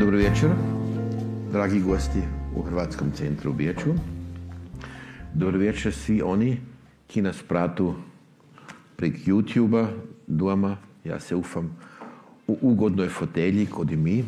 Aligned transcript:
Dobro 0.00 0.16
večer, 0.16 0.50
dragi 1.52 1.80
gosti 1.80 2.18
u 2.56 2.62
Hrvatskom 2.62 3.10
centru 3.10 3.50
u 3.50 3.54
Biječu. 3.54 3.94
Dobro 5.34 5.58
večer 5.58 5.92
svi 5.92 6.22
oni 6.22 6.58
ki 7.06 7.22
nas 7.22 7.42
pratu 7.48 7.94
prek 8.96 9.26
YouTube-a 9.26 9.88
doma. 10.26 10.76
Ja 11.04 11.20
se 11.20 11.36
ufam 11.36 11.76
u 12.46 12.58
ugodnoj 12.60 13.08
fotelji 13.08 13.66
kod 13.66 13.90
i 13.90 13.96
mi. 13.96 14.24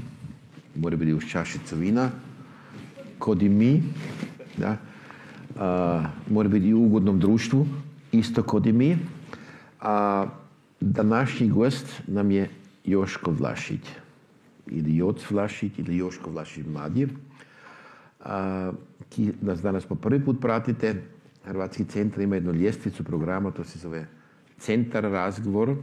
Mora 0.74 0.96
biti 0.96 1.12
uz 1.12 1.24
čašicu 1.30 1.76
vina. 1.76 2.10
Kod 3.18 3.42
i 3.42 3.48
mi. 3.48 3.82
Da. 4.56 4.76
A, 5.58 6.04
mora 6.30 6.48
biti 6.48 6.74
u 6.74 6.84
ugodnom 6.84 7.20
društvu. 7.20 7.66
Isto 8.12 8.42
kod 8.42 8.66
i 8.66 8.72
mi. 8.72 8.98
A 9.80 10.26
današnji 10.80 11.48
gost 11.48 12.02
nam 12.06 12.30
je 12.30 12.50
Joško 12.84 13.30
Vlašić 13.30 13.82
ili 14.70 14.96
Joc 14.96 15.30
Vlašić 15.30 15.78
ili 15.78 15.96
Joško 15.96 16.30
Vlašić 16.30 16.66
mladi. 16.66 17.08
A, 18.20 18.72
ki 19.08 19.32
nas 19.40 19.62
danas 19.62 19.86
po 19.86 19.94
prvi 19.94 20.24
put 20.24 20.40
pratite. 20.40 20.94
Hrvatski 21.44 21.84
centar 21.84 22.20
ima 22.20 22.34
jednu 22.34 22.52
ljestvicu 22.52 23.04
programa, 23.04 23.50
to 23.50 23.64
se 23.64 23.78
zove 23.78 24.06
Centar 24.58 25.04
razgovor, 25.04 25.76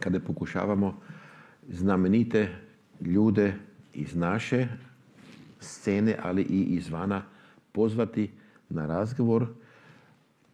kada 0.00 0.20
pokušavamo 0.20 0.94
znamenite 1.68 2.48
ljude 3.00 3.54
iz 3.94 4.16
naše 4.16 4.68
scene, 5.60 6.16
ali 6.22 6.42
i 6.42 6.62
izvana 6.62 7.22
pozvati 7.72 8.30
na 8.68 8.86
razgovor. 8.86 9.46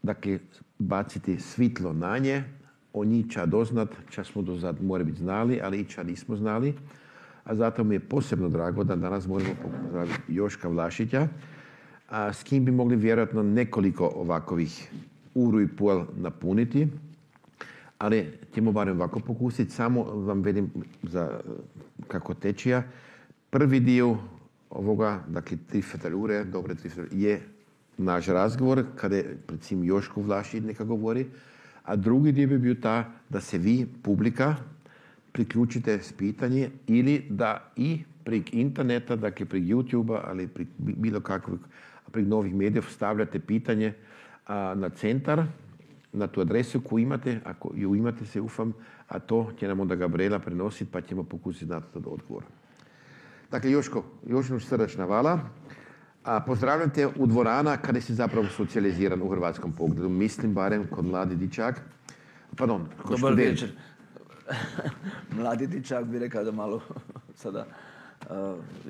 Dakle, 0.03 0.39
baciti 0.79 1.41
svitlo 1.41 1.93
na 1.93 2.19
nje, 2.19 2.45
o 2.93 3.05
njih 3.05 3.31
ča 3.31 3.47
doznat, 3.47 3.89
ča 4.11 4.25
smo 4.25 4.43
do 4.43 4.75
more 4.81 5.05
biti 5.05 5.19
znali, 5.19 5.61
ali 5.63 5.81
i 5.81 5.85
ča 5.85 6.03
nismo 6.03 6.37
znali. 6.37 6.75
A 7.45 7.55
zato 7.55 7.85
mi 7.85 7.95
je 7.95 8.01
posebno 8.01 8.49
drago 8.49 8.85
da 8.85 8.97
danas 8.97 9.27
moramo 9.27 9.55
pozdraviti 9.63 10.21
Joška 10.29 10.69
Vlašića, 10.69 11.29
a 12.09 12.33
s 12.33 12.43
kim 12.43 12.65
bi 12.65 12.71
mogli 12.71 12.97
vjerojatno 12.97 13.43
nekoliko 13.43 14.13
ovakovih 14.15 14.91
uru 15.35 15.61
i 15.61 15.69
pol 15.69 16.05
napuniti. 16.17 16.89
Ali 17.99 18.27
ćemo 18.55 18.73
barem 18.73 18.97
ovako 18.97 19.21
pokusiti. 19.21 19.71
Samo 19.71 20.03
vam 20.03 20.43
vedim 20.43 20.71
za 21.03 21.41
kako 22.09 22.35
tečija. 22.35 22.83
Prvi 23.51 23.81
dio 23.81 24.17
ovoga, 24.71 25.21
dakle 25.29 25.57
tri 25.69 25.83
ure, 26.15 26.45
dobre 26.45 26.75
tri 26.75 26.91
je 27.11 27.41
naš 27.99 28.27
razgovor, 28.27 28.85
kada 28.97 29.17
je 29.17 29.39
recimo 29.49 29.85
Joško 29.85 30.21
Vlašić 30.21 30.63
neka 30.63 30.85
govori. 30.85 31.27
A 31.85 31.97
drugi 31.97 32.33
dio 32.33 32.49
bi 32.49 32.59
bio 32.59 32.75
ta 32.75 33.05
da 33.29 33.41
se 33.41 33.59
vi, 33.59 33.87
publika, 34.03 34.57
priključite 35.33 35.99
s 36.03 36.13
pitanje 36.13 36.71
ili 36.87 37.27
da 37.31 37.73
i 37.77 38.03
prek 38.25 38.55
interneta, 38.55 39.17
dakle 39.17 39.47
prek 39.47 39.63
YouTube-a, 39.63 40.21
ali 40.25 40.49
prek 40.49 40.69
bilo 40.79 41.21
kakvog, 41.21 41.59
prek 42.13 42.27
novih 42.27 42.55
medijev 42.55 42.83
stavljate 42.83 43.39
pitanje 43.39 43.93
a, 44.47 44.75
na 44.75 44.89
centar, 44.89 45.45
na 46.13 46.27
tu 46.27 46.41
adresu 46.41 46.81
koju 46.81 47.03
imate, 47.03 47.41
ako 47.45 47.73
ju 47.77 47.95
imate 47.95 48.27
se 48.27 48.41
ufam, 48.41 48.73
a 49.09 49.19
to 49.19 49.53
će 49.59 49.69
nam 49.69 49.81
onda 49.81 49.95
Gabriela 49.95 50.39
prenositi 50.39 50.91
pa 50.93 51.01
ćemo 51.01 51.25
pokusiti 51.25 51.67
dati 51.67 51.99
odgovor. 51.99 52.43
Dakle, 53.51 53.71
Joško, 53.71 54.05
još 54.27 54.47
srdečna 54.69 55.05
vala. 55.05 55.41
A 56.25 56.41
pozdravljam 56.41 56.91
te 56.91 57.07
u 57.07 57.27
dvorana 57.27 57.77
kada 57.77 58.01
si 58.01 58.15
zapravo 58.15 58.47
socijaliziran 58.47 59.23
u 59.23 59.29
hrvatskom 59.29 59.73
pogledu. 59.73 60.09
Mislim 60.09 60.55
barem 60.55 60.87
kod 60.87 61.05
mladi 61.05 61.37
dičak. 61.37 61.81
Pardon, 62.57 62.87
kod 63.03 63.21
Dobar 63.21 63.35
večer. 63.35 63.73
Mladi 65.37 65.67
dičak 65.67 66.05
bi 66.05 66.19
rekao 66.19 66.45
da 66.45 66.53
malo 66.53 66.81
sada, 67.35 67.67
uh, 68.31 68.37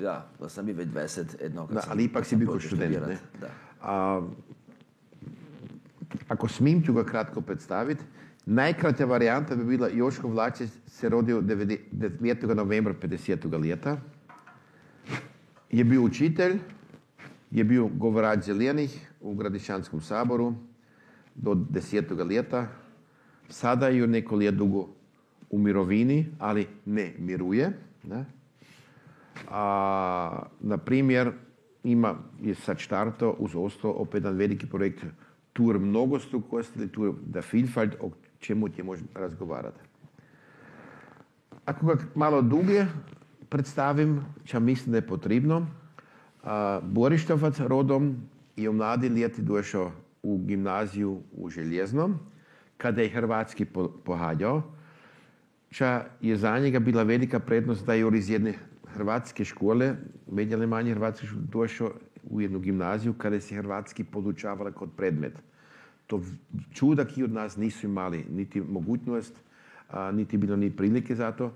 ja, 0.01 0.27
da 0.39 0.49
sam 0.49 0.69
i 0.69 0.73
već 0.73 0.87
20 0.89 1.41
jednog. 1.41 1.67
kad 1.67 1.75
Da, 1.75 1.81
sam- 1.81 1.91
ali 1.91 2.03
ipak 2.03 2.25
si 2.25 2.35
bio 2.35 2.47
kod 2.47 2.61
studirat, 2.61 3.09
ne? 3.09 3.17
Da. 3.41 3.49
A, 3.81 4.21
ako 6.27 6.47
smim 6.47 6.83
ću 6.83 6.93
ga 6.93 7.03
kratko 7.03 7.41
predstaviti, 7.41 8.03
najkraća 8.45 9.05
varijanta 9.05 9.55
bi 9.55 9.63
bila 9.63 9.87
Joško 9.87 10.27
Vlačić 10.27 10.69
se 10.87 11.09
rodio 11.09 11.41
9. 11.41 12.53
novembra 12.55 12.93
50. 13.01 13.63
ljeta. 13.63 13.97
Je 15.71 15.83
bio 15.83 16.01
učitelj, 16.01 16.59
je 17.51 17.63
bio 17.63 17.87
govorač 17.87 18.39
zelenih 18.45 19.09
u 19.21 19.33
Gradišanskom 19.35 20.01
saboru 20.01 20.53
do 21.35 21.53
10. 21.53 22.29
ljeta. 22.29 22.67
Sada 23.49 23.87
je 23.87 24.07
neko 24.07 24.35
let 24.35 24.55
dugo 24.55 24.87
u 25.53 25.57
mirovini, 25.57 26.25
ali 26.39 26.67
ne 26.85 27.13
miruje. 27.19 27.71
Ne? 28.03 28.25
A, 29.49 30.43
na 30.59 30.77
primjer, 30.77 31.31
ima, 31.83 32.15
je 32.41 32.55
sad 32.55 32.77
štarto 32.79 33.35
uz 33.39 33.51
ostalo 33.55 33.93
opet 33.93 34.23
jedan 34.23 34.37
veliki 34.37 34.65
projekt 34.65 35.05
Tur 35.53 35.79
mnogostrukosti 35.79 36.87
Tur 36.87 37.13
da 37.25 37.41
Vielfalt, 37.51 37.95
o 38.01 38.09
čemu 38.39 38.69
će 38.69 38.83
možemo 38.83 39.09
razgovarati. 39.15 39.79
Ako 41.65 41.85
ga 41.85 41.95
malo 42.15 42.41
duge 42.41 42.85
predstavim, 43.49 44.25
ča 44.43 44.59
mislim 44.59 44.91
da 44.91 44.97
je 44.97 45.07
potrebno, 45.07 45.67
a, 46.43 46.79
Borištovac 46.83 47.59
rodom 47.59 48.15
je 48.57 48.69
u 48.69 48.73
mladi 48.73 49.07
ljeti 49.07 49.41
došao 49.41 49.91
u 50.23 50.37
gimnaziju 50.37 51.21
u 51.31 51.49
Željeznom, 51.49 52.19
kada 52.77 53.01
je 53.01 53.09
hrvatski 53.09 53.65
po- 53.65 53.91
pohađao, 54.05 54.63
ča 55.73 56.05
je 56.21 56.37
za 56.37 56.59
njega 56.59 56.79
bila 56.79 57.03
velika 57.03 57.39
prednost 57.39 57.85
da 57.85 57.93
je 57.93 58.05
iz 58.17 58.29
jedne 58.29 58.53
hrvatske 58.93 59.45
škole, 59.45 59.95
medijale 60.31 60.67
manje 60.67 60.93
hrvatske 60.93 61.27
škole, 61.27 61.43
došao 61.51 61.91
u 62.29 62.41
jednu 62.41 62.59
gimnaziju 62.59 63.13
kada 63.13 63.39
se 63.39 63.55
hrvatski 63.55 64.03
podučavala 64.03 64.71
kod 64.71 64.89
predmet. 64.97 65.33
To 66.07 66.17
v- 66.17 66.37
čuda 66.73 67.05
ki 67.05 67.23
od 67.23 67.33
nas 67.33 67.57
nisu 67.57 67.87
imali 67.87 68.25
niti 68.29 68.61
mogućnost, 68.61 69.39
niti 70.13 70.37
bilo 70.37 70.55
ni 70.55 70.69
prilike 70.69 71.15
za 71.15 71.31
to. 71.31 71.53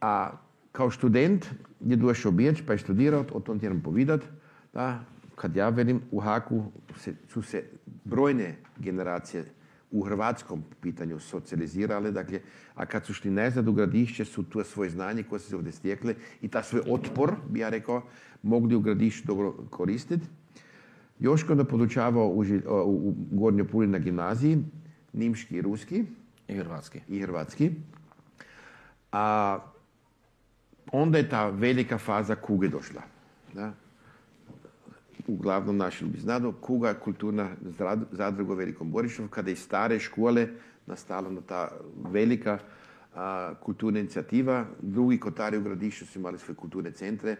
A 0.00 0.30
kao 0.72 0.90
student 0.90 1.46
je 1.80 1.96
došao 1.96 2.32
Biječ 2.32 2.62
pa 2.66 2.72
je 2.72 2.78
studirao, 2.78 3.24
o 3.32 3.40
tom 3.40 3.60
ću 3.60 3.66
vam 3.66 3.80
povedati, 3.80 4.26
da 4.72 5.04
kad 5.34 5.56
ja 5.56 5.68
velim 5.68 6.00
u 6.10 6.20
Haku 6.20 6.64
su 7.28 7.42
se 7.42 7.64
brojne 8.04 8.56
generacije 8.78 9.44
u 9.90 10.02
hrvatskom 10.02 10.64
pitanju 10.80 11.18
socijalizirale, 11.18 12.10
dakle, 12.10 12.40
a 12.74 12.86
kad 12.86 13.06
su 13.06 13.14
šli 13.14 13.30
nazad 13.30 13.68
u 13.68 13.72
gradišće 13.72 14.24
su 14.24 14.42
to 14.42 14.64
svoje 14.64 14.90
znanje 14.90 15.22
koje 15.22 15.38
su 15.38 15.48
se 15.48 15.56
ovdje 15.56 15.72
stekle 15.72 16.14
i 16.42 16.48
ta 16.48 16.62
svoj 16.62 16.82
otpor, 16.86 17.34
bi 17.48 17.60
ja 17.60 17.68
rekao, 17.68 18.02
mogli 18.42 18.74
u 18.74 18.80
gradišću 18.80 19.26
dobro 19.26 19.52
koristiti. 19.70 20.26
Joško 21.18 21.52
onda 21.52 21.64
podučavao 21.64 22.28
u, 22.28 22.44
u 22.84 23.14
Gornjoj 23.30 23.68
Puli 23.68 23.86
na 23.86 23.98
gimnaziji, 23.98 24.58
nimški 25.12 25.56
i 25.56 25.62
ruski 25.62 26.04
I 26.48 26.54
hrvatski. 26.54 27.00
i 27.08 27.20
hrvatski. 27.20 27.70
A 29.12 29.58
onda 30.92 31.18
je 31.18 31.28
ta 31.28 31.48
velika 31.50 31.98
faza 31.98 32.34
kuge 32.34 32.68
došla. 32.68 33.02
Da? 33.54 33.72
Uglavnom 35.28 35.76
naši 35.76 36.04
bi 36.04 36.18
znado, 36.18 36.52
kuga 36.52 36.94
kulturna 36.94 37.50
zadruga 38.10 38.52
u 38.52 38.56
Velikom 38.56 38.90
Borišovu, 38.90 39.28
kada 39.28 39.50
iz 39.50 39.58
stare 39.58 39.98
škole 39.98 40.48
nastala 40.86 41.30
na 41.30 41.40
ta 41.40 41.68
velika 42.12 42.58
a, 43.14 43.54
kulturna 43.60 44.00
inicijativa. 44.00 44.66
Drugi 44.82 45.20
kotari 45.20 45.58
u 45.58 45.62
gradišću 45.62 46.06
su 46.06 46.18
imali 46.18 46.38
svoje 46.38 46.56
kulturne 46.56 46.90
centre. 46.90 47.36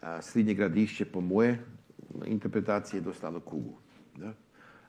A, 0.00 0.22
srednje 0.22 0.54
gradišće, 0.54 1.04
po 1.04 1.20
moje 1.20 1.64
interpretacije, 2.26 2.98
je 2.98 3.02
dostalo 3.02 3.40
kugu. 3.40 3.74
Da? 4.16 4.32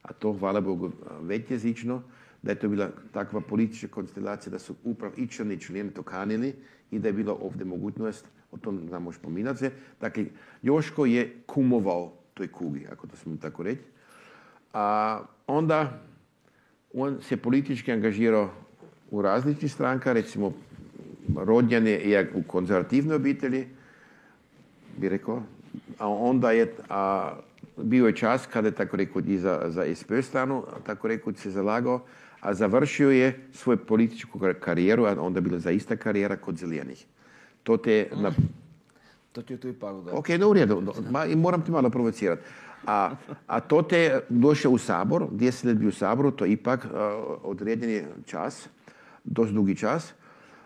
A 0.01 0.13
to, 0.13 0.33
hvala 0.33 0.62
Bogu, 0.62 0.91
većjezično, 1.22 2.03
da 2.41 2.51
je 2.51 2.59
to 2.59 2.69
bila 2.69 2.89
takva 3.12 3.42
politička 3.42 3.88
konstelacija 3.88 4.51
da 4.51 4.59
su 4.59 4.75
upravo 4.83 5.13
i 5.18 5.27
člani 5.27 5.53
i 5.53 5.59
člani 5.59 5.92
to 5.94 6.03
kanili 6.03 6.53
i 6.92 7.00
da 7.00 7.07
je 7.07 7.13
bilo 7.13 7.38
ovdje 7.42 7.65
mogućnost, 7.65 8.25
o 8.51 8.57
tom 8.57 8.88
znamo 8.88 9.12
spominati 9.12 9.59
se. 9.59 9.71
Dakle, 10.01 10.25
Joško 10.62 11.06
je 11.06 11.42
kumovao 11.45 12.25
toj 12.35 12.47
kugi, 12.47 12.87
ako 12.91 13.07
to 13.07 13.15
smijem 13.15 13.37
tako 13.37 13.63
reći. 13.63 13.81
A 14.73 15.19
onda 15.47 15.99
on 16.93 17.17
se 17.21 17.37
politički 17.37 17.91
angažirao 17.91 18.49
u 19.11 19.21
različitih 19.21 19.71
stranka, 19.71 20.13
recimo 20.13 20.53
je 21.85 22.09
jak 22.09 22.27
u 22.35 22.43
konzervativnoj 22.47 23.15
obitelji, 23.15 23.67
bi 24.97 25.09
rekao, 25.09 25.43
a 25.99 26.09
onda 26.09 26.51
je, 26.51 26.73
a, 26.89 27.33
bio 27.77 28.07
je 28.07 28.15
čas 28.15 28.47
kada 28.53 28.67
je 28.67 28.75
tako 28.75 28.97
rekao 28.97 29.21
i 29.27 29.37
za, 29.37 29.61
za 29.67 29.95
SP 29.99 30.11
stranu, 30.21 30.63
tako 30.85 31.07
rekao 31.07 31.33
se 31.33 31.51
zalagao, 31.51 32.05
a 32.39 32.53
završio 32.53 33.11
je 33.11 33.47
svoju 33.53 33.77
političku 33.77 34.39
kar- 34.39 34.59
karijeru, 34.59 35.05
a 35.05 35.21
onda 35.21 35.37
je 35.37 35.41
bila 35.41 35.59
zaista 35.59 35.95
karijera 35.95 36.37
kod 36.37 36.57
zelenih. 36.57 37.05
To 37.63 37.77
te 37.77 38.07
na, 38.15 38.31
To 39.35 39.41
ti 39.41 39.53
je 39.53 39.57
tu 39.57 39.67
ipak 39.67 39.95
da. 40.05 40.13
Ok, 40.15 40.29
no 40.39 40.49
u 40.49 40.53
redu, 40.53 40.83
i 41.29 41.35
moram 41.35 41.61
ti 41.61 41.71
malo 41.71 41.89
provocirati. 41.89 42.41
A, 42.87 43.15
a 43.47 43.59
to 43.59 43.81
te 43.81 44.19
došao 44.29 44.71
u 44.71 44.77
sabor, 44.77 45.27
deset 45.31 45.63
let 45.63 45.77
bio 45.77 45.89
u 45.89 45.91
saboru, 45.91 46.31
to 46.31 46.45
je 46.45 46.51
ipak 46.51 46.85
uh, 46.85 46.91
određeni 47.43 48.03
čas, 48.25 48.69
dosta 49.23 49.53
dugi 49.53 49.75
čas. 49.75 50.13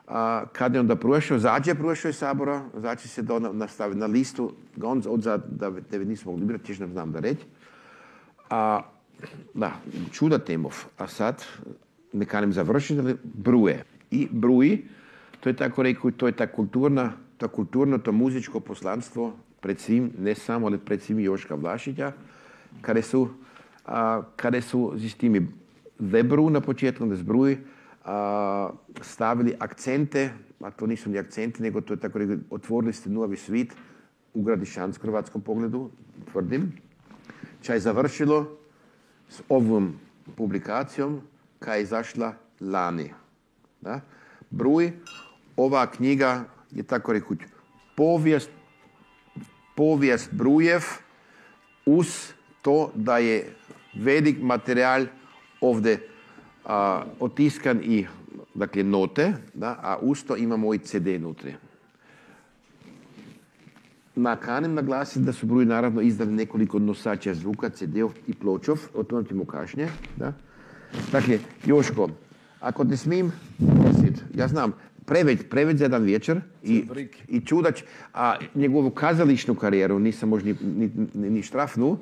a, 0.08 0.46
kad 0.54 0.74
je 0.74 0.80
onda 0.80 0.96
prošao, 0.96 1.40
zađe 1.40 1.76
prošao 1.76 2.10
iz 2.10 2.18
sabora, 2.18 2.62
zađe 2.74 3.08
se 3.08 3.22
do, 3.22 3.40
nastavi 3.40 3.96
na 3.96 4.06
listu, 4.06 4.52
on 4.84 5.02
odzad, 5.08 5.44
da 5.50 5.72
tebe 5.82 6.06
nismo 6.06 6.32
mogli 6.32 6.46
birati, 6.46 6.66
tiež 6.66 6.80
ne 6.80 6.88
znam 6.88 7.12
da 7.12 7.20
reći. 7.20 7.46
A, 8.50 8.82
da, 9.54 9.72
čuda 10.12 10.38
temov. 10.40 10.86
A 10.98 11.08
sad, 11.08 11.46
ne 12.14 12.26
kanem 12.26 12.54
završiti, 12.54 13.00
ali 13.00 13.18
bruje. 13.24 13.84
I 14.12 14.28
bruji, 14.32 14.86
to 15.40 15.50
je 15.50 15.56
tako 15.56 15.84
rekao, 15.84 16.12
to 16.12 16.28
je 16.28 16.32
ta 16.32 16.48
kulturna, 16.48 17.14
to 17.40 17.48
kulturno, 17.48 17.98
to 17.98 18.12
muzičko 18.12 18.60
poslanstvo 18.60 19.34
pred 19.60 19.80
svim, 19.80 20.12
ne 20.20 20.36
samo, 20.36 20.68
ali 20.68 20.78
pred 20.78 21.02
svim 21.02 21.20
Joška 21.20 21.56
Vlašića, 21.56 22.12
kada 22.82 23.02
su, 23.02 23.28
a, 23.86 24.22
kada 24.36 24.62
su 24.62 24.94
s 24.98 25.16
timi 25.16 25.48
na 26.52 26.62
početku, 26.62 27.06
da 27.06 27.16
zbruji, 27.16 27.58
a, 28.06 28.70
stavili 29.02 29.56
akcente, 29.60 30.30
a 30.60 30.72
to 30.72 30.88
nisu 30.88 31.10
ni 31.10 31.18
akcenti, 31.18 31.64
nego 31.64 31.82
to 31.82 31.94
je 31.94 32.00
tako 32.00 32.20
rekao, 32.20 32.38
otvorili 32.50 32.94
ste 32.94 33.10
novi 33.10 33.38
svit 33.38 33.74
u 34.34 34.44
gradišanskom 34.44 35.10
hrvatskom 35.10 35.42
pogledu, 35.42 35.90
tvrdim. 36.32 36.72
Čaj 37.62 37.76
je 37.76 37.80
završilo 37.80 38.58
s 39.30 39.42
ovom 39.50 39.94
publikacijom 40.36 41.22
koja 41.60 41.76
je 41.76 41.84
izašla 41.84 42.34
lani. 42.60 43.14
Da? 43.82 44.02
Bruj, 44.50 44.92
ova 45.56 45.88
knjiga 45.92 46.46
je 46.72 46.84
tako 46.84 47.14
rekuć 47.14 47.40
povijest, 47.96 48.50
povijest 49.76 50.34
Brujev 50.34 50.82
uz 51.86 52.34
to 52.62 52.92
da 52.96 53.18
je 53.18 53.54
velik 53.94 54.38
materijal 54.42 55.06
ovdje 55.62 56.08
a, 56.66 57.04
otiskan 57.20 57.80
i 57.84 58.06
dakle 58.54 58.84
note, 58.84 59.34
da, 59.54 59.80
a 59.82 59.98
uz 60.02 60.24
to 60.24 60.36
imamo 60.36 60.74
i 60.74 60.78
CD 60.78 61.08
nutri. 61.20 61.56
Nakanem 64.16 64.74
naglasiti 64.74 65.26
da 65.26 65.34
su 65.34 65.46
Bruj 65.46 65.66
naravno 65.66 66.02
izdali 66.02 66.32
nekoliko 66.32 66.80
nosača 66.80 67.34
zvuka, 67.34 67.70
CD-ov 67.70 68.12
i 68.28 68.34
pločov, 68.34 68.80
o 68.94 69.04
tom 69.04 69.26
ćemo 69.26 69.46
kašnje. 69.46 69.88
Da. 70.18 70.34
Dakle, 71.12 71.40
Joško, 71.66 72.10
ako 72.60 72.86
te 72.86 72.98
smijem, 72.98 73.32
ja 74.36 74.48
znam, 74.48 74.74
preveć, 75.10 75.40
preveć 75.50 75.78
za 75.78 75.86
jedan 75.86 76.04
večer 76.04 76.42
i, 76.64 76.86
i 77.28 77.42
čudač, 77.42 77.84
a 78.14 78.36
njegovu 78.56 78.92
kazališnu 78.92 79.56
karijeru 79.56 80.00
nisam 80.00 80.30
možda 80.30 80.50
ni, 80.50 80.56
ni, 80.62 80.90
ni, 81.14 81.30
ni 81.30 81.42
štrafnu, 81.42 81.98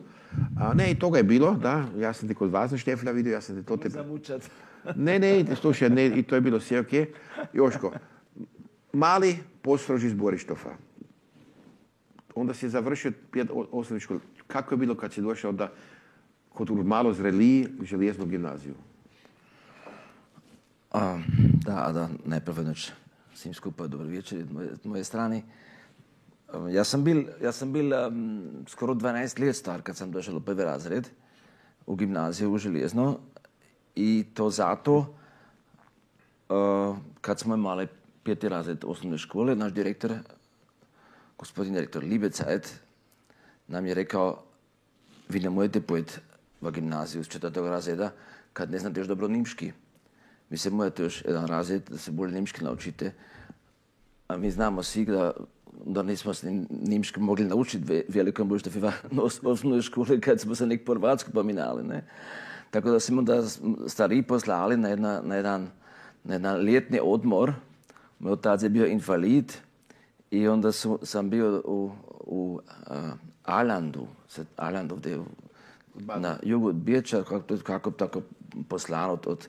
a 0.60 0.74
ne, 0.74 0.92
i 0.92 1.00
toga 1.00 1.18
je 1.18 1.24
bilo, 1.24 1.54
da, 1.56 1.86
ja 1.98 2.14
sam 2.14 2.28
te 2.28 2.36
kod 2.36 2.52
vas 2.52 2.72
na 3.04 3.12
vidio, 3.12 3.34
ja 3.34 3.42
sam 3.42 3.56
te 3.56 3.64
to 3.64 3.78
te... 3.78 3.90
Zamučat. 3.90 4.42
Ne, 4.96 5.20
ne, 5.20 5.46
slušaj, 5.56 5.90
ne, 5.90 6.06
i 6.08 6.24
to 6.24 6.36
je 6.36 6.42
bilo 6.42 6.60
sve 6.60 6.80
ok. 6.80 6.94
Joško, 7.54 7.92
mali 8.94 9.36
postroži 9.62 10.08
iz 10.08 10.14
Borištofa. 10.14 10.70
Onda 12.36 12.54
si 12.54 12.70
završio 12.70 13.12
pet 13.32 13.48
osnovnih 13.72 14.04
škola. 14.04 14.20
Kako 14.48 14.74
je 14.76 14.78
bilo 14.78 14.96
kad 14.96 15.14
si 15.14 15.22
došao 15.22 15.52
da 15.52 15.72
kod 16.50 16.72
malo 16.86 17.14
zreliji 17.14 17.68
željeznu 17.82 18.26
gimnaziju? 18.26 18.74
A, 20.92 21.20
da, 21.66 21.92
da, 21.94 22.10
najprve 22.26 22.64
noć 22.64 22.92
svim 23.36 23.54
skupa 23.54 23.88
dobro 23.88 24.08
večer 24.08 24.40
od 24.40 24.52
moje, 24.52 24.70
moje 24.84 25.04
strane. 25.04 25.42
Um, 26.54 26.70
Ja 26.70 26.84
sam 26.84 27.04
bil, 27.04 27.24
ja 27.42 27.52
sam 27.52 27.74
bil 27.74 27.94
um, 27.94 28.42
skoro 28.68 28.94
12 28.94 29.46
let 29.46 29.56
star 29.56 29.82
kad 29.82 29.98
sam 29.98 30.12
došao 30.12 30.38
u 30.38 30.40
prvi 30.40 30.64
razred 30.64 31.10
u 31.86 31.96
gimnaziju 31.96 32.54
u 32.54 32.58
Željezno 32.58 33.20
i 33.96 34.26
to 34.34 34.50
zato 34.50 35.16
uh, 36.50 36.98
kad 37.22 37.40
smo 37.40 37.56
imali 37.56 37.88
peti 38.24 38.50
razred 38.50 38.84
osnovne 38.86 39.18
škole, 39.18 39.56
naš 39.56 39.72
direktor, 39.72 40.14
gospodin 41.38 41.74
direktor 41.74 42.04
Libecajt, 42.04 42.80
nam 43.68 43.86
je 43.86 43.94
rekao 43.94 44.44
vi 45.30 45.40
ne 45.40 45.50
možete 45.50 45.82
pojeti 45.82 46.20
v 46.62 46.72
gimnaziju 46.72 47.24
s 47.24 47.28
četvrtog 47.28 47.68
razreda 47.68 48.12
kad 48.54 48.72
ne 48.72 48.80
znate 48.80 49.00
još 49.00 49.08
dobro 49.08 49.28
nimški. 49.28 49.72
Vi 50.50 50.58
se 50.58 50.70
morate 50.70 51.04
još 51.04 51.26
jedan 51.26 51.48
razred 51.48 51.82
da 51.90 51.98
se 51.98 52.12
bolje 52.12 52.34
nimški 52.34 52.64
naučite. 52.64 53.14
A 54.28 54.38
mi 54.38 54.52
znamo 54.52 54.84
svi 54.84 55.06
da, 55.06 55.32
da 55.86 56.04
nismo 56.04 56.34
se 56.34 56.64
nimški 56.70 57.20
mogli 57.20 57.46
naučiti 57.46 57.84
ve- 57.84 58.04
veliko 58.08 58.46
možda 58.46 58.70
v 58.74 58.92
osnovnoj 59.52 59.82
školi 59.82 60.22
kad 60.22 60.40
smo 60.40 60.56
se 60.56 60.68
nek 60.68 60.86
po 60.86 60.94
Hrvatsku 60.94 61.32
pominali. 61.32 61.84
Ne? 61.84 62.04
Tako 62.72 62.92
da 62.92 63.00
smo 63.00 63.20
onda 63.20 63.44
stariji 63.88 64.24
poslali 64.24 64.78
na, 64.78 64.90
jedna, 64.90 65.22
na, 65.24 65.36
jedan, 65.36 65.70
na 66.24 66.34
jedan 66.34 66.62
ljetni 66.62 67.00
odmor. 67.04 67.54
Moj 68.20 68.32
otac 68.32 68.64
je 68.64 68.70
bio 68.70 68.86
invalid 68.86 69.54
i 70.32 70.48
onda 70.48 70.72
su, 70.72 71.00
sam 71.04 71.30
bio 71.30 71.62
u, 71.66 71.92
u 72.20 72.60
uh, 72.90 72.96
Alandu, 73.44 74.08
Alandu 74.56 74.96
gdje 74.96 75.20
na 76.18 76.40
jugu 76.44 76.68
od 76.68 76.76
Biječa, 76.76 77.24
kako, 77.24 77.58
kako 77.64 77.92
tako 77.92 78.22
poslan 78.70 79.10
od, 79.10 79.28
od, 79.28 79.48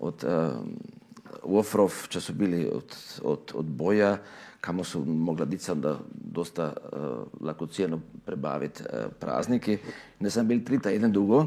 od 0.00 0.24
uh, 0.24 1.58
Ofrov, 1.58 1.92
če 2.08 2.20
su 2.20 2.32
bili 2.34 2.68
od, 2.72 2.96
od, 3.22 3.52
od 3.54 3.64
boja, 3.64 4.18
kamo 4.60 4.84
su 4.84 5.04
mogla 5.04 5.44
dica 5.44 5.74
da 5.74 5.98
dosta 6.12 6.72
uh, 6.72 7.46
lako 7.46 7.66
cijeno 7.66 8.00
prebaviti 8.24 8.82
uh, 8.82 9.12
praznike. 9.20 9.78
Ne 10.20 10.30
sam 10.30 10.48
bil 10.48 10.64
tri 10.64 10.78
teden 10.78 11.12
dugo 11.12 11.46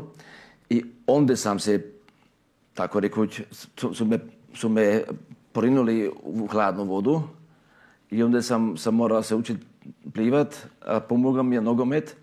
i 0.69 0.83
onda 1.07 1.35
sam 1.35 1.59
se, 1.59 1.81
tako 2.73 2.99
rekuć, 2.99 3.41
su, 3.51 3.93
su, 3.93 4.05
me, 4.05 4.19
su 4.53 4.69
me 4.69 5.03
porinuli 5.51 6.11
u 6.23 6.47
hladnu 6.47 6.83
vodu 6.83 7.21
i 8.11 8.23
onda 8.23 8.41
sam, 8.41 8.77
sam 8.77 8.95
morao 8.95 9.23
se 9.23 9.35
učiti 9.35 9.65
plivat, 10.13 10.55
a 10.81 10.99
pomogao 10.99 11.43
mi 11.43 11.55
je 11.55 11.61
nogomet. 11.61 12.15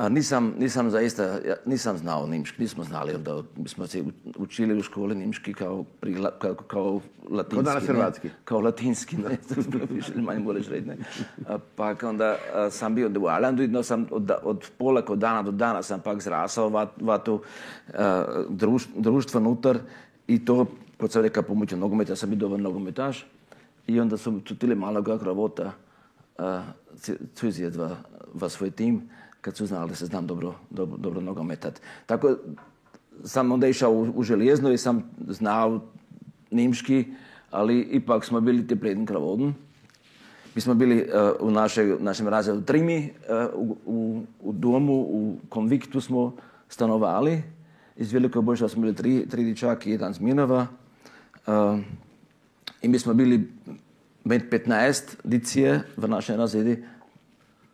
A 0.00 0.08
nisam, 0.08 0.54
nisam 0.58 0.90
zaista, 0.90 1.38
nisam 1.66 1.98
znao 1.98 2.26
nimški, 2.26 2.62
nismo 2.62 2.84
znali 2.84 3.14
onda, 3.14 3.42
mi 3.56 3.68
smo 3.68 3.86
se 3.86 4.04
učili 4.36 4.78
u 4.78 4.82
školi 4.82 5.14
nimški 5.14 5.54
kao, 5.54 5.84
prigla, 6.00 6.30
kao, 6.38 6.54
kao 6.54 7.00
latinski. 7.30 7.64
danas 7.64 7.82
ne? 7.82 7.86
hrvatski. 7.86 8.30
Kao 8.44 8.60
latinski, 8.60 9.16
ne, 9.16 9.38
više 9.96 10.12
ili 10.14 10.22
manje 10.22 10.40
bolje 10.40 10.62
reći, 10.70 10.86
ne. 10.86 10.96
Pa 11.76 11.94
onda 12.02 12.36
a, 12.54 12.70
sam 12.70 12.94
bio 12.94 13.10
u 13.20 13.26
Alandu 13.26 13.62
i 13.62 13.68
no 13.68 13.82
sam 13.82 14.06
od, 14.10 14.30
od 14.42 14.70
pola 14.78 15.02
od 15.08 15.18
dana 15.18 15.42
do 15.42 15.50
dana 15.50 15.82
sam 15.82 16.00
pak 16.00 16.22
zrasao 16.22 16.68
va, 16.68 16.86
va 17.00 17.18
to 17.18 17.42
druž, 18.48 18.86
društvo 18.96 19.40
nutar 19.40 19.78
i 20.26 20.44
to, 20.44 20.66
kot 21.00 21.12
sam 21.12 21.22
rekao, 21.22 21.42
pomoću 21.42 21.76
nogometa, 21.76 22.16
sam 22.16 22.30
bio 22.30 22.38
dobar 22.38 22.60
nogometaš 22.60 23.26
i 23.86 24.00
onda 24.00 24.16
sam 24.16 24.40
čutili 24.44 24.74
maloga 24.74 25.18
kravota 25.18 25.72
Cuzije 27.34 27.72
v 28.34 28.48
svoj 28.48 28.70
tim, 28.70 29.08
kad 29.40 29.56
su 29.56 29.66
znali 29.66 29.88
da 29.88 29.94
se 29.94 30.06
znam 30.06 30.26
dobro, 30.26 30.54
dobro, 30.70 30.96
dobro 30.96 31.20
nogometat. 31.20 31.80
Tako 32.06 32.36
sam 33.24 33.52
onda 33.52 33.66
išao 33.66 33.92
u, 33.92 34.12
u 34.14 34.22
željezno 34.22 34.72
i 34.72 34.78
sam 34.78 35.10
znao 35.28 35.80
nimški, 36.50 37.04
ali 37.50 37.80
ipak 37.80 38.24
smo 38.24 38.40
bili 38.40 38.66
te 38.66 38.76
predn 38.76 39.06
kravoden. 39.06 39.54
Mi 40.54 40.60
smo 40.60 40.74
bili 40.74 41.02
uh, 41.02 41.48
u 41.48 41.50
našoj, 41.50 41.96
našem 42.00 42.28
razredu 42.28 42.60
trimi, 42.60 43.12
uh, 43.54 43.76
u, 43.86 44.22
u, 44.40 44.52
domu, 44.52 44.94
u 44.94 45.36
konviktu 45.48 46.00
smo 46.00 46.36
stanovali. 46.68 47.42
Iz 47.96 48.12
Velikog 48.12 48.44
Božja 48.44 48.68
smo 48.68 48.82
bili 48.82 48.94
tri, 48.94 49.26
tri 49.28 49.44
dičaki 49.44 49.90
jedan 49.90 50.14
z 50.14 50.20
Minova. 50.20 50.66
Uh, 51.46 51.78
I 52.82 52.88
mi 52.88 52.98
smo 52.98 53.14
bili 53.14 53.52
med 54.24 54.50
15 54.50 55.02
dicije 55.24 55.82
v 55.96 56.08
našem 56.08 56.36
razredi, 56.36 56.84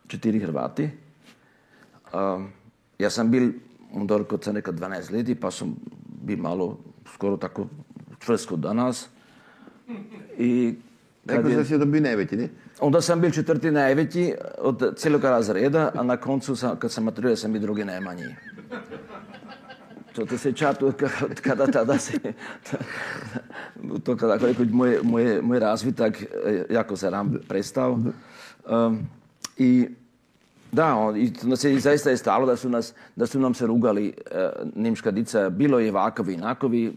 četiri 0.07 0.39
Hrvati. 0.39 0.89
Um, 2.13 2.49
ja 2.99 3.09
onda 3.93 4.23
kot 4.23 4.43
sam 4.43 4.55
rekao 4.55 4.73
12 4.73 5.11
leti, 5.13 5.35
pa 5.35 5.51
sam 5.51 5.75
bil 6.23 6.37
malo 6.37 6.77
skoro 7.13 7.37
tako 7.37 7.67
čvrst 8.19 8.51
danas. 8.51 9.09
I 10.37 10.75
Rekao 11.25 11.49
je- 11.49 11.65
si 11.65 11.77
da 11.77 11.85
bi 11.85 11.99
najveći, 11.99 12.35
ne? 12.37 12.49
Onda 12.79 13.01
sam 13.01 13.21
bil 13.21 13.31
četvrti 13.31 13.71
najveći 13.71 14.33
od 14.57 14.93
cijelog 14.97 15.23
razreda, 15.23 15.91
a 15.95 16.03
na 16.03 16.17
koncu, 16.17 16.55
sam, 16.55 16.79
kad 16.79 16.91
sam 16.91 17.03
maturirao, 17.03 17.35
sam 17.35 17.53
bio 17.53 17.61
drugi 17.61 17.85
najmanji. 17.85 18.23
To 20.15 20.25
te 20.25 20.37
se 20.37 20.53
čatu 20.53 20.93
kada 21.43 21.67
tada 21.67 21.97
se, 21.97 22.19
to 24.03 24.17
kada 24.17 24.33
ako 24.33 24.45
rekao, 24.45 24.65
moj, 24.65 24.99
moj, 25.03 25.41
moj 25.41 25.59
razvitak 25.59 26.21
eh, 26.21 26.65
jako 26.69 26.97
se 26.97 27.09
ram 27.09 27.39
prestao. 27.47 27.99
Um, 28.69 29.07
I 29.57 29.87
da, 30.77 31.13
i 31.17 31.31
je, 31.63 31.79
zaista 31.79 32.09
je 32.09 32.17
stalo 32.17 32.45
da 32.45 32.55
su, 32.55 32.69
nas, 32.69 32.93
da 33.15 33.25
su 33.25 33.39
nam 33.39 33.53
se 33.53 33.67
rugali 33.67 34.07
e, 34.07 34.49
nimška 34.75 35.11
dica. 35.11 35.49
Bilo 35.49 35.79
je 35.79 35.91
vakovi 35.91 36.33
i 36.33 36.35
inakovi, 36.35 36.93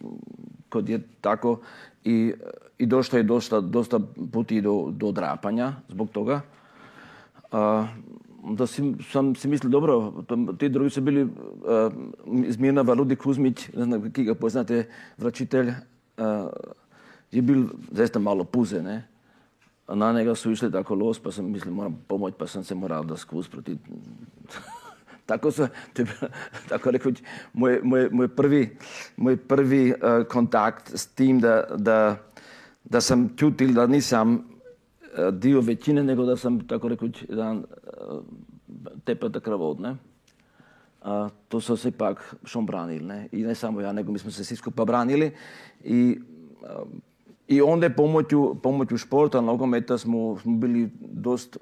kod 0.69 0.89
je 0.89 1.01
tako. 1.21 1.59
I, 2.05 2.33
i 2.79 2.87
došlo 2.87 3.19
je 3.19 3.23
dosta, 3.23 3.61
dosta 3.61 4.01
puti 4.33 4.61
do, 4.61 4.89
do 4.91 5.13
drapanja 5.13 5.73
zbog 5.89 6.11
toga. 6.11 6.41
A, 7.53 7.87
da 8.45 8.67
si, 8.67 8.95
sam 9.11 9.35
si 9.35 9.49
mislil, 9.49 9.71
dobro, 9.71 10.13
ti 10.59 10.69
drugi 10.69 10.91
su 10.91 11.01
bili 11.01 11.23
uh, 11.23 11.31
iz 12.47 12.59
Mirnava, 12.59 12.95
Ludi 12.95 13.17
Kuzmić, 13.17 13.69
ne 13.77 13.85
znam, 13.85 14.11
ki 14.13 14.25
ga 14.25 14.35
poznate, 14.35 14.87
vračitelj 15.19 15.69
uh, 15.69 16.49
je 17.33 17.43
bil 17.43 17.67
zaista 17.93 18.19
malo 18.19 18.45
puze, 18.45 18.83
ne. 18.83 19.03
Na 19.95 20.13
njega 20.13 20.35
su 20.35 20.51
išli 20.51 20.73
tako 20.73 20.95
los, 20.95 21.19
pa 21.19 21.33
sam 21.33 21.51
mislio 21.51 21.75
moram 21.75 22.05
pomoći, 22.09 22.37
pa 22.39 22.47
sam 22.47 22.65
se 22.65 22.75
morao 22.75 23.05
da 23.05 23.17
skvuz 23.17 23.49
proti... 23.49 23.77
tako 25.27 25.51
se, 25.51 25.69
to 25.93 26.03
je 26.03 26.07
bilo, 26.07 26.33
tako 26.69 26.91
rekoć, 26.91 27.23
moj, 27.53 27.81
moj, 27.83 28.09
moj 28.13 28.29
prvi, 28.29 28.77
moj 29.17 29.37
prvi 29.37 29.93
uh, 29.93 30.27
kontakt 30.27 30.91
s 30.95 31.07
tim 31.07 31.41
da, 31.41 31.65
da, 31.77 32.17
da 32.85 33.01
sam 33.01 33.37
čutil 33.37 33.73
da 33.73 33.87
nisam 33.87 34.35
uh, 34.35 35.35
dio 35.35 35.61
većine, 35.61 36.03
nego 36.03 36.25
da 36.25 36.37
sam, 36.37 36.69
tako 36.69 36.89
rekoć, 36.89 37.25
jedan 37.29 37.59
uh, 37.59 37.65
tepeta 39.05 39.41
kravod, 39.41 39.81
ne. 39.81 39.97
A, 41.03 41.29
to 41.49 41.61
su 41.61 41.77
se 41.77 41.89
ipak 41.89 42.35
šom 42.45 42.67
branili, 42.67 43.05
ne. 43.05 43.29
I 43.33 43.43
ne 43.43 43.55
samo 43.55 43.81
ja, 43.81 43.93
nego 43.93 44.13
mi 44.13 44.19
smo 44.19 44.31
se 44.31 44.45
svi 44.45 44.57
skupa 44.57 44.85
branili 44.85 45.33
i 45.85 46.21
i 47.50 47.61
onda 47.62 47.90
pomoću, 47.90 48.54
pomoću 48.62 48.97
športa, 48.97 49.40
nogometa 49.40 49.99
smo, 49.99 50.38
smo 50.38 50.57
bili 50.57 50.90
dost 51.00 51.57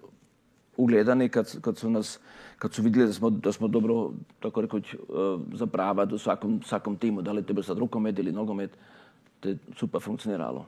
ugledani 0.77 1.29
kad, 1.29 1.61
kad 1.61 1.79
su 1.79 1.91
nas 1.91 2.19
kad 2.59 2.75
su 2.75 2.83
vidjeli 2.83 3.07
da 3.07 3.13
smo, 3.13 3.31
da 3.31 3.53
smo 3.53 3.69
dobro, 3.69 4.11
tako 4.41 4.61
rekoć, 4.61 4.95
zapravati 5.53 6.15
u 6.15 6.19
svakom, 6.19 6.63
svakom 6.63 6.97
timu, 6.97 7.23
da 7.23 7.33
li 7.33 7.43
bio 7.43 7.63
sad 7.63 7.79
rukomet 7.79 8.19
ili 8.19 8.33
nogomet, 8.33 8.71
to 9.41 9.49
je 9.49 9.59
super 9.77 10.01
funkcioniralo. 10.03 10.67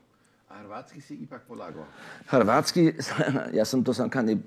A 0.49 0.59
hrvatski 0.59 1.01
si 1.01 1.15
ipak 1.15 1.43
polagao? 1.49 1.85
Hrvatski, 2.27 2.93
ja 3.59 3.65
sam 3.65 3.85
to 3.85 3.95
sam 3.95 4.11
kani, 4.11 4.39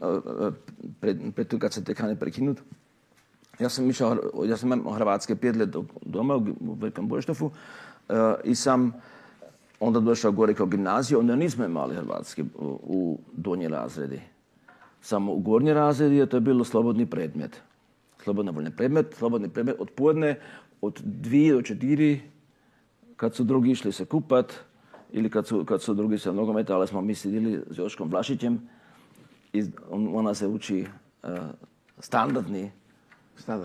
pred, 1.00 1.22
pred 1.36 1.48
to 1.48 1.60
kad 1.60 1.74
se 1.74 1.84
te 1.84 1.94
kani 1.94 2.16
prekinut. 2.20 2.60
Ja 3.60 3.70
sam 3.70 3.90
išao, 3.90 4.18
ja 4.46 4.58
sam 4.58 4.74
imao 4.74 4.94
hrvatske 4.94 5.36
pet 5.36 5.56
let 5.56 5.76
doma 6.02 6.36
u 6.36 6.74
Velikom 6.74 7.08
Bojštofu 7.08 7.52
i 8.44 8.56
sam 8.56 8.94
onda 9.88 10.00
došao 10.00 10.32
gore 10.32 10.54
kao 10.54 10.66
gimnaziju, 10.66 11.20
onda 11.20 11.36
nismo 11.36 11.66
imali 11.66 11.96
hrvatski 11.96 12.44
u, 12.56 13.20
donji 13.34 13.68
razredi. 13.68 14.22
Samo 15.02 15.34
u 15.34 15.40
gornji 15.40 15.74
razredi 15.74 16.16
je 16.16 16.26
to 16.26 16.38
je 16.38 16.42
bilo 16.42 16.64
slobodni 16.64 17.06
predmet. 17.06 17.62
Slobodno 18.24 18.52
voljni 18.52 18.72
predmet, 18.72 19.14
slobodni 19.14 19.50
predmet 19.50 19.76
od 19.80 19.90
podne, 19.90 20.40
od 20.82 21.02
dvije 21.04 21.54
do 21.54 21.62
četiri, 21.62 22.22
kad 23.16 23.36
su 23.36 23.44
drugi 23.44 23.72
išli 23.72 23.92
se 23.92 24.06
kupat, 24.06 24.54
ili 25.12 25.30
kad 25.30 25.48
su, 25.48 25.66
kad 25.66 25.82
su 25.82 25.94
drugi 25.94 26.18
se 26.18 26.34
nogometa, 26.34 26.76
ali 26.76 26.88
smo 26.88 27.02
mi 27.02 27.16
sidili 27.16 27.62
s 27.72 27.78
Joškom 27.78 28.10
Vlašićem 28.10 28.70
i 29.54 29.64
on, 29.90 30.10
ona 30.16 30.34
se 30.34 30.48
uči 30.48 30.82
uh, 31.24 31.30
standardni 32.00 32.60
Standard 32.60 32.83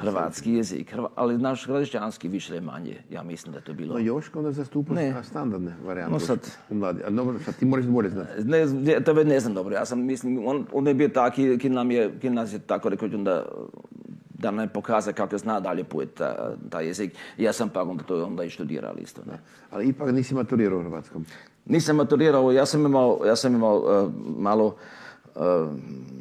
hrvatski 0.00 0.52
jezik, 0.52 0.94
ali 1.14 1.38
naš 1.38 1.66
hrvatski 1.66 2.28
više 2.28 2.60
manje, 2.60 2.96
ja 3.10 3.22
mislim 3.22 3.52
da 3.52 3.58
je 3.58 3.64
to 3.64 3.72
bilo. 3.72 3.94
No 3.94 4.00
Joško 4.00 4.38
onda 4.38 4.52
zastupa 4.52 4.94
Ne. 4.94 5.14
standardne 5.22 5.74
varijante. 5.86 6.12
No 6.12 6.20
sad- 6.20 6.50
u 6.70 6.74
mladi. 6.74 7.02
A 7.06 7.10
dobro, 7.10 7.38
sad 7.44 7.56
ti 7.56 7.64
moraš 7.64 7.86
bolje 7.86 8.10
znati. 8.10 8.44
Ne, 8.44 9.00
to 9.00 9.14
ne 9.14 9.40
znam 9.40 9.54
dobro, 9.54 9.74
ja 9.74 9.84
sam 9.84 10.00
mislim, 10.00 10.46
on, 10.46 10.66
on 10.72 10.86
je 10.86 10.94
bio 10.94 11.08
taki, 11.08 11.58
ki 11.58 11.68
nam 11.68 11.90
je, 11.90 12.18
ki 12.20 12.30
nas 12.30 12.52
je 12.52 12.58
tako 12.58 12.88
rekao 12.88 13.08
onda 13.14 13.44
da 14.38 14.50
nam 14.50 14.68
pokaza 14.68 15.12
kako 15.12 15.38
zna 15.38 15.60
dalje 15.60 15.84
pojeti 15.84 16.14
ta, 16.16 16.56
ta 16.70 16.80
jezik. 16.80 17.12
Ja 17.38 17.52
sam 17.52 17.68
pa 17.68 17.82
onda 17.82 18.02
to 18.04 18.24
onda 18.24 18.44
i 18.44 18.50
študirao 18.50 18.94
isto. 18.96 19.22
Ne. 19.26 19.38
Ali 19.70 19.88
ipak 19.88 20.12
nisi 20.12 20.34
maturirao 20.34 20.78
u 20.78 20.82
hrvatskom. 20.82 21.24
Nisam 21.66 21.96
maturirao, 21.96 22.52
ja 22.52 22.66
sam 22.66 22.86
imao, 22.86 23.20
ja 23.26 23.36
sam 23.36 23.54
imao 23.54 23.76
uh, 23.78 24.12
malo 24.38 24.76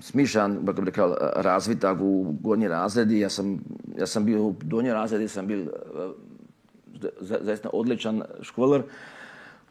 smišan, 0.01 0.65
kako 0.65 0.81
bi 0.81 0.85
rekao, 0.85 1.15
razvitak 1.35 1.97
u 2.01 2.35
gornji 2.41 2.67
razredi. 2.67 3.19
Ja 3.19 3.29
sam, 3.29 3.59
ja 3.97 4.07
sam 4.07 4.25
bio 4.25 4.43
u 4.43 4.55
donji 4.63 4.91
razredi, 4.91 5.27
sam 5.27 5.47
bio 5.47 5.65
za- 7.21 7.39
zaista 7.41 7.69
odličan 7.73 8.21
školar. 8.41 8.81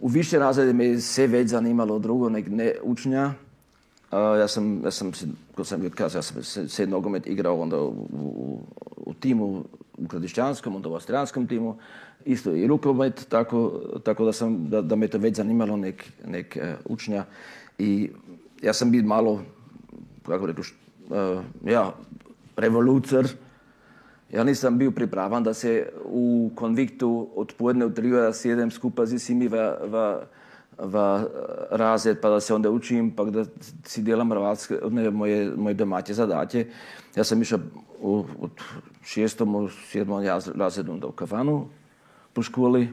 U 0.00 0.09
više 0.09 0.38
razredi 0.38 0.73
me 0.73 1.00
sve 1.00 1.26
već 1.26 1.49
zanimalo 1.49 1.99
drugo, 1.99 2.29
nek 2.29 2.47
ne 2.49 2.75
učnja. 2.83 3.33
Uh, 4.12 4.19
ja 4.38 4.49
sam, 4.49 4.85
ja 4.85 4.91
sam, 4.91 5.12
se- 5.15 5.26
kot 5.55 5.67
sam 5.67 5.91
kazao, 5.91 6.19
ja 6.19 6.23
sam 6.23 6.43
se, 6.43 6.69
se 6.69 6.87
nogomet 6.87 7.26
igrao 7.26 7.61
onda 7.61 7.81
u, 7.81 7.88
u, 8.12 8.59
u 8.97 9.15
timu 9.15 9.45
u 9.99 10.07
Gradišćanskom, 10.07 10.76
onda 10.76 10.88
u 10.88 10.95
Austrijanskom 10.95 11.47
timu, 11.47 11.76
isto 12.25 12.53
i 12.53 12.67
rukomet, 12.67 13.26
tako, 13.29 13.81
tako 14.05 14.25
da, 14.25 14.33
sam, 14.33 14.69
da, 14.69 14.83
da 14.83 14.97
me 14.97 15.09
to 15.09 15.19
već 15.19 15.37
zanimalo 15.37 15.76
nek, 15.76 16.05
nek 16.26 16.59
učnja. 16.85 17.25
I 17.79 18.11
ja 18.63 18.73
sam 18.73 18.91
bio 18.91 19.03
malo, 19.03 19.43
kako 20.27 20.47
rekoš, 20.47 20.75
uh, 21.09 21.45
ja, 21.65 21.93
revolucer, 22.57 23.27
ja 24.33 24.45
nisam 24.45 24.79
bio 24.79 24.91
pripravan 24.91 25.43
da 25.43 25.55
se 25.55 25.89
u 26.05 26.51
konviktu 26.55 27.29
od 27.35 27.53
podne 27.59 27.87
u 27.87 27.91
tri 27.95 28.13
ura 28.13 28.33
sjedem 28.33 28.71
skupa 28.71 29.07
z 29.07 29.15
vsemi 29.15 29.49
v, 29.49 29.57
v, 29.83 30.17
v 30.79 31.25
razred, 31.71 32.21
pa 32.21 32.31
da 32.31 32.41
se 32.41 32.55
onda 32.55 32.71
učim, 32.71 33.11
pa 33.11 33.25
da 33.25 33.45
si 33.85 34.03
delam 34.03 34.31
hrvatske, 34.31 34.79
ne, 34.91 35.11
moje, 35.11 35.53
moje 35.57 35.75
domaće 35.75 36.15
zadatje. 36.15 36.71
Ja 37.17 37.25
sam 37.25 37.43
išao 37.43 37.59
u, 38.01 38.25
od 38.41 38.51
šestom, 39.05 39.55
u 39.55 39.69
sedmom 39.69 40.23
jaz- 40.23 40.53
razredu 40.55 40.93
onda 40.93 41.07
u 41.07 41.13
kafanu 41.13 41.69
po 42.33 42.43
školi. 42.43 42.89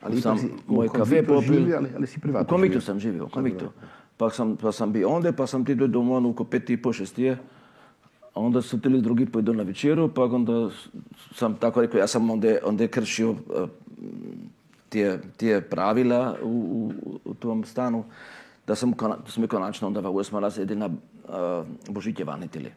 Ali 0.00 0.20
sam 0.20 0.38
moj 0.66 0.88
kafe 0.88 1.26
popil. 1.26 1.76
ali, 1.76 1.88
ali 1.96 2.06
si 2.06 2.20
privatno 2.20 2.46
U 2.46 2.48
konviktu 2.48 2.72
živio. 2.72 2.86
sam 2.86 3.00
živio, 3.00 3.24
u 3.24 3.28
konviktu. 3.28 3.70
Pa 4.16 4.30
sam, 4.30 4.56
pa 4.56 4.72
sam 4.72 4.92
bio 4.92 5.08
onda, 5.08 5.32
pa 5.32 5.46
sam 5.46 5.64
ti 5.64 5.74
do 5.74 5.86
doma 5.86 6.16
ono, 6.16 6.30
oko 6.30 6.44
pet 6.44 6.70
i 6.70 6.76
po 6.76 6.92
šest. 6.92 7.18
A 7.18 8.40
onda 8.40 8.62
su 8.62 8.80
tili 8.80 9.00
drugi 9.00 9.26
pojdu 9.26 9.54
na 9.54 9.62
večeru, 9.62 10.08
pa 10.08 10.24
onda 10.24 10.70
sam 11.34 11.54
tako 11.54 11.80
rekao, 11.80 11.98
ja 11.98 12.06
sam 12.06 12.30
onda, 12.30 12.58
onda 12.64 12.88
kršio 12.88 13.30
eh, 13.30 13.66
tije, 14.88 15.20
tije 15.36 15.60
pravila 15.60 16.36
u, 16.42 16.48
u, 17.02 17.18
u 17.24 17.34
tom 17.34 17.64
stanu, 17.64 18.04
da 18.66 18.74
sam, 18.74 18.92
da 19.00 19.16
mi 19.36 19.48
konačno 19.48 19.86
onda 19.88 20.00
v 20.00 20.16
osmom 20.16 20.42
razredu 20.42 20.74
na 20.76 20.86
uh, 20.86 21.66
Božitje 21.88 22.24
vanitili. 22.24 22.72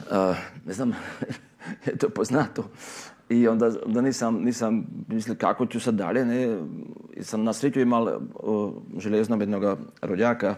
Uh, 0.00 0.36
ne 0.66 0.72
znam, 0.72 0.92
je 1.86 1.98
to 1.98 2.08
poznato. 2.08 2.64
I 3.28 3.48
onda, 3.48 3.70
onda 3.86 4.00
nisam, 4.00 4.34
nisam 4.34 4.86
mislio 5.08 5.36
kako 5.38 5.66
ću 5.66 5.80
sad 5.80 5.94
dalje. 5.94 6.24
Ne. 6.24 6.58
I 7.16 7.22
sam 7.22 7.44
na 7.44 7.52
sreću 7.52 7.80
imao 7.80 8.20
uh, 8.42 8.72
železnom 8.98 9.40
jednog 9.40 9.78
rođaka 10.02 10.54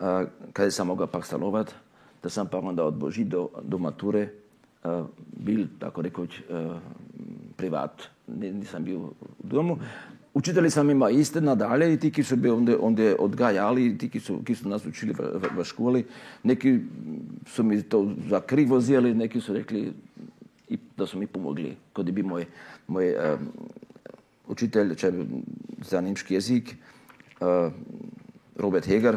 uh, 0.00 0.06
kada 0.52 0.70
sam 0.70 0.86
mogao 0.86 1.06
pak 1.06 1.26
stanovat, 1.26 1.74
da 2.22 2.28
sam 2.28 2.46
pa 2.46 2.58
onda 2.58 2.84
od 2.84 2.94
Boži 2.94 3.24
do, 3.24 3.48
do 3.62 3.78
mature 3.78 4.28
uh, 4.84 5.06
bil, 5.36 5.66
tako 5.78 6.02
rekoč, 6.02 6.40
uh, 6.40 6.76
privat. 7.56 8.02
Nisam 8.26 8.84
bio 8.84 8.98
u 8.98 9.12
domu. 9.42 9.78
Učitelji 10.34 10.70
sam 10.70 10.90
imao 10.90 11.10
iste 11.10 11.40
nadalje 11.40 11.94
i 11.94 11.96
ti 11.96 12.10
ki 12.10 12.22
su 12.22 12.36
bi 12.36 12.50
onda, 12.50 12.76
onda 12.80 13.14
odgajali, 13.18 13.98
ti 13.98 14.08
ki 14.08 14.20
su, 14.20 14.42
ki 14.44 14.54
su 14.54 14.68
nas 14.68 14.86
učili 14.86 15.12
v, 15.12 15.22
v, 15.22 15.48
v 15.58 15.64
školi. 15.64 16.04
Neki 16.42 16.78
su 17.46 17.62
mi 17.62 17.82
to 17.82 18.12
za 18.28 18.40
krivo 18.40 18.76
vzeli, 18.76 19.14
neki 19.14 19.40
su 19.40 19.52
rekli 19.52 19.92
da 20.96 21.06
su 21.06 21.18
mi 21.18 21.26
pomogli. 21.26 21.76
Kod 21.92 22.06
je 22.06 22.12
bi 22.12 22.22
moj, 22.22 22.46
moj 22.86 23.14
um, 23.14 23.48
učitelj 24.48 24.94
če, 24.94 25.12
za 25.82 26.00
nemški 26.00 26.34
jezik, 26.34 26.76
uh, 27.40 27.72
Robert 28.56 28.86
Heger, 28.86 29.16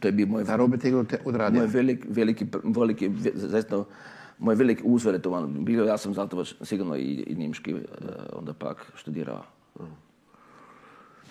to 0.00 0.08
je 0.08 0.12
bil 0.12 0.26
moj 0.26 0.44
Da 0.44 0.56
Robert 0.56 0.82
te 0.82 1.18
odradio. 1.24 1.60
moj 1.60 1.66
velik, 1.66 2.06
veliki, 2.08 2.46
veliki, 2.64 3.08
ve- 3.08 3.32
zaista 3.34 3.84
moj 4.38 4.54
veliki 4.54 4.82
uzor 4.84 5.18
bio. 5.58 5.84
Ja 5.84 5.98
sam 5.98 6.14
zato 6.14 6.36
baš 6.36 6.54
sigurno 6.62 6.96
i, 6.96 7.24
i 7.26 7.34
nemški 7.34 7.74
uh, 7.74 7.80
onda 8.32 8.52
pak 8.52 8.92
študirao. 8.96 9.44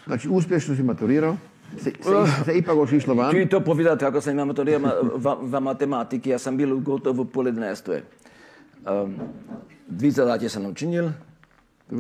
Znači, 0.06 0.29
uspješno 0.32 0.75
si 0.75 0.84
maturirao, 0.84 1.38
se, 1.77 1.91
se, 2.01 2.44
se 2.46 2.58
ipak 2.58 2.75
još 2.75 2.91
išlo 2.91 3.13
van. 3.13 3.32
Ću 3.32 3.39
i 3.39 3.50
to 3.50 3.60
povedati 3.60 4.00
kako 4.00 4.22
sam 4.22 4.34
imao 4.34 4.46
maturirao 4.46 4.91
v, 5.15 5.36
v 5.41 5.60
matematiki. 5.62 6.29
Ja 6.29 6.39
sam 6.39 6.58
bil 6.58 6.79
gotovo 6.79 7.25
pol 7.25 7.46
11. 7.46 8.00
Um, 8.86 9.15
dvi 9.88 10.12
zadatje 10.12 10.50
sam 10.50 10.65
učinil. 10.65 11.09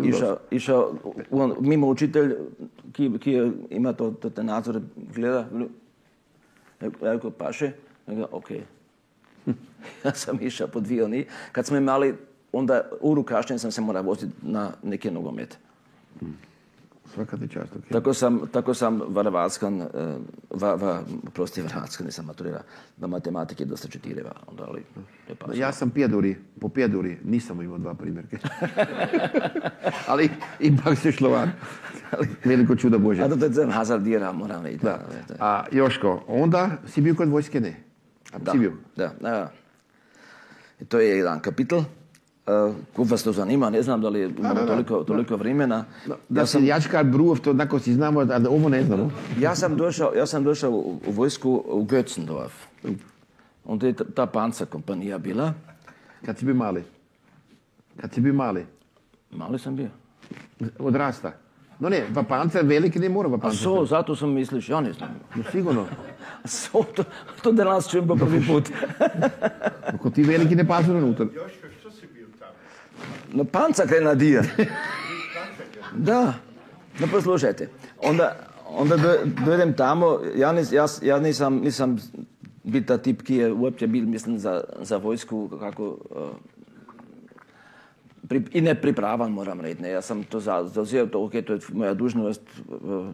Išao, 0.03 0.37
išao 0.51 0.93
on, 1.31 1.55
mimo 1.59 1.87
učitelj, 1.87 2.35
ki, 2.93 3.11
ki 3.19 3.31
je, 3.31 3.51
ima 3.69 3.93
to, 3.93 4.11
to 4.11 4.29
te 4.29 4.43
nadzore, 4.43 4.81
gleda, 5.15 5.47
ja 6.81 7.13
rekao, 7.13 7.31
paše, 7.31 7.71
ja 8.07 8.25
ok. 8.31 8.51
ja 10.05 10.13
sam 10.13 10.37
išao 10.41 10.67
po 10.67 10.79
dvije 10.79 11.03
oni. 11.05 11.25
Kad 11.51 11.65
smo 11.65 11.77
imali, 11.77 12.15
onda 12.51 12.89
uru 13.01 13.23
kasnije 13.23 13.59
sam 13.59 13.71
se 13.71 13.81
morao 13.81 14.03
voziti 14.03 14.33
na 14.41 14.71
neke 14.83 15.11
nogomete. 15.11 15.57
Svaka 17.13 17.37
ti 17.37 17.47
čast, 17.47 17.75
ok. 17.75 17.83
Tako 17.91 18.13
sam, 18.13 18.47
tako 18.51 18.73
sam 18.73 19.01
v 19.07 19.23
Hrvatskan, 19.23 19.81
eh, 19.81 19.87
v, 20.49 20.73
v, 20.75 20.99
prosti 21.33 21.61
v 21.61 21.67
Hrvatskan 21.67 22.05
nisam 22.05 22.25
maturirao, 22.25 22.61
v 22.97 23.07
matematiki 23.07 23.65
dosta 23.65 23.87
četireva, 23.87 24.31
onda 24.47 24.63
ali 24.67 24.83
pa. 25.39 25.53
Ja 25.53 25.71
sam 25.71 25.89
pjeduri, 25.89 26.35
po 26.61 26.69
pjeduri 26.69 27.17
nisam 27.23 27.61
imao 27.61 27.77
dva 27.77 27.93
primjerke. 27.93 28.37
Ali 30.07 30.29
ipak 30.59 30.97
se 30.97 31.11
šlo 31.11 31.29
van. 31.29 31.51
Veliko 32.45 32.75
čudo 32.75 32.99
Bože. 32.99 33.23
A 33.23 33.29
to 33.29 33.45
je 33.45 33.53
sam 33.53 33.71
hazardira, 33.71 34.31
moram 34.31 34.65
reći. 34.65 34.77
Da. 34.77 34.99
da, 35.27 35.35
A 35.39 35.65
Joško, 35.71 36.23
onda 36.27 36.69
si 36.87 37.01
bio 37.01 37.15
kod 37.15 37.29
vojske, 37.29 37.59
ne? 37.59 37.75
A 38.33 38.37
da, 38.37 38.51
si 38.51 38.57
bio? 38.57 38.73
da, 38.95 39.13
da. 39.19 39.51
I 40.79 40.85
to 40.85 40.99
je 40.99 41.17
jedan 41.17 41.39
kapitel. 41.39 41.83
Uh, 42.97 43.09
vas 43.09 43.23
to 43.23 43.31
zanima, 43.31 43.69
ne 43.69 43.81
znam 43.81 44.01
da 44.01 44.09
li 44.09 44.33
imamo 44.37 44.65
toliko, 44.65 45.03
toliko 45.03 45.35
vremena. 45.35 45.85
Da 46.29 46.45
se 46.45 46.65
jačka 46.65 47.03
bruv, 47.03 47.39
to 47.39 47.49
onako 47.49 47.79
si 47.79 47.93
znamo, 47.93 48.19
a 48.19 48.39
da 48.39 48.49
ovo 48.49 48.69
ne 48.69 48.83
znamo. 48.83 49.11
Ja 49.39 49.55
sam 49.55 49.77
došao, 49.77 50.13
ja 50.15 50.25
sam 50.25 50.43
došao 50.43 50.71
u, 50.71 50.99
u 51.07 51.11
vojsku 51.11 51.63
u 51.65 51.85
Götzendorf. 51.85 52.51
Onda 53.65 53.87
je 53.87 53.93
ta, 53.93 54.25
panca 54.25 54.65
kompanija 54.65 55.17
bila. 55.17 55.53
Kad 56.25 56.37
si 56.37 56.45
bio 56.45 56.55
mali? 56.55 56.83
Kad 58.01 58.13
si 58.13 58.21
bio 58.21 58.33
mali? 58.33 58.65
Mali 59.31 59.59
sam 59.59 59.75
bio. 59.75 59.89
Odrasta? 60.79 61.31
No 61.79 61.89
ne, 61.89 62.03
pa 62.13 62.23
pancer 62.23 62.65
veliki 62.65 62.99
ne 62.99 63.09
mora 63.09 63.29
pa 63.29 63.35
A 63.35 63.39
pancer. 63.39 63.63
so, 63.63 63.85
zato 63.85 64.15
sam 64.15 64.29
misliš, 64.33 64.69
ja 64.69 64.81
ne 64.81 64.93
znam. 64.93 65.09
No, 65.35 65.43
sigurno. 65.51 65.85
So, 66.45 66.83
to, 66.95 67.03
to 67.43 67.51
danas 67.51 67.89
čujem 67.89 68.07
po 68.07 68.15
prvi 68.15 68.45
put. 68.47 68.69
Ako 69.93 70.09
ti 70.09 70.23
veliki 70.23 70.55
ne 70.55 70.67
pasu 70.67 70.91
unutra. 70.91 71.25
Joško, 71.25 71.67
što 71.79 71.91
si 71.91 72.07
bil 72.07 72.27
tam? 72.39 72.47
No, 73.33 73.43
panca 73.43 73.85
grenadija. 73.85 74.43
Da, 75.95 76.33
no 76.99 77.07
poslušajte. 77.11 77.69
Onda, 78.03 78.35
onda 78.67 78.97
do, 78.97 79.13
dojdem 79.45 79.73
tamo, 79.73 80.19
ja, 80.35 80.51
nis, 80.51 80.71
ja, 80.71 80.85
ja 81.01 81.19
nisam, 81.19 81.55
nisam 81.55 81.97
bil 82.63 82.83
ta 82.85 82.97
tip, 82.97 83.21
ki 83.21 83.35
je 83.35 83.53
uopće 83.53 83.87
bil, 83.87 84.05
mislim, 84.05 84.39
za, 84.39 84.63
za 84.81 84.97
vojsku, 84.97 85.49
kako, 85.59 85.97
pri, 88.27 88.43
i 88.51 88.61
ne 88.61 88.75
pripravan, 88.75 89.31
moram 89.31 89.61
reći. 89.61 89.83
Ja 89.83 90.01
sam 90.01 90.23
to 90.23 90.39
za, 90.39 90.63
zauzeo, 90.73 91.05
to, 91.05 91.29
to 91.45 91.53
je 91.53 91.59
moja 91.73 91.93
dužnost, 91.93 92.41
uh, 92.67 93.07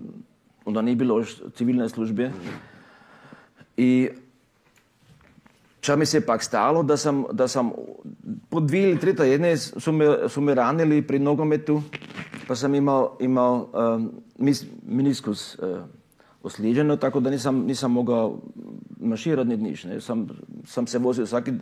onda 0.66 0.82
ni 0.82 0.96
bilo 0.96 1.24
civilne 1.56 1.90
službe. 1.90 2.32
I 3.78 4.10
Ča 5.86 5.96
mi 5.96 6.06
se 6.06 6.18
je 6.18 6.22
pak 6.22 6.44
stalo, 6.44 6.84
da 6.84 6.98
sam, 6.98 7.24
da 7.32 7.48
sam 7.48 7.72
po 8.50 8.60
dvije 8.60 8.90
ili 8.90 9.00
tri 9.00 9.16
tjedne 9.16 9.58
su 9.58 9.92
me, 9.92 10.30
su 10.30 10.42
me 10.42 10.56
ranili 10.56 11.02
pri 11.02 11.20
nogometu, 11.20 11.82
pa 12.48 12.56
sam 12.56 12.76
imao, 12.76 13.18
imao 13.20 13.70
um, 13.74 14.12
mis, 14.38 14.64
meniskus 14.88 15.60
uh, 15.60 15.78
oslijeđeno, 16.44 16.98
tako 16.98 17.20
da 17.20 17.30
nisam, 17.30 17.56
nisam 17.56 17.92
mogao 17.92 18.40
marširati 19.00 19.50
ni 19.50 19.58
niš. 19.58 19.84
Ne. 19.84 20.02
Sam, 20.02 20.28
sam 20.66 20.88
se 20.88 20.98
vozio 20.98 21.26
svaki, 21.26 21.54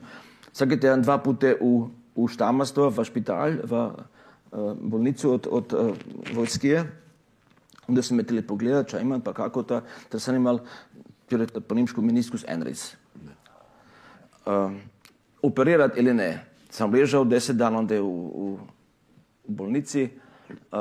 svaki 0.51 0.79
tjedan 0.79 1.01
dva 1.01 1.17
pute 1.17 1.57
u, 1.61 1.87
u 2.15 2.27
Štamastor, 2.27 2.93
v 2.95 3.03
špital, 3.03 3.51
v 3.63 3.83
uh, 3.83 4.73
bolnicu 4.79 5.33
od, 5.33 5.47
od 5.51 5.73
uh, 5.73 5.95
vojskije. 6.35 6.83
Onda 7.87 8.01
su 8.01 8.15
me 8.15 8.23
htjeli 8.23 8.47
pogledati, 8.47 8.91
ča 8.91 8.99
imam, 8.99 9.21
pa 9.21 9.33
kako 9.33 9.63
ta, 9.63 9.81
ter 10.09 10.21
sam 10.21 10.35
imao 10.35 10.59
po 11.67 11.75
nimšku 11.75 12.01
meniskus 12.01 12.45
enris 12.47 13.02
uh, 14.45 14.71
operirati 15.41 15.99
ili 15.99 16.13
ne. 16.13 16.45
Sam 16.69 16.93
ležao 16.93 17.23
deset 17.23 17.55
dana 17.55 17.79
onda 17.79 18.01
u, 18.01 18.07
u, 18.07 18.59
bolnici 19.47 20.09
uh, 20.71 20.79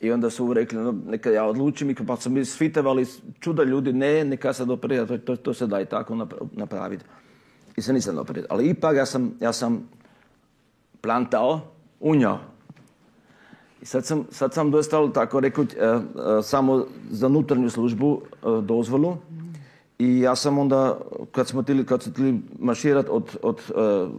i 0.00 0.12
onda 0.12 0.30
su 0.30 0.52
rekli 0.52 0.92
neka 0.92 1.30
ja 1.30 1.44
odlučim 1.44 1.94
pa 2.06 2.16
su 2.16 2.30
mi 2.30 2.44
svitavali 2.44 3.06
čuda 3.40 3.62
ljudi, 3.62 3.92
ne, 3.92 4.24
neka 4.24 4.52
sad 4.52 4.70
operira, 4.70 5.18
to, 5.18 5.36
to, 5.36 5.54
se 5.54 5.66
da 5.66 5.80
i 5.80 5.86
tako 5.86 6.14
napra- 6.14 6.46
napraviti. 6.52 7.04
I 7.76 7.82
se 7.82 7.92
nisam 7.92 8.18
operirao. 8.18 8.46
Ali 8.50 8.68
ipak 8.68 8.96
ja 8.96 9.06
sam, 9.06 9.34
ja 9.40 9.52
sam 9.52 9.88
plantao, 11.00 11.60
unjao. 12.00 12.40
I 13.82 13.86
sad 13.86 14.06
sam, 14.06 14.26
sad 14.30 14.54
sam 14.54 14.70
dostal, 14.70 15.12
tako 15.12 15.38
uh, 15.38 15.44
uh, 15.44 16.44
samo 16.44 16.86
za 17.10 17.26
unutarnju 17.26 17.70
službu 17.70 18.22
dozvolu. 18.62 19.16
I 20.02 20.20
ja 20.20 20.36
sam 20.36 20.58
onda, 20.58 20.98
kad 21.32 21.48
smo 21.48 21.62
tili, 21.62 21.86
kad 21.86 22.02
su 22.02 22.10
htjeli 22.10 22.40
marširati 22.58 23.08
od, 23.10 23.36
od 23.42 23.60
uh, 23.74 24.10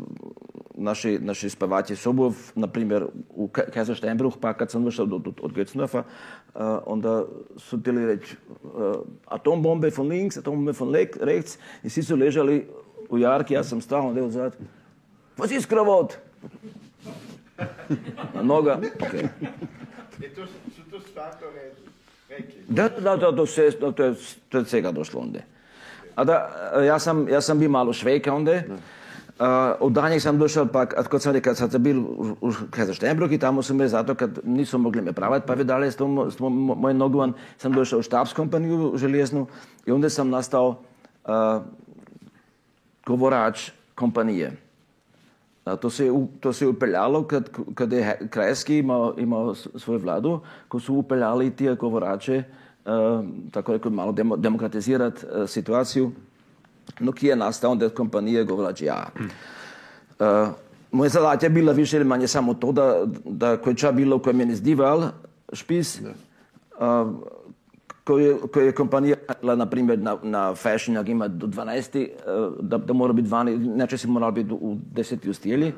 naše, 0.75 1.19
naše 1.19 1.49
spavaće 1.49 1.95
Sobov, 1.95 2.35
na 2.55 2.67
primjer 2.67 3.05
u 3.29 3.47
Kaiser 3.47 3.97
Steinbruch, 3.97 4.37
pa 4.41 4.53
kad 4.53 4.71
sam 4.71 4.83
došao 4.83 5.05
od, 5.05 5.13
od, 5.13 5.39
od 5.41 5.51
Götzendorfa, 5.51 5.97
uh, 5.99 6.61
onda 6.85 7.25
su 7.57 7.79
htjeli 7.79 8.05
reći 8.05 8.35
uh, 8.63 8.69
atombombe 9.25 9.91
von 9.97 10.07
links, 10.07 10.37
atombombe 10.37 10.71
von 10.79 10.89
le- 10.89 11.17
rechts 11.19 11.57
i 11.83 11.89
svi 11.89 12.03
su 12.03 12.15
ležali 12.15 12.67
u 13.09 13.17
jarki, 13.17 13.53
ja 13.53 13.63
sam 13.63 13.81
stao 13.81 14.07
onda 14.07 14.23
odzad, 14.23 14.55
was 15.37 15.57
ist 15.57 15.69
Kravot? 15.69 16.17
Na 18.33 18.41
noga, 18.41 18.79
okej. 19.07 19.27
I 20.19 20.29
to 20.35 20.45
su 20.75 20.81
to 20.91 20.99
stvarno 20.99 21.47
rekli. 22.29 22.61
Da, 22.67 22.89
da, 22.89 23.15
da, 23.17 23.35
to, 23.35 23.45
se, 23.45 23.71
to, 23.71 24.03
je, 24.03 24.15
to 24.49 24.57
je 24.57 24.65
svega 24.65 24.91
došlo 24.91 25.21
onda. 25.21 25.39
A 26.15 26.23
da, 26.23 26.49
ja 26.85 26.99
sam, 26.99 27.29
ja 27.29 27.41
sam 27.41 27.59
bio 27.59 27.69
malo 27.69 27.93
švejka 27.93 28.33
onda. 28.33 28.51
Uh, 29.39 29.47
od 29.79 29.91
danjeg 29.91 30.21
sam 30.21 30.37
došao, 30.37 30.65
pa 30.65 30.85
sam 31.19 31.33
rekao, 31.33 31.55
sad 31.55 31.71
sam 31.71 31.83
bil 31.83 31.99
u, 31.99 32.35
u 32.41 32.51
Kaiser 32.69 32.95
Steinbruck 32.95 33.33
i 33.33 33.37
tamo 33.37 33.61
su 33.61 33.73
me 33.73 33.87
zato 33.87 34.15
kad 34.15 34.39
nisu 34.43 34.77
mogli 34.77 35.01
me 35.01 35.13
pravati, 35.13 35.47
pa 35.47 35.53
vidali 35.53 35.91
s 35.91 35.95
tom, 35.95 36.31
s 36.31 36.35
tom 36.35 36.53
moj 36.77 36.93
nogovan, 36.93 37.33
sam 37.57 37.71
došao 37.71 37.99
u 37.99 38.01
štabskompaniju 38.01 38.93
železnu 38.95 39.47
i 39.85 39.91
onda 39.91 40.09
sam 40.09 40.29
nastao 40.29 40.67
uh, 40.67 41.61
govorač 43.05 43.71
kompanije. 43.95 44.51
A 45.65 45.75
to 45.75 45.89
se, 45.89 46.05
je 46.05 46.11
u- 46.11 46.27
to 46.39 46.53
se 46.53 46.65
je 46.65 46.69
upeljalo, 46.69 47.23
kad, 47.23 47.49
kad 47.75 47.91
je 47.91 48.27
Krajski 48.29 48.77
imao, 48.77 49.13
imao 49.17 49.55
svoju 49.55 49.99
vladu, 49.99 50.39
ko 50.67 50.79
su 50.79 50.95
upeljali 50.95 51.55
tije 51.55 51.75
govorače, 51.75 52.37
uh, 52.37 52.62
tako 53.51 53.73
rekao, 53.73 53.91
malo 53.91 54.11
demo, 54.11 54.37
demokratizirati 54.37 55.25
uh, 55.25 55.49
situaciju, 55.49 56.11
no 56.99 57.11
ki 57.11 57.27
je 57.27 57.35
nastao 57.35 57.71
onda 57.71 57.85
od 57.85 57.93
kompanije 57.93 58.43
govorač 58.43 58.81
ja. 58.81 59.05
Uh, 60.19 60.25
moje 60.91 61.09
zadatje 61.09 61.45
je 61.45 61.49
bila 61.49 61.73
više 61.73 61.97
ili 61.97 62.05
manje 62.05 62.27
samo 62.27 62.53
to, 62.53 62.71
da, 62.71 63.05
da 63.25 63.57
ko 63.57 63.69
je 63.69 63.75
ča 63.75 63.91
bilo 63.91 64.19
koje 64.19 64.33
meni 64.33 64.55
zdival 64.55 65.03
špis, 65.53 66.01
uh, 66.01 66.09
ko 68.03 68.17
je, 68.19 68.37
ko 68.53 68.59
je 68.59 68.71
kompanija 68.71 69.15
radila, 69.27 69.55
na 69.55 69.65
primjer, 69.65 69.99
na, 69.99 70.17
na 70.23 70.55
fashion, 70.55 70.95
jak 70.95 71.09
ima 71.09 71.27
do 71.27 71.47
12, 71.47 72.07
uh, 72.07 72.65
da, 72.65 72.77
da 72.77 72.93
mora 72.93 73.13
biti 73.13 73.29
12, 73.29 73.73
inače 73.73 73.97
si 73.97 74.07
moral 74.07 74.31
biti 74.31 74.53
u 74.53 74.77
10 74.93 75.29
ustijeli. 75.29 75.73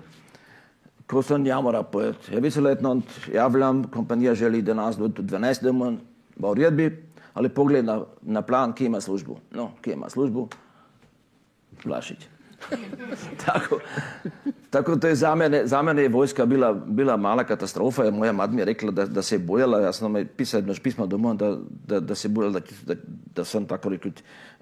Ko 1.07 1.21
sam 1.21 1.45
ja 1.45 1.61
mora 1.61 1.83
pojeti, 1.83 2.33
ja 2.33 2.39
viceletnant, 2.39 3.05
javljam, 3.33 3.83
kompanija 3.83 4.35
želi 4.35 4.61
da 4.61 4.73
nas 4.73 4.97
do 4.97 5.07
12 5.07 5.63
doma, 5.63 5.93
v 6.35 6.51
uredbi, 6.51 7.03
ali 7.33 7.49
pogled 7.49 7.85
na, 7.85 8.01
na 8.21 8.41
plan, 8.41 8.73
ki 8.73 8.85
ima 8.85 9.01
službu. 9.01 9.37
No, 9.51 9.71
ki 9.81 9.91
ima 9.91 10.09
službu? 10.09 10.47
Vlašić. 11.85 12.27
tako, 13.45 13.79
tako 14.69 14.95
to 14.95 15.07
je 15.07 15.15
za 15.15 15.35
mene, 15.35 15.67
za 15.67 15.81
mene 15.81 16.01
je 16.01 16.09
vojska 16.09 16.45
bila, 16.45 16.73
bila 16.73 17.17
mala 17.17 17.43
katastrofa, 17.43 18.03
jer 18.03 18.13
moja 18.13 18.31
mat 18.31 18.51
mi 18.51 18.61
je 18.61 18.65
rekla 18.65 18.91
da, 18.91 19.05
da 19.05 19.21
se 19.21 19.35
je 19.35 19.39
bojala, 19.39 19.81
ja 19.81 19.93
sam 19.93 20.13
nam 20.13 20.25
pisao 20.37 20.57
jedno 20.57 20.73
pismo 20.83 21.07
doma, 21.07 21.33
da, 21.33 21.57
da, 21.87 21.99
da 21.99 22.15
se 22.15 22.29
bojala, 22.29 22.59
da, 22.85 22.95
da, 23.35 23.43
sam 23.43 23.65
tako 23.65 23.89
rekao 23.89 24.11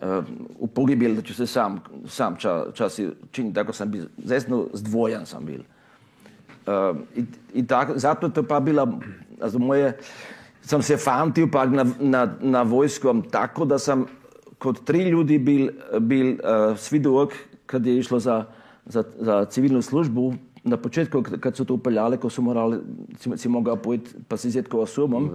uh, 0.02 0.26
u 0.60 0.68
da 1.16 1.22
ću 1.22 1.34
se 1.34 1.48
sam, 1.48 1.80
sam 2.08 2.36
ča, 2.36 2.66
časi 2.74 3.10
činiti, 3.32 3.56
tako 3.56 3.74
sam 3.74 3.92
bil, 3.92 4.06
zesno 4.18 4.68
zdvojan 4.74 5.26
sam 5.26 5.46
bil. 5.46 5.62
Uh, 6.68 6.98
i, 7.16 7.24
i 7.54 7.68
tako, 7.68 7.94
zato 7.96 8.30
to 8.30 8.44
pa 8.44 8.60
bila, 8.60 9.00
moje, 9.54 9.98
sam 10.66 10.82
se 10.82 10.98
famtio 10.98 11.48
pa 11.52 11.66
na, 11.66 11.86
na, 12.00 12.28
na 12.42 12.62
vojskom 12.62 13.22
tako 13.30 13.66
da 13.66 13.80
sam 13.80 14.06
kod 14.58 14.84
tri 14.84 15.04
ljudi 15.04 15.38
bil, 15.38 15.70
bil 16.00 16.34
uh, 16.34 16.78
svidok 16.78 17.34
kad 17.66 17.86
je 17.86 17.98
išlo 18.00 18.20
za, 18.20 18.46
za, 18.86 19.04
za 19.20 19.46
civilnu 19.46 19.82
službu. 19.82 20.34
Na 20.64 20.78
početku 20.78 21.24
kad 21.40 21.56
su 21.56 21.66
to 21.66 21.74
upeljali, 21.74 22.18
ko 22.18 22.30
su 22.30 22.42
morali, 22.42 22.80
si, 23.20 23.30
si 23.38 23.50
mogao 23.50 23.76
pojeti 23.76 24.12
pa 24.28 24.38
si 24.38 24.50
zjet 24.50 24.68
ko 24.68 24.80
osobom. 24.80 25.30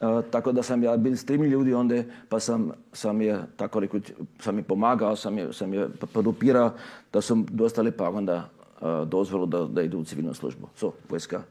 Uh, 0.00 0.24
tako 0.30 0.52
da 0.52 0.62
sam 0.62 0.82
ja 0.82 0.96
bil 0.96 1.16
s 1.16 1.24
trimi 1.24 1.48
ljudi 1.48 1.74
onda, 1.74 2.02
pa 2.28 2.40
sam, 2.40 2.70
sam 2.92 3.20
je, 3.20 3.40
tako 3.56 3.80
rekoč, 3.80 4.12
sam 4.40 4.58
je 4.58 4.62
pomagao, 4.62 5.16
sam 5.16 5.38
je, 5.38 5.52
sam 5.52 5.74
je 5.74 5.88
podupirao, 6.12 6.72
da 7.12 7.20
su 7.20 7.44
dostali 7.50 7.90
pa 7.90 8.10
onda 8.10 8.48
uh, 8.80 9.08
dozvolu 9.08 9.46
da, 9.46 9.64
da 9.64 9.82
idu 9.82 9.98
u 9.98 10.04
civilnu 10.04 10.34
službu. 10.34 10.68
So, 10.76 10.92
vojska, 11.08 11.42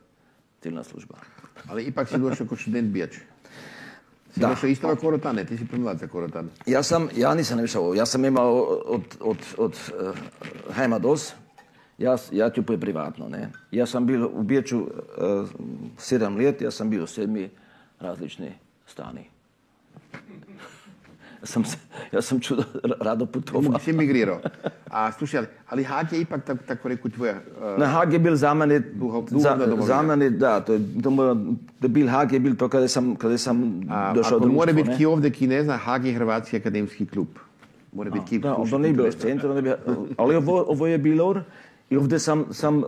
civilna 0.61 0.83
služba. 0.83 1.15
Ali 1.69 1.83
ipak 1.83 2.09
si 2.09 2.17
došao 2.17 2.47
kod 2.47 2.57
študent 2.57 2.91
Bijač. 2.91 3.15
Si 4.33 4.39
Da. 4.39 4.49
došao 4.49 4.69
isto 4.69 4.95
Korotane, 4.95 5.45
ti 5.45 5.57
si 5.57 5.65
premlad 5.65 5.99
za 5.99 6.07
Korotane. 6.07 6.49
Ja 6.65 6.83
sam, 6.83 7.09
ja 7.15 7.33
nisam 7.35 7.63
išao, 7.65 7.93
ja 7.93 8.05
sam 8.05 8.25
imao 8.25 8.53
od, 8.85 9.17
od, 9.19 9.37
od 9.57 9.71
uh, 9.71 10.15
Hajma 10.73 10.99
dos, 10.99 11.33
ja, 11.97 12.17
ja 12.31 12.49
ću 12.49 12.63
poje 12.63 12.79
privatno, 12.79 13.29
ne. 13.29 13.49
Ja 13.71 13.85
sam 13.85 14.05
bil 14.05 14.25
u 14.25 14.43
Biječu 14.43 14.79
uh, 14.79 14.89
sedam 15.97 16.35
let, 16.37 16.61
ja 16.61 16.71
sam 16.71 16.89
bio 16.89 17.03
u 17.03 17.07
sedmi 17.07 17.49
različni 17.99 18.53
stani. 18.87 19.29
Sam, 21.43 21.63
ja 22.12 22.21
sam 22.21 22.39
čudo 22.39 22.63
rado 23.00 23.26
putovao. 23.26 23.80
Si 23.80 23.93
migrirao. 23.93 24.39
A 24.89 25.12
slušaj, 25.12 25.38
ali, 25.38 25.47
ali 25.69 25.84
Hag 25.84 26.13
je 26.13 26.21
ipak 26.21 26.45
tako, 26.45 26.63
tako 26.67 26.88
reku 26.88 27.10
tvoja... 27.10 27.34
uh, 27.34 27.80
Na 27.80 27.86
Hag 27.86 28.13
je 28.13 28.19
bil 28.19 28.36
za 28.36 28.54
mene, 28.54 28.82
za, 29.30 29.78
za 29.82 30.02
mene, 30.02 30.30
da, 30.30 30.60
to 30.60 30.73
je, 30.73 30.80
to 31.04 31.36
da 31.80 31.88
bil 31.88 32.08
Hag 32.08 32.32
je 32.34 32.39
bil 32.39 32.56
to 32.56 32.69
kada 32.69 32.88
sam, 32.88 33.15
kada 33.15 33.38
sam 33.38 33.82
a, 33.89 34.13
došao 34.13 34.38
ako 34.38 34.47
do 34.47 34.54
mora 34.54 34.71
društva, 34.71 34.84
biti 34.84 34.89
ne. 34.89 34.97
ki 34.97 35.06
ovdje 35.06 35.32
ki 35.32 35.47
ne 35.47 35.63
zna, 35.63 35.78
Hag 35.78 36.06
je 36.06 36.13
Hrvatski 36.13 36.58
akademski 36.58 37.06
klub. 37.06 37.28
Mora 37.91 38.10
biti 38.10 38.26
ki 38.26 38.39
Da, 38.39 38.56
onda 38.56 38.78
nije 38.78 39.12
centar, 39.12 39.50
onda 39.50 39.62
bi, 39.62 39.73
ali 40.17 40.36
ovo, 40.36 40.65
ovo 40.67 40.88
je 40.88 40.97
bilo 40.97 41.41
i 41.89 41.97
ovdje 41.97 42.19
sam, 42.19 42.45
sam 42.52 42.84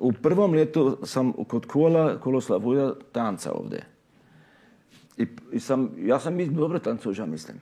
u 0.00 0.12
prvom 0.12 0.54
ljetu 0.54 0.98
sam 1.02 1.32
kod 1.32 1.66
kola, 1.66 2.18
Koloslavuja, 2.20 2.92
tanca 3.12 3.52
ovdje. 3.52 3.84
I, 5.16 5.26
i 5.52 5.60
sam, 5.60 5.90
ja 5.98 6.20
sam 6.20 6.54
dobro 6.54 6.78
tancuo, 6.78 7.12
ja 7.18 7.26
mislim. 7.26 7.56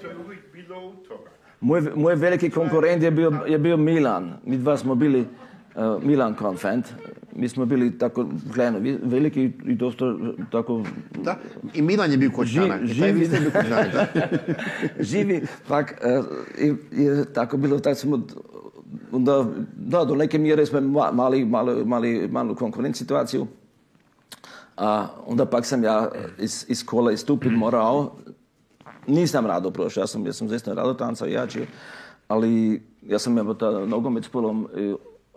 To 0.00 0.06
je 0.06 0.16
uvijek 0.16 0.40
bilo 0.52 0.78
u 0.78 0.92
toga. 0.98 1.30
Moj, 1.60 1.82
moj 1.94 2.14
veliki 2.14 2.50
konkurent 2.50 3.02
je 3.02 3.10
bio, 3.10 3.32
je 3.46 3.58
bio 3.58 3.76
Milan. 3.76 4.32
Mi 4.44 4.56
dva 4.56 4.76
smo 4.76 4.94
bili 4.94 5.20
uh, 5.20 6.04
Milan 6.04 6.34
konfent. 6.34 6.86
Mi 7.32 7.48
smo 7.48 7.66
bili 7.66 7.98
tako 7.98 8.26
gledano 8.54 8.78
veliki 9.02 9.52
i 9.64 9.74
dosta 9.74 10.04
tako 10.52 10.84
Da? 11.14 11.36
I 11.74 11.82
Milan 11.82 12.10
je 12.10 12.16
bio 12.16 12.30
taj 12.30 13.12
vi 13.12 13.26
živi- 13.26 13.50
da? 13.92 14.06
živi. 15.00 15.42
Pak 15.68 15.94
uh, 16.18 16.24
i, 16.58 16.74
je 17.02 17.32
tako 17.32 17.56
bilo, 17.56 17.78
tak 17.78 17.96
smo 17.96 18.20
onda, 19.12 19.44
da, 19.76 20.04
do 20.04 20.14
neke 20.14 20.38
mjere 20.38 20.66
smo 20.66 20.80
ma- 20.80 21.12
mali, 21.12 21.44
mali, 21.44 21.84
mali, 21.84 22.28
malu 22.28 22.54
konkurent 22.54 22.96
situaciju. 22.96 23.46
A 24.76 25.06
onda 25.26 25.46
pak 25.46 25.66
sam 25.66 25.84
ja 25.84 26.08
iz, 26.38 26.64
iz 26.68 26.86
kola 26.86 27.12
istupiti 27.12 27.54
morao. 27.54 28.16
Nisam 29.10 29.46
rado 29.46 29.70
prošao, 29.70 30.02
ja 30.02 30.06
sam, 30.06 30.26
ja 30.26 30.32
sam 30.32 30.48
zaista 30.48 30.74
rado 30.74 30.94
tancao 30.94 31.28
i 31.28 31.32
jači, 31.32 31.66
ali 32.28 32.82
ja 33.02 33.18
sam 33.18 33.38
imao 33.38 33.54
ta 33.54 33.70
nogomet 33.86 34.24
s 34.24 34.28
polom 34.28 34.68
i, 34.76 34.94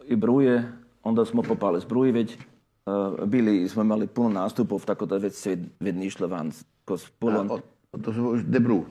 i 0.07 0.15
bruje, 0.15 0.71
onda 1.03 1.25
smo 1.25 1.41
popali 1.41 1.81
s 1.81 1.85
bruji 1.85 2.11
već. 2.11 2.37
Uh, 2.85 3.25
bili 3.25 3.69
smo 3.69 3.81
imali 3.81 4.07
puno 4.07 4.29
nastupov, 4.29 4.85
tako 4.85 5.05
da 5.05 5.17
već 5.17 5.33
sve 5.33 5.57
već 5.79 5.95
ni 5.95 6.05
išlo 6.05 6.27
van 6.27 6.51
polom. 7.19 7.51
O- 7.51 7.59
To 8.03 8.13
su 8.13 8.37
Debru. 8.47 8.83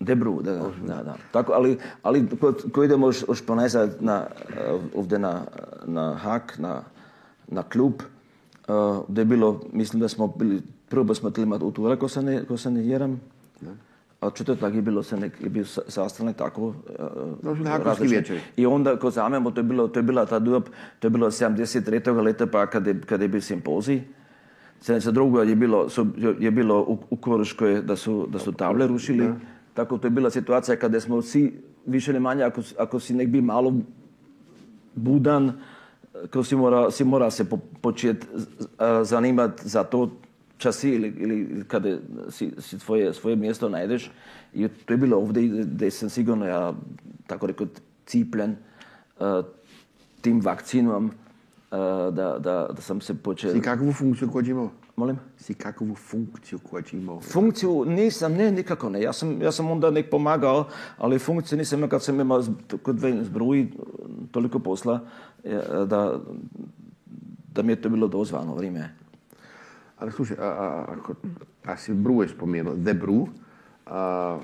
Debru, 0.00 0.42
da, 0.42 0.52
da, 0.52 0.62
da, 0.86 1.02
da. 1.02 1.16
Tako, 1.32 1.52
ali, 1.52 1.78
ali 2.02 2.26
ko, 2.40 2.52
ko 2.72 2.84
idemo 2.84 3.06
už 3.06 3.42
ponesa 3.46 3.88
na, 4.00 4.26
eh, 4.48 4.78
ovdje 4.94 5.18
na, 5.18 5.42
na 5.86 6.14
hak, 6.14 6.58
na, 6.58 6.82
na 7.48 7.62
klub, 7.62 7.92
uh, 8.68 8.74
gdje 9.08 9.20
je 9.20 9.24
bilo, 9.24 9.60
mislim 9.72 10.00
da 10.00 10.08
smo 10.08 10.26
bili, 10.26 10.62
prvo 10.88 11.14
smo 11.14 11.30
imati 11.36 11.64
utorak, 11.64 11.98
ko 11.98 12.08
se 12.08 12.22
ne, 12.22 12.44
ko 12.44 12.56
se 12.56 12.70
ne 12.70 12.86
jeram, 12.86 13.20
a 14.20 14.30
četvrtak 14.30 14.74
je 14.74 14.82
bilo 14.82 15.02
se 15.02 15.16
nek, 15.16 15.40
je 15.40 15.48
bio 15.48 15.64
sa- 15.64 15.82
sastanak 15.88 16.36
tako 16.36 16.66
uh, 16.66 16.74
hakovski 17.44 17.84
različni. 17.84 18.16
večeri. 18.16 18.40
I 18.56 18.66
onda 18.66 18.96
ko 18.96 19.10
zamemo, 19.10 19.50
to 19.50 19.60
je 19.60 19.64
bilo, 19.64 19.88
to 19.88 19.98
je 19.98 20.02
bila 20.02 20.26
ta 20.26 20.38
dob, 20.38 20.64
to 20.98 21.06
je 21.06 21.10
bilo 21.10 21.30
73. 21.30 22.22
leta 22.22 22.46
pa 22.46 22.66
kad 22.66 22.86
je, 22.86 23.00
kad 23.06 23.22
je 23.22 23.28
bio 23.28 23.40
simpozij. 23.40 24.02
72. 24.82 25.48
je 25.48 25.56
bilo, 25.56 25.88
su, 25.88 26.06
je 26.38 26.50
bilo 26.50 26.80
u, 26.80 26.98
u 27.10 27.16
Koruškoj 27.16 27.82
da 27.82 27.96
su, 27.96 28.26
da 28.32 28.38
su 28.38 28.52
table 28.52 28.86
rušili. 28.86 29.30
Tako 29.74 29.98
to 29.98 30.06
je 30.06 30.10
bila 30.10 30.30
situacija 30.30 30.76
kada 30.76 31.00
smo 31.00 31.22
svi 31.22 31.60
više 31.86 32.10
ili 32.10 32.20
manje, 32.20 32.42
ako, 32.44 32.62
ako 32.78 33.00
si 33.00 33.14
nek 33.14 33.28
bi 33.28 33.40
malo 33.40 33.74
budan, 34.94 35.52
ko 36.32 36.44
si 36.44 36.56
mora, 36.56 36.90
si 36.90 37.04
mora 37.04 37.30
se 37.30 37.44
po, 37.44 37.58
početi 37.80 38.26
zanimati 39.02 39.68
za 39.68 39.84
to 39.84 40.10
časi 40.58 40.90
ili, 40.90 41.08
ili 41.08 41.64
kada 41.68 41.98
si, 42.30 42.50
si 42.58 42.78
svoje, 42.78 43.14
svoje 43.14 43.36
mjesto 43.36 43.68
najdeš. 43.68 44.10
I 44.54 44.68
to 44.68 44.94
je 44.94 44.96
bilo 44.96 45.16
ovdje 45.16 45.48
gdje 45.48 45.90
sam 45.90 46.10
sigurno 46.10 46.46
ja, 46.46 46.72
tako 47.26 47.46
rekao, 47.46 47.66
cipljen 48.06 48.56
uh, 49.18 49.44
tim 50.20 50.40
vakcinom 50.40 51.04
uh, 51.04 51.78
da, 52.14 52.38
da, 52.38 52.68
da 52.76 52.80
sam 52.80 53.00
se 53.00 53.14
počeo... 53.14 53.52
Si 53.52 53.60
kakvu 53.60 53.92
funkciju 53.92 54.30
koč 54.30 54.48
imao? 54.48 54.70
Molim? 54.96 55.18
Si 55.38 55.54
kakvu 55.54 55.94
funkciju 55.94 56.58
koč 56.58 56.92
imao? 56.92 57.20
Funkciju 57.20 57.84
nisam, 57.84 58.32
ne, 58.32 58.50
nikako 58.52 58.90
ne. 58.90 59.02
Ja 59.02 59.12
sam, 59.12 59.42
ja 59.42 59.52
sam 59.52 59.70
onda 59.70 59.90
nek 59.90 60.10
pomagao, 60.10 60.68
ali 60.98 61.18
funkciju 61.18 61.58
nisam 61.58 61.78
imao 61.78 61.88
kad 61.88 62.02
sam 62.02 62.20
imao 62.20 62.44
kod 62.82 62.98
zbruji 63.22 63.72
toliko 64.30 64.58
posla 64.58 65.00
eh, 65.44 65.60
da, 65.86 66.20
da 67.52 67.62
mi 67.62 67.72
je 67.72 67.82
to 67.82 67.88
bilo 67.88 68.08
dozvano 68.08 68.54
vrijeme. 68.54 68.94
Ali 69.98 70.12
slušaj, 70.12 70.36
a, 70.40 70.84
ako, 70.88 71.14
si 71.76 71.94
Bruje 71.94 72.28
spomenuo, 72.28 72.74
The 72.84 72.94
Bru, 72.94 73.28
a, 73.86 74.38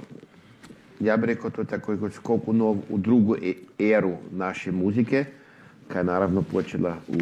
ja 1.00 1.16
bih 1.16 1.26
rekao 1.26 1.50
to 1.50 1.60
je 1.60 1.66
tako 1.66 2.10
skok 2.10 2.48
u, 2.48 2.52
nov, 2.52 2.76
u 2.88 2.98
drugu 2.98 3.36
e- 3.36 3.54
eru 3.78 4.16
naše 4.30 4.72
muzike, 4.72 5.24
koja 5.88 5.98
je 5.98 6.04
naravno 6.04 6.42
počela 6.42 6.96
u, 7.08 7.18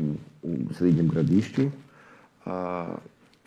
u, 0.00 0.14
u 0.42 0.74
srednjem 0.74 1.08
gradišću. 1.08 1.62
A, 2.46 2.86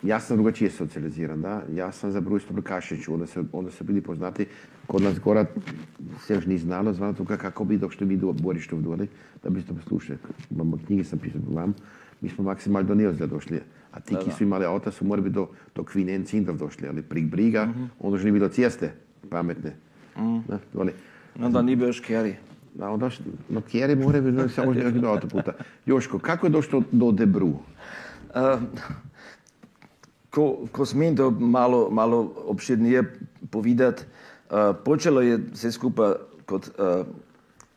ja 0.04 0.20
sam 0.20 0.38
drugačije 0.38 0.72
socijaliziran, 0.72 1.42
da. 1.42 1.62
Ja 1.74 1.92
sam 1.92 2.12
za 2.12 2.22
Bruj 2.22 2.40
Stobrkašiću, 2.40 3.14
onda 3.14 3.28
su, 3.28 3.46
onda 3.52 3.72
su 3.72 3.84
bili 3.84 4.02
poznati. 4.02 4.46
Kod 4.88 5.02
nas 5.02 5.20
gora 5.20 5.46
se 6.22 6.34
još 6.34 6.46
ni 6.46 6.58
znalo, 6.58 6.94
zvano 6.94 7.14
toga 7.14 7.38
kako 7.38 7.64
bi 7.64 7.78
dok 7.78 7.94
što 7.94 8.06
bi 8.06 8.20
Borištov 8.42 8.82
dole, 8.82 9.08
da 9.44 9.50
biste 9.50 9.74
poslušali. 9.74 10.20
Knjige 10.86 11.04
sam 11.04 11.20
pisao 11.20 11.42
vam, 11.48 11.74
mi 12.22 12.30
smo 12.30 12.44
maksimalno 12.44 12.88
do 12.88 12.96
Nilsda 12.96 13.28
došli. 13.28 13.62
A 13.92 14.00
ti, 14.00 14.14
da, 14.14 14.22
ki 14.22 14.32
so 14.32 14.44
imali 14.44 14.66
avto, 14.66 14.92
so 14.92 15.06
morali 15.06 15.30
do, 15.30 15.48
do 15.76 15.84
Kvine 15.84 16.16
in 16.16 16.26
Cindra 16.26 16.54
došli 16.54 16.88
ali 16.88 17.02
prek 17.02 17.26
Briga, 17.26 17.64
uh 17.64 17.70
-huh. 17.70 17.76
Mhm. 17.76 17.86
onda 18.00 18.18
že 18.18 18.26
ni 18.26 18.32
bilo 18.32 18.50
ceste 18.50 18.92
pametne. 19.30 19.76
Uh 20.16 20.22
-huh. 20.24 20.84
ne, 20.84 20.94
no, 21.36 21.50
da 21.50 21.62
ni 21.62 21.76
bil 21.76 21.94
škeri. 21.94 22.36
Da, 22.74 22.90
onda, 22.90 23.10
no, 23.50 23.62
kjer 23.62 23.90
je 23.90 23.96
mora 23.96 24.22
biti, 24.22 24.50
samo 24.54 24.74
že 24.74 24.92
do 24.92 25.08
avtoputa. 25.08 25.54
Joško, 25.86 26.20
kako 26.20 26.46
je 26.46 26.50
došlo 26.50 26.84
do 26.92 27.12
Debru? 27.12 27.48
Uh, 27.48 27.62
eh, 28.36 28.60
ko, 30.30 30.68
ko 30.72 30.86
smem 30.86 31.16
to 31.16 31.32
malo, 31.32 31.90
malo 31.92 32.34
obširnije 32.46 33.04
povedati, 33.50 34.04
uh, 34.50 34.76
počelo 34.86 35.22
je 35.22 35.40
vse 35.54 35.72
skupaj 35.72 36.14
kot 36.46 36.70
uh, 36.78 37.06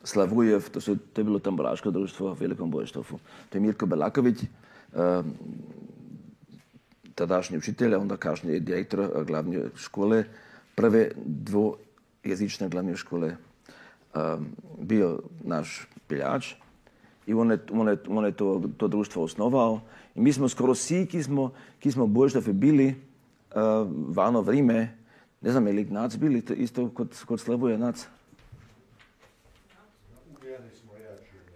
Slavujev, 0.03 0.69
to, 0.69 0.81
so, 0.81 0.95
to 1.13 1.21
je 1.21 1.25
bilo 1.25 1.39
tamburaško 1.39 1.91
društvo 1.91 2.33
v 2.33 2.39
Velikom 2.39 2.71
Bojštofu. 2.71 3.19
To 3.49 3.57
je 3.57 3.61
Mirko 3.61 3.85
Belaković, 3.85 4.43
uh, 4.43 5.25
tadašnji 7.15 7.57
učitelj, 7.57 7.95
onda 7.95 8.17
kasnije 8.17 8.59
direktor 8.59 8.99
uh, 8.99 9.23
glavne 9.27 9.69
škole, 9.75 10.23
prve 10.75 11.11
dvojezične 11.25 12.69
glavne 12.69 12.95
škole, 12.97 13.35
um, 14.15 14.49
bio 14.79 15.19
naš 15.43 15.87
peljač 16.07 16.53
i 17.27 17.33
on 17.33 17.51
je, 17.51 17.59
on 17.71 17.87
je, 17.87 17.97
on 18.07 18.25
je 18.25 18.31
to, 18.31 18.61
to 18.77 18.87
društvo 18.87 19.23
osnovao. 19.23 19.81
I 20.15 20.21
mi 20.21 20.33
smo 20.33 20.49
skoro 20.49 20.75
svi, 20.75 21.05
ki 21.05 21.23
smo, 21.23 21.51
ki 21.79 21.91
smo 21.91 22.07
Bojštofe 22.07 22.53
bili 22.53 22.87
uh, 22.87 23.87
vano 24.07 24.41
vrijeme, 24.41 24.97
ne 25.41 25.51
znam, 25.51 25.67
je 25.67 25.73
li 25.73 25.81
Ignac 25.81 26.15
bili 26.15 26.41
to 26.41 26.53
isto 26.53 26.89
kod, 26.89 27.23
kod 27.25 27.39
Slavuje 27.39 27.77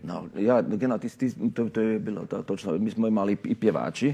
No, 0.06 0.24
ja, 0.38 0.62
genau, 0.62 0.98
ti, 0.98 1.10
ti, 1.10 1.52
to, 1.54 1.70
to 1.70 1.82
je 1.82 2.00
bilo 2.00 2.26
to, 2.26 2.42
točno. 2.42 2.78
Mi 2.78 2.92
smo 2.92 3.08
imali 3.08 3.38
i 3.44 3.56
pjevači, 3.56 4.14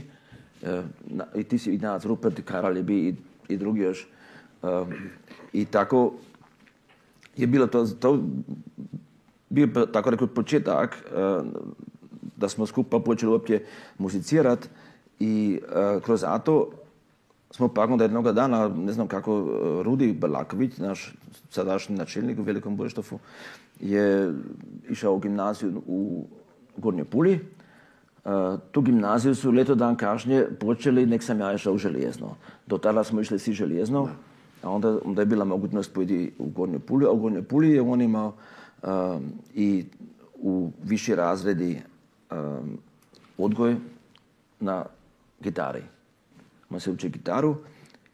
e, 0.64 0.82
na- 1.08 1.28
i 1.36 1.44
ti 1.44 1.58
si 1.58 1.80
Rupert, 2.06 2.40
i 2.40 2.42
Karol 2.42 2.78
je 2.78 2.84
bio 2.84 2.98
i, 2.98 3.16
i 3.50 3.58
drugi 3.58 3.82
još. 3.82 4.08
E, 4.64 4.68
I 5.54 5.66
tako 5.66 6.14
je 7.38 7.48
bilo 7.48 7.68
to, 7.68 7.86
to 7.86 8.24
bio 9.50 9.68
tako 9.86 10.10
rekao 10.10 10.28
početak 10.28 11.04
e, 11.06 11.12
da 12.38 12.50
smo 12.50 12.66
skupa 12.66 13.00
počeli 13.00 13.32
uopće 13.32 13.62
muzicirati 13.98 14.68
i 15.20 15.60
e, 15.76 16.00
kroz 16.00 16.24
to 16.46 16.72
smo 17.52 17.68
pak 17.68 17.90
onda 17.90 18.04
jednoga 18.04 18.32
dana, 18.32 18.68
ne 18.68 18.94
znam 18.94 19.08
kako, 19.08 19.60
Rudi 19.84 20.14
Belaković, 20.14 20.78
naš 20.78 21.14
sadašnji 21.50 21.96
načelnik 21.96 22.40
u 22.40 22.44
Velikom 22.44 22.78
Bojštofu, 22.78 23.20
je 23.82 24.34
išao 24.90 25.16
u 25.16 25.20
gimnaziju 25.20 25.82
u 25.88 26.26
Gornjoj 26.78 27.06
Puli. 27.06 27.34
E, 27.34 27.40
tu 28.72 28.82
gimnaziju 28.82 29.36
su 29.36 29.52
leto 29.52 29.76
dan 29.76 29.96
kasnije 29.96 30.50
počeli, 30.60 31.06
nek 31.06 31.24
sam 31.24 31.40
ja 31.40 31.54
išao 31.54 31.74
u 31.74 31.78
željezno. 31.78 32.36
Do 32.68 32.78
tada 32.78 33.04
smo 33.04 33.22
išli 33.22 33.40
svi 33.40 33.54
željezno, 33.54 34.10
a 34.64 34.70
onda, 34.70 34.98
onda 35.06 35.22
je 35.22 35.26
bila 35.26 35.46
mogućnost 35.46 35.94
pojdi 35.94 36.34
u 36.38 36.46
Gornju 36.46 36.80
Puli, 36.80 37.06
a 37.06 37.12
u 37.12 37.18
Gornjoj 37.18 37.44
Puli 37.44 37.72
je 37.72 37.82
on 37.82 38.02
imao 38.02 38.34
e, 38.84 38.88
i 39.54 39.86
u 40.36 40.72
viši 40.84 41.16
razredi 41.16 41.72
e, 41.72 41.82
odgoj 43.38 43.76
na 44.60 44.86
gitari. 45.40 45.82
On 46.70 46.80
se 46.80 46.92
uči 46.92 47.10
gitaru 47.10 47.56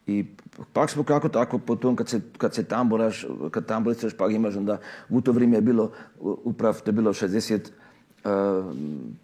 i 0.08 0.24
pak 0.72 0.90
smo 0.90 1.02
kako 1.02 1.28
tako 1.28 1.58
potom 1.58 1.96
kad 1.96 2.08
se, 2.08 2.20
kad 2.38 2.54
se 2.54 2.64
tamburaš, 2.64 3.26
kad 3.50 3.66
tamburicaš 3.66 4.16
pak 4.16 4.32
imaš 4.32 4.56
onda 4.56 4.78
u 5.08 5.20
to 5.20 5.32
vrijeme 5.32 5.56
je 5.56 5.60
bilo 5.60 5.90
uprav, 6.20 6.80
to 6.80 6.88
je 6.88 6.92
bilo 6.92 7.12
60 7.12 7.60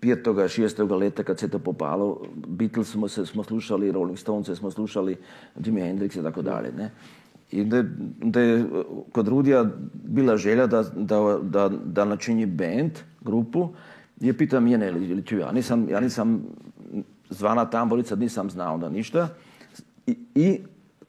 petoga, 0.01 0.49
šestoga 0.49 0.97
leta 0.97 1.23
kad 1.23 1.39
se 1.39 1.49
to 1.49 1.59
popalo, 1.59 2.23
Beatles 2.47 2.91
smo, 2.91 3.09
se, 3.09 3.27
smo 3.27 3.45
slušali, 3.45 3.93
Rolling 3.93 4.19
Stones 4.19 4.59
smo 4.59 4.71
slušali, 4.71 5.17
Jimi 5.65 5.81
Hendrix 5.81 6.21
i 6.21 6.23
tako 6.23 6.43
dalje. 6.43 6.73
Ne? 6.73 6.91
I 7.51 7.65
da, 8.23 8.41
je 8.41 8.65
kod 9.13 9.29
Rudija 9.29 9.65
bila 9.95 10.37
želja 10.37 10.67
da, 10.67 10.83
da, 10.83 11.39
da, 11.43 11.69
da 11.69 12.05
načini 12.05 12.47
band, 12.47 12.91
grupu, 13.21 13.69
je 14.21 14.39
pitao 14.39 14.61
mene 14.61 14.89
ili, 14.89 15.23
ću 15.23 15.39
ja. 15.39 15.53
Nisam, 15.53 15.89
ja 15.89 16.01
nisam 16.01 16.43
zvana 17.31 17.71
tamburica, 17.71 18.17
nisam 18.17 18.51
znao 18.51 18.79
da 18.79 18.89
ništa. 18.89 19.29
I, 20.07 20.17
i 20.35 20.61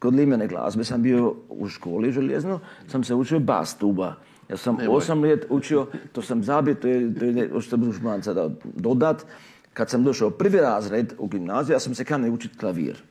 kod 0.05 0.15
limene 0.15 0.47
glazbe 0.47 0.83
sam 0.83 1.01
bio 1.01 1.33
u 1.49 1.69
školi 1.69 2.11
željezno, 2.11 2.59
sam 2.87 3.03
se 3.03 3.15
učio 3.15 3.39
bas 3.39 3.77
tuba. 3.77 4.15
Ja 4.49 4.57
sam 4.57 4.77
osam 4.89 5.23
let 5.23 5.45
učio, 5.49 5.87
to 6.13 6.21
sam 6.21 6.43
zabio, 6.43 6.75
to 6.75 6.87
je, 6.87 7.13
to 7.19 7.25
je 7.25 7.61
što 7.61 7.77
bi 7.77 7.89
moram 8.01 8.23
sada 8.23 8.49
dodat. 8.63 9.25
Kad 9.73 9.89
sam 9.89 10.03
došao 10.03 10.29
prvi 10.29 10.59
razred 10.61 11.13
u 11.17 11.27
gimnaziju, 11.27 11.75
ja 11.75 11.79
sam 11.79 11.95
se 11.95 12.05
kanio 12.05 12.33
učiti 12.33 12.57
klavir. 12.57 13.01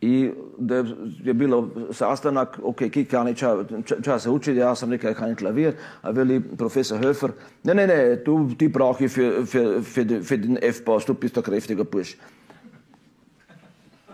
I 0.00 0.30
da 0.58 0.84
je 1.24 1.34
bilo 1.34 1.68
sastanak, 1.92 2.58
ok, 2.62 2.78
ki 2.90 3.04
kani 3.04 3.34
ča, 3.34 3.56
ča 4.02 4.18
se 4.18 4.30
učiti, 4.30 4.58
ja 4.58 4.74
sam 4.74 4.92
rekao 4.92 5.14
kani 5.14 5.34
klavir, 5.34 5.74
a 6.02 6.10
veli 6.10 6.40
profesor 6.58 6.98
Höfer, 6.98 7.30
ne, 7.64 7.74
ne, 7.74 7.86
ne, 7.86 8.16
tu 8.24 8.48
ti 8.58 8.68
brauche 8.68 9.08
für, 9.08 9.46
für, 9.46 9.82
für, 9.82 10.22
für 10.22 10.38
den 10.38 10.58
F-Pass, 10.62 11.06
du 11.06 11.14
bist 11.14 11.36
doch 11.36 11.44
kräftiger 11.44 11.84
Bursch. 11.84 12.16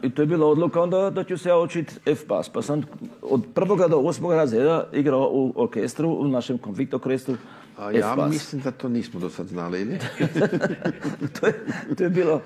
I 0.03 0.11
to 0.11 0.23
je 0.23 0.27
bila 0.27 0.47
odluka 0.47 0.83
onda 0.83 1.11
da 1.11 1.25
ću 1.25 1.39
se 1.39 1.49
ja 1.49 1.59
učiti 1.59 1.95
F-Pass. 2.07 2.49
Pa 2.49 2.63
sam 2.63 2.83
od 3.23 3.43
prvoga 3.55 3.89
do 3.89 3.97
osmog 3.99 4.33
razreda 4.33 4.89
igrao 4.93 5.31
u 5.33 5.53
orkestru, 5.57 6.11
u 6.11 6.29
našem 6.29 6.59
konflikt 6.59 6.95
orkestru 6.95 7.35
A 7.79 7.91
ja 7.91 7.99
F-Bass. 8.07 8.31
mislim 8.31 8.63
da 8.63 8.71
to 8.71 8.89
nismo 8.89 9.21
do 9.21 9.31
sad 9.31 9.47
znali, 9.47 9.81
ili? 9.81 9.99
to, 11.41 11.47
je, 11.47 11.65
to 11.97 12.05
je 12.05 12.11
bilo, 12.11 12.41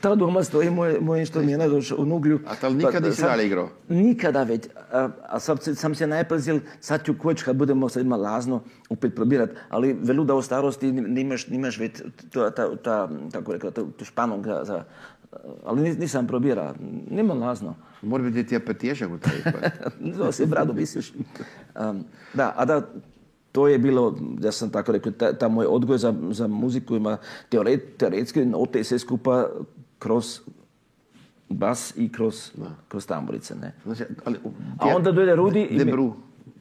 ta 0.00 0.14
doma 0.14 0.44
stoji 0.44 0.70
moj, 0.70 0.98
moj 1.00 1.20
instrument 1.20 1.62
još 1.64 1.92
u 1.92 2.04
nuglju. 2.04 2.40
A 2.46 2.54
tal 2.54 2.72
nikad 2.74 3.02
nisi 3.02 3.16
sam- 3.16 3.28
dalje 3.28 3.46
igrao? 3.46 3.68
Nikada 3.88 4.42
već. 4.42 4.62
A, 4.92 5.08
a 5.22 5.40
sam, 5.40 5.56
se- 5.56 5.74
sam 5.74 5.94
se 5.94 6.06
najpazil, 6.06 6.60
sad 6.80 7.04
ću 7.04 7.14
koč 7.14 7.42
kad 7.42 7.56
budemo 7.56 7.88
sad 7.88 8.02
ima 8.02 8.16
lazno 8.16 8.60
opet 8.88 9.14
probirat, 9.14 9.50
ali 9.68 9.96
velu 10.00 10.24
da 10.24 10.34
u 10.34 10.42
starosti 10.42 10.92
ni- 10.92 11.02
nimaš, 11.02 11.48
nimaš 11.48 11.78
već 11.78 11.92
ta, 12.32 12.50
ta, 12.50 12.76
ta, 12.76 13.08
tako 13.32 13.52
rekao, 13.52 13.70
španu 14.02 14.42
za, 14.44 14.60
za, 14.64 14.84
ali 15.64 15.82
nis- 15.82 15.98
nisam 15.98 16.26
probira, 16.26 16.74
nima 17.10 17.34
lazno. 17.34 17.74
Mora 18.02 18.22
biti 18.22 18.44
ti 18.44 18.56
opet 18.56 18.78
težak 18.78 19.10
u 19.10 19.18
taj. 19.18 19.52
To 20.16 20.32
se 20.32 20.46
brado 20.46 20.72
misliš. 20.72 21.12
Um, 21.80 22.04
da, 22.34 22.54
a 22.56 22.64
da, 22.64 22.82
to 23.52 23.68
je 23.68 23.78
bilo, 23.78 24.16
ja 24.40 24.52
sam 24.52 24.70
tako 24.70 24.92
rekao, 24.92 25.12
ta, 25.12 25.32
ta 25.32 25.48
moj 25.48 25.66
odgoj 25.66 25.98
za, 25.98 26.14
za 26.30 26.46
muziku 26.46 26.96
ima 26.96 27.16
teoret, 27.48 27.96
teoretske 27.96 28.44
note 28.44 28.80
i 28.80 28.84
sve 28.84 28.98
skupa 28.98 29.48
kroz 29.98 30.40
bas 31.50 31.94
i 31.96 32.08
kroz, 32.08 32.50
kroz 32.88 33.06
tamburice. 33.06 33.54
Ne? 33.54 33.72
Znači, 33.84 34.04
ali, 34.24 34.36
A 34.78 34.86
onda 34.88 35.12
dojde 35.12 35.34
Rudi 35.34 35.60
i 35.60 35.72
mi- 35.72 35.78
Debru. 35.78 36.14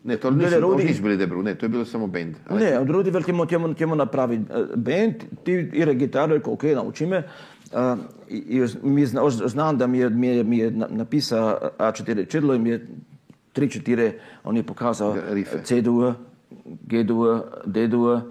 Ne, 0.03 0.17
to 0.17 0.31
nisu, 0.31 0.59
Rudi 0.59 0.83
i- 0.83 0.85
nisu 0.85 1.03
bili 1.03 1.17
Debru, 1.17 1.43
ne, 1.43 1.55
to 1.55 1.65
je 1.65 1.69
bilo 1.69 1.85
samo 1.85 2.07
band. 2.07 2.35
Ali 2.47 2.59
Ne, 2.61 2.79
od 2.79 2.89
Rudi 2.89 3.09
veli 3.09 3.25
ćemo, 3.45 3.45
ćemo, 3.75 3.95
napraviti 3.95 4.43
e, 4.51 4.75
band, 4.75 5.13
ti 5.43 5.51
igra 5.73 5.93
gitaru, 5.93 6.33
rekao, 6.33 6.53
ok, 6.53 6.63
nauči 6.65 7.05
me. 7.05 7.23
I 8.29 8.61
mi 8.81 9.05
zna, 9.05 9.29
znam 9.29 9.77
da 9.77 9.87
mi 9.87 9.97
je, 9.97 10.09
mi 10.09 10.27
je, 10.27 10.43
mi 10.43 10.57
je 10.57 10.71
na- 10.71 10.87
napisao 10.89 11.59
A4 11.77 12.29
čidlo 12.29 12.53
i 12.53 12.59
mi 12.59 12.69
je 12.69 12.87
3-4, 13.55 14.11
on 14.43 14.57
je 14.57 14.63
pokazao 14.63 15.15
Rife. 15.29 15.63
C-dur, 15.63 16.13
G-dur, 16.65 17.41
D-dur, 17.65 18.21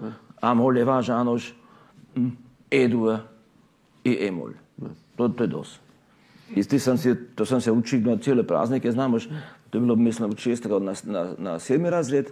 A-mol 0.41 0.77
je 0.77 0.85
važan 0.85 1.25
nož, 1.25 1.51
E-dur 2.71 3.17
i 4.03 4.17
E-mol. 4.21 4.51
To, 5.15 5.27
to 5.29 5.43
je 5.43 5.47
dos. 5.47 5.79
I 6.55 6.63
ti 6.63 6.79
sam 6.79 6.97
se, 6.97 7.15
to 7.35 7.45
sam 7.45 7.61
se 7.61 7.71
učio 7.71 7.99
na 7.99 8.17
cijele 8.17 8.43
praznike, 8.47 8.91
znamo, 8.91 9.19
to 9.69 9.77
je 9.77 9.81
bilo, 9.81 9.95
mislim, 9.95 10.29
od 10.29 10.37
šestega 10.37 10.79
na, 10.79 10.93
na, 11.03 11.33
na 11.37 11.59
sedmi 11.59 11.89
razred. 11.89 12.29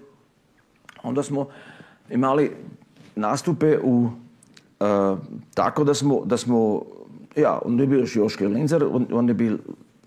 Onda 1.03 1.23
smo 1.23 1.47
imali 2.09 2.51
nastupe 3.15 3.79
u, 3.83 4.09
uh, 4.79 5.19
tako 5.53 5.83
da 5.83 5.93
smo, 5.93 6.21
da 6.25 6.37
smo, 6.37 6.81
ja, 7.35 7.59
on 7.65 7.79
je 7.79 7.87
bio 7.87 7.99
još 7.99 8.15
Joške 8.15 8.47
Linzer, 8.47 8.83
on, 8.83 9.07
on 9.11 9.27
je 9.27 9.33
bil 9.33 9.57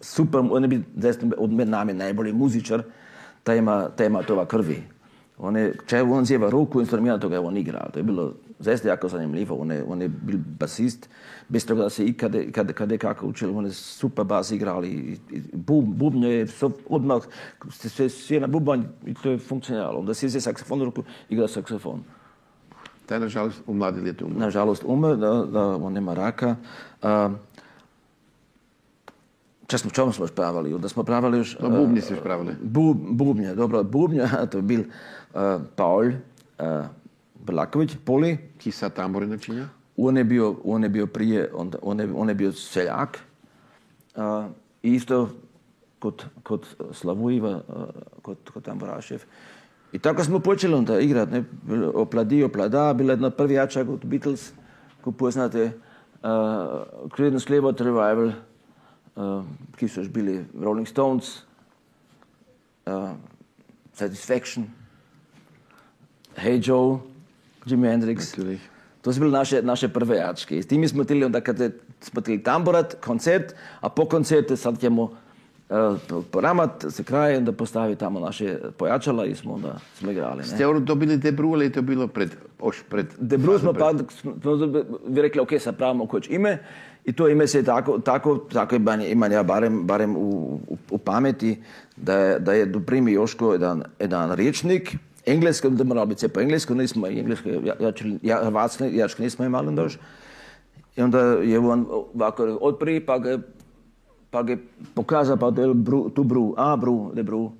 super, 0.01 0.41
on 0.51 0.65
je 0.65 0.69
bil 0.69 0.81
zaista 0.97 1.27
od 1.39 1.53
med 1.53 1.69
nami 1.69 1.95
najbolji 1.95 2.33
muzičar, 2.33 2.83
ta 3.43 3.55
ima, 3.55 3.89
ta 3.97 4.05
ima 4.05 4.23
tova 4.23 4.47
krvi. 4.47 4.83
On 5.39 5.57
je, 5.57 5.73
če 5.87 6.03
on 6.03 6.25
zjeva 6.27 6.51
ruku 6.51 6.81
instrumenta, 6.81 7.29
ga 7.29 7.41
on 7.41 7.57
igrao. 7.57 7.91
To 7.93 7.99
je 7.99 8.03
bilo 8.03 8.33
zaista 8.59 8.89
jako 8.89 9.09
zanimljivo. 9.09 9.57
On 9.57 9.71
je, 9.71 9.85
on 9.89 10.03
je 10.03 10.09
bil 10.09 10.39
basist, 10.59 11.09
bez 11.49 11.67
toga 11.67 11.83
da 11.83 11.91
se 11.91 12.05
ikada, 12.05 12.43
kada, 12.53 12.73
kada 12.73 12.95
je 12.95 12.99
kako 12.99 13.27
učili, 13.27 13.55
on 13.55 13.67
je 13.67 13.73
super 13.73 14.25
bas 14.25 14.51
igrali. 14.51 14.89
I, 14.89 15.17
i 15.37 15.41
bub, 15.53 15.85
bubnje 15.85 16.29
je 16.29 16.47
so, 16.47 16.71
odmah, 16.89 17.23
se, 17.71 17.89
se 17.89 18.09
sjeo 18.09 18.41
na 18.41 18.47
bubanj 18.47 18.83
i 19.07 19.15
to 19.15 19.31
je 19.31 19.39
funkcioniralo. 19.39 19.99
Onda 19.99 20.15
si 20.15 20.27
uzeo 20.27 20.41
saksofon 20.41 20.83
ruku, 20.83 21.03
igra 21.29 21.49
saksofon. 21.49 22.03
taj, 23.07 23.21
nažalost, 23.21 23.63
u 23.67 23.75
mladi 23.75 24.01
ljeti 24.01 24.25
umro. 24.25 24.39
Nažalost 24.39 24.85
da, 25.21 25.45
da 25.53 25.67
on 25.77 25.97
ima 25.97 26.15
raka. 26.15 26.57
A, 27.03 27.31
če 29.67 29.79
smo, 29.79 29.91
čemu 29.91 30.13
smo 30.13 30.27
spravili? 30.27 30.79
Da 30.79 30.89
smo 30.89 31.03
pravili 31.03 31.39
još... 31.39 31.57
No, 31.61 31.71
bubnji 31.71 32.01
si 32.01 32.17
spravili. 32.17 32.55
Bub, 32.63 32.97
bubnje, 33.11 33.55
dobro, 33.55 33.83
bubnje, 33.85 34.29
to 34.51 34.59
je 34.59 34.63
bil 34.63 34.81
uh, 34.81 35.61
Paul 35.77 36.07
uh, 36.07 36.87
Brlaković, 37.45 37.97
Poli. 38.05 38.37
Ki 38.59 38.73
sad 38.73 38.95
tambore 38.95 39.27
načinja? 39.27 39.69
On 39.97 40.17
je 40.17 40.25
bio, 40.25 40.57
on 40.65 40.83
je 40.83 40.89
bio 40.89 41.07
prije, 41.07 41.51
on, 41.55 41.73
on, 41.83 42.01
je, 42.01 42.09
on 42.15 42.29
je 42.29 42.35
bio 42.35 42.53
seljak. 42.53 43.19
Uh, 44.17 44.45
isto 44.83 45.29
kod, 45.99 46.25
kod 46.43 46.67
Slavujiva, 46.93 47.61
uh, 47.69 47.85
kod, 48.23 48.37
kod 48.53 48.63
Tamburašev. 48.63 49.25
I 49.93 49.99
tako 49.99 50.25
smo 50.25 50.39
počeli 50.41 50.75
onda 50.75 51.01
igrati. 51.01 51.33
Ne? 51.33 51.45
Opladi, 51.95 52.45
oplada, 52.45 52.93
bila 52.95 53.13
jedna 53.13 53.31
prvi 53.31 53.55
jača 53.55 53.85
kod 53.85 54.05
Beatles, 54.05 54.53
ko 55.01 55.13
poznate, 55.13 55.73
uh, 56.23 57.11
Creedence 57.15 57.47
Clearwater 57.47 57.85
Revival, 57.85 58.33
uh, 59.17 59.45
ki 59.77 59.89
so 59.89 60.01
još 60.01 60.09
bili 60.09 60.45
Rolling 60.61 60.89
Stones, 60.89 61.43
uh, 62.87 63.11
Satisfaction, 63.93 64.67
Hey 66.37 66.61
Joe, 66.69 66.99
Jimi 67.67 67.89
Hendrix. 67.89 68.37
Natürlich. 68.37 68.61
To 69.03 69.13
su 69.13 69.21
bile 69.21 69.33
naše, 69.33 69.63
naše 69.63 69.89
prve 69.89 70.17
jačke. 70.17 70.63
S 70.63 70.67
time 70.67 70.89
smo 70.89 71.05
htjeli 71.05 71.25
onda 71.25 71.41
kad 71.41 71.73
smo 72.01 72.21
htjeli 72.21 72.43
tamburat, 72.43 72.95
koncert, 73.05 73.55
a 73.81 73.89
po 73.89 74.05
koncertu 74.05 74.57
sad 74.57 74.81
ćemo 74.81 75.17
poramat 76.31 76.85
se 76.91 77.05
kraj, 77.05 77.37
onda 77.37 77.53
postavi 77.53 77.97
tamo 77.97 78.21
naše 78.21 78.59
pojačala 78.77 79.27
i 79.27 79.35
smo 79.35 79.53
onda 79.53 79.79
smo 79.95 80.11
igrali. 80.11 80.37
Ne? 80.37 80.45
Ste 80.45 80.67
ono 80.67 80.81
dobili 80.81 81.17
Debru 81.17 81.49
ili 81.49 81.65
je 81.65 81.73
to 81.73 81.83
bilo 81.83 82.09
pred, 82.09 82.31
oš 82.61 82.83
pred... 82.89 83.07
Debru 83.19 83.59
smo 83.59 83.73
pa, 83.73 83.93
vi 85.07 85.23
rekli, 85.23 85.41
ok, 85.41 85.49
sad 85.61 85.77
pravimo 85.77 86.07
koč 86.07 86.31
ime 86.31 86.59
i 87.05 87.13
to 87.13 87.29
ime 87.29 87.47
se 87.47 87.65
tako, 87.65 87.99
tako, 87.99 88.37
tako 88.37 88.77
imam, 89.09 89.33
ja 89.33 89.43
barem, 89.43 89.87
barem 89.87 90.17
u, 90.17 90.61
u, 90.69 90.77
u 90.91 90.99
pameti 90.99 91.63
da 91.97 92.15
je, 92.15 92.39
da 92.39 92.53
je 92.53 92.67
doprimi 92.67 93.13
Joško 93.13 93.53
jedan, 93.53 93.83
jedan 94.01 94.35
rječnik, 94.35 94.97
engleski, 95.27 95.71
da 95.71 95.85
moralo 95.85 96.07
biti 96.07 96.21
sve 96.21 96.29
po 96.29 96.41
englesku, 96.41 96.75
nismo 96.75 97.07
i 97.07 97.19
engleski, 97.19 97.49
ja, 97.49 97.75
ja, 97.81 97.93
ja, 98.23 98.45
hrvatski, 98.45 98.85
jački 98.97 99.23
nismo 99.23 99.45
imali 99.45 99.69
onda 99.69 99.83
još. 99.83 99.99
I 100.97 101.03
onda 101.03 101.21
je 101.21 101.59
on 101.59 101.87
ovako 101.91 102.59
odpriji, 102.61 103.01
pa 103.01 103.19
ga 103.19 103.39
pa 104.31 104.43
ga 104.43 104.53
je 104.53 104.59
pokazao, 104.95 105.37
pa 105.37 105.47
je 105.47 105.75
bru, 105.75 106.11
tu 106.11 106.25
bru, 106.25 106.55
a 106.57 106.77
bru, 106.77 107.11
de 107.15 107.23
bru. 107.23 107.53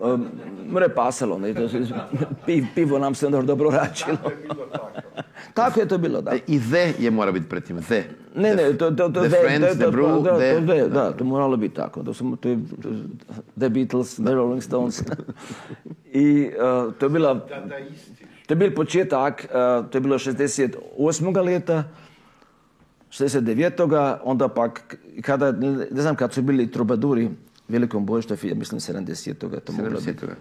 Um, 0.00 0.26
mre 0.72 0.88
pasalo, 0.88 1.38
ne, 1.38 1.54
to 1.54 1.68
se, 1.68 1.78
piv, 2.46 2.64
pivo 2.74 2.98
nam 2.98 3.14
se 3.14 3.26
onda 3.26 3.42
dobro 3.42 3.70
račilo. 3.70 4.16
Tako 5.54 5.80
je 5.80 5.88
to 5.88 5.98
bilo, 5.98 6.20
da. 6.20 6.32
I 6.46 6.58
the 6.58 6.94
je 6.98 7.10
mora 7.10 7.32
biti 7.32 7.48
pred 7.48 7.64
tim, 7.64 7.82
the. 7.82 8.02
Ne, 8.34 8.54
ne, 8.54 8.72
to, 8.72 8.90
to, 8.90 9.08
to, 9.08 9.20
The 9.20 9.28
the, 9.28 9.36
Friends, 9.40 9.68
to, 9.68 9.74
The 9.74 9.84
to, 9.84 9.90
Brew, 9.90 10.22
da, 10.22 10.38
The- 10.38 10.54
to, 10.54 10.66
the, 10.66 10.88
da, 10.88 11.12
to 11.12 11.24
moralo 11.24 11.56
biti 11.56 11.74
tako. 11.74 12.02
To 12.02 12.14
su, 12.14 12.36
to 12.36 12.48
je, 12.48 12.58
The 13.58 13.68
Beatles, 13.68 14.14
The 14.14 14.34
Rolling 14.34 14.62
Stones. 14.62 15.02
I 16.12 16.50
uh, 16.56 16.92
to 16.94 17.06
je 17.06 17.10
bila, 17.10 17.34
to 18.46 18.52
je 18.54 18.56
bil 18.56 18.74
početak, 18.74 19.46
uh, 19.50 19.90
to 19.90 19.98
je 19.98 20.00
bilo 20.00 20.18
68. 20.18 21.44
leta, 21.44 21.84
69. 23.10 24.20
onda 24.24 24.48
pak, 24.48 24.96
kada, 25.22 25.52
ne, 25.52 25.86
znam 25.90 26.16
kad 26.16 26.32
su 26.32 26.42
bili 26.42 26.70
trubaduri 26.70 27.30
velikom 27.68 28.06
bojištu, 28.06 28.34
ja 28.42 28.54
mislim 28.54 28.80
70. 28.80 29.34
to 29.34 29.72
moglo 29.72 30.00
biti. 30.00 30.26
70. 30.26 30.34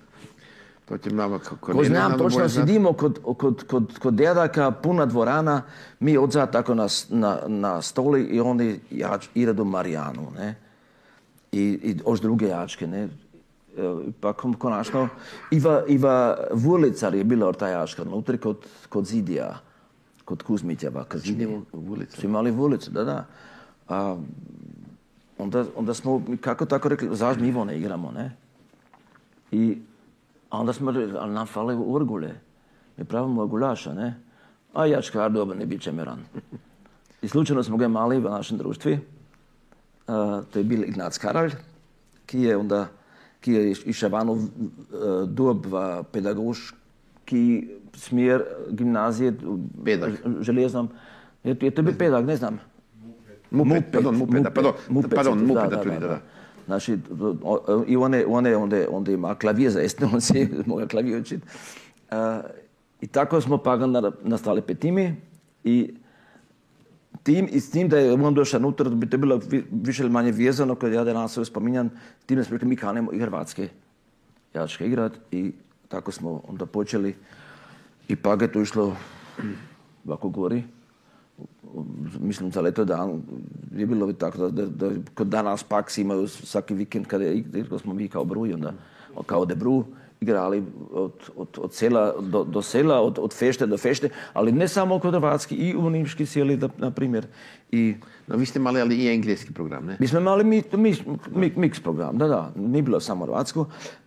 To 0.89 0.97
ti 0.97 1.13
mama 1.13 1.39
kako 1.39 1.73
Ko 1.73 1.83
znam, 1.83 2.17
točno 2.17 2.49
sedimo 2.49 2.93
kod, 2.93 3.19
kod, 3.37 3.63
kod, 3.67 3.99
kod 3.99 4.13
djedaka, 4.13 4.71
puna 4.71 5.05
dvorana, 5.05 5.61
mi 5.99 6.17
odzad 6.17 6.51
tako 6.51 6.75
na, 6.75 6.87
na, 7.09 7.39
na 7.47 7.81
stoli 7.81 8.23
i 8.23 8.39
oni 8.39 8.79
jač, 8.91 9.27
ide 9.33 9.53
do 9.53 9.63
Marijanu, 9.63 10.31
ne? 10.37 10.55
I, 11.51 11.61
i 11.61 11.99
još 12.07 12.21
druge 12.21 12.47
jačke, 12.47 12.87
ne? 12.87 13.03
E, 13.03 13.09
Pa 14.19 14.33
konačno, 14.33 15.07
Iva, 15.51 15.83
Iva 15.87 16.37
Vulicar 16.53 17.15
je 17.15 17.23
bila 17.23 17.53
ta 17.53 17.67
jačka, 17.67 18.03
nutri 18.03 18.37
kod, 18.37 18.57
kod 18.89 19.05
Zidija, 19.05 19.59
kod 20.25 20.43
Kuzmitjeva, 20.43 21.03
kod 21.03 21.21
Zidjevo 21.21 21.61
Vulica. 21.73 22.21
Su 22.21 22.25
imali 22.25 22.51
Vulicu, 22.51 22.91
da, 22.91 23.03
da. 23.03 23.25
A, 23.89 24.17
onda, 25.39 25.65
onda 25.75 25.93
smo, 25.93 26.21
kako 26.41 26.65
tako 26.65 26.89
rekli, 26.89 27.09
zašto 27.11 27.43
mi 27.43 27.51
ne 27.51 27.77
igramo, 27.77 28.11
ne? 28.11 28.31
I 29.51 29.77
onda 30.51 30.73
smo 30.73 30.91
rekli, 30.91 31.17
ali 31.19 31.33
nam 31.33 31.47
fale 31.47 31.75
urgule. 31.75 32.31
Mi 32.97 33.05
pravimo 33.05 33.47
gulaša, 33.47 33.93
ne? 33.93 34.15
A 34.73 34.85
jačkar 34.85 35.31
dobro, 35.31 35.55
ne 35.55 35.65
bit 35.65 35.81
će 35.81 35.91
ran. 35.91 36.19
I 37.21 37.27
slučajno 37.27 37.63
smo 37.63 37.77
ga 37.77 37.85
imali 37.85 38.19
v 38.19 38.29
našem 38.29 38.57
društvi. 38.57 38.93
Uh, 38.93 40.45
to 40.51 40.59
je 40.59 40.63
bil 40.63 40.83
Ignac 40.83 41.17
Karalj, 41.17 41.51
ki 42.25 42.41
je 42.41 42.57
onda 42.57 42.87
ki 43.41 43.53
je 43.53 43.71
išel 43.71 44.09
van 44.09 44.29
v 44.29 44.33
uh, 44.33 44.49
dob 45.29 45.65
v 45.65 46.03
pedagoško 46.11 46.79
hrvatski 47.29 47.67
smjer 47.93 48.43
gimnazije 48.69 49.33
u 49.45 49.59
Pedak. 49.85 50.11
željeznom. 50.41 50.89
Je, 51.43 51.55
je 51.61 51.71
to 51.71 51.81
bio 51.81 51.93
pedak, 51.97 52.25
ne 52.25 52.35
znam. 52.35 52.59
Mupet, 53.51 53.83
pardon, 53.91 54.15
mupet, 54.17 54.53
pardon, 54.53 54.73
Mupet, 54.89 55.15
pardon, 55.15 55.47
da, 55.47 55.53
da, 55.53 55.67
da, 55.67 55.83
da, 55.83 55.99
da, 55.99 56.07
da. 56.07 56.21
Znači, 56.65 56.97
i 57.87 57.97
one, 57.97 58.25
one 58.25 58.55
onda, 58.55 58.85
onda 58.91 59.11
ima 59.11 59.35
klavir 59.35 59.71
za 59.71 59.79
jeste, 59.79 60.05
on 60.13 60.21
se 60.21 60.47
moga 60.65 60.87
klavir 60.87 61.21
učit. 61.21 61.41
Uh, 62.11 62.17
I 63.01 63.07
tako 63.07 63.41
smo 63.41 63.57
pa 63.57 63.75
na, 63.75 64.11
nastali 64.23 64.61
petimi 64.61 65.15
i 65.63 65.93
tim, 67.23 67.47
i 67.51 67.59
s 67.59 67.71
tim 67.71 67.89
da 67.89 67.97
je 67.97 68.13
on 68.13 68.33
došao 68.33 68.57
unutra, 68.59 68.89
bi 68.89 69.09
to 69.09 69.17
bilo 69.17 69.39
vi- 69.49 69.65
više 69.71 70.03
ili 70.03 70.11
manje 70.11 70.31
vezano, 70.31 70.75
kad 70.75 70.93
ja 70.93 71.03
danas 71.03 71.33
sve 71.33 71.45
spominjan, 71.45 71.89
tim 72.25 72.37
da 72.37 72.43
smo 72.43 72.53
rekli 72.53 72.67
mi 72.67 72.75
kanemo 72.75 73.13
i 73.13 73.19
hrvatske 73.19 73.69
jačke 74.53 74.85
igrat 74.85 75.13
i 75.31 75.51
tako 75.87 76.11
smo 76.11 76.41
onda 76.47 76.65
počeli 76.65 77.15
i 78.07 78.15
pa 78.15 78.33
je 78.33 78.51
to 78.51 78.61
išlo 78.61 78.95
ovako 80.05 80.29
gori. 80.29 80.63
Mislim 82.19 82.51
za 82.51 82.61
leto 82.61 82.85
dan 82.85 83.21
je 83.75 83.85
bilo 83.85 84.07
bi 84.07 84.13
tako 84.13 84.37
da, 84.37 84.49
da, 84.49 84.65
da 84.65 84.95
kod 85.13 85.27
danas 85.27 85.63
pak 85.63 85.91
si 85.91 86.01
imaju 86.01 86.27
svaki 86.27 86.73
vikend 86.73 87.07
kada 87.07 87.25
smo 87.79 87.93
mi 87.93 88.07
kao 88.07 88.25
Bruj 88.25 88.53
onda 88.53 88.73
kao 89.25 89.45
De 89.45 89.55
Bru 89.55 89.85
igrali 90.21 90.63
od, 90.91 91.11
od, 91.35 91.47
od 91.57 91.73
sela 91.73 92.13
do, 92.21 92.43
do 92.43 92.61
sela, 92.61 93.01
od, 93.01 93.19
od 93.19 93.33
fešte 93.33 93.67
do 93.67 93.77
fešte, 93.77 94.09
ali 94.33 94.51
ne 94.51 94.67
samo 94.67 94.99
kod 94.99 95.13
Hrvatski, 95.13 95.55
i 95.55 95.75
u 95.75 95.89
Nimški 95.89 96.25
sjeli, 96.25 96.57
da, 96.57 96.69
na 96.77 96.91
primjer. 96.91 97.27
I 97.71 97.95
No, 98.29 98.37
vi 98.37 98.45
ste 98.45 98.59
imali 98.59 98.81
ali 98.81 98.95
i 98.95 99.07
engleski 99.09 99.53
program, 99.53 99.85
ne? 99.85 99.97
mi 99.99 100.07
smo 100.07 100.19
imali 100.19 100.43
mi, 100.43 100.63
mi, 100.77 100.95
mi, 101.35 101.51
mix 101.57 101.81
program, 101.81 102.17
da, 102.17 102.27
da, 102.27 102.51
nije 102.55 102.83
bilo 102.83 102.99
samo 102.99 103.25
hrvatsko. 103.25 103.65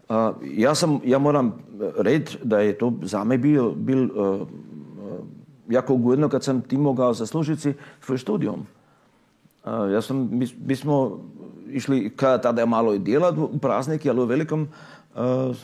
A, 0.09 0.33
ja, 0.57 0.75
sam, 0.75 1.01
ja 1.05 1.19
moram 1.19 1.59
reći 1.99 2.39
da 2.45 2.61
je 2.61 2.79
to 2.79 2.93
za 3.03 3.25
me 3.25 3.39
bio, 3.39 3.71
bil 3.71 4.05
uh, 4.05 4.41
uh, 4.41 4.49
jako 5.73 5.95
ugodno 5.95 6.29
kad 6.29 6.45
sam 6.45 6.61
ti 6.61 6.77
mogao 6.77 7.15
zaslužiti 7.15 7.75
svoj 8.01 8.19
studijom. 8.19 8.67
A, 9.65 9.87
ja 9.87 10.03
sam, 10.03 10.29
mi, 10.33 10.47
mi 10.67 10.77
smo 10.77 11.21
išli 11.69 12.13
kada 12.17 12.41
tada 12.41 12.61
je 12.61 12.67
malo 12.67 12.95
i 12.95 12.99
djelat 12.99 13.39
u 13.39 13.59
praznike, 13.59 14.11
ali 14.11 14.21
u 14.21 14.25
velikom 14.25 14.69
uh, 15.15 15.57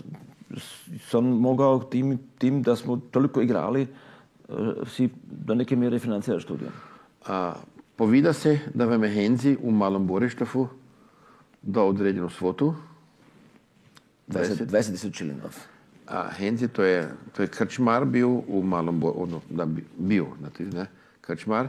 sam 1.11 1.25
mogao 1.25 1.79
tim, 1.79 2.19
tim 2.39 2.63
da 2.63 2.77
smo 2.77 3.01
toliko 3.11 3.41
igrali 3.41 3.87
uh, 4.49 4.57
si 4.89 5.09
do 5.31 5.55
neke 5.55 5.77
mjere 5.77 5.99
financirati 5.99 6.45
studijom. 6.45 6.73
A, 7.27 7.53
povida 7.97 8.33
se 8.33 8.59
da 8.75 8.85
vam 8.85 9.05
je 9.05 9.11
Henzi 9.11 9.57
u 9.63 9.71
malom 9.71 10.07
Borištofu 10.07 10.69
dao 11.63 11.89
određenu 11.89 12.31
svotu. 12.31 12.75
20 14.29 14.67
20.000 14.67 15.15
šilingov. 15.15 15.57
A 16.09 16.29
Henzi 16.31 16.69
to 16.69 16.83
je, 16.83 17.09
to 17.37 17.43
je 17.43 17.49
krčmar 17.49 18.05
bio 18.05 18.29
u 18.29 18.63
malom 18.63 19.01
Bo- 19.01 19.15
ono, 19.17 19.41
da 19.51 19.65
bi, 19.65 19.85
bio, 19.99 20.27
znate, 20.39 20.65
ne, 20.65 20.87
krčmar. 21.21 21.69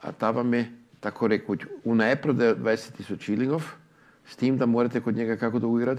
A 0.00 0.12
ta 0.12 0.30
vam 0.30 0.54
je, 0.54 0.72
tako 1.00 1.28
rekuć, 1.28 1.60
unaprijed 1.84 2.36
20.000 2.36 3.20
šilingov, 3.20 3.62
s 4.26 4.36
tim 4.36 4.58
da 4.58 4.66
morate 4.66 5.00
kod 5.00 5.16
njega 5.16 5.36
kako 5.36 5.58
dugo 5.58 5.80
igrat? 5.80 5.98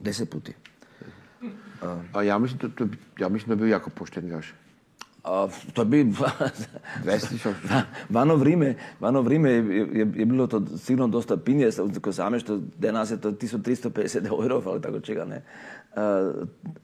Deset 0.00 0.30
puti. 0.30 0.54
A 2.12 2.22
ja 2.22 2.38
mislim, 2.38 2.58
to, 2.58 2.68
to, 2.68 2.86
ja 3.18 3.28
mislim 3.28 3.48
da 3.48 3.52
je 3.52 3.56
bio 3.56 3.72
jako 3.72 3.90
pošten 3.90 4.28
gaš. 4.28 4.54
A, 5.24 5.48
to 5.74 5.84
bi 5.84 6.04
20.000. 6.04 7.82
vano 8.08 8.36
vrijeme, 8.36 8.74
vano 9.00 9.22
vrijeme 9.22 9.50
je, 9.50 9.88
je, 9.92 9.98
je 10.14 10.26
bilo 10.26 10.46
to 10.46 10.66
sigurno 10.78 11.08
dosta 11.08 11.36
pinje, 11.36 11.70
ko 12.00 12.12
same 12.12 12.38
što 12.38 12.60
danas 12.78 13.10
je 13.10 13.20
to 13.20 13.30
1350 13.30 14.26
euro, 14.26 14.62
ali 14.66 14.82
tako 14.82 15.00
čega 15.00 15.24
ne. 15.24 15.42
A, 15.96 16.32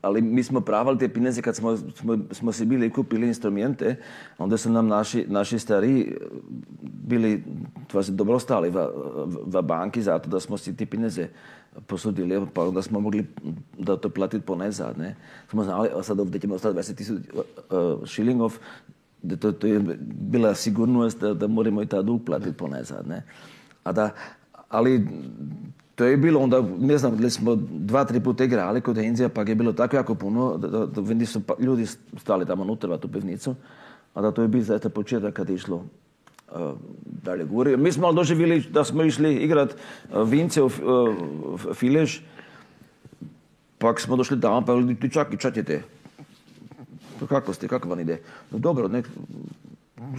ali 0.02 0.22
mi 0.22 0.42
smo 0.42 0.60
pravali 0.60 0.98
te 0.98 1.08
pineze 1.08 1.42
kad 1.42 1.56
smo, 1.56 1.76
smo, 1.76 2.18
smo 2.30 2.52
si 2.52 2.64
bili 2.64 2.90
kupili 2.90 3.26
instrumente, 3.26 3.96
onda 4.38 4.56
su 4.56 4.70
nam 4.70 4.86
naši, 4.86 5.24
naši 5.28 5.58
stari 5.58 6.16
bili 6.82 7.44
tvoje 7.86 8.04
dobro 8.08 8.38
stali 8.38 8.70
v, 8.70 8.86
v, 9.26 9.38
v 9.46 9.62
banki 9.62 10.02
zato 10.02 10.28
da 10.28 10.40
smo 10.40 10.58
si 10.58 10.76
ti 10.76 10.86
pineze 10.86 11.28
posudili, 11.86 12.46
pa 12.54 12.64
onda 12.64 12.82
smo 12.82 13.00
mogli 13.00 13.26
da 13.78 13.96
to 13.96 14.08
platiti 14.08 14.46
ponazad. 14.46 14.98
Ne. 14.98 15.16
Smo 15.50 15.64
znali, 15.64 15.88
a 15.94 16.02
sad 16.02 16.20
ovdje 16.20 16.40
ćemo 16.40 16.54
ostati 16.54 16.78
20 16.78 16.94
tisuća 16.94 17.20
uh, 17.70 18.06
šilingov, 18.06 18.58
da 19.22 19.36
to, 19.36 19.52
to 19.52 19.66
je 19.66 19.80
bila 20.00 20.54
sigurnost 20.54 21.20
da, 21.20 21.34
da 21.34 21.46
moramo 21.46 21.82
i 21.82 21.86
ta 21.86 22.02
dug 22.02 22.24
platiti 22.26 22.56
ponazad. 22.56 23.08
Ne. 23.08 23.22
A 23.84 23.92
da, 23.92 24.10
ali 24.68 25.08
to 25.96 26.04
je 26.04 26.16
bilo 26.16 26.40
onda, 26.40 26.62
ne 26.78 26.98
znam, 26.98 27.16
da 27.16 27.30
smo 27.30 27.54
dva, 27.70 28.04
tri 28.04 28.20
puta 28.20 28.44
igrali 28.44 28.80
kod 28.80 28.96
Henzija, 28.96 29.28
pa 29.28 29.42
je 29.42 29.54
bilo 29.54 29.72
tako 29.72 29.96
jako 29.96 30.14
puno, 30.14 30.56
da, 30.56 30.68
da, 30.68 30.86
da 30.86 31.26
su 31.26 31.40
pa, 31.40 31.54
ljudi 31.58 31.86
stali 32.20 32.46
tamo 32.46 32.62
unutra 32.62 32.98
u 33.04 33.08
pivnicu, 33.08 33.54
a 34.14 34.20
da 34.20 34.30
to 34.30 34.42
je 34.42 34.48
bil 34.48 34.62
zaista 34.62 34.88
početak 34.88 35.34
kad 35.34 35.48
je 35.48 35.54
išlo 35.54 35.76
uh, 35.76 36.72
dalje 37.24 37.44
gore. 37.44 37.76
Mi 37.76 37.92
smo 37.92 38.12
doživjeli 38.12 38.60
da 38.70 38.84
smo 38.84 39.02
išli 39.02 39.34
igrat 39.34 39.72
uh, 39.72 40.28
vince 40.28 40.62
u 40.62 40.66
uh, 40.66 42.08
pak 43.78 44.00
smo 44.00 44.16
došli 44.16 44.40
tamo, 44.40 44.60
pa 44.66 44.76
ti 45.00 45.10
čak 45.10 45.34
i 45.34 45.38
čatjete. 45.38 45.82
Pa 47.20 47.26
kako 47.26 47.52
ste, 47.52 47.68
kako 47.68 47.88
vam 47.88 48.00
ide? 48.00 48.20
No 48.50 48.58
dobro, 48.58 48.88
nek, 48.88 49.08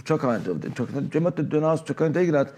čakajte 0.04 0.50
ovdje, 0.50 0.70
čakajte, 0.76 1.18
imate 1.18 1.42
do 1.42 1.60
nas, 1.60 1.84
čakajte 1.84 2.22
igrat. 2.22 2.54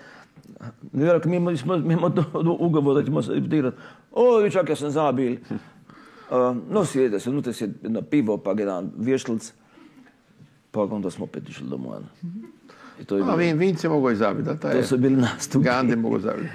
Ne 0.93 1.05
vjerujem, 1.05 1.45
mi 1.45 1.57
smo, 1.57 1.79
mi 1.79 1.93
imamo 1.95 2.09
do, 2.09 2.25
do 2.43 2.57
ugovor 2.61 2.95
da 2.95 3.05
ćemo 3.05 3.23
se 3.23 3.33
igrat. 3.37 3.75
O, 4.13 4.51
čak, 4.51 4.69
ja 4.69 4.77
sam 4.77 4.91
zabil. 4.91 5.37
Uh, 6.31 6.57
no, 6.71 6.85
sjede 6.85 7.21
se, 7.21 7.31
unutra 7.31 7.53
se 7.53 7.69
na 7.83 8.03
pivo, 8.03 8.37
pa 8.37 8.55
jedan 8.59 8.91
vješlic. 8.99 9.53
Pa 10.71 10.81
onda 10.81 11.11
smo 11.11 11.25
opet 11.25 11.49
išli 11.49 11.67
domov. 11.69 12.03
I 13.01 13.05
to 13.05 13.17
je 13.17 13.23
A 13.23 13.25
bilo, 13.25 13.37
vin, 13.37 13.59
vince 13.59 13.89
mogu 13.89 14.11
i 14.11 14.17
zabiti, 14.17 14.45
da? 14.45 14.57
To 14.57 14.71
to 14.71 14.83
su 14.83 14.99
bili 14.99 15.17
nastupi. 15.17 15.65
Gande 15.65 15.97
mogu 15.97 16.19
zabiti. 16.19 16.49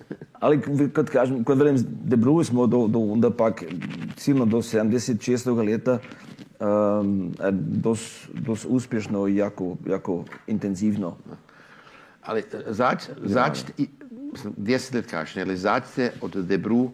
Ali 0.40 0.60
kad 0.92 1.10
kažem, 1.10 1.44
kad 1.44 1.58
velim 1.58 1.76
De 2.04 2.16
Bru 2.16 2.44
smo 2.44 2.66
do, 2.66 2.86
do 2.86 2.98
onda 2.98 3.30
pak 3.30 3.64
silno 4.16 4.44
do 4.44 4.56
76. 4.56 5.66
leta 5.66 5.98
um, 6.60 7.32
dos, 7.52 8.28
dos 8.34 8.66
uspješno 8.68 9.28
i 9.28 9.36
jako, 9.36 9.76
jako 9.86 10.24
intenzivno. 10.46 11.16
Ali 12.22 12.40
e, 12.42 12.44
zač, 12.68 13.02
začte, 13.24 13.72
i- 13.78 13.88
mislim, 14.32 14.54
10 14.56 14.94
let 14.94 15.06
kasnije, 15.06 15.44
ali 15.44 15.56
začte 15.56 16.12
od 16.20 16.36
Debru, 16.36 16.90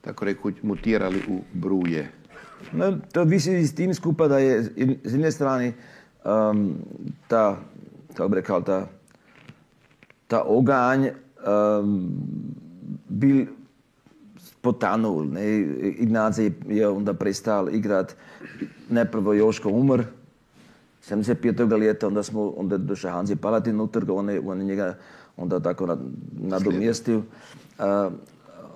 tako 0.00 0.24
rekuć, 0.24 0.54
mutirali 0.62 1.22
u 1.28 1.40
Bruje. 1.52 2.10
No, 2.72 2.98
to 3.12 3.24
visi 3.24 3.66
s 3.66 3.74
tim 3.74 3.94
skupa 3.94 4.28
da 4.28 4.38
je 4.38 4.62
s 4.64 4.70
jedne 5.04 5.30
strane 5.30 5.72
um, 6.24 6.74
ta, 7.28 7.60
kako 8.08 8.28
bi 8.28 8.36
rekao, 8.36 8.60
ta, 8.60 8.88
ta 10.26 10.42
oganj 10.42 11.06
um, 11.08 12.10
bil 13.08 13.46
potanul. 14.60 15.24
Ne? 15.26 15.60
Ignace 15.98 16.50
je, 16.68 16.88
onda 16.88 17.14
prestal 17.14 17.74
igrat. 17.74 18.16
Najprvo 18.88 19.34
Joško 19.34 19.70
umr, 19.70 20.02
75. 21.10 21.40
leta, 21.78 22.06
onda 22.06 22.22
smo, 22.22 22.48
onda 22.48 22.76
došao 22.76 23.10
Hanzi 23.10 23.36
Palatin 23.36 23.80
utrga, 23.80 24.12
on 24.12 24.28
je, 24.30 24.40
on 24.40 24.58
je 24.58 24.64
njega 24.64 24.94
onda 25.36 25.60
tako 25.60 25.86
nad, 25.86 25.98
nadomjestio. 26.32 27.22
A, 27.78 28.10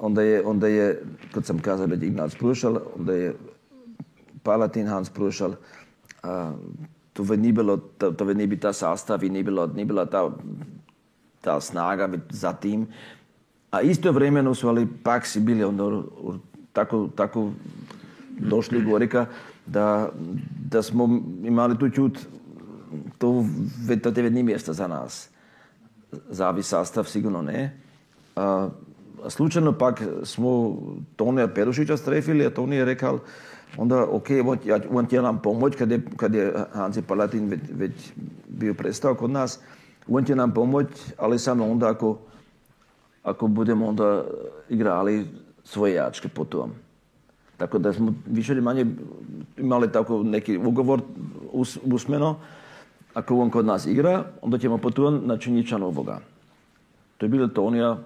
onda 0.01 0.23
je, 0.23 0.42
onda 0.42 0.68
je, 0.68 1.03
kad 1.35 1.47
sam 1.47 1.59
kazao 1.59 1.87
da 1.87 1.95
je 1.95 2.07
Ignac 2.07 2.35
prošal, 2.35 2.79
onda 2.99 3.12
je 3.12 3.35
Palatin 4.42 4.87
Hans 4.87 5.11
prošal. 5.11 5.55
A, 6.23 6.53
to 7.12 7.37
ni 7.37 7.53
bilo, 7.53 7.77
to, 7.77 8.11
to 8.11 8.25
ni 8.25 8.47
bil 8.47 8.59
ta 8.59 8.73
sastav 8.73 9.25
i 9.25 9.29
ni, 9.29 9.42
bilo, 9.42 9.66
ni 9.66 9.85
bila 9.85 10.07
ta, 10.07 10.31
ta 11.40 11.61
snaga 11.61 12.09
za 12.31 12.53
tim. 12.53 12.87
A 13.71 13.81
istovremeno 13.81 14.55
su 14.55 14.68
ali 14.68 14.88
pak 15.03 15.27
si 15.27 15.40
bili 15.40 15.64
onda 15.64 15.85
u- 15.85 15.99
u- 16.21 16.35
tako, 16.73 17.09
tako 17.16 17.51
došli 18.38 18.83
gorika 18.83 19.26
da, 19.67 20.09
da 20.71 20.83
smo 20.83 21.21
imali 21.45 21.79
tu 21.79 21.91
čut 21.91 22.19
to, 23.19 23.45
to 24.03 24.11
te 24.11 24.31
ni 24.31 24.43
mjesta 24.43 24.73
za 24.73 24.89
nas. 24.89 25.29
Zavi 26.31 26.63
sastav 26.63 27.05
sigurno 27.05 27.43
ne. 27.43 27.81
A, 28.37 28.69
slučajno 29.29 29.73
pak 29.73 30.03
smo 30.25 30.79
Tonija 31.17 31.49
Perušića 31.49 31.97
strefili, 31.97 32.47
a 32.47 32.51
Toni 32.51 32.77
je 32.77 32.85
rekao 32.85 33.19
onda 33.77 34.07
ok, 34.11 34.27
on, 34.47 34.59
ja, 34.65 34.79
on 34.91 35.07
će 35.07 35.23
nam 35.23 35.43
pomoć 35.43 35.77
kad 35.77 35.91
je, 35.91 36.03
kad 36.17 36.35
je 36.35 36.55
Hansi 36.73 37.03
Palatin 37.03 37.49
već, 37.49 37.61
već 37.75 37.93
bio 38.49 38.75
prestao 38.75 39.15
kod 39.15 39.31
nas. 39.31 39.61
On 40.09 40.25
će 40.25 40.37
nam 40.37 40.55
pomoć, 40.55 40.87
ali 41.19 41.39
samo 41.39 41.71
onda 41.71 41.89
ako, 41.89 42.19
ako 43.23 43.47
budemo 43.47 43.87
onda 43.87 44.25
igrali. 44.69 45.27
Tako 47.63 47.79
da 47.79 47.93
smo 47.93 48.15
više 48.27 48.53
ili 48.53 48.61
manje 48.61 48.87
imali 49.57 49.93
tako 49.93 50.23
neki 50.23 50.57
ugovor 50.57 51.01
us, 51.53 51.79
usmeno. 51.85 52.37
Ako 53.15 53.39
on 53.39 53.51
kod 53.51 53.67
nas 53.67 53.87
igra, 53.87 54.25
onda 54.41 54.59
ćemo 54.59 54.79
putovati 54.79 55.27
na 55.27 55.37
Činjića 55.37 55.79
Novoga. 55.79 56.21
To 57.19 57.27
je 57.27 57.31
bilo 57.31 57.49
Tonija, 57.49 57.99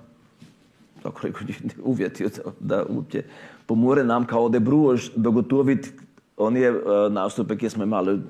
tako 1.03 1.21
rekao, 1.23 1.43
uvjeti 1.91 2.25
da 2.61 2.85
uopće 2.89 3.23
pomore 3.67 4.05
nam 4.05 4.27
kao 4.27 4.49
de 4.49 4.61
Bruož 4.61 5.09
dogotoviti 5.17 5.91
on 6.37 6.57
je 6.57 6.71
uh, 6.71 6.79
nastupe 7.13 7.57
ki 7.57 7.71
smo 7.71 7.85
imali 7.85 8.15
uh, 8.15 8.21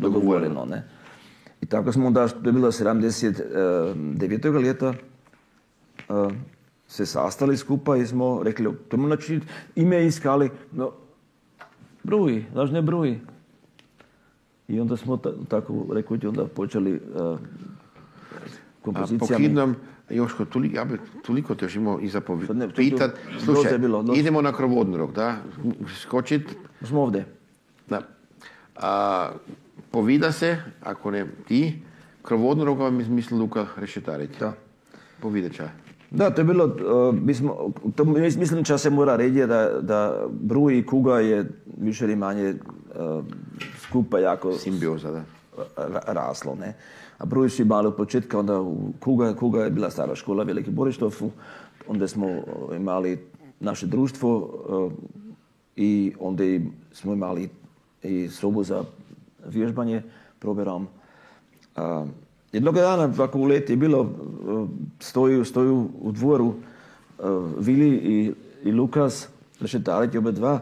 dogovoreno. 0.00 0.64
Ne? 0.64 0.84
I 1.60 1.66
tako 1.66 1.92
smo 1.92 2.06
onda, 2.06 2.28
to 2.28 2.48
je 2.48 2.52
bilo 2.52 2.72
79. 2.72 4.64
leta, 4.64 4.94
uh, 6.08 6.32
se 6.88 7.06
sastali 7.06 7.56
skupaj 7.56 8.00
i 8.00 8.06
smo 8.06 8.42
rekli, 8.42 8.64
to 8.88 8.96
moramo 8.96 9.14
načiniti, 9.14 9.46
ime 9.76 10.06
iskali, 10.06 10.50
no, 10.72 10.92
bruji, 12.02 12.44
znaš 12.52 12.70
ne 12.70 12.82
bruji. 12.82 13.20
I 14.68 14.80
onda 14.80 14.96
smo 14.96 15.16
ta, 15.16 15.32
tako 15.48 15.86
rekli, 15.92 16.26
onda 16.26 16.46
počeli 16.46 16.92
uh, 16.94 17.38
kompozicijama. 18.82 19.28
Pokidnom, 19.28 19.74
Joško, 20.10 20.44
toliko, 20.44 20.76
ja 20.76 20.84
bi 20.84 20.98
toliko 21.26 21.54
te 21.54 21.64
još 21.64 21.76
imao 21.76 22.00
i 22.00 22.10
to- 22.10 22.38
Pitat, 22.76 23.10
slušaj, 23.44 23.72
je 23.72 23.78
bilo, 23.78 24.04
idemo 24.16 24.42
na 24.42 24.52
krovodni 24.52 24.96
rok, 24.96 25.12
da? 25.14 25.36
Skočit, 26.00 26.56
Smo 26.82 27.02
ovdje. 27.02 27.24
da. 27.88 28.02
A, 28.76 29.30
povida 29.90 30.32
se, 30.32 30.56
ako 30.82 31.10
ne 31.10 31.26
ti, 31.48 31.82
krovodni 32.22 32.64
rok 32.64 32.78
vam 32.78 33.00
izmisli 33.00 33.38
Luka 33.38 33.66
Rešetarić. 33.76 34.30
Da. 34.40 34.52
Povida 35.20 35.48
ča. 35.48 35.85
Da, 36.16 36.30
to 36.30 36.40
je 36.40 36.44
bilo, 36.44 36.64
uh, 36.64 37.14
to 37.94 38.04
mis- 38.04 38.36
mislim 38.36 38.62
da 38.62 38.78
se 38.78 38.90
mora 38.90 39.16
reći 39.16 39.46
da, 39.46 39.80
da 39.80 40.00
Bruj 40.32 40.78
i 40.78 40.86
Kuga 40.86 41.20
je 41.20 41.44
više 41.78 42.04
ili 42.04 42.16
manje 42.16 42.54
uh, 42.90 43.24
skupa 43.78 44.18
jako 44.18 44.52
Simbioza, 44.52 45.10
da. 45.10 45.22
ra- 45.76 46.04
raslo, 46.06 46.54
ne. 46.54 46.74
A 47.18 47.24
Bruj 47.24 47.48
su 47.48 47.62
imali 47.62 47.86
od 47.86 47.96
početka, 47.96 48.38
onda 48.38 48.64
Kuga, 49.00 49.34
Kuga 49.34 49.64
je 49.64 49.70
bila 49.70 49.90
stara 49.90 50.14
škola 50.14 50.44
Veliki 50.44 50.70
Borištofu, 50.70 51.30
onda 51.88 52.08
smo 52.08 52.26
uh, 52.26 52.42
imali 52.76 53.18
naše 53.60 53.86
društvo 53.86 54.36
uh, 54.68 54.92
i 55.76 56.12
onda 56.20 56.42
smo 56.92 57.12
imali 57.12 57.48
i 58.02 58.28
sobu 58.28 58.62
za 58.62 58.84
vježbanje, 59.46 60.02
proberam. 60.38 60.88
Jednoga 62.56 62.80
dana, 62.80 63.12
ako 63.18 63.38
u 63.38 63.44
leti 63.44 63.72
je 63.72 63.76
bilo, 63.76 64.00
uh, 64.00 64.68
stoju, 65.00 65.44
stoju 65.44 65.88
u 66.00 66.12
dvoru 66.12 66.46
uh, 66.46 66.54
Vili 67.58 67.88
i, 67.88 68.32
i 68.64 68.72
Lukas, 68.72 69.28
rešetariti 69.60 70.18
oba 70.18 70.30
dva, 70.30 70.60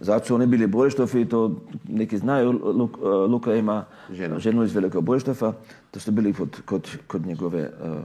zato 0.00 0.26
su 0.26 0.34
oni 0.34 0.46
bili 0.46 0.66
Borištofi, 0.66 1.24
to 1.24 1.54
neki 1.88 2.18
znaju, 2.18 2.52
Luk, 2.52 2.98
uh, 2.98 3.30
Luka 3.30 3.54
ima 3.54 3.84
Ženu. 4.12 4.38
ženu 4.38 4.64
iz 4.64 4.74
Velikog 4.74 5.04
Borištova, 5.04 5.52
to 5.90 6.00
su 6.00 6.12
bili 6.12 6.32
kod, 6.32 6.62
kod, 6.64 6.88
kod 7.06 7.26
njegove 7.26 7.70
uh, 7.80 7.96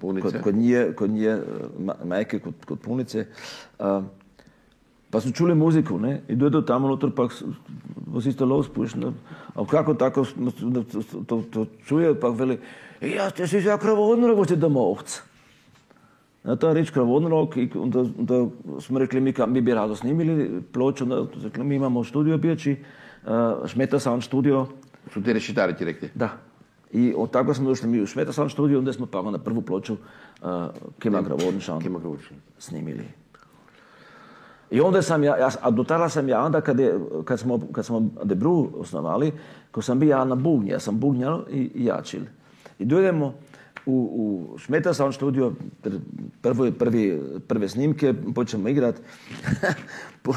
Punice. 0.00 0.30
Kod, 0.30 0.42
kod 0.42 0.54
nje, 0.54 0.92
kod 0.96 1.10
nje 1.10 1.38
ma- 1.78 2.04
majke, 2.04 2.38
kod, 2.38 2.54
kod 2.66 2.78
punice. 2.80 3.26
Uh, 3.78 4.04
pa 5.10 5.20
su 5.20 5.32
čuli 5.32 5.54
muziku, 5.54 5.98
ne? 5.98 6.22
I 6.28 6.36
dođu 6.36 6.62
tamo 6.62 6.86
unutar, 6.86 7.10
pa 7.10 7.28
s- 7.28 7.42
vas 8.06 8.26
isto 8.26 8.46
lov 8.46 8.62
spuš, 8.62 8.94
ne? 8.94 9.12
A 9.54 9.64
kako 9.66 9.94
tako 9.94 10.24
to, 10.24 10.82
to, 10.82 11.02
to, 11.24 11.42
to 11.50 11.66
čuje, 11.84 12.20
pa 12.20 12.28
veli, 12.28 12.58
"E, 13.00 13.08
ja 13.08 13.30
ste 13.30 13.46
si 13.46 13.60
za 13.60 13.78
kravodnog 13.78 14.46
ste 14.46 14.56
domovc. 14.56 15.20
Na 16.44 16.56
ta 16.56 16.72
i 17.56 17.70
onda, 17.74 18.00
onda 18.00 18.46
smo 18.80 18.98
rekli, 18.98 19.20
mi, 19.20 19.32
ka- 19.32 19.46
mi 19.46 19.60
bi 19.60 19.74
rado 19.74 19.96
snimili 19.96 20.62
ploču, 20.72 21.04
onda 21.04 21.26
smo 21.32 21.42
rekli, 21.42 21.64
mi 21.64 21.74
imamo 21.76 22.04
studio 22.04 22.38
Bijeći, 22.38 22.76
uh, 23.22 23.30
Šmeta 23.66 23.98
Sound 23.98 24.22
studio, 24.22 24.66
Su 25.12 25.22
ti 25.22 25.32
Rešetarići 25.32 25.84
rekli. 25.84 26.08
da. 26.14 26.28
I 26.92 27.14
od 27.16 27.30
tako 27.30 27.54
smo 27.54 27.68
došli 27.68 27.88
mi 27.88 28.00
u 28.00 28.06
Šmeta 28.06 28.32
Sound 28.32 28.50
studio, 28.50 28.78
onda 28.78 28.92
smo 28.92 29.06
pa 29.06 29.22
na 29.22 29.38
prvu 29.38 29.62
ploču 29.62 29.92
uh, 29.92 30.48
Kima 30.98 31.22
Kravodničan 31.22 31.80
Kima 31.80 31.98
Kravodničan. 31.98 32.36
snimili. 32.58 33.04
I 34.70 34.80
onda 34.80 35.02
sam 35.02 35.24
ja, 35.24 35.36
ja 35.36 35.50
a 35.60 35.70
do 35.70 35.84
tada 35.84 36.08
sam 36.08 36.28
ja 36.28 36.44
onda 36.44 36.60
kad, 36.60 36.78
je, 36.78 37.00
kad 37.24 37.40
smo, 37.40 37.60
kad 37.72 37.86
smo 37.86 38.10
Debru 38.24 38.68
osnovali, 38.74 39.32
ko 39.70 39.82
sam 39.82 39.98
bio 39.98 40.10
ja 40.10 40.24
na 40.24 40.34
bubnje, 40.34 40.72
ja 40.72 40.80
sam 40.80 40.98
bubnjal 40.98 41.42
i, 41.50 41.70
i 41.74 41.84
jačil. 41.84 42.22
I 42.78 42.84
dojdemo 42.84 43.34
u, 43.86 43.92
u 43.92 44.58
Šmeta 44.58 44.94
Sound 44.94 45.14
studio, 45.14 45.52
pr, 45.82 45.90
prvo, 46.42 46.70
prvi, 46.78 47.20
prve 47.48 47.68
snimke, 47.68 48.14
počnemo 48.34 48.68
igrat. 48.68 48.94
po, 50.22 50.34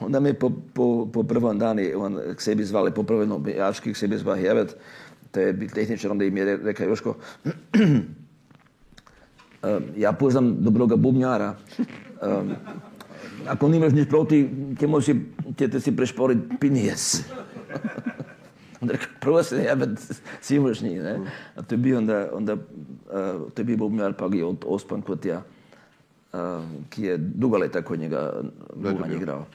onda 0.00 0.20
me 0.20 0.34
po, 0.34 0.50
po, 0.74 1.08
po 1.12 1.22
prvom 1.22 1.58
dani 1.58 1.94
on 1.94 2.18
k 2.36 2.40
sebi 2.40 2.64
zvali, 2.64 2.90
po 2.90 3.02
prvom 3.02 3.46
jački 3.56 3.92
k 3.92 3.96
sebi 3.96 4.18
zvali 4.18 4.40
Hevet, 4.40 4.76
to 5.30 5.40
je 5.40 5.68
tehničar, 5.68 6.10
onda 6.10 6.24
im 6.24 6.36
je 6.36 6.44
re- 6.44 6.58
rekao 6.62 6.86
Joško, 6.86 7.14
ja 9.96 10.12
poznam 10.12 10.56
dobroga 10.60 10.96
bubnjara. 10.96 11.54
Ako 13.48 13.68
nimaš 13.68 13.92
nič 13.92 14.08
proti, 14.08 14.48
ćemo 14.80 15.00
si, 15.00 15.14
ćete 15.58 15.80
si 15.80 15.96
prešporiti 15.96 16.56
pinijes. 16.60 17.22
onda 18.80 18.92
rekao, 18.92 19.08
prvo 19.20 19.42
se 19.42 19.56
jebet 19.56 19.98
simušni, 20.40 20.98
ne? 20.98 21.18
A 21.56 21.62
to 21.62 21.74
je 21.74 21.78
bio 21.78 21.98
onda, 21.98 22.28
onda 22.32 22.52
uh, 22.54 22.60
to 23.54 23.60
je 23.60 23.64
bio 23.64 23.76
bubnjar, 23.76 24.12
pa 24.12 24.28
je 24.32 24.44
od 24.44 24.64
Ospan 24.66 25.02
Kotija, 25.02 25.42
uh, 26.32 26.40
ki 26.90 27.02
je 27.02 27.16
dugo 27.18 27.58
leta 27.58 27.82
kod 27.82 28.00
njega 28.00 28.42
bubanj 28.74 29.12
igrao. 29.12 29.46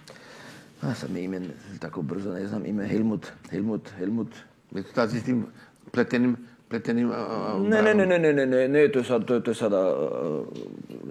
A 0.81 0.93
sad 0.93 1.11
mi 1.11 1.23
ime 1.23 1.41
tako 1.79 2.01
brzo 2.01 2.33
ne 2.33 2.47
znam, 2.47 2.65
ime 2.65 2.87
Helmut, 2.87 3.31
Helmut, 3.49 3.89
Helmut, 3.97 4.29
Je 4.75 4.83
to 4.83 4.93
tad 4.93 5.11
s 5.11 5.23
tim 5.23 5.45
pletenim, 5.91 6.37
pletenim... 6.71 7.11
a, 7.11 7.15
a, 7.15 7.59
Ne, 7.59 7.81
ne, 7.81 7.93
ne, 7.93 8.05
ne, 8.07 8.19
ne, 8.19 8.31
ne, 8.33 8.45
ne, 8.45 8.67
ne, 8.67 8.87
to 8.91 8.99
je, 8.99 9.05
sad, 9.05 9.25
to 9.27 9.37
je, 9.37 9.43
to 9.43 9.51
je 9.51 9.55
sada 9.59 9.81
uh, 9.91 10.47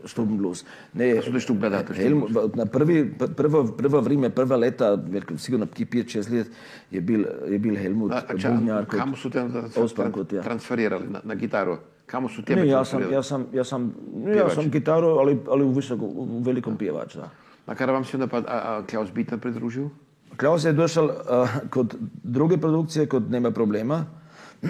Stuben 0.09 0.39
Blues. 0.41 0.65
Ne, 0.95 1.11
su 1.23 1.33
to 1.33 1.41
Stuben, 1.41 1.73
da, 1.73 1.83
to 1.85 1.93
je 1.93 1.99
Helmut, 2.01 2.57
na 2.57 2.67
prvi, 2.67 3.05
pr- 3.19 3.35
prvo, 3.37 3.65
prvo 3.79 4.01
vrijeme, 4.01 4.31
prva 4.31 4.57
leta, 4.57 4.95
jer 5.13 5.25
sigurno 5.37 5.67
ki 5.67 5.87
5-6 5.87 6.33
let, 6.33 6.51
je 6.91 7.01
bil, 7.01 7.25
je 7.49 7.59
bil 7.59 7.77
Helmut 7.77 8.13
A, 8.13 8.23
a 8.29 8.39
ča, 8.39 8.51
Bubnjar 8.51 8.87
kamo 8.89 9.17
su 9.17 9.31
te 9.31 9.45
Ospan 9.77 10.13
kod 10.13 10.33
ja. 10.33 10.43
transferirali 10.43 11.09
na, 11.09 11.21
na 11.25 11.35
gitaru? 11.35 11.77
Kamo 12.07 12.29
su 12.29 12.43
tebe 12.43 12.61
Ne, 12.61 12.69
ja 12.69 12.85
sam, 12.85 12.99
transferirali? 13.01 13.15
ja 13.15 13.23
sam, 13.23 13.47
ja 13.53 13.65
sam, 13.65 13.93
ja 14.27 14.33
Pjevač. 14.33 14.55
sam 14.55 14.71
gitaru, 14.71 15.07
ali, 15.07 15.39
ali 15.49 15.65
u, 15.65 15.71
visoko, 15.77 16.05
u 16.05 16.43
velikom 16.43 16.77
pjevač, 16.77 17.15
da. 17.17 17.31
Na 17.67 17.75
kada 17.75 17.93
vam 17.93 18.05
se 18.05 18.17
onda 18.17 18.27
pa 18.27 18.39
a, 18.39 18.43
a, 18.49 18.83
Klaus 18.91 19.13
Bitter 19.13 19.39
pridružil? 19.39 19.89
Klaus 20.37 20.65
je 20.65 20.73
došel 20.73 21.05
uh, 21.05 21.13
kod 21.71 21.95
druge 22.23 22.57
produkcije, 22.57 23.07
kod 23.07 23.31
Nema 23.31 23.51
problema. 23.51 24.05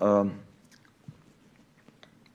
uh, 0.00 0.26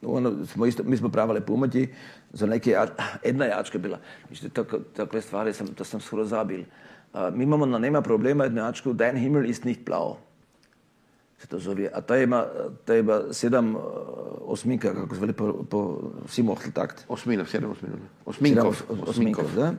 ono, 0.03 0.45
smo 0.45 0.65
isto, 0.65 0.83
mi 0.83 0.97
smo 0.97 1.09
pravili 1.09 1.41
pomoći 1.41 1.87
za 2.31 2.45
neke, 2.45 2.71
jač- 2.71 2.91
jedna 3.25 3.45
jačka 3.45 3.77
bila. 3.77 3.99
Mislite, 4.29 4.53
tako, 4.53 4.79
takve 4.79 5.21
stvari 5.21 5.53
sam, 5.53 5.67
to 5.67 5.83
sam 5.83 5.99
skoro 5.99 6.25
zabil. 6.25 6.61
Uh, 7.13 7.33
mi 7.33 7.43
imamo 7.43 7.65
na 7.65 7.77
Nema 7.77 8.01
problema 8.01 8.43
jednu 8.43 8.61
jačku, 8.61 8.93
Dein 8.93 9.17
Himmel 9.17 9.45
ist 9.45 9.63
nicht 9.63 9.81
blau. 9.81 10.15
Se 11.37 11.47
to 11.47 11.59
zove. 11.59 11.89
A 11.93 12.01
ta 12.01 12.17
ima, 12.17 12.45
ta 12.85 12.95
ima 12.95 13.21
sedam 13.31 13.75
uh, 13.75 13.81
osminka, 14.41 14.93
kako 14.93 15.15
se 15.15 15.21
veli 15.21 15.33
po, 15.33 15.63
po 15.63 15.99
Simohtl 16.27 16.69
takt. 16.71 17.05
Osminov, 17.07 17.45
sedam 17.45 17.71
osminov. 17.71 17.99
Osminkov. 18.25 18.73
Sedam 18.73 18.97
os- 18.97 19.09
osminkov, 19.09 19.45
da. 19.55 19.73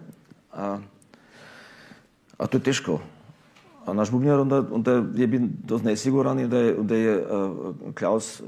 A, 0.53 0.79
a 2.39 2.47
to 2.47 2.57
je 2.57 2.63
teško. 2.63 3.01
A 3.87 3.93
naš 3.93 4.11
bubnjar 4.11 4.41
onda, 4.41 4.65
onda 4.71 5.05
je 5.15 5.27
bil 5.27 5.41
dost 5.65 5.85
nesiguran 5.85 6.41
i 6.41 6.49
da 6.49 6.59
je, 6.59 6.75
da 6.75 6.97
je 6.97 7.19
uh, 7.19 7.75
Klaus 7.95 8.43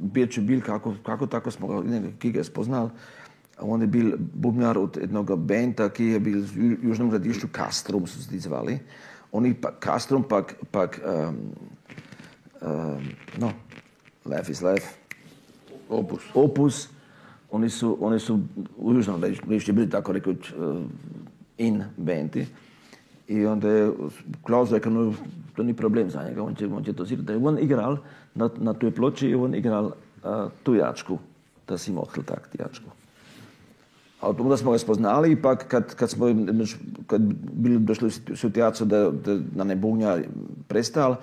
Birče 0.00 0.40
bil, 0.40 0.60
kako, 0.60 0.94
kako 1.02 1.26
tako 1.26 1.50
smo 1.50 1.66
ga, 1.68 1.80
ne, 1.88 2.12
ki 2.18 2.32
ga 2.32 2.40
je 2.40 2.44
spoznal. 2.44 2.90
A 3.58 3.64
on 3.64 3.80
je 3.80 3.86
bil 3.86 4.12
bubnjar 4.18 4.78
od 4.78 4.96
jednoga 5.00 5.36
benda, 5.36 5.88
ki 5.88 6.04
je 6.04 6.20
bil 6.20 6.40
v 6.42 6.56
ju- 6.56 6.78
južnom 6.82 7.10
gradišču 7.10 7.48
Castrum, 7.56 8.06
so 8.06 8.18
se 8.18 8.38
zvali. 8.38 8.78
Oni 9.32 9.54
pa, 9.54 9.72
Castrum 9.84 10.22
pak, 10.22 10.54
pak 10.70 11.00
um, 11.04 11.36
um, 12.60 13.08
no, 13.38 13.52
Life 14.24 14.52
is 14.52 14.62
Life, 14.62 15.02
Opus. 15.88 16.22
Opus, 16.34 16.88
oni 17.50 17.70
su, 17.70 17.96
oni 18.00 18.18
su 18.18 18.40
u 18.76 18.92
južnom 18.92 19.20
gradišću 19.20 19.72
bili 19.72 19.90
tako 19.90 20.12
rekoć 20.12 20.50
uh, 20.50 20.82
in 21.58 21.84
bendi. 21.96 22.46
I 23.28 23.46
onda 23.46 23.68
je 23.68 23.92
Klaus 24.42 24.70
rekao, 24.70 24.92
no, 24.92 25.14
to 25.56 25.62
ni 25.62 25.74
problem 25.74 26.10
za 26.10 26.22
njega, 26.22 26.42
on 26.42 26.54
će, 26.54 26.66
on 26.66 26.84
će 26.84 26.92
to 26.92 27.04
zirati. 27.04 27.26
Da 27.26 27.32
je 27.32 27.38
on 27.38 27.58
igral 27.58 27.96
na, 28.34 28.50
na 28.58 28.72
toj 28.72 28.90
ploči 28.90 29.28
i 29.28 29.34
on 29.34 29.54
igral 29.54 29.84
uh, 29.84 29.92
tu 30.62 30.74
jačku, 30.74 31.18
da 31.68 31.78
si 31.78 31.92
mohtl 31.92 32.20
tak, 32.20 32.48
jačku. 32.58 32.90
A 34.20 34.28
onda 34.28 34.56
smo 34.56 34.72
ga 34.72 34.78
spoznali 34.78 35.32
i 35.32 35.36
pak 35.36 35.68
kad, 35.68 35.94
kad 35.94 36.10
smo 36.10 36.26
kad 37.06 37.22
bili 37.52 37.78
došli 37.78 38.08
u 38.32 38.36
situaciju 38.36 38.86
da, 38.86 39.10
da 39.10 39.38
nam 39.54 39.70
je 39.70 39.76
Bugnja 39.76 40.18
prestal, 40.68 41.16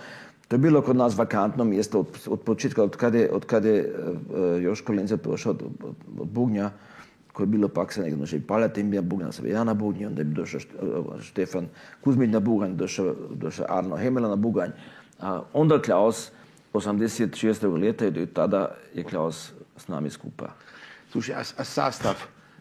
to 0.48 0.56
je 0.56 0.60
bilo 0.60 0.82
kod 0.82 0.96
nas 0.96 1.18
vakantno 1.18 1.64
mjesto 1.64 2.00
od, 2.00 2.08
od 2.28 2.42
početka, 2.42 2.84
od 2.84 2.96
kada 2.96 3.18
je, 3.18 3.32
od 3.32 3.46
kada 3.46 3.70
je 3.70 3.94
uh, 3.94 4.64
Joško 4.64 4.94
Lenze 4.94 5.18
došao 5.18 5.52
od, 5.52 5.64
od, 5.84 5.96
od 6.20 6.28
Bugnja, 6.28 6.72
koje 7.30 7.44
je 7.44 7.50
bilo 7.50 7.68
pak 7.68 7.94
se 7.94 8.02
nekdo 8.02 8.26
že 8.26 8.40
Palatin 8.42 8.92
bio 8.92 9.02
Bugna, 9.02 9.32
sam 9.32 9.46
ja 9.48 9.64
na 9.64 9.74
Bugnji, 9.74 10.06
onda 10.06 10.22
je 10.22 10.26
došao 10.26 10.60
Št- 10.60 10.76
uh, 11.00 11.22
Štefan 11.22 11.68
Kuzmić 12.02 12.30
na 12.30 12.40
Buganj, 12.40 12.74
došao, 12.74 13.14
došao 13.32 13.66
Arno 13.70 13.96
Hemela 13.96 14.30
na 14.30 14.36
Buganj. 14.38 14.70
A 15.20 15.42
onda 15.54 15.80
Klaus, 15.80 16.32
86. 16.74 17.24
leta 17.76 18.10
do 18.10 18.26
tada 18.26 18.62
je 18.94 19.04
Klaus 19.04 19.52
s 19.78 19.88
nami 19.88 20.10
skupa. 20.10 20.46
Slušaj, 21.12 21.36
a, 21.36 21.44
a 21.58 21.64
sastav, 21.64 22.16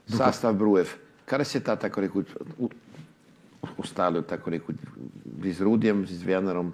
sastav 0.07 0.55
Brujev, 0.55 0.89
kada 1.25 1.45
se 1.45 1.61
ta 1.61 1.77
tako 1.77 2.01
rekoč 2.01 2.27
u- 2.59 2.71
ostali, 3.79 4.23
tako 4.23 4.51
rekoč, 4.51 4.77
z 5.45 5.61
Rudijem, 5.61 6.07
z 6.07 6.23
Wernerom. 6.23 6.71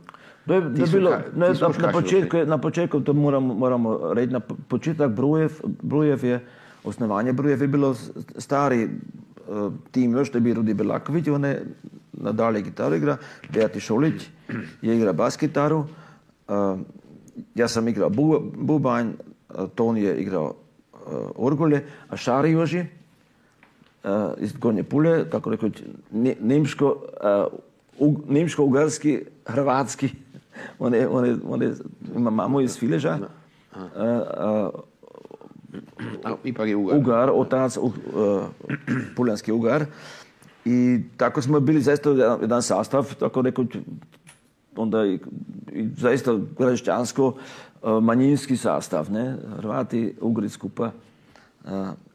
To 0.47 0.55
je, 0.55 0.61
Ti 0.64 0.80
to 0.80 0.86
je 0.86 0.90
bilo, 0.90 1.11
ne, 1.36 1.55
su 1.55 1.64
na, 1.64 1.74
na, 1.80 1.92
početku, 1.92 2.36
je- 2.36 2.47
na 2.47 2.59
početku 2.59 3.01
to 3.01 3.12
moramo, 3.14 3.55
moramo 3.55 4.14
reći, 4.14 4.32
na 4.32 4.40
po- 4.40 4.57
početak 4.68 5.11
Brujev, 5.11 5.53
Brujev 5.82 6.24
je, 6.24 6.40
osnovanje 6.85 7.32
Brujev 7.32 7.62
je 7.62 7.68
bilo 7.68 7.95
stari 8.37 8.82
eh, 8.82 8.89
tim 9.91 10.12
još, 10.12 10.30
to 10.30 10.39
je 10.39 10.43
bio 10.43 10.55
Rudi 10.55 10.74
Belaković, 10.74 11.28
on 11.28 11.45
je 11.45 11.64
nadalje 12.12 12.62
gitaru 12.62 12.95
igra, 12.95 13.16
Beati 13.51 13.80
Šolić 13.80 14.22
je 14.82 14.97
igra 14.97 15.12
bas 15.12 15.39
gitaru, 15.39 15.85
eh, 16.49 16.53
ja 17.55 17.68
sam 17.68 17.89
igrao 17.89 18.11
bu, 18.11 18.41
bubanj, 18.57 19.07
eh, 19.07 19.14
Toni 19.74 20.03
je 20.03 20.16
igrao 20.16 20.55
eh, 20.95 20.97
orgulje, 21.37 21.85
a 22.09 22.16
Šari 22.16 22.51
Joži, 22.51 22.78
eh, 22.78 22.87
iz 24.39 24.53
Gornje 24.53 24.82
Pulje, 24.82 25.30
tako 25.30 25.51
rekoč, 25.51 25.82
ne- 26.12 26.37
nemško, 26.41 26.97
ug- 27.99 28.22
nemško-ugarski, 28.28 29.18
hrvatski, 29.47 30.09
on, 30.78 30.95
je, 30.95 31.09
on, 31.09 31.24
je, 31.24 31.37
on 31.49 31.62
je, 31.62 31.74
ima 32.16 32.30
mamu 32.30 32.61
iz 32.61 32.78
Fileža, 32.78 33.18
eh, 33.74 33.78
A, 33.97 34.70
ipak 36.45 36.69
je 36.69 36.77
Ugar. 36.77 36.99
Ugar, 36.99 37.31
otac, 37.35 37.77
uh, 37.77 37.93
puljanski 39.17 39.53
Ugar. 39.53 39.85
I 40.65 41.01
tako 41.17 41.43
smo 41.43 41.61
bili 41.61 41.81
zaista 41.81 42.11
jedan, 42.11 42.39
jedan 42.41 42.63
sastav, 42.63 43.15
tako 43.15 43.43
rekoč, 43.43 43.77
onda 44.77 45.07
i, 45.07 45.19
i 45.73 45.89
zaista 45.97 46.39
građansko 46.59 47.27
uh, 47.27 48.03
manjinski 48.03 48.57
sastav, 48.57 49.13
ne? 49.13 49.37
Hrvati, 49.57 50.15
Ugri 50.21 50.49
skupa, 50.49 50.91
uh, 51.65 51.71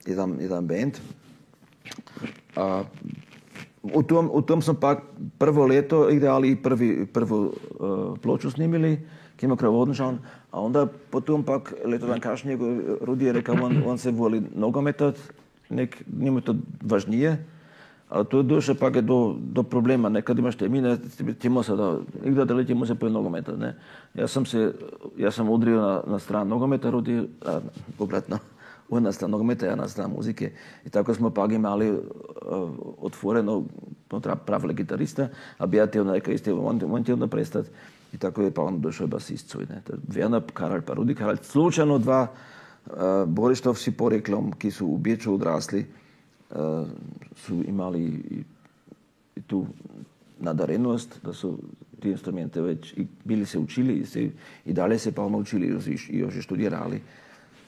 jedan, 0.05 0.37
jedan 0.39 0.67
band. 0.67 0.97
A, 2.55 2.83
u, 3.83 4.03
tom, 4.03 4.29
u 4.33 4.41
tom 4.41 4.61
smo 4.61 4.73
pak 4.73 5.03
prvo 5.37 5.65
leto 5.65 6.09
igrali 6.09 6.51
i 6.51 6.55
prvi, 6.55 7.05
prvu 7.05 7.53
uh, 7.79 8.17
ploču 8.21 8.51
snimili, 8.51 8.99
ќе 9.39 9.47
има 9.47 9.57
крвооднжан, 9.57 10.19
а 10.51 10.61
онда 10.61 10.87
потом 11.11 11.43
пак 11.43 11.73
лето 11.87 12.07
ден 12.11 12.19
кашнија 12.19 12.57
го 12.59 13.05
роди 13.07 13.31
река 13.33 13.55
он, 13.55 13.83
он 13.87 13.97
се 13.97 14.11
воли 14.11 14.43
ногометот, 14.55 15.15
нек 15.69 15.95
тоа 16.43 16.59
важније, 16.83 17.37
а 18.09 18.23
тоа 18.23 18.43
доше 18.43 18.73
пак 18.73 18.95
е 18.95 19.01
до, 19.01 19.37
до 19.39 19.63
проблема, 19.63 20.09
некад 20.09 20.39
имаш 20.39 20.55
темина, 20.55 20.97
ти 21.39 21.49
му 21.49 21.61
да, 21.61 21.99
игра 22.23 22.45
дали 22.45 22.65
ти 22.65 22.73
може 22.73 22.93
да 22.93 22.99
по 22.99 23.05
пои 23.05 23.57
не. 23.57 23.75
Јас 24.17 24.27
сам 24.27 24.45
се, 24.45 24.73
јас 25.17 25.29
сам 25.29 25.49
одрио 25.49 25.77
на, 25.77 26.03
на 26.07 26.19
страна 26.19 26.43
ногомета, 26.43 26.91
роди, 26.91 27.29
а, 27.45 27.61
обратно, 27.99 28.39
една 28.91 29.11
страна 29.11 29.31
ногомета, 29.31 29.75
на 29.75 29.87
стран 29.89 30.11
музике. 30.11 30.53
И 30.85 30.89
така 30.89 31.13
сме 31.13 31.29
пак 31.29 31.51
имали 31.51 31.99
отворено, 32.97 33.65
правле 34.45 34.73
гитариста, 34.73 35.29
а 35.59 35.67
беа 35.67 35.87
те 35.87 36.01
однака 36.01 36.33
исти 36.33 36.51
моменти 36.51 37.15
да 37.15 37.27
престат. 37.27 37.71
I 38.13 38.17
tako 38.17 38.41
je 38.41 38.51
pa 38.51 38.61
on 38.61 38.81
došao 38.81 39.05
je 39.05 39.07
basist 39.07 39.49
svoj. 39.49 39.65
Ne. 39.69 39.81
To 39.85 39.93
je 39.93 39.99
Werner 40.07 40.41
Karel 40.53 40.81
pa 40.81 40.93
Rudi 40.93 41.15
Karel. 41.15 41.37
Slučajno 41.41 41.97
dva 41.97 42.27
uh, 42.85 42.93
Borištovci 43.27 43.91
poreklom, 43.91 44.51
ki 44.51 44.71
su 44.71 44.87
u 44.87 44.97
Bječu 44.97 45.33
odrasli, 45.33 45.85
uh, 46.49 46.57
su 47.35 47.63
imali 47.67 48.03
i, 48.03 48.43
i 49.35 49.41
tu 49.41 49.65
nadarenost, 50.39 51.19
da 51.23 51.33
su 51.33 51.59
ti 51.99 52.09
instrumente 52.09 52.61
već 52.61 52.93
i 52.93 53.07
bili 53.23 53.45
se 53.45 53.59
učili 53.59 53.93
i, 53.93 54.05
se, 54.05 54.29
i 54.65 54.73
dalje 54.73 54.99
se 54.99 55.11
pa 55.11 55.23
ono 55.23 55.37
učili 55.37 55.67
i 55.67 56.17
još, 56.17 56.35
i 56.35 56.41
študirali. 56.41 57.01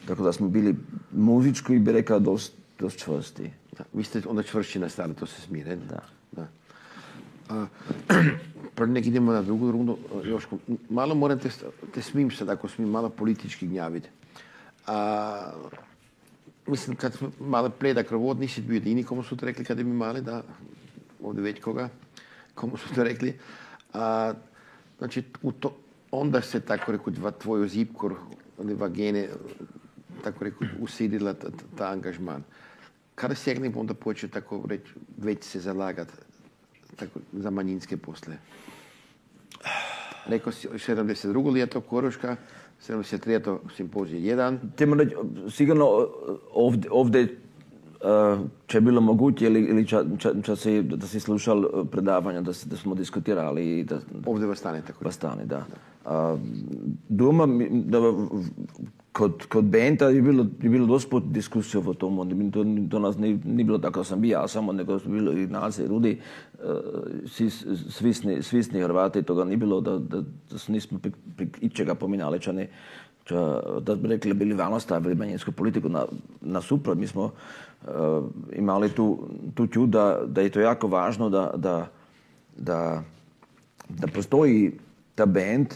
Tako 0.08 0.24
da 0.24 0.34
smo 0.34 0.50
bili 0.50 0.76
muzički, 1.12 1.80
bi 1.80 1.92
rekao, 1.92 2.20
dost, 2.20 2.54
dost 2.80 3.00
čvrsti. 3.00 3.52
Da, 3.78 3.84
vi 3.94 4.04
ste 4.04 4.22
onda 4.28 4.44
čvršći 4.44 4.80
nastali, 4.80 5.14
to 5.14 5.26
se 5.26 5.42
smije, 5.42 5.66
ne? 5.66 5.76
Da. 5.76 6.04
da. 6.32 6.48
A, 7.50 7.66
prije 8.76 8.88
nek 8.88 9.06
idemo 9.06 9.32
na 9.34 9.42
drugu 9.42 9.72
rundu. 9.72 9.98
Joško, 10.26 10.58
malo 10.90 11.16
moram 11.16 11.40
te, 11.40 11.50
te 11.94 12.02
smijem 12.02 12.32
sad, 12.32 12.50
ako 12.50 12.68
smijem 12.68 12.90
malo 12.90 13.10
politički 13.10 13.68
gnjaviti. 13.68 14.10
A, 14.88 15.52
mislim, 16.68 16.96
kad 16.96 17.14
smo 17.14 17.32
malo 17.40 17.70
pleda 17.70 18.04
krovod, 18.04 18.40
nisi 18.40 18.62
bio 18.62 18.74
jedini 18.74 19.04
komu 19.04 19.24
su 19.24 19.38
to 19.38 19.46
rekli 19.46 19.66
kada 19.66 19.84
bi 19.84 19.90
mali, 19.90 20.22
da, 20.22 20.44
ovdje 21.24 21.44
već 21.44 21.62
koga, 21.62 21.90
komu 22.56 22.78
su 22.78 22.96
to 22.96 23.04
rekli. 23.04 23.40
A, 23.94 24.34
znači, 24.98 25.24
u 25.42 25.52
to, 25.52 25.76
onda 26.12 26.42
se, 26.42 26.60
tako 26.60 26.92
rekoč, 26.92 27.14
v 27.18 27.32
tvojo 27.32 27.68
zipkor, 27.68 28.16
one 28.58 28.74
vagene, 28.74 29.28
tako 30.24 30.44
rekoč, 30.44 30.68
usidila 30.80 31.34
ta, 31.34 31.50
ta, 31.50 31.64
ta 31.78 31.92
angažman. 31.92 32.44
Kada 33.16 33.36
nekaj 33.36 33.80
onda 33.80 33.94
počeo 33.94 34.30
tako 34.30 34.64
reći, 34.68 34.94
već 35.18 35.44
se 35.44 35.60
zalagati 35.60 36.14
tako, 37.02 37.20
za 37.34 37.49
manjinske 37.49 37.97
posle? 37.97 38.38
Rekao 40.26 40.52
si 40.54 40.68
72. 40.70 41.26
ljeto 41.56 41.82
Koroška, 41.82 42.36
73. 42.82 43.58
simpozij 43.76 44.20
1. 44.20 44.58
Temo 44.76 44.95
reći, 44.95 45.16
sigurno 45.49 46.08
ovdje, 46.54 46.91
ovdje 46.91 47.38
će 48.68 48.82
bilo 48.82 49.02
moguće 49.02 49.45
ili, 49.45 49.62
ili 49.62 49.88
ča, 49.88 50.04
ča, 50.18 50.34
ča 50.43 50.56
si, 50.56 50.82
da 50.82 51.08
si 51.08 51.20
slušal 51.20 51.86
predavanja, 51.86 52.41
da, 52.41 52.54
si- 52.54 52.70
da 52.70 52.78
smo 52.78 52.95
diskutirali 52.95 53.80
i 53.80 53.84
da, 53.84 53.99
Ovdje 54.26 54.47
vas 54.47 54.60
stane 54.60 54.82
tako. 54.82 55.04
Bastani, 55.04 55.45
da. 55.45 55.66
A, 56.06 56.38
doma, 57.10 57.47
da, 57.70 57.99
kod, 59.12 59.45
kod 59.49 59.64
benda 59.64 60.09
je 60.09 60.22
bilo, 60.22 60.45
je 60.62 60.70
bilo 60.70 60.86
dosta 60.88 61.09
put 61.09 61.24
diskusija 61.24 61.84
o 61.86 61.93
tom, 61.93 62.20
onda 62.20 62.36
to, 62.51 62.66
to 62.91 62.99
nas 62.99 63.18
ni, 63.18 63.39
ni 63.45 63.64
bilo 63.64 63.78
tako 63.78 64.03
sam 64.03 64.22
bio 64.22 64.39
ja 64.39 64.47
samo, 64.47 64.74
nego 64.74 64.99
su 64.99 65.09
bilo 65.09 65.32
i 65.32 65.47
Nace, 65.47 65.84
i 65.84 65.88
Rudi, 65.88 66.20
uh, 66.53 66.70
svi, 67.26 67.49
svisni, 67.89 68.43
svisni 68.43 68.82
Hrvati, 68.82 69.24
toga 69.24 69.45
ni 69.45 69.57
bilo 69.57 69.82
da, 69.82 69.97
da, 69.97 70.22
da 70.22 70.57
nismo 70.68 70.99
pri, 70.99 71.12
pri 71.38 71.49
ičega 71.62 71.95
pominjali, 71.95 72.39
ča 72.39 72.51
ne, 72.51 72.68
ča, 73.24 73.59
da 73.82 73.95
bi 73.95 74.07
rekli, 74.07 74.34
bili 74.34 74.55
vano 74.55 74.80
stavili 74.80 75.16
manjinsku 75.16 75.51
politiku 75.51 75.89
na, 75.89 76.05
na 76.41 76.62
suprot. 76.62 76.97
Mi 76.97 77.07
smo 77.07 77.24
uh, 77.24 77.89
imali 78.53 78.89
tu, 78.89 79.28
tu 79.55 79.68
čud 79.68 79.89
da, 79.89 80.22
da 80.26 80.41
je 80.41 80.49
to 80.49 80.59
jako 80.59 80.88
važno 80.88 81.30
da, 81.30 81.51
da, 81.55 81.88
da 82.57 83.03
da 83.99 84.07
postoji 84.07 84.72
ta 85.16 85.26
band, 85.26 85.68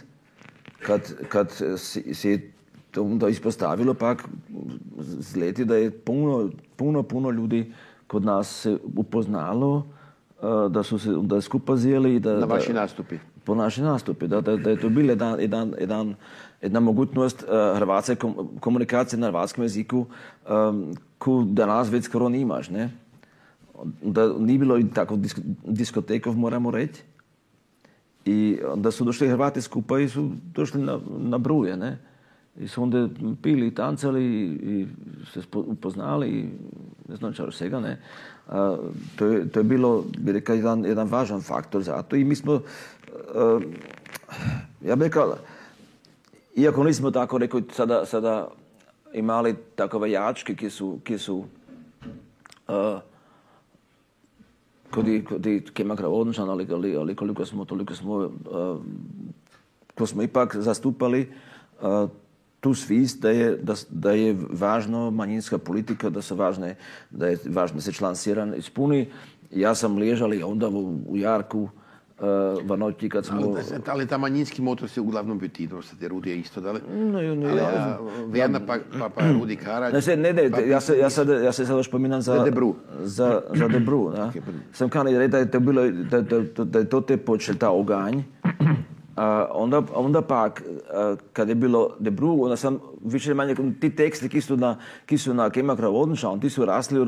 kad, 0.79 1.27
kad 1.29 1.51
si, 1.77 2.13
si 2.13 2.51
to 2.96 3.04
onda 3.04 3.28
ispostavilo 3.30 3.93
pak 3.93 4.24
z 5.20 5.36
leti, 5.36 5.66
da 5.66 5.76
je 5.76 5.91
puno, 5.91 6.50
puno, 6.76 7.04
puno 7.04 7.32
ljudi 7.32 7.74
kod 8.08 8.24
nas 8.26 8.62
se 8.62 8.78
upoznalo, 8.96 9.88
eh, 10.41 10.70
da 10.70 10.84
su 10.84 11.00
se 11.00 11.10
da 11.22 11.41
skupa 11.41 11.76
zjeli 11.76 12.20
da... 12.20 12.38
Na 12.39 12.46
vaši 12.46 12.74
da, 12.74 12.82
nastupi. 12.82 13.18
po 13.43 13.56
naši 13.56 13.82
nastupi, 13.82 14.28
da, 14.28 14.41
da, 14.41 14.56
da 14.58 14.70
je 14.70 14.80
to 14.80 14.89
bil 14.89 15.10
jedan, 15.10 15.39
jedan, 15.39 15.74
jedan, 15.80 16.16
jedna 16.62 16.80
mogućnost 16.80 17.43
uh, 17.43 17.78
hrvatske 17.78 18.16
kom, 18.16 18.36
komunikacije 18.60 19.20
na 19.20 19.28
hrvatskem 19.28 19.64
jeziku, 19.64 20.06
um, 20.50 20.96
ko 21.18 21.43
danas 21.48 21.91
već 21.91 22.06
skoro 22.06 22.30
nimaš, 22.30 22.70
ne? 22.70 22.89
Da 24.02 24.34
ni 24.39 24.58
bilo 24.58 24.80
tako 24.93 25.16
disk, 25.16 25.39
diskotekov, 25.68 26.38
moramo 26.38 26.72
reći. 26.72 27.04
I 28.26 28.60
onda 28.68 28.91
su 28.91 29.04
došli 29.04 29.28
Hrvati 29.28 29.62
skupaj 29.62 30.04
i 30.04 30.10
su 30.10 30.32
došli 30.56 30.82
na, 30.82 31.00
na 31.18 31.38
bruje, 31.38 31.78
ne? 31.78 31.98
I 32.60 32.68
su 32.68 32.84
onda 32.84 33.10
pili 33.41 33.68
i 33.68 33.76
tancali 33.76 34.24
i, 34.45 34.88
se 35.34 35.39
upoznali 35.53 36.30
i 36.30 36.49
ne 37.10 37.16
znam 37.16 37.34
čaro 37.34 37.51
svega, 37.51 37.80
ne? 37.80 38.01
A, 38.47 38.78
to, 39.16 39.26
je, 39.26 39.49
to 39.49 39.60
je 39.60 39.64
bilo, 39.64 40.03
bi 40.18 40.32
rekao, 40.32 40.56
jedan, 40.56 40.86
jedan 40.86 41.08
važan 41.08 41.41
faktor 41.41 41.84
za 41.84 42.01
to. 42.01 42.16
I 42.16 42.24
mi 42.24 42.36
smo, 42.36 42.62
a, 43.36 43.60
ja 44.82 44.95
bih 44.95 45.06
rekao, 45.06 45.36
iako 46.56 46.84
nismo 46.84 47.12
tako 47.12 47.38
rekao 47.38 47.62
sada, 47.72 48.06
sada 48.06 48.47
imali 49.14 49.56
takove 49.76 50.12
jačke, 50.12 50.56
ki 50.56 50.70
su, 50.70 50.99
ki 51.03 51.18
su 51.18 51.45
a, 52.68 52.99
kod, 54.91 55.08
i- 55.08 55.26
kod 55.26 55.45
i 55.45 55.62
Kemakra 55.74 56.10
odnošan, 56.10 56.49
ali, 56.49 56.68
ali, 56.72 56.95
ali 56.95 57.16
koliko 57.16 57.45
smo, 57.45 57.66
toliko 57.66 57.95
smo, 57.95 58.16
uh, 58.16 58.30
ko 59.97 60.06
smo 60.06 60.24
ipak 60.24 60.56
zastupali 60.56 61.32
tu 62.66 62.74
svist 62.74 63.22
da 63.22 63.30
je, 63.30 63.57
da, 63.61 63.74
da 63.89 64.11
je 64.11 64.36
važno 64.49 65.11
manjinska 65.11 65.57
politika, 65.57 66.09
da 66.09 66.22
se 66.22 66.34
važne, 66.36 66.76
da 67.11 67.28
je 67.28 67.38
važno 67.45 67.76
da 67.78 67.82
se 67.82 67.93
član 67.93 68.16
Siran 68.18 68.55
ispuni. 68.57 69.05
Ja 69.51 69.76
sam 69.76 69.97
ležali 69.97 70.41
onda 70.43 70.68
u, 70.70 70.97
u 71.07 71.18
Jarku 71.18 71.59
uh, 71.61 71.70
v 72.66 72.78
noći 72.78 73.09
kad 73.09 73.26
smo... 73.26 73.38
Ali, 73.38 73.84
ali 73.88 74.07
ta 74.07 74.18
manjinski 74.18 74.61
motor 74.61 74.89
se 74.89 75.01
uglavnom 75.01 75.38
bio 75.39 75.49
ti, 75.49 75.70
te 75.99 76.07
Rudi 76.07 76.30
je 76.30 76.39
isto, 76.39 76.61
da 76.61 76.72
li? 76.72 76.82
Ne, 76.89 77.36
ne, 77.36 77.49
ali, 77.49 77.57
ja- 77.57 77.68
a, 77.68 77.97
Verna 78.34 78.59
pa, 78.66 78.78
pa, 78.99 79.09
pa 79.09 79.28
Rudi 79.32 79.55
Karać. 79.55 79.93
Ne, 79.93 80.01
se, 80.01 80.18
ne, 80.18 80.34
ne, 80.34 80.49
pa- 80.51 80.59
ja 80.59 80.82
se, 80.82 80.97
ja 80.97 81.09
sad, 81.09 81.30
ja 81.30 81.51
se 81.51 81.66
sad 81.66 81.78
još 81.78 81.91
pominam 81.91 82.22
za... 82.22 82.34
Za 82.38 82.43
Debru. 82.43 82.76
Za, 83.03 83.41
za 83.53 83.68
Debru, 83.68 84.11
da. 84.11 84.32
Sam 84.74 84.89
kao 84.89 85.03
da 85.03 85.38
je 85.38 85.51
to 85.51 85.59
bilo, 85.59 85.86
da, 85.91 86.22
da, 86.22 86.63
da 86.66 86.80
je 86.80 86.89
to 86.89 87.01
te 87.01 87.18
počel 87.18 87.55
ta 87.55 87.70
oganj. 87.70 88.24
A, 89.16 89.47
onda, 89.51 89.82
onda 89.93 90.22
pak, 90.22 90.63
a, 90.93 91.16
kad 91.34 91.49
je 91.49 91.55
bilo 91.55 91.95
Debru, 91.99 92.43
onda 92.43 92.55
sam 92.55 92.80
više 93.03 93.34
manje, 93.34 93.55
ti 93.80 93.95
teksti 93.95 94.30
ki 94.30 94.41
su 94.41 94.57
na, 94.57 94.78
ki 95.05 95.18
su 95.18 95.34
na 95.34 95.49
Kemakra 95.49 95.89
odnošan, 95.89 96.39
ti 96.39 96.49
su 96.49 96.66
rasli 96.66 96.99
u, 96.99 97.05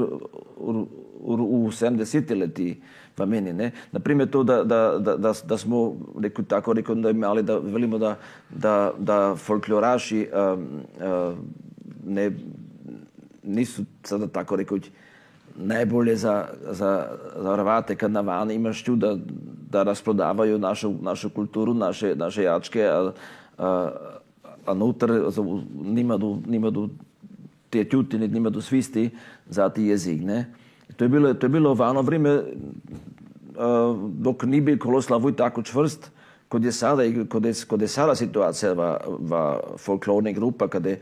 u, 0.58 1.34
u 1.34 1.68
70 1.72 2.40
leti 2.40 2.82
v 3.18 3.26
meni. 3.26 3.54
Ne? 3.54 3.72
Naprimer 3.92 4.30
to, 4.30 4.44
da, 4.44 4.64
da, 4.64 4.98
da, 5.00 5.18
da, 5.18 5.34
da 5.44 5.58
smo 5.58 5.96
rekel, 6.22 6.46
tako 6.46 6.74
rekel, 6.74 6.96
da 6.96 7.10
imali, 7.10 7.44
da 7.44 7.58
velimo, 7.58 7.98
da, 7.98 8.16
da, 8.50 8.94
da 8.98 9.36
folkloraši 9.36 10.28
um, 10.34 10.68
uh, 10.98 11.38
ne, 12.06 12.32
nisu 13.44 13.84
sada 14.04 14.28
tako 14.28 14.56
rekel, 14.56 14.80
najbolje 15.58 16.16
za, 16.16 16.46
za, 16.70 17.08
za 17.36 17.56
Hrvate, 17.56 17.96
kad 17.96 18.12
na 18.12 18.22
vani 18.22 18.56
imaš 18.56 18.84
tu 18.84 18.96
da, 18.96 19.18
da 19.72 19.84
razprodavaju 19.84 20.60
našu, 20.60 20.94
našu 21.02 21.30
kulturu, 21.30 21.74
naše, 21.74 22.16
naše 22.16 22.44
jačke, 22.44 22.86
a, 22.86 23.12
a, 23.58 23.92
a 24.66 24.74
nutar 24.74 25.12
nima 25.84 26.18
do, 26.18 26.38
nima 26.48 26.70
do 26.70 26.90
te 27.70 27.84
tjutine, 27.84 28.28
nima 28.28 28.50
do 28.50 28.62
svisti 28.62 29.10
za 29.50 29.70
ti 29.70 29.84
jezik. 29.84 30.22
Ne? 30.22 30.54
To 30.96 31.06
je 31.06 31.10
bilo, 31.10 31.34
to 31.34 31.46
je 31.46 31.50
bilo 31.50 31.74
v 31.74 31.82
ono 31.82 32.02
vrijeme 32.02 32.42
dok 34.20 34.44
ni 34.44 34.62
bil 34.62 34.78
Koloslavoj 34.78 35.36
tako 35.36 35.64
čvrst, 35.64 36.12
kot 36.48 36.64
je 36.64 36.72
sada, 36.72 37.04
kot 37.30 37.46
je, 37.46 37.54
kot 37.68 37.82
je 37.82 37.88
sada 37.88 38.16
situacija 38.16 38.74
v, 38.74 38.92
v 39.20 39.42
folklornih 39.78 40.36
grupah, 40.36 40.70
kada 40.70 40.96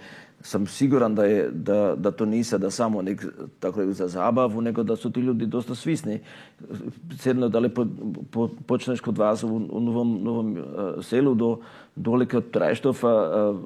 sam 0.46 0.68
siguran 0.68 1.16
da, 1.16 1.26
je, 1.26 1.50
da, 1.52 1.96
da 1.98 2.12
to 2.12 2.26
nisa 2.26 2.58
da 2.58 2.70
samo 2.70 3.02
nek, 3.02 3.26
tako 3.60 3.86
za 3.93 4.08
zabavu, 4.08 4.62
nego 4.62 4.84
da 4.84 4.96
su 4.96 5.12
ti 5.12 5.20
ljudi 5.20 5.46
dosta 5.46 5.76
svisni. 5.76 6.20
Sedno 7.20 7.50
da 7.50 7.60
li 7.60 7.70
po, 7.70 7.86
po, 8.32 8.50
počneš 8.68 9.00
kod 9.00 9.18
vas 9.18 9.43
u, 9.43 9.48
u 9.72 9.80
novom, 9.80 10.20
novom 10.24 10.52
uh, 10.58 11.06
selu 11.06 11.34
do 11.36 11.58
dole 11.96 12.26
kod 12.26 12.52
Trajštofa, 12.52 13.10
uh, 13.10 13.60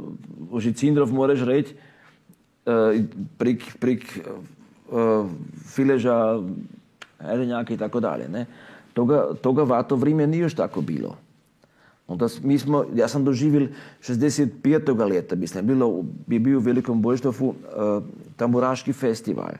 u 0.51 0.59
Žicindrov 0.59 1.13
moraš 1.13 1.41
reći, 1.41 1.75
uh, 2.65 2.73
prik, 3.37 3.75
prik 3.79 4.19
uh, 4.91 5.27
Fileža, 5.75 6.39
Erenjaka 7.19 7.73
i 7.73 7.77
tako 7.77 7.99
dalje. 7.99 8.29
Ne? 8.29 8.45
Toga, 8.93 9.33
toga 9.41 9.63
v 9.63 9.83
to 9.83 9.95
vrijeme 9.95 10.27
nije 10.27 10.41
još 10.41 10.55
tako 10.55 10.81
bilo. 10.81 11.17
Onda 12.09 12.27
mi 12.43 12.59
smo, 12.59 12.85
ja 12.95 13.07
sam 13.07 13.23
doživio 13.25 13.67
65. 14.01 15.09
leta, 15.09 15.35
mislim, 15.35 15.67
bilo, 15.67 16.03
je 16.27 16.39
bio 16.39 16.57
u 16.57 16.61
Velikom 16.61 17.01
Bojštofu 17.01 17.47
uh, 17.47 17.55
tamburaški 18.35 18.93
festival. 18.93 19.51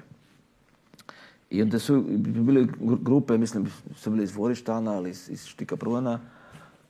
I 1.49 1.61
onda 1.61 1.79
su 1.79 2.03
bile 2.17 2.67
grupe, 2.79 3.37
mislim, 3.37 3.67
su 3.95 4.09
bili 4.09 4.23
iz 4.23 4.35
Vorištana 4.35 4.91
ali 4.91 5.09
iz, 5.09 5.29
iz 5.29 5.45
Štika 5.45 5.75
Pruvana. 5.75 6.19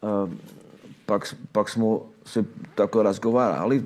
Uh, 0.02 0.30
pak, 1.06 1.36
pak 1.52 1.70
smo 1.70 2.02
se 2.26 2.44
tako 2.76 3.04
razgovarali, 3.04 3.84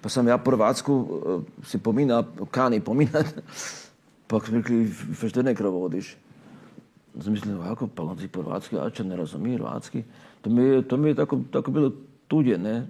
pa 0.00 0.08
sam 0.08 0.28
ja 0.28 0.38
Prvacku 0.38 0.94
uh, 0.94 1.42
se 1.64 1.78
pomina, 1.78 2.24
kani 2.50 2.80
pominat, 2.80 3.26
pa 4.28 4.40
smo 4.40 4.56
rekli, 4.56 4.90
što 5.28 5.42
ne 5.42 5.54
vodiš? 5.54 6.16
Sam 7.20 7.32
mislio, 7.32 7.56
ovako, 7.56 7.86
pa 7.86 8.02
on 8.02 8.18
si 8.18 8.28
Prvacki, 8.28 8.76
ja 8.76 8.90
će 8.90 9.04
ne 9.04 9.16
razumije 9.16 9.56
Hrvatski. 9.56 10.02
To 10.40 10.50
mi 10.50 10.62
je, 10.62 10.82
to 10.88 10.96
mi 10.96 11.08
je 11.08 11.14
tako, 11.14 11.40
tako 11.50 11.70
bilo 11.70 11.92
tuđe, 12.28 12.58
ne? 12.58 12.86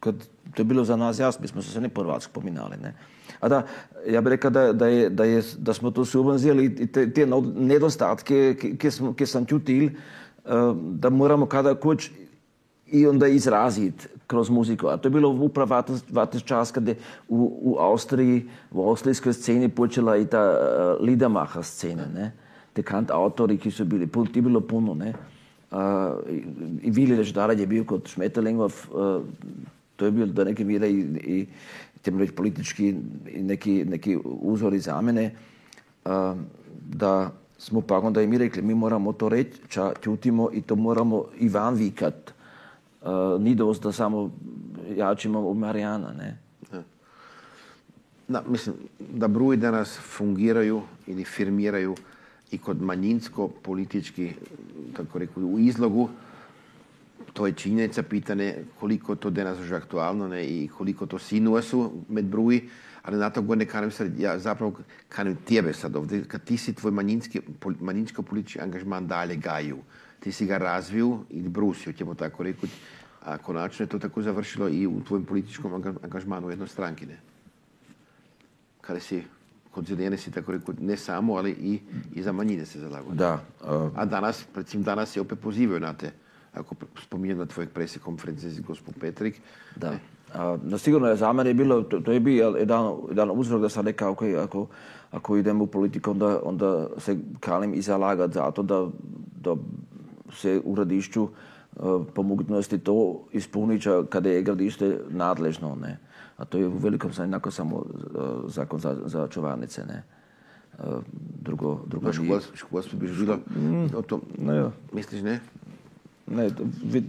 Kad 0.00 0.14
to 0.54 0.62
je 0.62 0.64
bilo 0.64 0.84
za 0.84 0.96
nas 0.96 1.18
jasno, 1.18 1.42
mi 1.42 1.48
smo 1.48 1.62
se 1.62 1.80
ne 1.80 1.88
Hrvatski 1.96 2.32
pominali, 2.34 2.76
ne? 2.82 2.94
A 3.40 3.48
da, 3.48 3.66
ja 4.06 4.20
bih 4.20 4.30
rekao 4.30 4.50
da, 4.50 4.72
da, 4.72 4.86
je, 4.86 5.10
da, 5.10 5.24
je, 5.24 5.42
da 5.58 5.72
smo 5.72 5.90
to 5.90 6.04
subvenzijali 6.04 6.64
i 6.64 6.86
te, 6.86 7.10
te 7.12 7.26
nedostatke, 7.54 8.56
ki 9.16 9.26
sam 9.26 9.46
čutil, 9.46 9.90
da 10.74 11.10
moramo 11.10 11.46
kada 11.46 11.74
kuć 11.74 12.10
i 12.92 13.06
onda 13.06 13.26
izraziti 13.26 14.08
kroz 14.26 14.50
muziku. 14.50 14.86
A 14.88 14.96
to 14.96 15.08
je 15.08 15.10
bilo 15.10 15.28
upravo 15.28 15.82
vatni 16.10 16.40
čas 16.40 16.70
kad 16.70 16.88
je 16.88 16.96
u, 17.28 17.58
u 17.62 17.76
Austriji, 17.78 18.48
u 18.70 18.88
austrijskoj 18.88 19.32
sceni 19.32 19.68
počela 19.68 20.16
i 20.16 20.26
ta 20.26 20.42
uh, 20.50 21.06
Liedermacher 21.06 21.64
scena, 21.64 22.06
ne? 22.14 22.32
Te 22.72 22.82
kant 22.82 23.10
autori, 23.10 23.58
ki 23.58 23.70
su 23.70 23.84
bili, 23.84 24.08
ti 24.32 24.40
bilo 24.40 24.60
puno, 24.60 24.94
ne? 24.94 25.12
I 26.82 26.90
Vili 26.90 27.16
Leždarar 27.16 27.58
je 27.60 27.66
bil 27.66 27.84
kot 27.84 28.08
Šmetelingov, 28.08 28.74
to 29.96 30.04
je 30.04 30.10
bil 30.10 30.26
do 30.26 30.44
neke 30.44 30.64
mire 30.64 30.90
i, 30.90 31.00
i 31.24 31.46
reći, 32.04 32.32
politički 32.32 32.94
neki, 33.36 33.84
neki 33.84 34.18
uzori 34.24 34.78
za 34.78 35.00
mene, 35.00 35.30
da 36.90 37.30
smo 37.58 37.80
pa 37.80 37.98
onda 37.98 38.22
i 38.22 38.26
mi 38.26 38.38
rekli, 38.38 38.62
mi 38.62 38.74
moramo 38.74 39.12
to 39.12 39.28
reći, 39.28 39.60
ča 39.68 39.92
čutimo 40.00 40.50
i 40.52 40.62
to 40.62 40.76
moramo 40.76 41.24
i 41.38 41.48
van 41.48 41.74
vikat. 41.74 42.32
Ni 43.38 43.54
dost 43.54 43.82
da 43.82 43.92
samo 43.92 44.30
jačimo 44.96 45.40
u 45.40 45.54
Marijana, 45.54 46.12
ne? 46.12 46.38
Da, 48.28 48.42
mislim, 48.48 48.74
da 48.98 49.28
bruji 49.28 49.56
danas 49.56 49.98
fungiraju 49.98 50.82
ili 51.06 51.24
firmiraju 51.24 51.94
i 52.52 52.58
kod 52.58 52.82
manjinsko-politički, 52.82 54.32
tako 54.96 55.18
reku, 55.18 55.40
u 55.40 55.58
izlogu, 55.58 56.08
to 57.32 57.46
je 57.46 57.52
činjenica, 57.52 58.02
pitanje 58.02 58.54
koliko 58.80 59.14
to 59.14 59.30
danas 59.30 59.60
už 59.60 59.72
aktualno 59.72 60.28
ne, 60.28 60.44
i 60.44 60.68
koliko 60.68 61.06
to 61.06 61.18
sinuje 61.18 61.62
su 61.62 61.92
med 62.08 62.24
bruji, 62.24 62.68
ali 63.02 63.16
na 63.16 63.30
to 63.30 63.42
godine 63.42 63.66
kanem 63.66 63.90
sad, 63.90 64.18
ja 64.20 64.38
zapravo 64.38 64.72
kanem 65.08 65.36
tebe 65.48 65.72
sad 65.72 65.96
ovdje, 65.96 66.24
kad 66.24 66.44
ti 66.44 66.56
si 66.56 66.74
tvoj 66.74 66.92
manjinski, 66.92 67.40
manjinsko-politički 67.80 68.60
angažman 68.62 69.06
dalje 69.06 69.36
gaju, 69.36 69.78
ti 70.20 70.32
si 70.32 70.46
ga 70.46 70.58
razviju 70.58 71.24
i 71.30 71.42
brusio, 71.48 71.92
ćemo 71.92 72.14
tako 72.14 72.42
reći, 72.42 72.66
a 73.24 73.38
konačno 73.38 73.82
je 73.82 73.88
to 73.88 73.98
tako 73.98 74.22
završilo 74.22 74.68
i 74.68 74.86
u 74.86 75.00
tvojem 75.04 75.24
političkom 75.24 75.74
angažmanu 76.02 76.50
jednoj 76.50 76.68
stranki, 76.68 77.06
ne? 77.06 77.18
Kada 78.80 79.00
si 79.00 79.22
kod 79.72 79.86
Zeljene 79.86 80.16
si 80.16 80.30
tako 80.30 80.52
rekao, 80.52 80.74
ne 80.80 80.96
samo, 80.96 81.34
ali 81.34 81.50
i, 81.50 81.80
i 82.14 82.22
za 82.22 82.32
manjine 82.32 82.66
se 82.66 82.80
zalagao. 82.80 83.12
Da. 83.12 83.40
Uh... 83.64 83.90
A 83.96 84.04
danas, 84.04 84.44
recimo 84.54 84.84
danas 84.84 85.10
se 85.10 85.20
opet 85.20 85.40
pozivaju 85.40 85.80
na 85.80 85.92
te, 85.92 86.10
ako 86.52 86.74
spominjem 87.02 87.38
na 87.38 87.46
tvojeg 87.46 87.70
presi 87.70 87.98
konferencije 87.98 88.62
gospod 88.66 88.94
Petrik. 89.00 89.40
Da. 89.76 89.90
Ne? 89.90 89.98
A, 90.34 90.56
no 90.64 90.78
sigurno 90.78 91.08
je 91.08 91.16
za 91.16 91.32
mene 91.32 91.54
bilo, 91.54 91.82
to, 91.82 92.00
to 92.00 92.12
je 92.12 92.20
bio 92.20 92.54
jedan, 92.58 92.92
jedan 93.08 93.30
uzrok 93.30 93.60
da 93.60 93.68
sam 93.68 93.86
rekao, 93.86 94.14
okay, 94.14 94.42
ako, 94.44 94.66
ako 95.10 95.36
idem 95.36 95.60
u 95.60 95.66
politiku, 95.66 96.10
onda, 96.10 96.40
onda 96.44 96.86
se 96.98 97.16
kalim 97.40 97.74
i 97.74 97.82
zalagat 97.82 98.32
za 98.32 98.50
to 98.50 98.62
da, 98.62 98.86
da 99.40 99.56
se 100.32 100.60
u 100.64 100.72
gradišću 100.72 101.22
uh, 101.22 101.30
po 102.14 102.22
mogućnosti 102.22 102.78
to 102.78 103.24
ispunit 103.32 103.82
kada 104.08 104.30
je 104.30 104.42
gradište 104.42 104.98
nadležno. 105.10 105.74
Ne? 105.74 105.98
A 106.36 106.44
to 106.44 106.58
je 106.58 106.66
u 106.66 106.78
velikom 106.78 107.10
jednako 107.18 107.50
samo 107.50 107.84
e, 107.84 108.18
zakon 108.46 108.80
za, 108.80 108.96
za 109.04 109.28
čuvarnice, 109.28 109.84
ne. 109.86 110.02
E, 110.78 110.82
drugo, 111.40 111.80
drugo 111.86 112.06
Baš 112.06 112.16
školstvo 112.54 112.98
bi 112.98 113.08
bilo 113.08 113.36
mm, 113.36 113.96
o 113.96 114.02
tom, 114.02 114.22
ne, 114.38 114.56
jo. 114.56 114.72
misliš 114.92 115.22
ne? 115.22 115.40
Ne, 116.26 116.50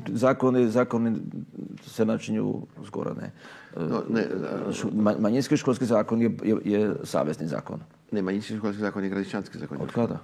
zakoni, 0.07 0.69
zakoni 0.69 1.15
se 1.81 2.05
načinju 2.05 2.61
zgora, 2.85 3.13
ne. 3.13 3.31
E, 3.77 3.87
no, 3.89 4.03
ne 4.09 4.25
da, 4.25 5.15
manjinski 5.19 5.57
školski 5.57 5.85
zakon 5.85 6.21
je, 6.21 6.37
je, 6.43 6.57
je 6.65 6.95
savezni 7.03 7.47
zakon. 7.47 7.79
Ne, 8.11 8.21
manjinski 8.21 8.57
školski 8.57 8.81
zakon 8.81 9.03
je 9.03 9.09
gradišćanski 9.09 9.57
zakon. 9.57 9.77
Od 9.81 9.91
kada? 9.91 10.19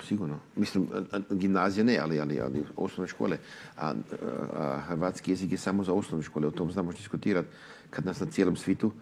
Sigurno. 0.00 0.38
Mislim, 0.56 0.88
gimnazije 1.30 1.84
ne, 1.84 1.98
ali, 1.98 2.20
ali, 2.20 2.40
ali 2.40 2.64
osnovne 2.76 3.08
škole. 3.08 3.38
A, 3.76 3.94
a, 4.56 4.80
hrvatski 4.86 5.32
jezik 5.32 5.52
je 5.52 5.58
samo 5.58 5.84
za 5.84 5.92
osnovne 5.92 6.24
škole, 6.24 6.46
o 6.46 6.50
tom 6.50 6.72
znamo 6.72 6.92
diskutirati. 6.92 7.48
Kad 7.90 8.06
nas 8.06 8.20
na 8.20 8.26
cijelom 8.26 8.56
svitu 8.56 8.92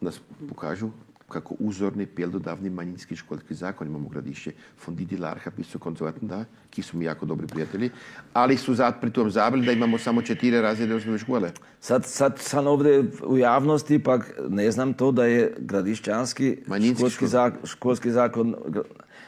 nas 0.00 0.20
pokažu 0.48 0.90
kako 1.32 1.54
uzorni 1.58 2.06
pjeldodavni 2.06 2.70
manjinski 2.70 3.16
školski 3.16 3.54
zakon 3.54 3.86
imamo 3.86 4.08
gradišće 4.08 4.52
Fondidi 4.78 5.16
Larha, 5.16 5.50
pisu 5.50 5.78
konzervativno, 5.78 6.28
da, 6.28 6.44
ki 6.70 6.82
su 6.82 6.96
mi 6.96 7.04
jako 7.04 7.26
dobri 7.26 7.46
prijatelji, 7.46 7.90
ali 8.32 8.56
su 8.56 8.74
zat 8.74 9.00
pri 9.00 9.10
tom 9.12 9.30
zabili 9.30 9.66
da 9.66 9.72
imamo 9.72 9.98
samo 9.98 10.22
četiri 10.22 10.60
razrede 10.60 10.94
osnovne 10.94 11.18
škole. 11.18 11.52
Sad, 11.80 12.06
sad 12.06 12.38
sam 12.38 12.66
ovdje 12.66 13.04
u 13.26 13.38
javnosti, 13.38 13.98
pak 13.98 14.34
ne 14.48 14.70
znam 14.70 14.94
to 14.94 15.12
da 15.12 15.24
je 15.24 15.54
gradišćanski 15.58 16.56
školski, 16.96 17.26
zak, 17.26 17.54
školski 17.64 18.10
zakon 18.10 18.54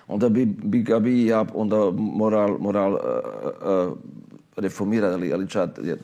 onda 0.09 0.29
bi, 0.29 0.47
bi 0.47 0.83
ga 0.83 0.99
bi 0.99 1.27
ja 1.27 1.45
onda 1.55 1.91
moral, 1.97 2.59
moral 2.59 2.93
uh, 2.93 2.99
uh, 3.89 3.99
reformirati, 4.57 5.15
ali, 5.15 5.33
ali 5.33 5.49
čad, 5.49 5.79
ja, 5.85 5.97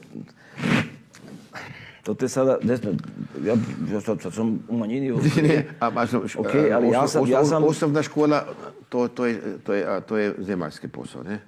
to 2.02 2.14
te 2.14 2.28
sada, 2.28 2.58
ne 2.62 2.76
znam, 2.76 2.96
ja, 3.44 3.56
ja 3.92 4.00
sad, 4.00 4.20
sad 4.20 4.34
sam 4.34 4.58
u 4.68 4.78
manjini. 4.78 5.10
ne, 5.48 5.66
a, 5.80 5.90
baš, 5.90 6.10
okay, 6.10 6.74
ali 6.74 6.88
ja 6.88 7.08
sam, 7.08 7.26
ja 7.26 7.44
sam... 7.44 7.64
Osnovna 7.64 8.02
škola, 8.02 8.46
to, 8.88 9.08
to, 9.08 9.26
je, 9.26 9.58
to, 9.64 9.74
je, 9.74 10.00
to 10.00 10.16
je 10.16 10.34
zemaljski 10.38 10.88
posao, 10.88 11.22
ne? 11.22 11.40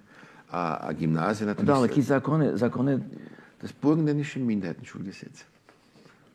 A, 0.50 0.76
a 0.80 0.92
gimnazija... 0.92 1.46
Na 1.46 1.54
da, 1.54 1.74
ali 1.74 1.88
ki 1.88 2.02
zakone, 2.02 2.56
zakone... 2.56 2.98
Das 3.62 3.70
burgenländische 3.82 4.40
Minderheitenschulgesetz. 4.40 5.44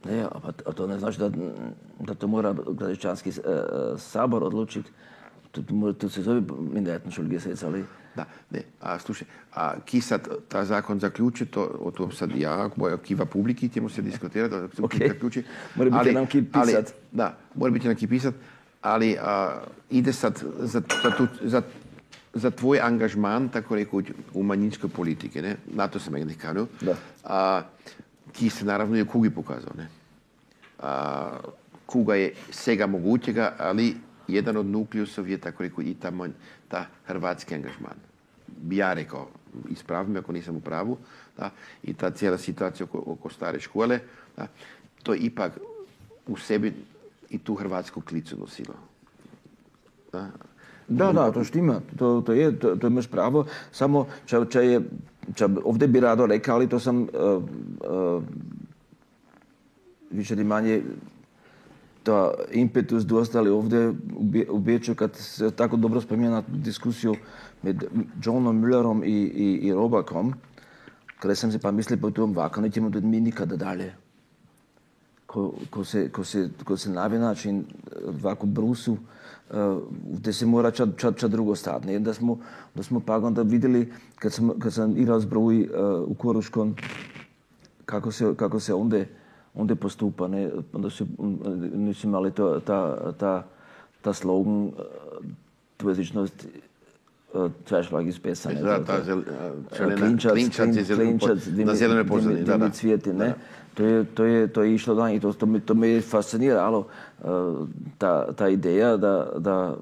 Ne, 0.05 0.23
a, 0.23 0.51
a 0.65 0.71
to 0.71 0.87
ne 0.87 0.99
znači 0.99 1.19
da, 1.19 1.29
da 1.99 2.13
to 2.13 2.27
mora 2.27 2.55
gradišćanski 2.71 3.29
uh, 3.29 3.35
sabor 3.99 4.43
odlučiti 4.43 4.91
to, 5.63 5.93
to 5.93 6.09
se 6.09 6.21
zove 6.21 6.41
Minderheitenschulgesetz, 6.73 7.63
ali... 7.63 7.85
Da, 8.17 8.25
ne, 8.49 8.61
a 8.81 8.99
slušaj, 8.99 9.27
a 9.53 9.79
ki 9.85 10.01
sad 10.01 10.27
ta 10.49 10.63
zakon 10.65 10.99
zaključi, 10.99 11.45
to, 11.45 11.61
o 11.79 11.91
tom 11.91 12.11
sad 12.11 12.31
ja, 12.35 12.69
boja 12.75 12.97
kiva 12.97 13.25
publiki, 13.25 13.69
ćemo 13.69 13.89
se 13.89 14.01
diskutirati, 14.01 14.55
da 14.55 14.67
okay. 14.83 15.07
zaključi. 15.07 15.43
Mora 15.75 15.89
biti 15.89 16.13
nam 16.15 16.25
ki 16.25 16.41
pisat. 16.41 16.93
da, 17.11 17.37
mora 17.55 17.71
biti 17.71 17.87
nam 17.87 17.95
ki 17.95 18.07
pisat. 18.07 18.33
ali 18.81 19.17
a, 19.21 19.61
ide 19.89 20.13
sad 20.13 20.43
za, 20.59 20.81
za, 21.03 21.11
tu, 21.17 21.27
za, 21.43 21.61
za 22.33 22.51
tvoj 22.51 22.79
angažman, 22.79 23.49
tako 23.49 23.75
rekoč, 23.75 24.11
v 24.33 24.43
manjinske 24.43 24.87
politike, 24.87 25.41
ne? 25.41 25.55
na 25.73 25.87
to 25.87 25.99
sem 25.99 26.13
nekaj 26.13 26.35
kažel, 26.41 26.67
ki 28.33 28.49
se 28.49 28.65
naravno 28.65 28.97
je 28.97 29.05
kugi 29.05 29.29
pokazal. 29.29 29.77
Ne? 29.77 29.87
A, 30.79 31.37
kuga 31.85 32.15
je 32.15 32.33
vsega 32.49 32.87
mogočega, 32.87 33.55
ali 33.59 33.95
jedan 34.27 34.57
od 34.57 34.65
nukleusov 34.65 35.29
je 35.29 35.37
tako 35.37 35.63
rekoč 35.63 35.85
i 35.85 35.93
ta, 35.93 36.11
manj, 36.11 36.31
ta 36.67 36.85
hrvatski 37.07 37.55
angažman. 37.55 37.95
Bi 38.47 38.77
ja 38.77 38.93
rekel, 38.93 39.25
ispravim 39.69 40.17
ako 40.17 40.31
nisam 40.31 40.55
u 40.55 40.61
pravu, 40.61 40.97
da, 41.37 41.49
i 41.83 41.93
ta 41.93 42.11
cijela 42.11 42.37
situacija 42.37 42.87
oko, 42.91 43.29
stare 43.29 43.59
škole, 43.59 43.99
da, 44.37 44.47
to 45.03 45.15
ipak 45.15 45.59
u 46.27 46.37
sebi 46.37 46.73
i 47.29 47.37
tu 47.37 47.55
hrvatsku 47.55 48.01
klicu 48.01 48.37
nosilo. 48.39 48.75
Da, 50.11 50.29
da, 50.87 51.11
da 51.11 51.31
to 51.31 51.43
štima, 51.43 51.81
to, 51.99 52.21
to 52.25 52.33
je, 52.33 52.59
to, 52.59 52.75
to 52.75 52.87
imaš 52.87 53.07
pravo, 53.07 53.45
samo 53.71 54.07
če, 54.25 54.39
če 54.49 54.65
je, 54.65 54.81
če 55.35 55.47
ovdje 55.63 55.87
bi 55.87 55.99
rado 55.99 56.25
rekao, 56.25 56.55
ali 56.55 56.69
to 56.69 56.79
sam 56.79 57.01
uh, 57.03 58.23
više 60.11 60.33
ili 60.33 60.43
manje 60.43 60.81
ta 62.07 62.33
impetus 62.51 63.03
dostali 63.03 63.49
ovdje 63.49 63.93
u 64.49 64.59
Beču 64.59 64.95
kad 64.95 65.15
se 65.15 65.51
tako 65.51 65.77
dobro 65.77 66.01
spominja 66.01 66.43
diskusiju 66.47 67.15
med 67.63 67.83
Johnom 68.23 68.61
Müllerom 68.61 69.03
i, 69.03 69.11
i, 69.11 69.67
i 69.67 69.73
Robakom, 69.73 70.33
kada 71.19 71.35
sam 71.35 71.51
se 71.51 71.59
pa 71.59 71.71
mislio 71.71 71.99
po 72.01 72.11
tom 72.11 72.33
vaka, 72.33 72.61
nećemo 72.61 72.89
tudi 72.89 73.07
mi 73.07 73.19
nikada 73.19 73.55
dalje. 73.55 73.93
Ko, 75.25 75.53
ko, 75.69 75.83
se, 75.83 76.09
ko, 76.09 76.23
se, 76.23 76.49
ko 76.63 76.77
se 76.77 76.89
navi 76.89 77.19
način 77.19 77.65
ovako 78.07 78.45
brusu, 78.45 78.93
uh, 78.93 79.81
gdje 80.13 80.33
se 80.33 80.45
mora 80.45 80.71
ča, 80.71 80.87
ča, 80.97 81.11
ča 81.11 81.27
drugo 81.27 81.55
stati. 81.55 81.87
Ne? 81.87 81.99
Da 81.99 82.13
smo, 82.13 82.39
da 82.75 82.83
smo 82.83 82.99
pa 82.99 83.17
onda 83.17 83.41
vidjeli, 83.41 83.91
kad 84.19 84.33
sam, 84.33 84.59
kad 84.59 84.73
sam 84.73 84.97
igrao 84.97 85.19
zbroj 85.19 85.61
uh, 85.61 85.67
u 86.07 86.13
Koruškom, 86.13 86.75
kako 87.85 88.11
se, 88.11 88.33
kako 88.35 88.59
se 88.59 88.73
onda, 88.73 89.03
onda 89.57 89.75
postupa. 89.75 90.27
Ne? 90.27 90.49
Onda 90.73 90.89
su, 90.89 91.05
nisu 91.73 92.07
imali 92.07 92.31
to, 92.31 92.59
ta, 92.59 93.11
ta, 93.17 93.43
ta 94.01 94.13
slogan, 94.13 94.63
uh, 94.63 94.71
dvojezičnost 95.79 96.47
Trashlag 97.65 98.07
iz 98.07 98.19
pesane. 98.19 98.61
Da, 98.61 98.83
ta 98.85 99.03
zel, 99.03 99.21
čelena, 99.77 99.95
klinčac, 99.95 100.31
klinčac 100.31 100.75
je 100.75 100.83
zel, 100.83 100.97
klinčac, 100.97 101.45
pod, 101.45 101.65
na 101.67 101.75
zelene 101.75 102.07
pozadini. 102.07 102.43
Da, 102.43 102.57
da. 102.57 102.69
cvijeti, 102.69 103.13
ne? 103.13 103.33
To 103.73 103.83
je, 103.83 104.05
to, 104.05 104.25
je, 104.25 104.47
to 104.47 104.63
je 104.63 104.73
išlo 104.73 104.95
dan 104.95 105.11
i 105.11 105.19
to, 105.19 105.33
to, 105.33 105.45
me, 105.45 105.59
to 105.59 105.75
me 105.75 105.89
je 105.89 106.01
fasciniralo, 106.01 106.87
uh, 107.19 107.67
ta, 107.97 108.33
ta 108.33 108.49
ideja 108.49 108.97
da, 108.97 109.29
da, 109.37 109.75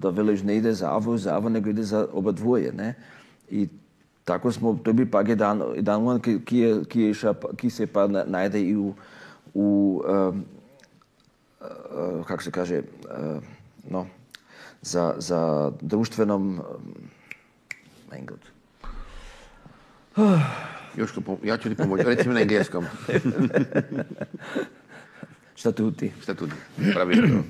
da 0.00 0.10
veliš 0.10 0.42
ne 0.42 0.56
ide 0.56 0.72
za 0.72 0.94
avo, 0.94 1.18
za 1.18 1.34
avo, 1.36 1.48
nego 1.48 1.70
ide 1.70 1.82
za 1.82 2.06
oba 2.12 2.32
dvoje, 2.32 2.72
ne? 2.72 2.94
I 3.50 3.68
tako 4.28 4.52
smo, 4.52 4.78
to 4.84 4.92
bi 4.92 5.10
pak 5.10 5.28
jedan, 5.28 5.62
jedan 5.74 6.20
ki, 6.20 6.38
ki, 6.44 6.58
je, 6.58 6.84
ki, 6.84 7.00
je 7.00 7.14
ša, 7.14 7.34
ki 7.56 7.70
se 7.70 7.86
pa 7.86 8.06
najde 8.06 8.60
i 8.60 8.76
u, 8.76 8.94
u 9.54 10.02
um, 10.04 10.44
uh, 11.60 12.26
kako 12.26 12.42
se 12.42 12.50
kaže, 12.50 12.82
uh, 13.08 13.42
no, 13.90 14.06
za, 14.82 15.14
za 15.18 15.72
društvenom... 15.80 16.60
Engled. 18.12 18.40
Joško, 20.98 21.20
ja 21.44 21.56
ću 21.56 21.68
ti 21.68 21.76
pomoći. 21.76 22.04
Recimo 22.04 22.34
na 22.34 22.40
engleskom. 22.40 22.84
Štatuti. 25.60 26.12
Statuti. 26.22 26.54
Pravilno. 26.92 27.42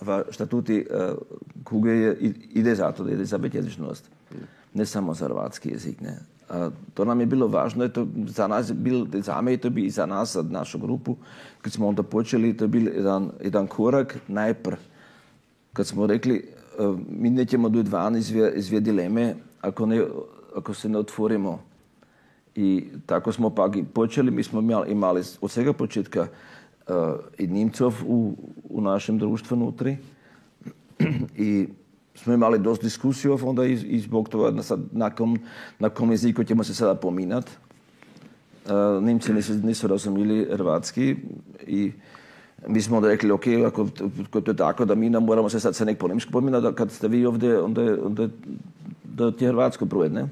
V 0.00 0.24
štatuti 0.30 0.86
uh, 0.90 1.16
kuge 1.64 1.90
je, 1.90 2.16
ide 2.52 2.74
za 2.74 2.92
to, 2.92 3.04
da 3.04 3.12
ide 3.12 3.24
za 3.24 3.40
jezičnost. 3.52 4.15
Ne 4.76 4.86
samo 4.86 5.14
za 5.14 5.24
hrvatski 5.24 5.70
jezik. 5.72 6.00
Ne. 6.00 6.18
A 6.48 6.70
to 6.94 7.04
nam 7.04 7.20
je 7.20 7.26
bilo 7.26 7.48
važno, 7.48 7.84
je 7.84 7.92
to 7.92 8.06
za 8.26 8.46
nas 8.46 8.72
bilo, 8.72 9.06
za 9.12 9.40
me 9.40 9.56
je 9.56 9.62
to 9.64 9.70
bi 9.70 9.86
i 9.86 9.90
za 9.90 10.06
nas, 10.06 10.32
za 10.32 10.42
našu 10.42 10.78
grupu, 10.78 11.16
kad 11.62 11.72
smo 11.72 11.88
onda 11.88 12.02
počeli, 12.02 12.56
to 12.56 12.64
je 12.64 12.68
bil 12.68 12.88
jedan, 12.88 13.30
jedan 13.42 13.66
korak 13.66 14.18
najprej 14.28 14.78
kad 15.76 15.86
smo 15.86 16.06
rekli, 16.06 16.36
e, 16.36 16.42
mi 17.08 17.30
nećemo 17.30 17.68
do 17.68 17.84
van 17.90 18.16
iz 18.16 18.28
dvije 18.66 18.80
dileme 18.80 19.34
ako, 19.60 19.86
ne, 19.86 20.04
ako 20.56 20.74
se 20.74 20.88
ne 20.88 20.98
otvorimo. 20.98 21.60
I 22.54 22.84
tako 23.06 23.32
smo 23.32 23.50
pak 23.50 23.76
i 23.76 23.84
počeli, 23.84 24.30
mi 24.30 24.42
smo 24.42 24.60
imali 24.88 25.22
od 25.40 25.50
svega 25.50 25.72
početka 25.72 26.26
uh, 26.88 26.94
i 27.38 27.46
Nimcov 27.46 27.94
u, 28.06 28.36
u 28.70 28.80
našem 28.80 29.18
društvu 29.18 29.56
nutri. 29.56 29.96
I 31.36 31.68
smo 32.16 32.34
imali 32.34 32.58
dosta 32.58 32.82
diskusiju 32.82 33.38
onda 33.42 33.62
zbog 33.98 34.28
toga 34.28 34.62
sad, 34.62 34.80
na, 34.92 35.10
kom, 35.10 35.38
na 35.78 35.88
kom 35.88 36.10
jeziku 36.10 36.44
ćemo 36.44 36.64
se 36.64 36.74
sada 36.74 36.94
pominat. 36.94 37.50
Uh, 38.66 39.04
Nimci 39.04 39.32
nisu, 39.32 39.54
nisu 39.54 39.88
i 41.66 41.92
mi 42.66 42.82
smo 42.82 43.00
rekli, 43.00 43.30
ok, 43.30 43.44
ako, 43.66 43.88
to 44.40 44.50
je 44.50 44.56
tako, 44.56 44.84
da 44.84 44.94
mi 44.94 45.10
ne 45.10 45.20
moramo 45.20 45.48
se 45.48 45.60
sad 45.60 45.76
sa 45.76 45.84
nek 45.84 45.98
po 45.98 46.08
nemško 46.08 46.32
pominati, 46.32 46.62
da 46.62 46.72
kad 46.72 46.90
ste 46.92 47.08
vi 47.08 47.26
ovdje, 47.26 47.60
onda, 47.60 47.82
onda 48.06 48.28
da 49.04 49.30
ti 49.30 49.46
hrvatsko 49.46 49.86
pruje, 49.86 50.10
ne? 50.10 50.26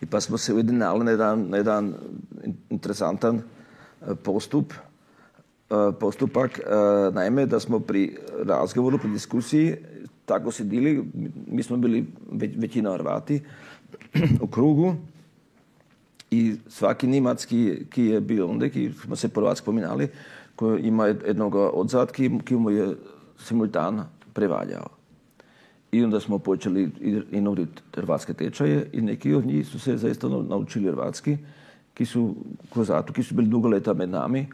I 0.00 0.06
pa 0.06 0.20
smo 0.20 0.38
se 0.38 0.54
ujedinali 0.54 1.04
na 1.04 1.10
jedan, 1.10 1.46
na 1.48 1.56
jedan 1.56 1.94
interesantan 2.70 3.36
eh, 3.36 4.14
postup, 4.22 4.72
eh, 5.70 5.92
postupak. 6.00 6.60
Naime, 7.12 7.46
da 7.46 7.60
smo 7.60 7.80
pri 7.80 8.16
razgovoru, 8.44 8.98
pri 8.98 9.10
diskusiji 9.10 9.76
tako 10.32 10.50
sedili, 10.50 11.04
mi 11.46 11.62
smo 11.62 11.76
bili 11.76 12.06
većina 12.56 12.92
Hrvati 12.92 13.40
u 14.40 14.46
krugu 14.46 14.94
i 16.30 16.54
svaki 16.68 17.06
Nimac 17.06 17.44
ki, 17.44 17.86
ki 17.90 18.04
je 18.04 18.20
bio 18.20 18.46
onda, 18.48 18.68
ki 18.68 18.90
smo 19.02 19.16
se 19.16 19.28
prvac 19.28 19.58
spominali, 19.58 20.08
ko 20.56 20.76
ima 20.76 21.06
jednog 21.06 21.54
odzad, 21.54 22.12
ki, 22.12 22.30
ki 22.44 22.56
mu 22.56 22.70
je 22.70 22.94
simultan 23.38 24.04
prevaljao. 24.32 24.88
I 25.92 26.04
onda 26.04 26.20
smo 26.20 26.38
počeli 26.38 26.90
i 27.32 27.40
nuditi 27.40 27.82
hrvatske 27.94 28.34
tečaje 28.34 28.88
i 28.92 29.00
neki 29.00 29.34
od 29.34 29.46
njih 29.46 29.66
su 29.68 29.80
se 29.80 29.96
zaista 29.96 30.28
naučili 30.28 30.88
hrvatski, 30.88 31.36
ki 31.94 32.06
su 32.06 32.34
kozatu, 32.70 33.12
ki 33.12 33.22
su 33.22 33.34
bili 33.34 33.48
dugo 33.48 33.68
leta 33.68 33.94
med 33.94 34.08
nami. 34.08 34.46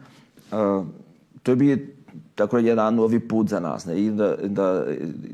To 1.43 1.51
je 1.51 1.55
bio 1.55 1.77
tako 2.35 2.57
jedan 2.57 2.95
novi 2.95 3.19
put 3.19 3.49
za 3.49 3.59
nas. 3.59 3.85
Ne? 3.85 4.01
I 4.01 4.11
da, 4.11 4.35
da, 4.35 4.85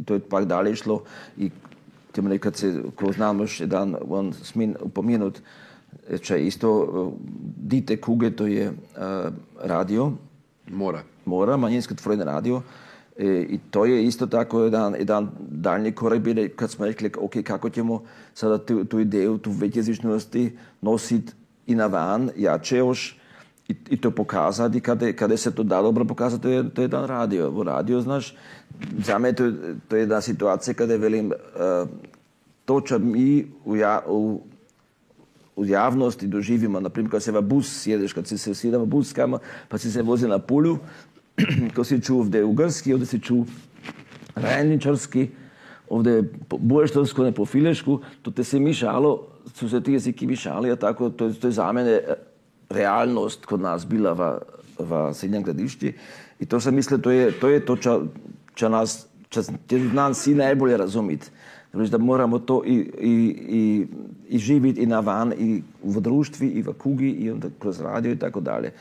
to 0.06 0.14
je 0.14 0.20
pak 0.20 0.46
dalje 0.46 0.72
išlo 0.72 1.04
i 1.38 1.50
tim 2.12 2.40
kad 2.40 2.56
se, 2.56 2.82
ko 2.96 3.12
znamo 3.12 3.44
još 3.44 3.60
jedan 3.60 3.96
on 4.10 4.34
smin 4.34 4.76
upomenut, 4.82 5.42
če 6.22 6.46
isto 6.46 7.14
dite 7.58 7.98
kuge, 8.02 8.32
to 8.32 8.48
je 8.48 8.70
uh, 8.70 8.76
radio, 9.62 10.12
Mora. 10.68 11.04
Mora, 11.26 11.58
manjinsko 11.58 11.94
otvoreno 11.94 12.26
radio. 12.26 12.62
E, 13.18 13.46
I 13.50 13.60
to 13.72 13.86
je 13.86 14.06
isto 14.06 14.28
tako 14.28 14.64
jedan, 14.64 14.96
jedan 15.00 15.30
daljnji 15.40 15.92
korak 15.92 16.20
bili 16.20 16.50
kad 16.50 16.72
smo 16.72 16.86
rekli, 16.86 17.12
ok, 17.18 17.32
kako 17.44 17.70
ćemo 17.70 18.04
sada 18.34 18.58
tu, 18.58 18.86
tu 18.86 19.00
ideju, 19.00 19.38
tu 19.38 19.52
većjezičnosti 19.52 20.58
nositi 20.82 21.34
i 21.68 21.76
na 21.76 21.88
van, 21.88 22.30
jače 22.38 22.78
još, 22.78 23.20
i, 23.68 23.76
i 23.90 23.98
to 23.98 24.12
pokazati. 24.12 24.80
Kada, 24.80 25.14
kada 25.14 25.38
se 25.38 25.52
to 25.52 25.64
da 25.64 25.82
dobro 25.82 26.06
pokazati, 26.06 26.44
to 26.44 26.50
je, 26.50 26.70
to 26.70 26.82
je 26.82 26.84
jedan 26.84 27.06
radio. 27.06 27.52
U 27.52 27.64
radio, 27.64 28.02
znaš, 28.02 28.36
za 29.06 29.18
me 29.18 29.34
to, 29.34 29.52
to 29.88 29.96
je 29.96 30.02
jedna 30.02 30.22
situacija 30.22 30.74
kada 30.74 30.96
velim, 30.96 31.32
uh, 31.32 31.90
to 32.66 32.82
čo 32.82 33.00
mi 33.00 33.48
u, 33.66 33.76
ja, 33.76 34.02
u 34.08 34.42
u 35.56 35.66
javnosti 35.66 36.28
doživimo, 36.28 36.80
naprimjer 36.80 37.12
kad 37.12 37.24
se 37.24 37.32
v 37.32 37.42
bus 37.42 37.82
sjedeš, 37.82 38.14
kad 38.14 38.28
si 38.28 38.38
se 38.38 38.52
usjeda 38.52 38.78
v 38.78 38.86
bus 38.86 39.14
kamo, 39.14 39.40
pa 39.68 39.78
si 39.78 39.92
se 39.92 40.02
vozi 40.02 40.28
na 40.28 40.40
pulju, 40.40 40.78
to 41.76 41.84
si 41.84 42.02
čuo 42.02 42.20
ovdje 42.20 42.44
ugarski, 42.44 42.94
ovdje 42.94 43.06
si 43.06 43.20
čuo 43.20 43.46
rajničarski, 44.36 45.30
ovdje 45.90 46.24
boještovsko, 46.50 47.24
ne 47.24 47.32
po 47.32 47.46
filešku, 47.46 48.00
to 48.22 48.32
te 48.32 48.44
se 48.44 48.60
mišalo, 48.60 49.28
su 49.54 49.70
se 49.70 49.82
ti 49.84 49.94
jeziki 49.94 50.28
mišali, 50.28 50.72
a 50.72 50.76
tako, 50.76 51.10
to, 51.10 51.34
to 51.34 51.48
je 51.48 51.52
za 51.52 51.72
mene 51.72 52.02
realnost 52.70 53.46
kod 53.46 53.62
nas 53.62 53.86
bila 53.86 54.14
v, 54.14 54.38
v 54.80 55.14
srednjem 55.14 55.44
gradišti. 55.44 55.94
I 56.40 56.46
to 56.46 56.60
sam 56.60 56.76
mislio, 56.76 56.98
to 56.98 57.12
je 57.12 57.32
to, 57.40 57.50
je 57.50 57.66
to 57.66 57.76
ča, 57.76 58.00
ča 58.54 58.70
nas, 58.70 59.08
ča, 59.30 59.42
ča 59.68 59.78
nas 59.94 60.24
si 60.24 60.36
najbolje 60.36 60.78
razumiti. 60.78 61.30
Znači 61.74 61.92
da 61.92 61.98
moramo 61.98 62.40
to 62.40 62.62
i, 62.66 62.74
i, 63.00 63.14
i, 63.50 63.88
i 64.30 64.38
živjeti 64.38 64.82
i 64.82 64.86
na 64.86 65.00
van, 65.00 65.34
i 65.38 65.62
v 65.84 66.02
društvi, 66.02 66.48
i 66.48 66.62
v 66.62 66.74
kugi, 66.74 67.10
i 67.10 67.32
onda 67.32 67.48
kroz 67.60 67.82
radio 67.82 68.12
i 68.12 68.20
tako 68.20 68.40
dalje. 68.40 68.72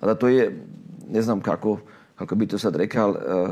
A 0.00 0.06
da 0.06 0.14
to 0.14 0.28
je, 0.28 0.64
ne 1.10 1.22
znam 1.22 1.40
kako, 1.40 1.78
kako 2.14 2.34
bi 2.34 2.46
to 2.46 2.58
sad 2.58 2.76
rekao, 2.76 3.10
uh, 3.10 3.50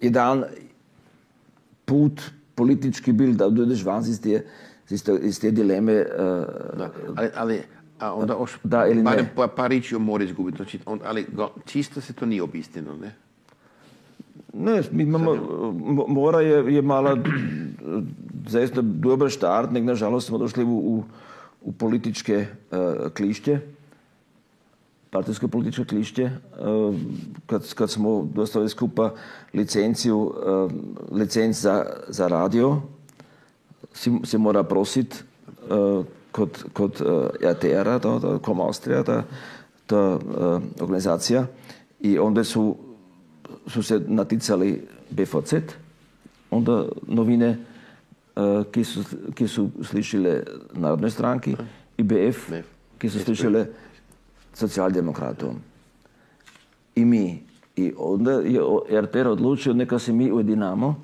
jedan 0.00 0.44
put 1.84 2.22
politički 2.54 3.12
bil 3.12 3.32
da 3.32 3.48
dođeš 3.48 3.84
van 3.84 4.02
iz 4.02 4.20
te, 4.20 4.44
iz 4.90 5.04
te, 5.04 5.18
iz 5.22 5.40
te 5.40 5.50
dileme. 5.50 5.94
Uh, 5.94 6.78
da, 6.78 6.90
ali, 7.16 7.28
ali 7.36 7.62
a 8.00 8.14
onda 8.14 8.36
oš, 8.36 8.58
da 8.64 8.86
ili 8.86 9.02
barem 9.02 9.24
ne. 9.24 9.32
pa, 9.36 9.46
par 9.46 9.70
riči 9.70 9.96
o 9.96 9.98
mora 9.98 10.24
izgubiti. 10.24 10.56
Znači, 10.56 10.78
on, 10.86 11.00
ali 11.04 11.26
čisto 11.66 12.00
se 12.00 12.12
to 12.12 12.26
nije 12.26 12.42
obistino, 12.42 12.96
ne? 12.96 13.14
Ne, 14.52 14.82
mi 14.90 15.02
imamo, 15.02 15.34
mo- 15.72 16.08
Mora 16.08 16.40
je, 16.40 16.74
je 16.74 16.82
mala 16.82 17.16
zaista 18.48 18.80
dobar 18.82 19.30
štart, 19.30 19.70
nek 19.72 19.84
nažalost 19.84 20.26
smo 20.26 20.38
došli 20.38 20.64
u, 20.64 20.68
u, 20.68 21.04
u 21.62 21.72
političke 21.72 22.46
eh, 22.70 22.76
klišće, 23.16 23.60
partijske 25.10 25.48
političke 25.48 25.84
klišće, 25.84 26.22
eh, 26.22 26.30
kad, 27.46 27.74
kad 27.74 27.90
smo 27.90 28.28
dostavili 28.34 28.68
skupa 28.68 29.12
licenciju, 29.54 30.34
eh, 30.34 30.74
licenc 31.14 31.56
za, 31.56 31.84
za 32.08 32.28
radio, 32.28 32.82
si, 33.92 34.12
si 34.24 34.38
mora 34.38 34.62
prosit 34.62 35.24
kod, 36.32 36.64
kod 36.72 37.00
uh, 37.00 37.52
RTR-a, 37.52 37.98
ta, 37.98 38.20
ta 38.20 38.38
Com 38.38 38.60
Austria, 38.60 39.02
ta, 39.02 39.22
ta 39.86 40.02
uh, 40.16 40.62
organizacija, 40.80 41.46
i 42.00 42.18
onda 42.18 42.44
su, 42.44 42.76
su 43.66 43.82
se 43.82 44.00
naticali 44.06 44.86
BVZ, 45.10 45.54
onda 46.50 46.84
novine, 47.06 47.58
uh, 48.36 48.64
ki, 48.72 48.84
su, 48.84 49.04
ki 49.34 49.48
su 49.48 49.68
slišile 49.82 50.42
Narodne 50.72 51.10
stranki, 51.10 51.56
i 51.98 52.02
BF, 52.02 52.52
ki 52.98 53.10
su 53.10 53.18
slišile 53.18 53.66
socijaldemokratom. 54.54 55.56
I 56.94 57.04
mi. 57.04 57.42
I 57.76 57.92
onda 57.96 58.32
je 58.32 58.60
RTR 59.00 59.28
odlučio 59.28 59.74
neka 59.74 59.98
se 59.98 60.12
mi 60.12 60.32
ujedinamo, 60.32 61.02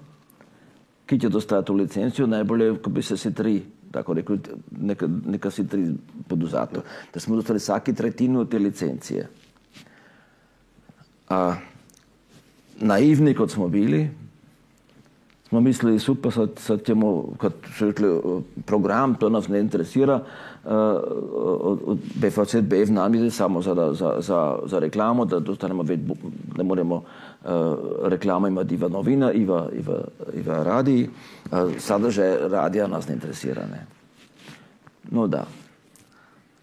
ki 1.07 1.21
će 1.21 1.29
dostati 1.29 1.73
licenciju, 1.73 2.27
najbolje 2.27 2.77
ko 2.83 2.91
bi 2.91 3.03
se 3.03 3.17
si 3.17 3.35
tri, 3.35 3.63
tako 3.97 4.15
rekli, 4.15 4.39
neka, 4.81 5.09
neka 5.27 5.51
si 5.51 5.65
tri 5.69 5.87
poduzato. 6.29 6.83
Da 7.15 7.21
smo 7.21 7.37
dostali 7.37 7.61
svaki 7.61 7.95
tretinu 7.95 8.45
te 8.45 8.59
licencije. 8.59 9.29
A 11.29 11.55
naivni 12.81 13.35
kot 13.35 13.51
smo 13.51 13.69
bili, 13.69 14.11
smo 15.49 15.61
mislili 15.61 15.99
super, 15.99 16.33
sad, 16.33 16.51
sad 16.59 16.83
ćemo, 16.85 17.25
kad 17.39 17.53
su 17.79 17.87
rekli 17.87 18.21
program, 18.67 19.15
to 19.15 19.29
nas 19.29 19.49
ne 19.49 19.61
interesira, 19.61 20.21
uh, 20.65 20.71
od, 21.33 21.81
od 21.87 21.99
BVC, 22.15 22.57
BF 22.63 22.91
nam 22.91 23.15
ide 23.15 23.31
samo 23.31 23.63
za, 23.63 23.75
za, 23.75 24.15
za, 24.21 24.59
za 24.67 24.79
reklamo, 24.79 25.25
da 25.25 25.41
dostanemo 25.41 25.83
več, 25.83 26.01
ne 26.57 26.65
moremo 26.65 26.95
uh, 26.95 27.51
reklama 28.03 28.49
imati 28.49 28.75
i 28.75 28.79
v 28.79 28.89
novina, 28.89 29.33
i 29.33 29.45
v, 29.45 29.61
i 29.73 29.81
v, 29.81 29.99
i 30.35 30.41
v 30.41 30.63
radiji. 30.63 31.09
Uh, 31.53 31.73
sadržaj 31.79 32.49
radija 32.49 32.87
nas 32.87 33.09
ne 33.09 33.15
interesira. 33.15 33.63
No 35.11 35.27
da. 35.27 35.47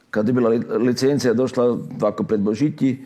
Kad 0.09 0.27
je 0.27 0.33
bila 0.33 0.49
li- 0.49 0.65
licencija 0.79 1.33
došla 1.33 1.63
ovako 1.65 2.23
pred 2.23 2.39
Božitji, 2.39 3.05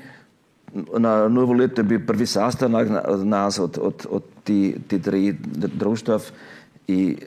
na 0.97 1.27
novo 1.27 1.53
leto 1.53 1.81
je 1.81 1.85
bil 1.85 1.99
prvi 2.07 2.25
sastanak 2.25 2.89
na- 2.89 3.03
nas 3.23 3.59
od, 3.59 3.77
od, 3.81 4.05
od 4.09 4.23
ti, 4.43 4.75
ti 4.87 5.01
tri 5.01 5.33
dr- 5.33 5.67
društva 5.73 6.19
i 6.87 7.17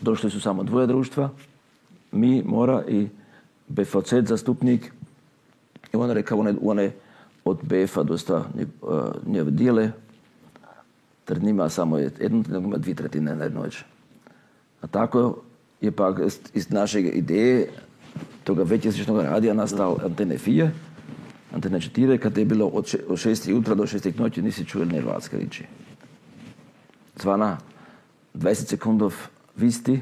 došli 0.00 0.30
su 0.30 0.40
samo 0.40 0.62
dvoje 0.62 0.86
društva, 0.86 1.30
mi, 2.12 2.42
Mora 2.42 2.84
i 2.88 3.08
BFC 3.68 4.12
zastupnik. 4.22 4.92
I 5.92 5.96
on 5.96 6.08
je 6.08 6.14
rekao, 6.14 6.38
one, 6.38 6.54
one 6.62 6.90
od 7.46 7.58
BF-a 7.62 8.02
dosta 8.02 8.36
uh, 8.36 8.98
nje 9.26 9.44
dijele, 9.44 9.90
ter 11.24 11.42
nima 11.42 11.68
samo 11.68 11.98
jednu, 11.98 12.44
nego 12.48 12.66
ima 12.66 12.76
dvije 12.76 12.94
tretine 12.94 13.36
na 13.36 13.44
jednu 13.44 13.62
već. 13.62 13.82
A 14.80 14.86
tako 14.86 15.42
je 15.80 15.90
pak 15.90 16.20
iz, 16.54 16.70
naše 16.70 17.00
ideje 17.00 17.68
toga 18.44 18.62
većjesečnog 18.62 19.20
radija 19.20 19.54
nastal 19.54 19.96
Antene 20.04 20.38
4, 20.38 20.70
Antene 21.54 21.80
4, 21.80 22.18
kad 22.18 22.38
je 22.38 22.44
bilo 22.44 22.66
od, 22.66 22.86
še, 22.86 22.98
od 23.08 23.18
6 23.18 23.50
jutra 23.50 23.74
do 23.74 23.82
6 23.82 24.18
noći 24.18 24.42
nisi 24.42 24.64
čuli 24.64 24.86
ni 24.86 25.00
hrvatske 25.00 25.38
riči. 25.38 25.64
Zvana 27.16 27.58
20 28.34 28.54
sekundov 28.54 29.14
visti, 29.56 30.00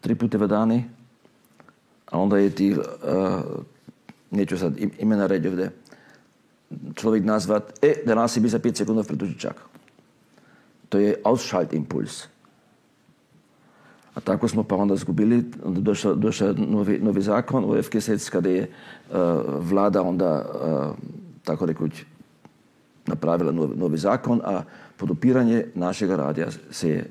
tri 0.00 0.14
puta 0.14 0.38
v 0.38 0.46
dani, 0.46 0.84
a 2.10 2.18
onda 2.18 2.38
je 2.38 2.50
ti, 2.50 2.74
uh, 2.74 2.84
neću 4.30 4.58
sad 4.58 4.78
im- 4.78 4.92
imena 4.98 5.26
reći 5.26 5.48
ovdje, 5.48 5.70
človek 6.94 7.24
nazvat, 7.24 7.78
e, 7.82 8.02
danas 8.06 8.32
si 8.32 8.40
bi 8.40 8.48
za 8.48 8.58
5 8.58 8.82
sekundov 8.82 9.06
preduži 9.06 9.38
čakao. 9.38 9.66
To 10.88 10.98
je 10.98 11.14
Ausschaltimpuls. 11.24 12.26
A 14.14 14.20
tako 14.20 14.48
smo 14.48 14.62
pa 14.62 14.76
onda 14.76 14.96
zgubili, 14.96 15.44
onda 15.64 15.80
došao, 15.80 16.14
došao 16.14 16.52
novi, 16.52 16.98
novi 16.98 17.22
zakon 17.22 17.64
u 17.64 17.82
FGSEC 17.82 18.28
kada 18.28 18.50
je 18.50 18.62
uh, 18.66 19.16
vlada 19.58 20.02
onda, 20.02 20.42
uh, 20.42 20.96
tako 21.44 21.66
rekuć, 21.66 22.04
napravila 23.06 23.52
novi, 23.52 23.76
novi 23.76 23.98
zakon, 23.98 24.40
a 24.44 24.62
podupiranje 24.96 25.66
našega 25.74 26.16
radija 26.16 26.48
se 26.70 26.90
je, 26.90 27.10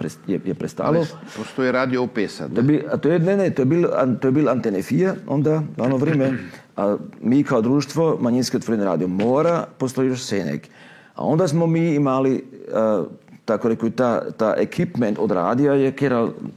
pres- 0.00 0.18
je, 0.26 0.40
je 0.44 0.54
prestalo. 0.54 1.04
Postoji 1.36 1.72
radio 1.72 2.08
sad. 2.28 2.54
To 2.54 2.60
je 2.60 2.64
bil, 2.64 2.80
a 2.88 2.96
to 2.96 3.12
je, 3.12 3.18
ne, 3.18 3.36
ne, 3.36 3.50
to 3.50 3.62
je 3.62 3.66
bil, 3.66 3.84
to 4.20 4.28
je 4.28 4.32
bil 4.32 4.48
Antene 4.48 4.80
4 4.82 5.14
onda, 5.26 5.62
dano 5.76 5.96
vrijeme. 5.96 6.32
A 6.76 6.96
mi 7.20 7.42
kao 7.44 7.60
društvo, 7.60 8.16
manjinski 8.20 8.56
otvoreni 8.56 8.84
radio 8.84 9.08
mora, 9.08 9.66
postoji 9.78 10.08
još 10.08 10.22
Senek. 10.24 10.68
A 11.14 11.24
onda 11.24 11.48
smo 11.48 11.66
mi 11.66 11.94
imali, 11.94 12.44
uh, 12.72 13.06
tako 13.44 13.68
reku, 13.68 13.90
ta, 13.90 14.30
ta 14.32 14.54
ekipment 14.56 15.18
od 15.18 15.30
radija 15.30 15.74
je, 15.74 15.92
kjer 15.92 16.14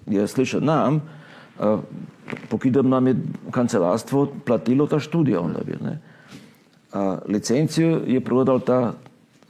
je 0.07 0.27
slišao 0.27 0.61
nam, 0.61 1.01
uh, 1.59 1.79
pokidom 2.49 2.89
nam 2.89 3.07
je 3.07 3.15
kancelarstvo 3.51 4.27
platilo 4.45 4.87
ta 4.87 4.99
študija 4.99 5.41
onda 5.41 5.59
bil, 5.65 5.77
ne. 5.83 5.99
A 6.93 7.17
licenciju 7.27 8.01
je 8.07 8.21
prodal 8.21 8.59
ta 8.59 8.93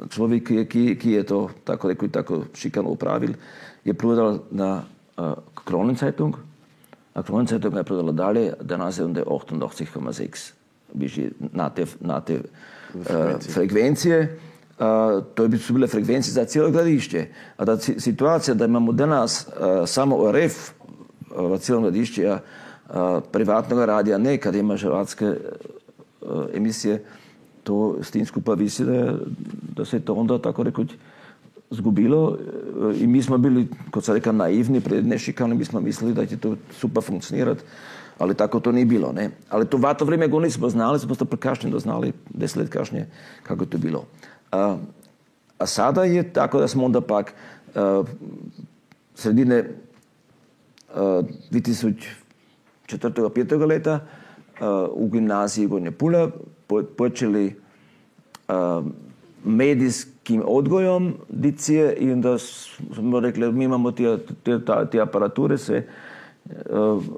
človek, 0.10 0.48
ki 0.48 0.66
ki, 0.66 0.84
ki 1.00 1.12
je 1.12 1.24
to 1.24 1.50
tako 1.64 1.92
rekel, 1.92 2.10
tako 2.10 2.44
šikano 2.56 2.90
upravil, 2.90 3.36
je 3.86 3.94
prodal 3.94 4.40
na 4.52 4.84
uh, 5.18 5.34
Kronenzeitung. 5.66 6.36
A 7.14 7.24
Kronenzeitung 7.24 7.76
je 7.76 7.84
prodala 7.84 8.12
dalje, 8.12 8.54
danas 8.62 8.98
je 8.98 9.06
onda 9.06 9.24
88,6 9.24 10.52
višji 10.94 11.32
na 11.52 11.70
te, 11.70 11.86
na 12.00 12.22
te 12.22 12.42
uh, 12.94 13.02
frekvencije. 13.54 14.40
Uh, 14.80 15.24
to 15.36 15.48
bi 15.48 15.58
su 15.58 15.74
bile 15.74 15.88
frekvencije 15.88 16.34
za 16.34 16.46
cijelo 16.46 16.72
gradišće. 16.72 17.26
A 17.58 17.66
da 17.66 17.78
si- 17.78 18.00
situacija 18.00 18.54
da 18.54 18.66
imamo 18.66 18.92
danas 18.92 19.48
uh, 19.48 19.54
samo 19.90 20.32
RF 20.32 20.72
uh, 21.36 21.52
v 21.52 21.58
cijelom 21.58 21.84
gradišću, 21.84 22.22
a 22.22 22.40
uh, 22.90 23.24
privatnog 23.32 23.84
radija 23.84 24.18
ne, 24.18 24.38
kad 24.38 24.56
ima 24.56 24.78
hrvatske 24.78 25.26
uh, 26.22 26.46
emisije, 26.54 27.04
to 27.64 27.98
s 28.02 28.12
tim 28.12 28.26
skupa 28.26 28.54
visi 28.54 28.86
da, 28.86 29.14
da 29.76 29.86
se 29.86 29.96
je 29.98 30.06
to 30.06 30.14
onda 30.14 30.42
tako 30.42 30.64
rekoć 30.64 30.88
zgubilo 31.72 32.38
e, 32.38 33.04
i 33.04 33.08
mi 33.08 33.22
smo 33.24 33.38
bili, 33.38 33.68
kot 33.92 34.06
se 34.06 34.14
reka, 34.14 34.32
naivni, 34.32 34.82
pred 34.82 35.08
nešikani, 35.08 35.56
mi 35.56 35.66
smo 35.66 35.80
mislili 35.80 36.14
da 36.14 36.26
će 36.26 36.38
to 36.38 36.56
super 36.72 37.04
funkcionirati, 37.04 37.62
ali 38.18 38.36
tako 38.36 38.60
to 38.60 38.72
nije 38.72 38.86
bilo. 38.86 39.12
Ne? 39.12 39.30
Ali 39.50 39.66
to 39.66 39.78
vato 39.78 40.06
vrijeme 40.06 40.28
go 40.28 40.40
nismo 40.40 40.70
znali, 40.70 41.00
smo 41.00 41.16
to 41.16 41.26
prekašnje 41.26 41.70
doznali, 41.70 42.14
deset 42.30 42.58
let 42.58 42.70
kasnije, 42.70 43.10
kako 43.44 43.64
je 43.64 43.70
to 43.70 43.78
bilo. 43.78 44.06
A, 44.52 44.78
a 45.58 45.66
sada 45.66 46.04
je 46.04 46.34
tako 46.34 46.60
da 46.60 46.68
smo 46.68 46.86
onda 46.86 47.02
pak 47.02 47.34
a, 47.76 48.04
sredine 49.16 49.64
a, 50.96 51.22
2004. 51.52 51.94
5. 52.88 53.68
leta 53.68 54.00
a, 54.60 54.88
u 54.92 55.10
gimnaziji 55.10 55.68
Gornje 55.68 55.92
Pula 55.92 56.30
po, 56.68 56.84
počeli 56.98 57.56
a, 58.48 58.84
medijskim 60.24 60.44
odgojom 60.48 61.14
dicije 61.30 61.94
i 61.94 62.12
onda 62.12 62.38
smo 62.38 63.20
rekli, 63.20 63.52
mi 63.52 63.66
imamo 63.66 63.92
te, 63.92 64.18
te, 64.44 64.60
te 64.92 65.02
aparature 65.02 65.58
sve, 65.58 65.88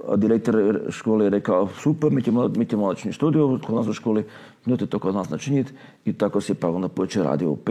a 0.08 0.16
direktor 0.16 0.80
škole 0.90 1.26
je 1.26 1.30
rekao, 1.30 1.68
super, 1.68 2.12
mi 2.12 2.22
ćemo, 2.22 2.48
mi 2.48 2.66
ćemo 2.66 2.88
načiniti 2.88 3.16
studiju 3.16 3.60
kod 3.66 3.76
nas 3.76 3.88
u 3.88 3.94
školi, 3.94 4.24
nemojte 4.66 4.86
to 4.86 5.00
kod 5.00 5.16
nas 5.16 5.30
načiniti 5.30 5.74
i 6.06 6.14
tako 6.14 6.42
se 6.42 6.54
pa 6.54 6.70
onda 6.70 6.88
počeo 6.88 7.24
radio 7.24 7.52
UP, 7.52 7.70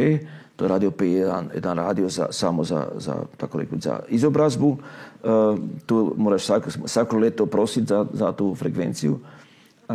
to 0.57 0.64
je 0.64 0.68
radio 0.68 0.89
UP 0.89 1.01
je 1.03 1.12
jedan, 1.12 1.51
jedan 1.55 1.76
radio 1.76 2.09
za, 2.09 2.26
samo 2.30 2.64
za, 2.64 2.89
za, 2.99 3.14
tako 3.37 3.59
reći, 3.59 3.70
za 3.80 4.01
izobrazbu, 4.09 4.76
E, 5.24 5.57
tu 5.87 6.14
moraš 6.16 6.45
svako, 6.45 6.70
svako 6.70 7.18
leto 7.18 7.47
prositi 7.47 7.87
za, 7.87 8.07
za 8.12 8.32
tu 8.32 8.55
frekvenciju. 8.55 9.18
E, 9.89 9.95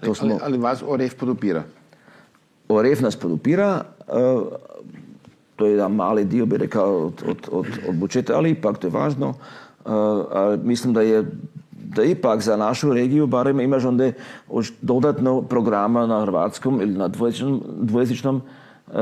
to 0.00 0.06
Ali, 0.06 0.14
smo, 0.14 0.38
ali 0.42 0.58
vas 0.58 0.82
ORF 0.86 1.14
podupira. 1.14 1.62
ORF 2.74 3.00
nas 3.00 3.16
podupira, 3.16 3.84
eh, 4.08 4.12
to 5.56 5.66
je 5.66 5.72
jedan 5.72 5.94
mali 5.94 6.24
dio, 6.24 6.46
bi 6.46 6.56
rekao, 6.56 7.06
od, 7.06 7.22
od, 7.26 7.48
od, 7.52 7.66
od 7.88 7.94
budžeta, 7.94 8.36
ali 8.36 8.50
ipak 8.50 8.78
to 8.78 8.86
je 8.86 8.90
važno. 8.90 9.34
Eh, 9.86 9.90
a 10.32 10.56
mislim 10.64 10.94
da 10.94 11.02
je 11.02 11.24
da 11.94 12.04
ipak 12.04 12.40
za 12.40 12.56
našu 12.56 12.92
regiju 12.92 13.26
barem 13.26 13.60
imaš 13.60 13.84
onda 13.84 14.12
dodatno 14.80 15.42
programa 15.42 16.06
na 16.06 16.20
hrvatskom 16.20 16.80
ili 16.80 16.92
na 16.92 17.08
dvojezičnom, 17.08 17.62
dvojezičnom 17.80 18.42
eh, 18.88 18.92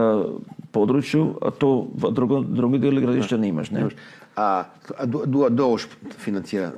području, 0.71 1.35
a 1.43 1.51
to 1.51 1.87
drugo, 2.11 2.41
drugi 2.41 2.79
dijeli 2.79 3.01
gradišća 3.01 3.37
nimaš. 3.37 3.71
Ne? 3.71 3.89
A, 4.37 4.65
a 4.99 5.07
do, 5.07 5.49
do, 5.49 5.77
financira? 6.19 6.71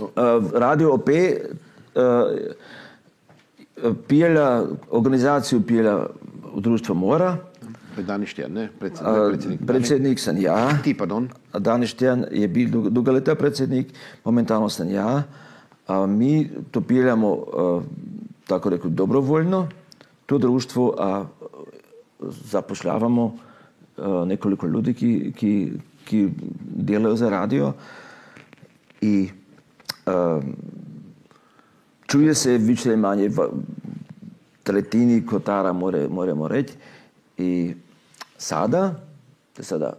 Uh, 0.00 0.08
Radio 0.52 0.94
OP 0.94 1.08
pilja, 4.08 4.62
organizaciju 4.90 5.62
pilja 5.62 6.06
u 6.54 6.60
društvo 6.60 6.94
Mora. 6.94 7.36
Predsed, 8.78 9.06
A, 9.06 9.12
ne 9.12 9.28
predsjednik. 9.28 9.60
Predsednik 9.66 10.20
sem 10.20 10.40
ja. 10.40 10.78
Ti, 10.84 10.94
pardon. 10.94 11.28
Danes 11.58 11.90
Štern 11.90 12.24
je 12.30 12.48
bil 12.48 12.70
dolg- 12.70 12.90
dolga 12.90 13.12
leta 13.12 13.34
predsednik, 13.34 13.92
momentalno 14.24 14.68
sem 14.68 14.90
ja. 14.90 15.22
A 15.86 16.06
mi 16.06 16.50
to 16.70 16.80
peljamo, 16.80 17.32
a, 17.32 17.80
tako 18.46 18.70
rekel, 18.70 18.90
dobrovoljno, 18.90 19.68
to 20.26 20.38
društvo, 20.38 20.94
a 20.98 21.24
zapošljavamo 22.50 23.36
a, 23.96 24.24
nekoliko 24.26 24.66
ljudi, 24.66 24.94
ki, 24.94 25.32
ki, 25.36 25.72
ki 26.04 26.28
delajo 26.64 27.16
za 27.16 27.30
radio. 27.30 27.72
I 29.00 29.28
a, 30.06 30.40
čuje 32.12 32.34
se 32.34 32.58
više 32.58 32.96
manje 32.96 33.28
v 33.28 33.48
tretjini 34.62 35.26
kotara, 35.26 35.72
more, 35.72 36.08
moramo 36.08 36.48
reći. 36.48 36.74
I 37.38 37.74
sada, 38.38 38.94
to 39.52 39.62
sada 39.62 39.92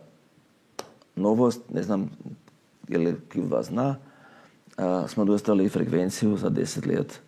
novost, 1.16 1.62
ne 1.74 1.84
znam 1.84 2.10
je 2.88 2.98
li 2.98 3.16
ki 3.30 3.42
od 3.42 3.50
vas 3.50 3.66
zna, 3.68 3.96
a, 4.78 5.08
smo 5.08 5.26
dostali 5.26 5.70
frekvenciju 5.70 6.38
za 6.38 6.50
10 6.50 6.88
let. 6.88 7.20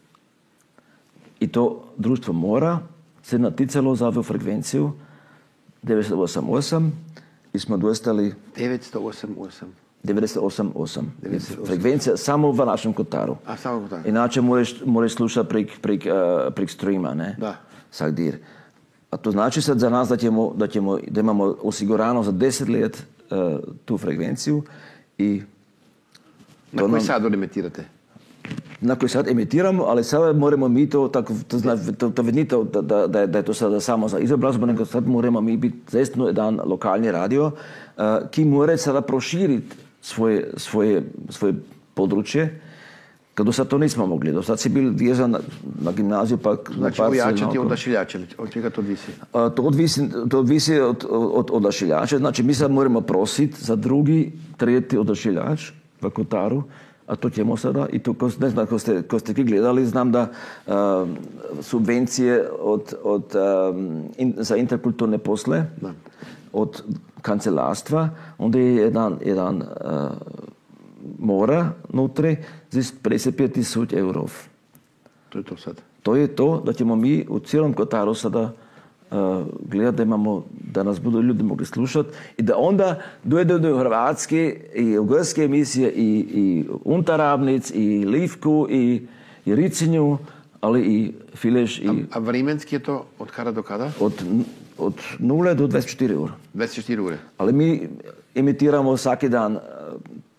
I 1.39 1.47
to 1.47 1.83
društvo 1.97 2.33
mora 2.33 2.79
se 3.23 3.39
naticalo 3.39 3.95
za 3.95 4.07
ovu 4.07 4.23
frekvenciju 4.23 4.91
988 5.83 6.89
i 7.53 7.59
smo 7.59 7.77
dostali 7.77 8.33
908. 8.55 9.84
988. 10.05 11.03
Frekvencija 11.65 12.17
samo 12.17 12.51
v 12.51 12.65
našem 12.65 12.93
kotaru. 12.93 13.35
A 13.45 13.57
samo 13.57 13.87
tako. 13.87 14.09
Inače 14.09 14.41
moraš, 14.41 14.75
moraš 14.85 15.15
slušati 15.15 15.49
prek, 15.49 15.79
prek, 15.81 16.05
uh, 16.05 16.53
prek 16.53 16.69
streama, 16.69 17.13
ne? 17.13 17.35
Da. 17.39 17.55
Vsak 17.91 18.11
dir. 18.11 18.37
A 19.09 19.17
to 19.17 19.31
znači 19.31 19.61
sad 19.61 19.79
za 19.79 19.89
nas 19.89 20.09
da, 20.09 20.17
ćemo, 20.17 20.53
da, 20.55 20.67
ćemo, 20.67 20.97
da 21.07 21.19
imamo 21.19 21.55
osigurano 21.61 22.23
za 22.23 22.31
10 22.31 22.81
let 22.81 23.03
uh, 23.31 23.59
tu 23.85 23.97
frekvenciju 23.97 24.63
i 25.17 25.41
Na 26.71 26.81
koji 26.81 26.91
nam- 26.91 27.01
sad 27.01 27.25
emitirate? 27.25 27.85
na 28.81 28.95
koji 28.95 29.09
sad 29.09 29.27
emitiramo, 29.27 29.83
ali 29.83 30.03
sada 30.03 30.33
moramo 30.33 30.67
mi 30.67 30.89
to, 30.89 31.07
tako, 31.07 31.33
to, 31.47 31.57
zna, 31.57 31.77
to, 31.97 32.09
to 32.09 32.23
ni 32.23 32.47
to, 32.47 32.63
da, 32.63 32.81
da, 32.81 33.07
da, 33.07 33.25
da 33.25 33.37
je 33.37 33.45
to 33.45 33.53
sada 33.53 33.79
samo 33.79 34.07
za 34.07 34.19
izobrazbu, 34.19 34.65
nego 34.65 34.85
sad 34.85 35.07
moramo 35.07 35.41
mi 35.41 35.57
biti 35.57 35.77
zaistno 35.89 36.27
jedan 36.27 36.59
lokalni 36.65 37.11
radio, 37.11 37.45
uh, 37.45 38.03
ki 38.31 38.45
mora 38.45 38.77
sada 38.77 39.01
proširiti 39.01 39.75
svoje, 40.05 40.53
svoje, 40.57 41.03
svoje 41.29 41.53
područje, 41.93 42.61
kad 43.33 43.45
do 43.45 43.51
sad 43.51 43.67
to 43.67 43.77
nismo 43.77 44.05
mogli. 44.05 44.31
Do 44.31 44.43
sad 44.43 44.59
si 44.59 44.69
bil 44.69 44.93
vezan 44.95 45.31
na, 45.31 45.39
na 45.81 45.91
gimnaziju, 45.91 46.37
pa 46.37 46.49
na 46.49 46.57
Znači, 46.77 46.97
parcel, 46.97 47.11
ojačati 47.11 47.57
odašiljače. 47.57 48.19
Od 48.37 48.51
čega 48.51 48.69
to 48.69 48.81
visi? 48.81 49.11
A, 49.33 49.49
To 49.49 49.63
odvisi, 49.63 50.01
to 50.29 50.39
odvisi 50.39 50.79
od, 50.79 51.05
od 51.09 51.49
odašiljača. 51.51 52.17
Znači, 52.17 52.43
mi 52.43 52.53
sad 52.53 52.71
moramo 52.71 53.01
prositi 53.01 53.63
za 53.63 53.75
drugi, 53.75 54.31
tretji 54.57 54.99
odašiljač 54.99 55.71
v 56.01 56.09
Kotaru, 56.09 56.63
a 57.07 57.15
to 57.15 57.29
ćemo 57.29 57.57
sada. 57.57 57.87
I 57.91 57.99
to, 57.99 58.15
ne 58.39 58.49
znam, 58.49 58.67
ko 58.67 58.79
ste, 58.79 59.01
ko 59.01 59.19
ste 59.19 59.33
gledali, 59.33 59.85
znam 59.85 60.11
da 60.11 60.29
um, 60.29 61.17
subvencije 61.61 62.49
od, 62.61 62.93
od, 63.03 63.35
um, 63.35 64.03
in, 64.17 64.33
za 64.37 64.55
interkulturne 64.55 65.17
posle, 65.17 65.65
Da. 65.81 65.93
Od 66.55 66.83
kancelarstva, 67.21 68.09
onda 68.37 68.59
je 68.59 68.75
jedan, 68.75 69.17
jedan 69.25 69.55
uh, 69.55 69.65
mora 71.19 71.71
notri 71.93 72.37
za 72.71 72.81
55 73.03 73.53
tisoč 73.53 73.93
evrov. 73.93 74.31
To 75.29 75.37
je 75.37 75.43
to 75.43 75.57
sad. 75.57 75.81
To 76.03 76.15
je 76.15 76.27
to, 76.27 76.61
da 76.65 76.73
ćemo 76.73 76.95
mi 76.95 77.25
u 77.29 77.39
cijelom 77.39 77.73
Kotaru 77.73 78.13
sada 78.13 78.41
uh, 78.41 79.17
gledati 79.69 79.97
da 79.97 80.03
imamo, 80.03 80.43
da 80.73 80.83
nas 80.83 81.01
budu 81.01 81.21
ljudi 81.21 81.43
mogli 81.43 81.65
slušati 81.65 82.09
i 82.37 82.41
da 82.41 82.57
onda 82.57 83.01
dojde 83.23 83.59
do 83.59 83.77
Hrvatske 83.77 84.61
i 84.75 84.97
ugarske 84.97 85.43
emisije 85.43 85.91
i, 85.91 86.25
i 86.33 86.65
Untarabnic 86.83 87.71
i 87.73 88.05
Livku 88.05 88.67
i, 88.69 89.07
i 89.45 89.55
Ricinju, 89.55 90.17
ali 90.61 90.81
i 90.81 91.13
Fileš 91.35 91.79
i 91.79 91.89
A 92.11 92.19
vremenski 92.19 92.75
je 92.75 92.79
to 92.79 93.05
od 93.19 93.31
kada 93.31 93.51
do 93.51 93.63
kada? 93.63 93.91
od, 93.99 94.13
od 94.77 94.93
0 95.19 95.53
do 95.53 95.67
24 95.67 96.15
ura. 96.15 96.33
24 96.55 96.99
ure. 96.99 97.17
Ali 97.37 97.53
mi 97.53 97.89
emitiramo 98.35 98.97
svaki 98.97 99.29
dan 99.29 99.55
eh, 99.55 99.59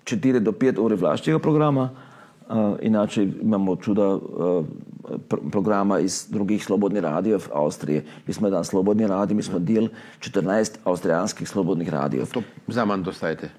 4 0.04 0.38
do 0.38 0.52
5 0.52 0.78
ure 0.78 0.96
vlašćega 0.96 1.38
programa, 1.38 1.90
eh, 1.90 2.52
inače 2.82 3.22
imamo 3.42 3.76
čuda 3.76 4.02
eh, 4.02 4.18
pr- 5.28 5.50
programa 5.50 5.98
iz 5.98 6.26
drugih 6.30 6.64
slobodnih 6.64 7.02
radijev 7.02 7.42
Avstrije. 7.54 8.04
Mi 8.26 8.34
smo 8.34 8.46
jedan 8.46 8.64
slobodni 8.64 9.06
radio, 9.06 9.36
mi 9.36 9.42
smo 9.42 9.58
del 9.58 9.88
14 10.20 10.70
avstrijanskih 10.84 11.48
slobodnih 11.48 11.88
radijev. 11.88 12.26
To 12.32 12.42
zaman 12.68 13.02
dostajete. 13.02 13.50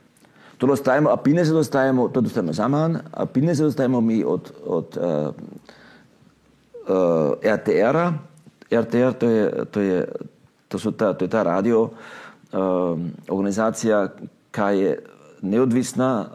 To 0.57 0.67
dostajemo, 0.67 1.09
a 1.09 1.17
pineze 1.17 1.53
dostajemo, 1.53 2.07
to 2.07 2.21
dostajemo 2.21 2.53
zaman, 2.53 2.97
a 3.11 3.25
pineze 3.25 3.63
dostajemo 3.63 4.01
mi 4.01 4.23
od, 4.23 4.51
od 4.65 4.97
uh, 4.97 5.34
uh, 6.89 7.53
RTR-a. 7.55 8.13
RTR 8.71 9.13
to 9.13 9.30
je, 9.30 9.65
to 9.71 9.82
je, 9.82 10.07
to 10.68 10.80
su 10.80 10.91
ta, 10.91 11.13
to 11.13 11.26
je 11.26 11.30
ta 11.30 11.43
radio 11.43 11.82
uh, 11.82 11.89
organizacija 13.30 14.07
koja 14.51 14.70
je 14.70 14.99
neodvisna 15.41 16.26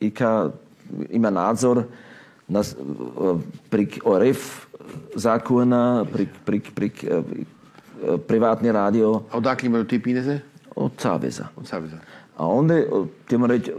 i 0.00 0.10
koja 0.10 0.50
ima 1.10 1.30
nadzor 1.30 1.82
na, 2.48 2.62
s- 2.62 2.76
uh, 3.16 3.40
prek 3.70 3.98
ORF 4.04 4.66
zakona, 5.14 6.04
prek, 6.12 6.28
prek, 6.44 6.74
prek 6.74 6.92
uh, 7.04 7.24
uh, 8.04 8.20
privatni 8.20 8.72
radio 8.72 9.20
A 9.30 9.36
odakle 9.36 9.66
imaju 9.66 9.84
ti 9.84 10.02
pineze? 10.02 10.38
od 10.76 10.90
Saveza. 10.98 11.46
Od 11.56 11.66
Saveza. 11.66 11.96
A 12.36 12.46
onda, 12.46 12.74
eh, 12.74 12.86
ćemo 13.28 13.46
reći, 13.46 13.70
eh, 13.70 13.74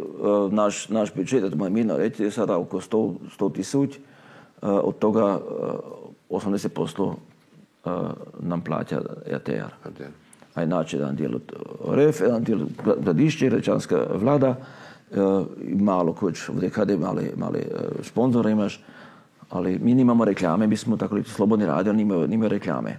naš, 0.52 0.90
naš 0.90 1.14
budžet, 1.16 1.52
to 1.52 1.58
moje 1.58 1.70
mirno 1.70 1.98
reći, 1.98 2.24
je 2.24 2.32
sada 2.32 2.58
oko 2.58 2.78
100, 2.78 3.14
100 3.30 3.54
tisuć, 3.54 3.96
eh, 3.96 4.00
od 4.62 4.98
toga 4.98 5.40
eh, 5.42 5.76
80% 6.30 7.12
eh, 7.12 7.16
nam 8.40 8.62
plaća. 8.62 9.02
RTR. 9.28 10.02
A 10.56 10.64
inače 10.64 10.98
jedan 10.98 11.16
dijel 11.16 11.36
od 11.36 11.42
RF, 11.98 12.22
jedan 12.22 12.44
dijel 12.44 12.62
od 12.62 12.70
Gradišće, 13.04 13.50
Rečanska 13.50 14.06
vlada, 14.14 14.56
eh, 15.12 15.18
i 15.62 15.76
malo 15.76 16.14
koč, 16.14 16.50
ovdje 16.50 16.70
kada 16.70 16.98
male, 16.98 17.24
male 17.36 17.60
eh, 17.60 18.04
sponzore 18.04 18.52
imaš, 18.52 18.84
ali 19.50 19.80
mi 19.80 19.94
nimamo 19.94 20.26
reklame, 20.26 20.68
mi 20.68 20.78
smo 20.78 20.98
tako 20.98 21.24
slobodni 21.24 21.66
radio, 21.66 21.94
nimaju, 21.94 22.28
nimaju 22.28 22.50
reklame. 22.50 22.98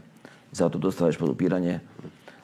Zato 0.53 0.79
dostaviš 0.79 1.17
podupiranje. 1.17 1.81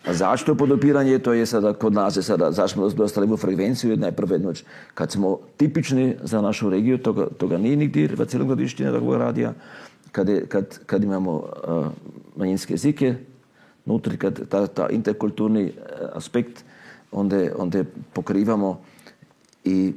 A 0.06 0.14
zašto 0.14 0.54
podupiranje? 0.54 1.18
To 1.18 1.32
je 1.32 1.46
sada 1.46 1.72
kod 1.72 1.92
nas 1.92 2.16
je 2.16 2.22
sada, 2.22 2.50
zašto 2.50 2.74
smo 2.74 2.88
dostali 2.88 3.32
u 3.32 3.36
frekvenciju 3.36 3.96
najprve 3.96 4.38
noć. 4.38 4.64
Kad 4.94 5.10
smo 5.10 5.38
tipični 5.56 6.16
za 6.22 6.40
našu 6.40 6.70
regiju, 6.70 6.98
toga, 6.98 7.26
toga 7.38 7.58
nije 7.58 7.76
nigdje 7.76 8.08
v 8.16 8.24
cijelom 8.24 8.48
gradišću 8.48 8.84
takvog 8.84 9.14
radija, 9.14 9.52
kad, 10.12 10.28
je, 10.28 10.46
kad, 10.46 10.78
kad 10.86 11.04
imamo 11.04 11.32
uh, 11.34 11.86
manjinske 12.36 12.74
jezike, 12.74 13.14
nutri, 13.84 14.16
kad 14.16 14.48
ta, 14.48 14.66
ta 14.66 14.88
interkulturni 14.88 15.62
eh, 15.64 15.72
aspekt, 16.14 16.64
onda, 17.12 17.36
onda 17.58 17.84
pokrivamo 18.12 18.80
i 19.64 19.92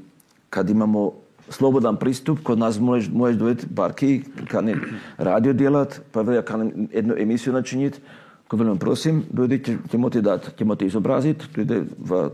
kad 0.50 0.70
imamo 0.70 1.12
slobodan 1.50 1.96
pristup, 1.98 2.40
kod 2.44 2.60
nas 2.60 2.80
možeš, 2.80 3.10
možeš 3.14 3.38
dojeti 3.38 3.66
barki, 3.70 4.22
kanim 4.48 4.82
radio 5.18 5.54
djelat, 5.54 6.02
pa 6.12 6.22
velja 6.22 6.42
kanim 6.42 6.90
jednu 6.94 7.16
emisiju 7.18 7.54
načiniti, 7.54 8.00
ko 8.48 8.58
velim 8.58 8.78
prosim, 8.78 9.24
će- 9.66 9.78
ćemo 9.92 10.10
ti 10.10 10.22
dat, 10.22 10.52
ćemo 10.58 10.76
ti 10.76 10.86
izobraziti, 10.86 11.46
pride 11.54 11.84
v 12.00 12.30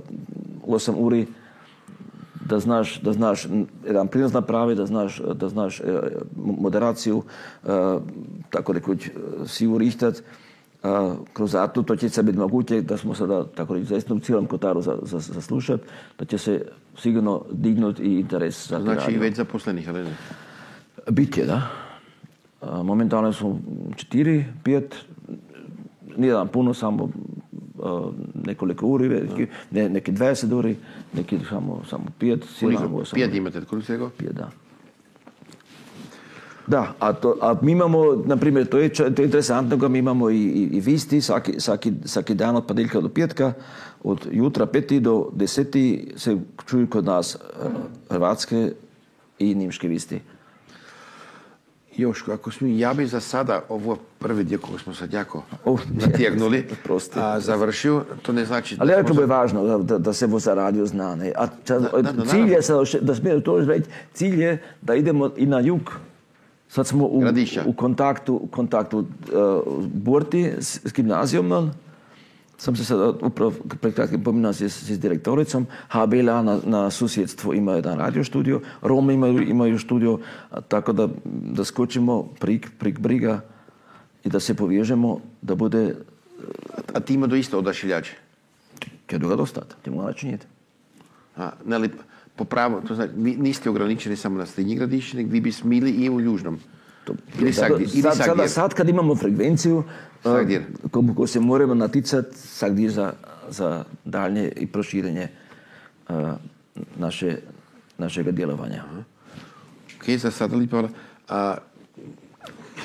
8 0.67 0.93
uri, 0.97 1.25
da 2.45 2.59
znaš, 2.59 3.01
da 3.01 3.13
znaš 3.13 3.47
jedan 3.85 4.07
prinos 4.07 4.33
napraviti, 4.33 4.77
da 4.77 4.85
znaš, 4.85 5.21
da 5.33 5.49
znaš 5.49 5.79
eh, 5.79 5.83
moderaciju, 6.35 7.23
eh, 7.63 7.67
tako 8.49 8.73
rekoč, 8.73 9.07
eh, 9.07 9.11
si 9.47 9.67
urihtati. 9.67 10.21
Uh, 10.83 10.89
kroz 11.33 11.51
zato 11.51 11.83
to 11.83 11.95
će 11.95 12.09
se 12.09 12.23
biti 12.23 12.37
moguće 12.37 12.81
da 12.81 12.97
smo 12.97 13.15
sada 13.15 13.45
tako 13.45 13.73
reći 13.73 13.85
zaista 13.85 14.13
u 14.13 14.19
cijelom 14.19 14.45
Kotaru 14.45 14.81
za, 14.81 14.97
za, 15.01 15.19
za 15.19 15.41
slušat, 15.41 15.81
da 16.19 16.25
će 16.25 16.37
se 16.37 16.65
sigurno 16.97 17.45
dignuti 17.51 18.03
i 18.03 18.19
interes 18.19 18.69
za 18.69 18.79
Znači 18.79 19.01
i 19.01 19.05
radio. 19.05 19.19
već 19.19 19.35
zaposlenih, 19.35 19.89
ali 19.89 20.03
ne? 20.03 20.15
Bit 21.09 21.37
je, 21.37 21.45
da. 21.45 21.61
Momentalno 22.83 23.33
su 23.33 23.57
četiri, 23.95 24.45
pet, 24.63 24.95
nijedan 26.17 26.47
puno, 26.47 26.73
samo 26.73 27.09
nekoliko 28.45 28.87
uri, 28.87 29.09
neki, 29.09 29.47
ne, 29.71 29.89
neki 29.89 30.11
20 30.11 30.53
uri, 30.53 30.75
neki 31.13 31.39
samo, 31.49 31.81
samo 31.89 32.05
pet, 32.19 32.43
svi 32.43 32.65
imamo 32.65 32.79
Koliko? 32.79 33.01
osam 33.01 33.19
Pet 33.19 33.29
uri. 33.29 33.37
imate, 33.37 33.61
koliko 33.65 33.85
se 33.85 33.93
rekao? 33.93 34.09
Pet, 34.17 34.31
da. 34.31 34.49
Da, 36.67 36.93
a, 36.99 37.13
to, 37.13 37.37
a 37.41 37.55
mi 37.61 37.71
imamo, 37.71 38.23
na 38.25 38.37
primjer, 38.37 38.67
to 38.67 38.77
je, 38.77 38.93
to 38.93 39.03
je 39.03 39.25
interesantno, 39.25 39.89
mi 39.89 39.99
imamo 39.99 40.29
i, 40.29 40.37
i, 40.37 40.69
i 40.77 40.79
visti, 40.79 41.21
svaki, 41.21 41.59
svaki, 41.59 41.93
svaki 42.05 42.33
dan 42.33 42.55
od 42.55 42.65
ponedeljka 42.65 43.01
do 43.01 43.09
petka, 43.09 43.53
od 44.03 44.27
jutra 44.31 44.65
peti 44.65 44.99
do 44.99 45.29
deseti 45.33 46.13
se 46.15 46.37
čuju 46.65 46.87
kod 46.87 47.05
nas 47.05 47.35
eh, 47.35 47.67
hrvatske 48.09 48.71
i 49.39 49.55
nimške 49.55 49.87
visti. 49.87 50.21
Joško, 51.93 52.31
ako 52.31 52.51
smijem, 52.51 52.79
ja 52.79 52.93
bi 52.93 53.07
za 53.07 53.19
sada 53.19 53.61
ovo 53.69 53.97
prvi 54.19 54.43
dio 54.43 54.59
koji 54.59 54.79
smo 54.79 54.93
sad 54.93 55.13
jako 55.13 55.43
Oh, 55.65 55.79
natjegnuli, 55.91 56.65
prosti. 56.83 57.19
a, 57.19 57.39
završio, 57.39 58.03
to 58.21 58.33
ne 58.33 58.45
znači 58.45 58.77
Ali 58.79 58.91
jako 58.91 59.07
smo 59.07 59.21
je 59.21 59.27
za- 59.27 59.33
važno 59.33 59.63
da, 59.65 59.77
da, 59.79 59.97
da 59.97 60.13
se 60.13 60.27
bo 60.27 60.39
zaradio 60.39 60.85
zna. 60.85 61.15
Ne? 61.15 61.31
A 61.37 61.47
ča, 61.65 61.79
Da, 61.79 61.89
da, 61.91 62.11
da, 62.11 62.25
cilj 62.25 62.39
je 62.41 62.59
naravno. 62.59 62.85
še- 62.85 62.99
da 62.99 63.15
smijem 63.15 63.41
to 63.41 63.57
reći, 63.57 63.83
cilj 64.13 64.41
je 64.41 64.51
da 64.81 64.95
idemo 64.95 65.31
i 65.37 65.45
na 65.45 65.59
jug. 65.59 65.91
Sad 66.69 66.87
smo 66.87 67.05
u, 67.05 67.23
u 67.65 67.73
kontaktu, 67.73 68.35
u 68.35 68.47
kontaktu 68.47 68.97
uh, 68.97 69.05
Burti 69.85 70.53
s, 70.57 70.79
s 70.83 70.93
gimnazijom. 70.93 71.71
Sam 72.61 72.75
se 72.75 72.85
sad 72.85 72.99
upravo 73.21 73.53
pred 73.81 73.93
kratkim 73.93 74.23
pominao 74.23 74.53
s, 74.53 74.61
s 74.61 74.99
direktoricom. 74.99 75.65
HBLA 75.89 76.41
na, 76.41 76.59
na 76.65 76.89
susjedstvu 76.91 77.53
ima 77.53 77.73
jedan 77.73 77.97
radio 77.97 78.23
studio, 78.23 78.61
Romi 78.81 79.13
imaju, 79.13 79.41
imaju 79.41 79.79
studio, 79.79 80.19
tako 80.67 80.93
da, 80.93 81.07
da 81.25 81.65
skočimo 81.65 82.23
prik, 82.39 82.69
prik 82.79 82.99
briga 82.99 83.41
i 84.23 84.29
da 84.29 84.39
se 84.39 84.53
povežemo, 84.53 85.19
da 85.41 85.55
bude 85.55 85.95
A 86.93 86.99
ti 86.99 87.13
ima 87.13 87.27
do 87.27 87.35
isto 87.35 87.57
odašiljače. 87.57 88.15
Kaj 89.05 89.19
druga 89.19 89.35
dostat, 89.35 89.75
ti 89.81 89.89
mora 89.89 90.13
činiti. 90.13 90.45
A, 91.37 91.51
ne 91.65 91.77
li, 91.77 91.89
po 92.35 92.45
pravu, 92.45 92.81
to 92.87 92.95
znači, 92.95 93.13
vi 93.15 93.35
niste 93.35 93.69
ograničeni 93.69 94.15
samo 94.15 94.37
na 94.37 94.45
srednji 94.45 94.75
gradišće, 94.75 95.17
nego 95.17 95.29
vi 95.31 95.41
bi 95.41 95.51
smili 95.51 95.91
i 95.91 96.09
u 96.09 96.19
južnom. 96.19 96.59
Ili 97.39 97.53
Sad- 97.53 97.71
ili 97.81 97.87
sad, 97.89 98.13
sada, 98.17 98.23
sagdje. 98.25 98.49
sad 98.49 98.73
kad 98.73 98.89
imamo 98.89 99.15
frekvenciju, 99.15 99.83
uh, 100.23 101.15
ko, 101.15 101.27
se 101.27 101.39
moramo 101.39 101.73
naticati 101.73 102.37
svagdje 102.37 102.89
za, 102.89 103.13
za 103.49 103.83
daljnje 104.05 104.51
i 104.55 104.67
proširenje 104.67 105.27
uh, 106.09 106.15
naše, 106.97 107.37
našega 107.97 108.31
djelovanja. 108.31 108.83
Ok, 109.97 110.09
za 110.09 110.31
sada 110.31 110.55
li 110.55 110.67
pa, 110.67 110.87
a, 111.29 111.55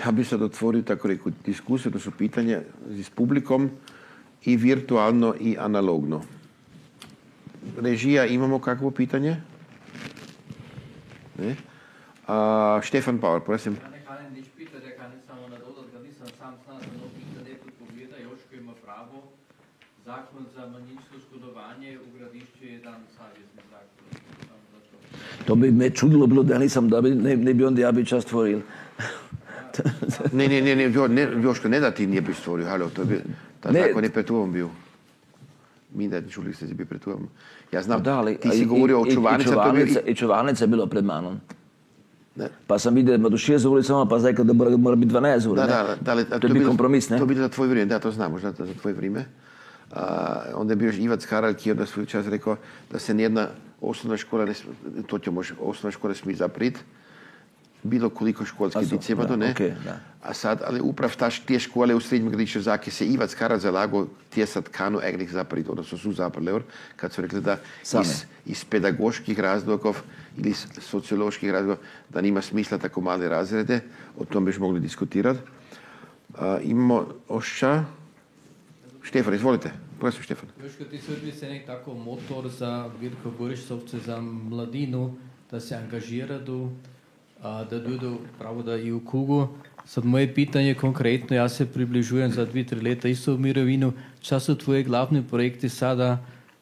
ja 0.05 0.11
bi 0.13 0.25
sad 0.25 0.43
otvorio 0.43 0.83
tako 0.83 1.09
reku 1.09 1.31
diskusiju, 1.47 1.93
to 1.93 1.99
su 1.99 2.11
pitanja 2.11 2.61
s 2.91 3.11
publikom 3.11 3.71
i 4.45 4.57
virtualno 4.57 5.35
i 5.41 5.57
analogno. 5.61 6.23
Režija, 7.81 8.27
imamo 8.27 8.59
kakvo 8.59 8.91
pitanje? 8.91 9.37
Ne? 11.39 11.57
A, 12.27 12.81
Štefan 12.83 13.21
Power, 13.21 13.41
prosim. 13.41 13.77
Zakon 20.07 20.45
za 20.55 20.63
manjinsko 20.63 21.15
škodovanje 21.21 21.99
v 21.99 22.19
gradišču 22.19 22.65
je 22.65 22.79
dan 22.79 22.95
savjezni 23.11 23.63
zakon. 23.71 24.19
To 25.47 25.55
bi 25.55 25.71
me 25.73 25.91
čudilo 25.91 26.27
bilo 26.27 26.43
da 26.43 26.59
nisam, 26.59 26.89
da 26.89 27.01
bi, 27.01 27.11
ne, 27.11 27.37
ne 27.39 27.55
bi 27.55 27.65
onda 27.65 27.81
ja 27.83 27.93
bi 27.93 28.07
čas 28.07 28.25
stvoril. 28.25 28.61
Ne, 30.33 30.49
ne, 30.49 30.61
ne, 30.63 30.77
ne, 30.77 30.85
Jo- 30.85 31.09
ne, 31.09 31.23
Joško, 31.43 31.69
ne 31.69 31.81
da 31.81 31.91
ti 31.91 32.07
nije 32.07 32.21
bi 32.21 32.35
stvorio, 32.35 32.67
halo, 32.67 32.89
to 32.89 33.03
je 33.03 33.07
bil, 33.07 33.19
ta 33.61 33.71
Ne. 33.71 33.83
zakon 33.83 34.05
je 34.05 34.11
pred 34.11 34.27
tobom 34.27 34.53
bil. 34.53 34.69
Mi 35.93 36.09
da 36.09 36.23
čuli 36.23 36.55
ste 36.55 36.67
bil 36.67 36.87
pred 36.87 37.01
tobom. 37.01 37.29
Ja 37.73 37.83
znam, 37.83 38.03
Da, 38.03 38.15
ali, 38.15 38.37
ti 38.37 38.51
si 38.51 38.63
i- 38.63 38.67
govorio 38.67 39.01
o 39.01 39.07
i- 39.07 39.09
i 39.09 39.13
čuvarnici, 39.13 39.45
to 39.45 39.53
bi, 39.53 39.57
čuvarnica- 39.59 40.01
I 40.03 40.15
čuvarnica 40.15 40.65
je 40.65 40.69
bilo 40.69 40.87
pred 40.87 41.05
manom. 41.05 41.41
Ne. 42.37 42.49
Pa 42.67 42.79
sam 42.79 42.95
vidio 42.95 43.11
da 43.11 43.17
ima 43.17 43.29
do 43.29 43.37
6 43.39 43.67
uri 43.67 43.83
samo, 43.83 44.07
pa 44.07 44.19
zdaj 44.19 44.35
kad 44.35 44.47
da 44.47 44.53
mora, 44.55 44.77
mora 44.77 44.97
biti 44.97 45.09
12 45.09 45.47
uri. 45.47 45.57
Da, 45.57 45.67
ne? 45.67 45.73
da, 45.73 45.97
da, 45.97 46.13
ali, 46.13 46.23
a 46.23 46.39
to 46.39 46.47
je 46.47 46.53
bio 46.53 46.69
kompromis, 46.69 47.09
ne? 47.11 47.17
To 47.17 47.23
je 47.23 47.29
bilo 47.29 47.41
za 47.41 47.49
tvoje 47.49 47.71
vrijeme, 47.71 47.89
da, 47.89 47.99
to 47.99 48.11
znam, 48.11 48.33
možda 48.33 48.53
za 48.53 48.75
tvoje 48.75 48.95
vrijeme. 48.95 49.25
A, 49.93 50.43
onda 50.55 50.73
je 50.73 50.77
bio 50.77 50.93
Ivac 50.93 51.27
je 51.65 51.73
onda 51.73 51.87
svoj 51.87 52.07
čas 52.07 52.27
rekao 52.27 52.57
da 52.91 52.99
se 52.99 53.15
nijedna 53.15 53.49
osnovna 53.81 54.17
škola, 54.17 54.45
ne, 54.45 54.55
sm- 54.55 55.03
to 55.07 55.19
će 55.19 55.31
može, 55.31 55.55
osnovna 55.61 55.91
škola 55.91 56.15
smije 56.15 56.37
zaprit, 56.37 56.79
bilo 57.83 58.11
koliko 58.11 58.45
školske 58.45 58.79
A 58.79 58.83
so, 58.83 58.97
dice 58.97 59.13
ima 59.13 59.23
da, 59.23 59.29
to, 59.29 59.37
ne? 59.37 59.51
okej, 59.51 59.75
da. 59.85 60.01
A 60.23 60.35
sad, 60.35 60.63
ali 60.67 60.81
uprav 60.81 61.17
ta, 61.17 61.31
te 61.47 61.59
škole 61.59 61.95
u 61.95 62.01
srednjem 62.01 62.31
gradišću 62.31 62.61
Zake 62.61 62.91
se 62.91 63.07
Ivac 63.07 63.35
Harald 63.35 63.61
zalago 63.61 64.07
te 64.35 64.47
sad 64.47 64.69
kanu 64.69 64.99
eigentlich 64.99 65.33
zaprit, 65.33 65.69
odnosno 65.69 65.99
su 65.99 66.13
zaprli, 66.13 66.61
kad 66.97 67.13
su 67.13 67.23
rekli 67.23 67.41
da 67.41 67.57
iz, 67.83 68.25
iz 68.47 68.65
pedagoških 68.65 69.41
razlogov 69.41 69.97
ili 70.37 70.51
iz 70.51 70.67
socioloških 70.81 71.51
razlogov 71.51 71.85
da 72.09 72.21
nima 72.21 72.43
smisla 72.43 72.79
tako 72.79 73.01
male 73.01 73.29
razrede, 73.29 73.81
o 74.19 74.25
tom 74.25 74.45
bi 74.45 74.49
još 74.49 74.59
mogli 74.59 74.81
diskutirati. 74.81 75.41
A, 76.39 76.59
imamo 76.63 77.07
Ošća. 77.29 77.85
Štefan, 79.07 79.35
izvolite. 79.35 79.71
Prosim, 80.01 80.23
Štefan. 80.23 80.49
Joško, 80.63 80.85
ti 80.85 80.99
si 80.99 81.33
se 81.33 81.49
nek 81.49 81.67
tako 81.67 81.95
motor 81.95 82.49
za 82.49 82.91
Virko 83.01 83.31
Borišovce, 83.39 83.99
za 83.99 84.21
mladinu, 84.21 85.15
da 85.51 85.61
se 85.61 85.77
angažiraju, 85.77 86.71
a, 87.43 87.65
da 87.65 87.79
dođu 87.79 88.17
pravo 88.39 88.63
da 88.63 88.77
i 88.77 88.93
u 88.93 89.01
kugu. 89.05 89.49
Sad 89.85 90.05
moje 90.05 90.35
pitanje 90.35 90.75
konkretno, 90.75 91.37
ja 91.37 91.49
se 91.49 91.67
približujem 91.67 92.33
za 92.33 92.45
dvi, 92.45 92.67
tri 92.67 92.81
leta 92.81 93.09
isto 93.09 93.35
u 93.35 93.39
mirovinu. 93.39 93.93
Šta 94.21 94.41
su 94.41 94.59
tvoje 94.59 94.83
glavni 94.83 95.23
projekti 95.23 95.69
sada? 95.69 96.19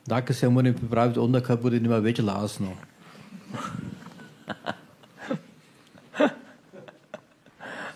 Dakle 0.06 0.34
se 0.34 0.48
moram 0.48 0.74
pripraviti 0.74 1.18
onda 1.18 1.40
kad 1.40 1.62
bude 1.62 1.80
njima 1.80 1.98
već 1.98 2.18
lasno. 2.18 2.72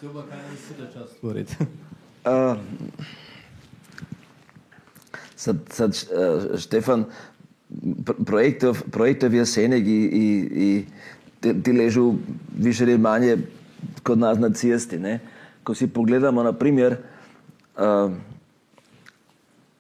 Super, 0.01 0.23
kaj 0.29 0.39
ne 0.39 0.57
si 0.57 0.75
da 0.79 0.93
čas 0.93 1.11
stvoriti? 1.17 1.57
Uh, 2.25 2.57
Сад, 5.39 5.57
сад 5.71 5.95
Штефан, 6.59 7.07
проектов, 8.27 8.83
проектов 8.91 9.33
ја 9.37 9.45
сенег 9.47 9.87
и, 9.87 10.01
и, 10.05 10.27
и 10.67 10.87
ти, 11.41 11.53
ти 11.63 11.73
лежу 11.73 12.17
више 12.59 12.85
или 12.85 12.99
мање 12.99 13.37
код 14.03 14.19
нас 14.19 14.39
на 14.39 14.51
цијести, 14.51 14.99
не? 14.99 15.21
Ко 15.65 15.75
си 15.75 15.87
погледамо, 15.87 16.43
на 16.43 16.53
пример, 16.53 16.99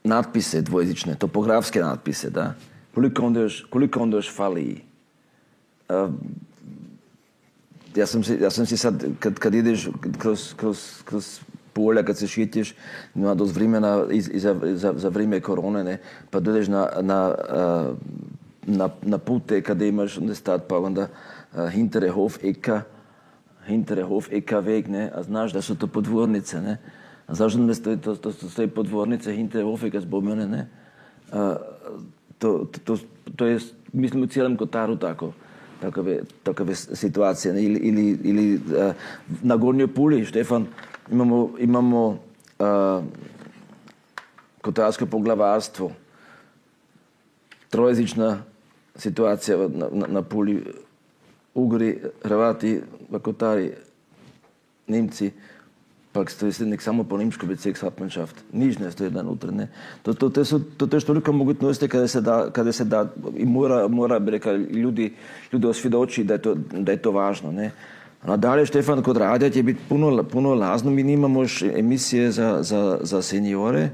надписе 0.05 0.63
двојзичне, 0.63 1.19
топографски 1.19 1.83
надписе, 1.83 2.31
да? 2.31 2.55
Колико 2.95 3.27
ондеш, 3.27 3.65
колико 3.71 4.03
ондеш 4.03 4.31
фали? 4.31 4.83
А, 5.89 6.09
јас 7.97 8.15
сум 8.15 8.25
си, 8.25 8.39
јас 8.39 8.59
сум 8.59 8.67
си 8.69 8.79
сад, 8.79 9.05
кад, 9.21 9.39
кад 9.41 9.55
идеш 9.55 9.89
кроз, 10.21 10.53
кроз, 10.59 11.03
кроз 11.09 11.39
поле, 11.79 12.03
кога 12.03 12.15
се 12.15 12.27
шетиш, 12.27 12.75
но 13.15 13.35
доз 13.39 13.53
време 13.55 13.81
на, 13.81 14.07
и, 14.11 14.19
и 14.19 14.39
за, 14.43 14.57
за, 14.75 14.93
за 14.97 15.11
време 15.15 15.39
корона, 15.41 15.85
не, 15.87 15.99
па 16.35 16.43
дојдеш 16.43 16.67
на, 16.67 16.83
на, 17.07 17.19
на, 18.67 18.91
на, 19.07 19.19
путе 19.19 19.63
каде 19.63 19.93
имаш 19.93 20.19
не 20.19 20.35
стат, 20.35 20.67
па 20.67 20.83
онда 20.83 21.09
Хинтерехов, 21.55 22.41
Ека, 22.43 22.83
Хинтерехов, 23.69 24.29
Ека 24.33 24.61
век, 24.61 24.89
не, 24.91 25.07
а 25.15 25.23
знаеш 25.23 25.55
да 25.55 25.63
се 25.63 25.79
то 25.79 25.87
подворница, 25.87 26.61
не, 26.61 26.79
а 27.29 27.35
зашто 27.35 27.63
да 27.63 27.71
не 27.71 27.75
стои, 27.75 27.97
то, 27.97 28.17
то, 28.17 28.33
то 28.33 28.51
стои 28.51 28.67
подворница, 28.67 29.33
Хинтерехов, 29.33 29.85
Ека 29.85 30.01
збомене, 30.01 30.47
не, 30.47 30.67
а, 31.31 31.59
то, 32.39 32.67
то, 32.67 32.81
то, 32.85 32.99
то 33.37 33.47
е, 33.47 33.59
мислам 33.95 34.29
целем 34.29 34.57
Котару 34.57 34.97
тако 34.97 35.33
такава, 35.81 36.23
такава 36.45 36.75
ситуација. 36.75 37.55
Или, 37.59 37.79
или, 37.79 38.07
или 38.25 38.47
а, 38.75 38.93
на 39.43 39.57
горниот 39.59 39.95
пули, 39.95 40.25
Штефан, 40.27 40.69
uh, 41.09 41.13
imamo, 41.13 41.51
imamo 41.59 42.07
uh, 42.59 43.05
kotarsko 44.61 45.07
poglavarstvo, 45.07 45.93
trojezična 47.69 48.43
situacija 48.97 49.59
na, 49.59 49.89
na, 49.93 50.07
na 50.07 50.23
Puli, 50.23 50.65
Ugri, 51.55 51.99
Hrvati, 52.23 52.81
Kotari, 53.23 53.73
Nemci, 54.87 55.31
pak 56.13 56.31
stoji 56.31 56.53
nek 56.67 56.83
samo 56.83 57.05
po 57.05 57.17
nemško 57.17 57.47
Bezirkshauptmannschaft. 57.47 58.37
Nič 58.53 58.79
ne 58.79 58.91
stoji 58.91 59.11
da 59.11 59.23
noter. 59.23 59.53
Ne. 59.53 59.69
To, 60.03 60.15
to, 60.15 60.29
to, 60.29 60.45
to, 60.45 60.87
to 60.87 60.97
je 60.97 61.01
toliko 61.01 61.33
mogućnosti 61.33 61.89
kada 61.89 62.09
se 62.09 62.21
da, 62.21 62.51
kada 62.53 62.73
se 62.73 62.85
da 62.85 63.07
i 63.37 63.45
mora, 63.45 63.89
mora 63.89 64.19
bi 64.19 64.31
rekao, 64.31 64.57
ljudi, 64.57 65.13
ljudi 65.53 65.67
osvjedoči 65.67 66.25
da 66.25 66.35
je 66.35 66.43
to, 66.43 66.55
da 66.55 66.93
je 66.93 67.03
to 67.03 67.13
važno. 67.13 67.53
Ne. 67.53 67.71
Nadalje, 68.25 68.67
Štefan, 68.67 69.03
kod 69.03 69.17
radija 69.17 69.51
će 69.51 69.63
biti 69.63 69.81
puno, 69.89 70.23
puno 70.23 70.55
lazno. 70.55 70.91
Mi 70.91 71.03
nimamo 71.03 71.43
još 71.43 71.63
emisije 71.63 72.31
za, 72.31 72.59
za, 72.63 72.99
za 73.03 73.23
seniore. 73.23 73.91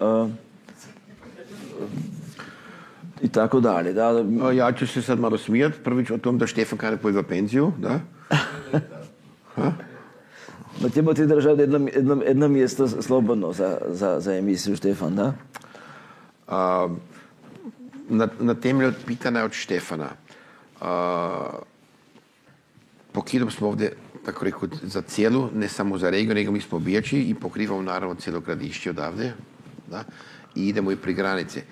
Uh, 0.00 0.30
I 3.22 3.28
tako 3.28 3.60
dalje. 3.60 3.92
Da, 3.92 4.24
A, 4.42 4.52
Ja 4.52 4.72
ću 4.72 4.86
se 4.86 5.02
sad 5.02 5.20
malo 5.20 5.38
smijat. 5.38 5.72
Prvić 5.84 6.10
o 6.10 6.18
tom 6.18 6.38
da 6.38 6.46
Štefan 6.46 6.78
kada 6.78 6.96
poje 6.96 7.14
v 7.14 7.22
penziju, 7.22 7.72
da? 7.78 8.00
No, 10.80 10.88
ćemo 10.88 11.14
ti 11.14 11.26
držati 11.26 11.60
jedno, 11.60 11.88
jedno, 11.94 12.22
jedno 12.26 12.48
mjesto 12.48 12.88
slobodno 12.88 13.52
za, 13.52 13.78
za, 13.88 14.20
za 14.20 14.34
emisiju, 14.34 14.76
Štefan, 14.76 15.16
da? 15.16 15.32
A, 16.48 16.88
na, 18.08 18.28
na 18.40 18.54
temelju 18.54 18.92
pitanja 19.06 19.44
od 19.44 19.52
Štefana. 19.52 20.08
Pokidom 23.14 23.50
smo 23.50 23.68
ovdje, 23.68 23.92
tako 24.24 24.44
rekao, 24.44 24.68
za 24.82 25.02
cijelu, 25.02 25.48
ne 25.54 25.68
samo 25.68 25.98
za 25.98 26.10
regiju, 26.10 26.34
nego 26.34 26.52
mi 26.52 26.60
smo 26.60 26.78
bijači 26.78 27.18
i 27.20 27.34
pokrivamo 27.34 27.82
naravno 27.82 28.14
cijelo 28.14 28.40
gradišće 28.40 28.90
odavde. 28.90 29.32
Da? 29.90 30.04
I 30.54 30.68
idemo 30.68 30.92
i 30.92 30.96
pri 30.96 31.14
granice. 31.14 31.62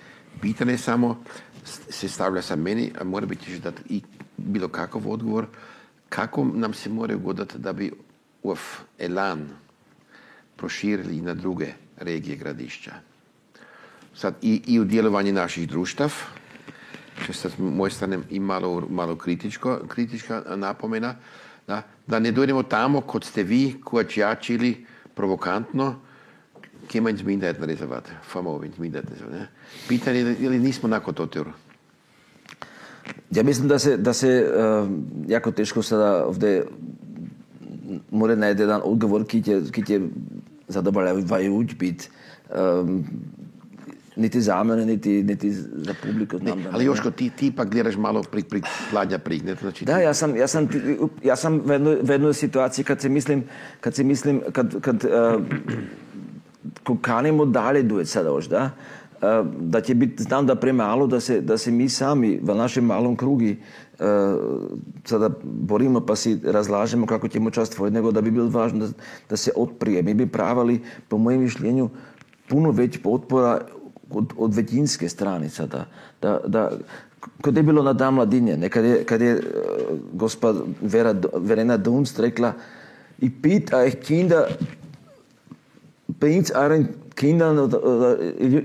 Pitanje 0.41 0.77
samo 0.77 1.23
s- 1.65 1.79
se 1.89 2.07
stavlja 2.09 2.41
sa 2.41 2.55
meni, 2.55 2.91
a 2.99 3.03
mora 3.03 3.25
biti 3.25 3.59
da 3.59 3.71
i 3.89 4.01
bilo 4.37 4.67
kakav 4.67 5.09
odgovor, 5.09 5.45
kako 6.09 6.45
nam 6.45 6.73
se 6.73 6.89
mora 6.89 7.15
ugodati 7.15 7.57
da 7.57 7.73
bi 7.73 7.91
ov 8.43 8.59
elan 8.99 9.49
proširili 10.55 11.21
na 11.21 11.33
druge 11.33 11.67
regije 11.97 12.35
gradišća. 12.37 12.91
Sad 14.15 14.35
i, 14.41 14.61
i 14.67 14.79
u 14.79 14.85
djelovanju 14.85 15.33
naših 15.33 15.67
društav, 15.69 16.13
što 17.21 17.33
sad 17.33 17.51
moje 17.59 17.91
strane 17.91 18.19
i 18.29 18.39
malo, 18.39 18.87
malo 18.89 19.15
kritičko, 19.15 19.79
kritička 19.87 20.43
napomena, 20.55 21.15
da, 21.67 21.81
da 22.07 22.19
ne 22.19 22.31
dojdemo 22.31 22.63
tamo, 22.63 23.01
kod 23.01 23.23
ste 23.23 23.43
vi, 23.43 23.75
kojačili 23.83 24.85
provokantno, 25.15 25.95
kje 26.87 27.01
manj 27.01 27.17
zmindajat 27.17 27.59
narezavat, 27.59 28.09
famovi 28.31 28.71
zmindajat 28.75 29.05
ne? 29.31 29.47
Pitanje 29.87 30.19
je 30.19 30.35
ili 30.39 30.59
nismo 30.59 30.89
nakon 30.89 31.13
to 31.13 31.25
teoru. 31.25 31.51
Ja 33.31 33.43
mislim 33.43 33.67
da 33.67 33.79
se, 33.79 33.97
da 33.97 34.13
se 34.13 34.45
uh, 34.45 34.89
jako 35.27 35.51
teško 35.51 35.81
sada 35.81 36.25
ovdje 36.25 36.65
mora 38.11 38.35
najti 38.35 38.61
jedan 38.61 38.81
odgovor, 38.83 39.25
ki 39.27 39.43
će, 39.43 39.61
ki 39.71 39.85
će 39.85 39.99
zadovoljavajuć 40.67 41.75
biti. 41.75 42.09
Um, 42.55 43.05
niti 44.15 44.41
za 44.41 44.63
mene, 44.63 44.85
niti, 44.85 45.23
niti 45.23 45.51
za 45.51 45.93
publiku. 46.03 46.39
Ne, 46.39 46.51
da 46.51 46.69
ali 46.71 46.85
Joško, 46.85 47.11
ti, 47.11 47.29
ti 47.29 47.51
pa 47.55 47.63
gledaš 47.63 47.97
malo 47.97 48.23
pri, 48.31 48.43
pri 48.43 48.61
pladnja 48.91 49.17
prignet. 49.17 49.59
Znači 49.59 49.85
da, 49.85 49.97
ja 49.97 50.13
sam, 50.13 50.35
ja 50.35 50.47
sam, 50.47 50.69
ja 51.23 51.35
sam 51.35 51.61
v 51.65 51.71
jednoj, 51.71 51.97
v 52.01 52.09
jednoj 52.09 52.33
situaciji, 52.33 52.85
kad 52.85 53.01
se 53.01 53.09
mislim, 53.09 53.43
kad 53.79 53.95
se 53.95 54.03
mislim, 54.03 54.41
kad, 54.51 54.81
kad 54.81 55.05
uh, 55.05 55.41
ko 56.83 56.97
kanimo 57.01 57.45
dalje 57.45 57.83
duet 57.83 58.07
sada 58.07 58.29
još, 58.29 58.45
da, 58.49 58.69
uh, 59.21 59.47
da 59.59 59.81
će 59.81 59.95
biti, 59.95 60.23
znam 60.23 60.47
da 60.47 60.55
premalo, 60.55 61.07
da 61.07 61.19
se, 61.19 61.41
da 61.41 61.57
se 61.57 61.71
mi 61.71 61.89
sami 61.89 62.39
v 62.43 62.55
našem 62.55 62.85
malom 62.85 63.15
krugi 63.15 63.57
uh, 63.99 64.05
sada 65.05 65.29
borimo 65.43 66.05
pa 66.05 66.15
si 66.15 66.39
razlažemo 66.43 67.05
kako 67.05 67.27
ćemo 67.27 67.49
čast 67.49 67.75
tvoj, 67.75 67.91
nego 67.91 68.11
da 68.11 68.21
bi 68.21 68.31
bilo 68.31 68.49
važno 68.49 68.87
da, 68.87 68.93
da 69.29 69.37
se 69.37 69.51
otprije. 69.55 70.03
Mi 70.03 70.13
bi 70.13 70.27
pravali, 70.27 70.81
po 71.07 71.17
mojem 71.17 71.41
mišljenju, 71.41 71.89
puno 72.49 72.71
već 72.71 72.97
potpora 72.97 73.61
od, 74.13 74.33
od 74.37 74.53
većinske 74.53 75.09
strane 75.09 75.49
sada. 75.49 75.85
Da, 76.21 76.39
da, 76.47 76.71
kad 77.41 77.57
je 77.57 77.63
bilo 77.63 77.83
na 77.83 77.93
Dan 77.93 78.13
mladinje, 78.13 78.57
ne, 78.57 78.69
kad 78.69 78.85
je, 78.85 79.03
kad 79.03 79.21
je 79.21 79.35
uh, 79.35 79.41
gospa 80.13 80.53
Vera, 80.81 81.15
Verena 81.35 81.77
Dunst 81.77 82.19
rekla 82.19 82.53
i 83.19 83.29
pit 83.29 83.73
euch 83.73 83.95
Kinder, 84.01 84.57
bringt 86.07 86.51
euren 86.51 86.87
Kindern 87.15 87.59
oder, 87.59 87.83
oder 87.83 88.17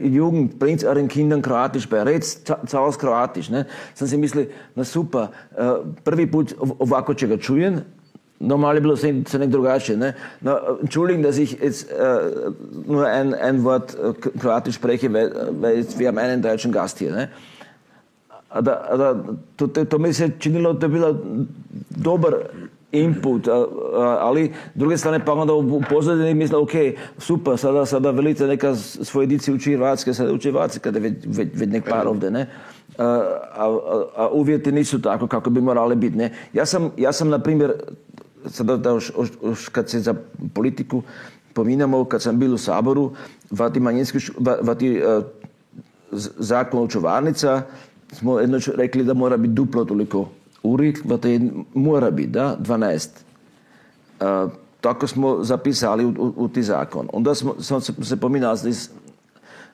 Jugend, 0.06 0.58
bringt 0.58 0.82
euren 0.82 1.08
Kindern 1.08 1.42
kroatisch 1.42 1.88
bei, 1.88 2.02
redz 2.04 2.38
caos 2.70 2.98
kroatisch. 2.98 3.50
Ne? 3.50 3.66
Sam 3.94 4.08
si 4.08 4.16
mislil, 4.16 4.48
na 4.74 4.84
super, 4.84 5.28
uh, 5.52 5.84
prvi 6.04 6.26
put 6.30 6.54
ovako 6.78 7.14
će 7.14 7.26
ga 7.26 7.36
čujem, 7.36 7.80
Normal 8.40 8.74
je 8.74 8.80
bilo 8.80 8.96
se, 8.96 9.14
se 9.26 9.38
nek 9.38 9.50
drugače. 9.50 9.96
Ne? 9.96 10.14
No, 10.40 10.58
Entschuldigung, 10.82 11.22
dass 11.24 11.38
ich 11.38 11.58
jetzt 11.60 11.90
äh, 11.90 12.50
nur 12.86 13.06
ein, 13.06 13.34
ein 13.34 13.64
Wort 13.64 13.94
äh, 13.94 14.12
Kroatisch 14.12 14.76
spreche, 14.76 15.12
weil, 15.12 15.32
weil 15.60 15.76
jetzt, 15.76 15.98
wir 15.98 16.08
haben 16.08 16.18
einen 16.18 16.42
deutschen 16.42 16.72
Gast 16.72 16.98
hier. 16.98 17.10
Ne? 17.10 17.28
Da, 18.54 18.96
da, 18.96 19.24
to, 19.56 19.66
to, 19.66 19.98
mi 19.98 20.12
se 20.12 20.30
činilo 20.38 20.72
da 20.72 20.86
je 20.86 20.92
bila 20.92 21.14
dobar 21.90 22.34
input, 22.92 23.48
ali 24.20 24.52
s 24.74 24.78
druge 24.78 24.96
strane 24.96 25.24
pa 25.24 25.32
onda 25.32 25.52
u 25.52 25.82
pozadini 25.90 26.34
mislim, 26.34 26.62
ok, 26.62 26.72
super, 27.18 27.58
sada, 27.58 27.86
sada 27.86 28.10
velite 28.10 28.46
neka 28.46 28.74
svoje 28.76 29.26
dici 29.26 29.52
uči 29.52 29.74
hrvatske, 29.74 30.14
sada 30.14 30.32
uči 30.32 30.50
hrvatske 30.50 30.80
kada 30.80 30.98
je 30.98 31.02
već, 31.02 31.50
već, 31.54 31.68
nek 31.68 31.88
par 31.88 32.08
ovde, 32.08 32.30
ne? 32.30 32.46
A, 32.98 33.04
a, 33.56 33.78
a, 34.16 34.28
uvjeti 34.28 34.72
nisu 34.72 35.02
tako 35.02 35.26
kako 35.26 35.50
bi 35.50 35.60
morali 35.60 35.96
biti, 35.96 36.16
ne? 36.16 36.32
Ja 36.52 36.66
sam, 36.66 36.90
ja 36.96 37.12
sam 37.12 37.28
na 37.28 37.38
primjer, 37.38 37.72
sada 38.46 38.76
da 38.76 38.94
už, 38.94 39.12
už, 39.16 39.30
už 39.40 39.68
kad 39.68 39.90
se 39.90 40.00
za 40.00 40.14
politiku 40.54 41.02
pominjamo, 41.52 42.04
kad 42.04 42.22
sam 42.22 42.38
bil 42.38 42.54
u 42.54 42.58
Saboru, 42.58 43.12
vati 43.50 43.80
manjinski, 43.80 44.18
vati 44.62 45.02
uh, 45.02 45.24
zakon 46.38 46.82
o 46.82 46.88
čuvarnica, 46.88 47.62
smo 48.12 48.38
jedno 48.40 48.58
rekli 48.76 49.04
da 49.04 49.14
mora 49.14 49.36
biti 49.36 49.54
duplo 49.54 49.84
toliko 49.84 50.28
uri, 50.62 50.94
vati 51.04 51.50
mora 51.74 52.10
biti, 52.10 52.28
da, 52.28 52.56
12. 52.60 53.08
Uh, 54.20 54.52
tako 54.80 55.06
smo 55.06 55.44
zapisali 55.44 56.04
u, 56.04 56.08
u, 56.08 56.32
u 56.36 56.48
ti 56.48 56.62
zakon. 56.62 57.08
Onda 57.12 57.34
smo, 57.34 57.54
sam 57.60 57.80
se, 57.80 57.92
se 58.02 58.16
pominjal 58.16 58.56
z, 58.56 58.88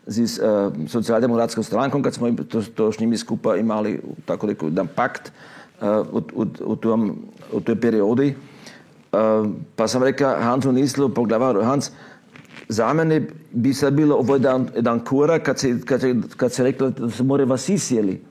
z 0.07 0.41
uh, 0.41 0.73
socialdemokratskom 0.89 1.65
strankom, 1.65 2.03
kad 2.03 2.15
smo 2.15 2.33
to, 2.49 2.63
to 2.63 2.93
s 2.93 2.99
njimi 2.99 3.19
skupa 3.19 3.57
imali 3.57 4.01
tako 4.25 4.47
rekel, 4.47 4.69
jedan 4.69 4.89
pakt 4.95 5.33
uh, 5.81 5.89
u, 6.13 6.23
u, 6.43 6.47
u, 6.65 6.77
tom, 6.77 7.17
u 7.53 7.61
toj 7.61 7.81
periodi. 7.81 8.35
Uh, 9.15 9.51
pa 9.77 9.89
sam 9.89 10.03
rekao 10.03 10.41
Hansu 10.41 10.73
Nislu, 10.73 11.09
pogledavaru, 11.09 11.63
Hans, 11.63 11.91
za 12.69 12.93
mene 12.93 13.29
bi 13.53 13.75
sad 13.75 13.95
bilo 13.95 14.17
ovo 14.17 14.35
jedan, 14.35 14.69
jedan 14.75 15.01
korak 15.01 15.43
kad 15.43 15.59
se, 15.59 15.81
kad, 15.85 16.01
se, 16.01 16.15
kad 16.37 16.53
se 16.53 16.63
reklo 16.63 16.91
da 16.91 17.11
se 17.11 17.23
more 17.23 17.45
vas 17.45 17.69
isjeli. 17.69 18.23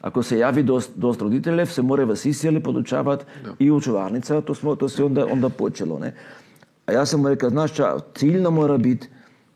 Ako 0.00 0.22
se 0.22 0.38
javi 0.38 0.62
dost, 0.62 0.90
dost 0.96 1.20
roditeljev, 1.20 1.66
se 1.66 1.82
more 1.82 2.04
vas 2.04 2.24
isjeli 2.24 2.62
podučavati 2.62 3.24
i 3.58 3.70
u 3.70 3.80
čuvarnica, 3.80 4.40
to, 4.40 4.54
smo, 4.54 4.76
to 4.76 4.88
se 4.88 5.04
onda, 5.04 5.26
onda 5.32 5.48
počelo. 5.48 5.98
Ne? 5.98 6.14
A 6.86 6.92
ja 6.92 7.06
sam 7.06 7.20
mu 7.20 7.28
rekao, 7.28 7.50
znaš 7.50 7.72
ča, 7.72 7.98
ciljno 8.14 8.50
mora 8.50 8.78
biti 8.78 9.08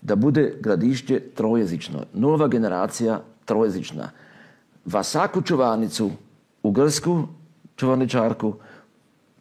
da 0.02 0.16
bude 0.16 0.54
gradišće 0.60 1.20
trojezično. 1.20 2.04
Nova 2.14 2.48
generacija 2.48 3.20
trojezična. 3.44 4.10
Vasaku 4.84 5.42
čuvarnicu 5.42 6.10
u 6.62 6.70
Grsku 6.70 7.22
čuvarničarku, 7.76 8.54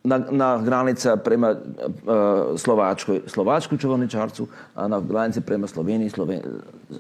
na, 0.04 0.18
na 0.32 0.58
granica 0.58 1.16
prema 1.18 1.52
uh, 1.52 2.58
Slovačkoj, 2.58 3.22
Slovačku 3.28 3.78
čuvarničarcu, 3.78 4.48
a 4.76 4.88
na 4.88 5.00
granici 5.00 5.42
prema 5.42 5.68
Sloveniji 5.68 6.10
Sloven, 6.10 6.42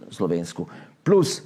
Slovensku. 0.10 0.68
Plus 1.04 1.42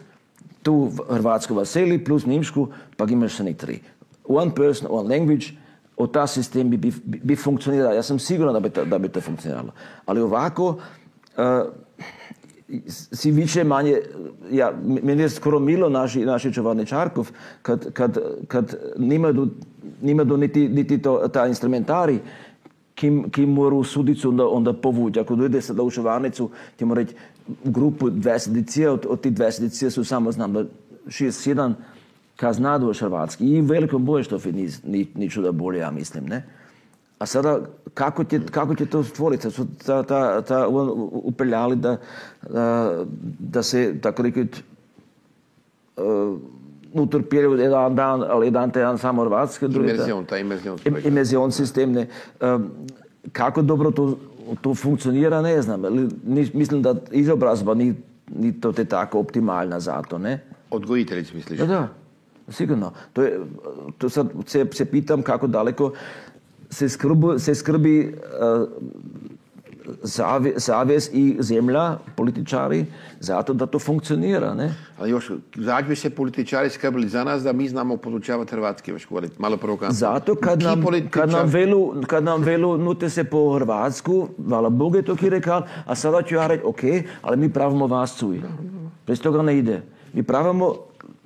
tu 0.63 0.91
Hrvatsku 1.09 1.55
vaseli, 1.55 2.03
plus 2.03 2.25
Nemšku, 2.25 2.67
pa 2.97 3.05
imaš 3.09 3.39
še 3.39 3.45
nek 3.45 3.57
tri. 3.61 3.79
One 4.25 4.51
person, 4.55 4.89
one 4.89 5.07
language, 5.09 5.53
o 5.95 6.07
ta 6.07 6.25
sistem 6.27 6.69
bi, 6.69 6.77
bi, 6.77 6.91
bi 7.23 7.35
funkcionirao. 7.35 7.93
Ja 7.93 8.03
sam 8.03 8.19
siguran 8.19 8.53
da 8.53 8.59
bi, 8.59 8.69
to, 8.69 8.83
da 8.85 8.99
bi 8.99 9.09
to 9.09 9.21
funkcioniralo. 9.21 9.71
Ali 10.05 10.21
ovako, 10.25 10.75
uh, 11.37 11.69
si 12.89 13.31
više 13.31 13.63
manje, 13.63 13.97
ja, 14.51 14.73
meni 15.03 15.21
je 15.21 15.29
skoro 15.29 15.59
milo 15.59 15.89
naši, 15.89 16.25
naši 16.25 16.53
čuvarničarkov, 16.53 17.31
kad, 17.61 17.93
kad, 17.93 18.17
kad 18.47 18.75
nimaju, 18.97 19.47
nimaju 20.01 20.37
niti, 20.37 20.69
niti 20.69 21.01
to, 21.01 21.27
ta 21.27 21.47
instrumentari, 21.47 22.19
ki, 22.95 23.11
ki 23.31 23.45
mora 23.45 23.75
v 23.75 23.83
sudicu 23.83 24.29
onda, 24.29 24.47
onda 24.47 24.73
povući. 24.73 25.19
Ako 25.19 25.35
dojde 25.35 25.61
sada 25.61 25.83
u 25.83 25.91
čuvarnicu, 25.91 26.49
ti 26.75 26.85
mora 26.85 27.01
reći 27.01 27.15
u 27.63 27.71
grupu 27.71 28.09
20 28.09 28.49
edicija, 28.49 28.93
od, 28.93 29.05
od 29.09 29.21
tih 29.21 29.33
20 29.33 29.59
edicija 29.59 29.91
su 29.91 30.03
samo, 30.03 30.31
znam, 30.31 30.53
da 30.53 30.63
6-7 31.05 31.73
kaznadu 32.35 32.93
hrvatski. 32.93 33.45
I 33.45 33.61
veliko 33.61 33.97
boje 33.97 34.23
što 34.23 34.39
ni, 34.45 34.69
ni, 34.83 35.07
ni 35.15 35.29
čuda 35.29 35.51
bolje, 35.51 35.79
ja 35.79 35.91
mislim, 35.91 36.25
ne? 36.25 36.43
A 37.19 37.25
sada, 37.25 37.59
kako 37.93 38.23
će, 38.23 38.39
kako 38.51 38.75
će 38.75 38.85
to 38.85 39.03
stvoriti? 39.03 39.51
Su 39.51 39.67
ta, 39.85 40.03
ta, 40.03 40.41
ta 40.41 40.67
upeljali 41.13 41.75
da, 41.75 41.97
da, 42.49 42.95
da 43.39 43.63
se, 43.63 43.95
tako 44.01 44.23
reći, 44.23 44.45
uh, 45.97 46.39
utrpjeli 46.93 47.61
jedan 47.61 47.95
dan, 47.95 48.23
ali 48.23 48.47
jedan 48.47 48.71
tjedan 48.71 48.97
samo 48.97 49.23
hrvatski. 49.23 49.67
drugi 49.67 49.87
dan- 49.87 49.95
Imerzion, 49.95 50.25
ta 50.25 50.37
imerzion. 50.37 50.77
Im- 50.85 51.07
imerzion 51.07 51.51
sistem, 51.51 51.91
ne. 51.91 52.07
Um, 52.41 52.69
kako 53.31 53.61
dobro 53.61 53.91
to, 53.91 54.17
to 54.61 54.75
funkcionira, 54.75 55.41
ne 55.41 55.61
znam. 55.61 55.85
Ali 55.85 56.09
Mislim 56.53 56.81
da 56.81 56.95
izobrazba 57.11 57.73
ni, 57.73 57.95
ni 58.29 58.61
to 58.61 58.71
te 58.71 58.85
tako 58.85 59.19
optimalna 59.19 59.79
za 59.79 60.01
to, 60.01 60.17
ne? 60.17 60.43
Odgojiteljic 60.71 61.33
misliš? 61.33 61.59
Da, 61.59 61.65
da, 61.65 61.87
sigurno. 62.49 62.91
To, 63.13 63.21
je, 63.23 63.39
to 63.97 64.09
sad 64.09 64.27
se, 64.45 64.65
se 64.71 64.85
pitam 64.85 65.21
kako 65.21 65.47
daleko 65.47 65.91
se, 66.69 66.89
skrbu, 66.89 67.39
se 67.39 67.55
skrbi 67.55 68.15
uh, 68.61 68.67
savje, 70.03 70.59
savez 70.59 71.09
i 71.13 71.37
zemlja, 71.39 71.97
političari, 72.15 72.85
zato 73.19 73.53
da 73.53 73.65
to 73.65 73.79
funkcionira, 73.79 74.53
ne? 74.53 74.73
Ali 74.99 75.11
još, 75.11 75.31
zač 75.55 75.85
bi 75.85 75.95
se 75.95 76.09
političari 76.09 76.69
skrbili 76.69 77.09
za 77.09 77.23
nas 77.23 77.43
da 77.43 77.53
mi 77.53 77.67
znamo 77.69 77.97
podučavati 77.97 78.51
hrvatski 78.51 78.93
v 78.93 78.99
školi. 78.99 79.29
Malo 79.37 79.57
provokantno. 79.57 79.95
Zato 79.95 80.35
kad 80.35 80.61
nam, 80.63 80.81
političar- 80.83 81.09
kad 81.09 81.29
nam 81.29 81.47
velu, 81.47 81.93
kad 82.07 82.23
nam 82.23 82.41
velu 82.41 82.77
nute 82.77 83.09
se 83.09 83.23
po 83.23 83.53
Hrvatsku, 83.53 84.27
hvala 84.47 84.69
Bogu 84.69 84.95
je 84.95 85.01
to 85.01 85.15
ki 85.15 85.29
rekal, 85.29 85.61
a 85.85 85.95
sada 85.95 86.21
ću 86.21 86.35
ja 86.35 86.47
reći, 86.47 86.63
ok, 86.65 86.81
ali 87.21 87.37
mi 87.37 87.53
pravimo 87.53 87.87
vas 87.87 88.17
cuj. 88.17 88.41
Bez 89.07 89.21
toga 89.21 89.41
ne 89.41 89.57
ide. 89.57 89.81
Mi 90.13 90.23
pravimo 90.23 90.75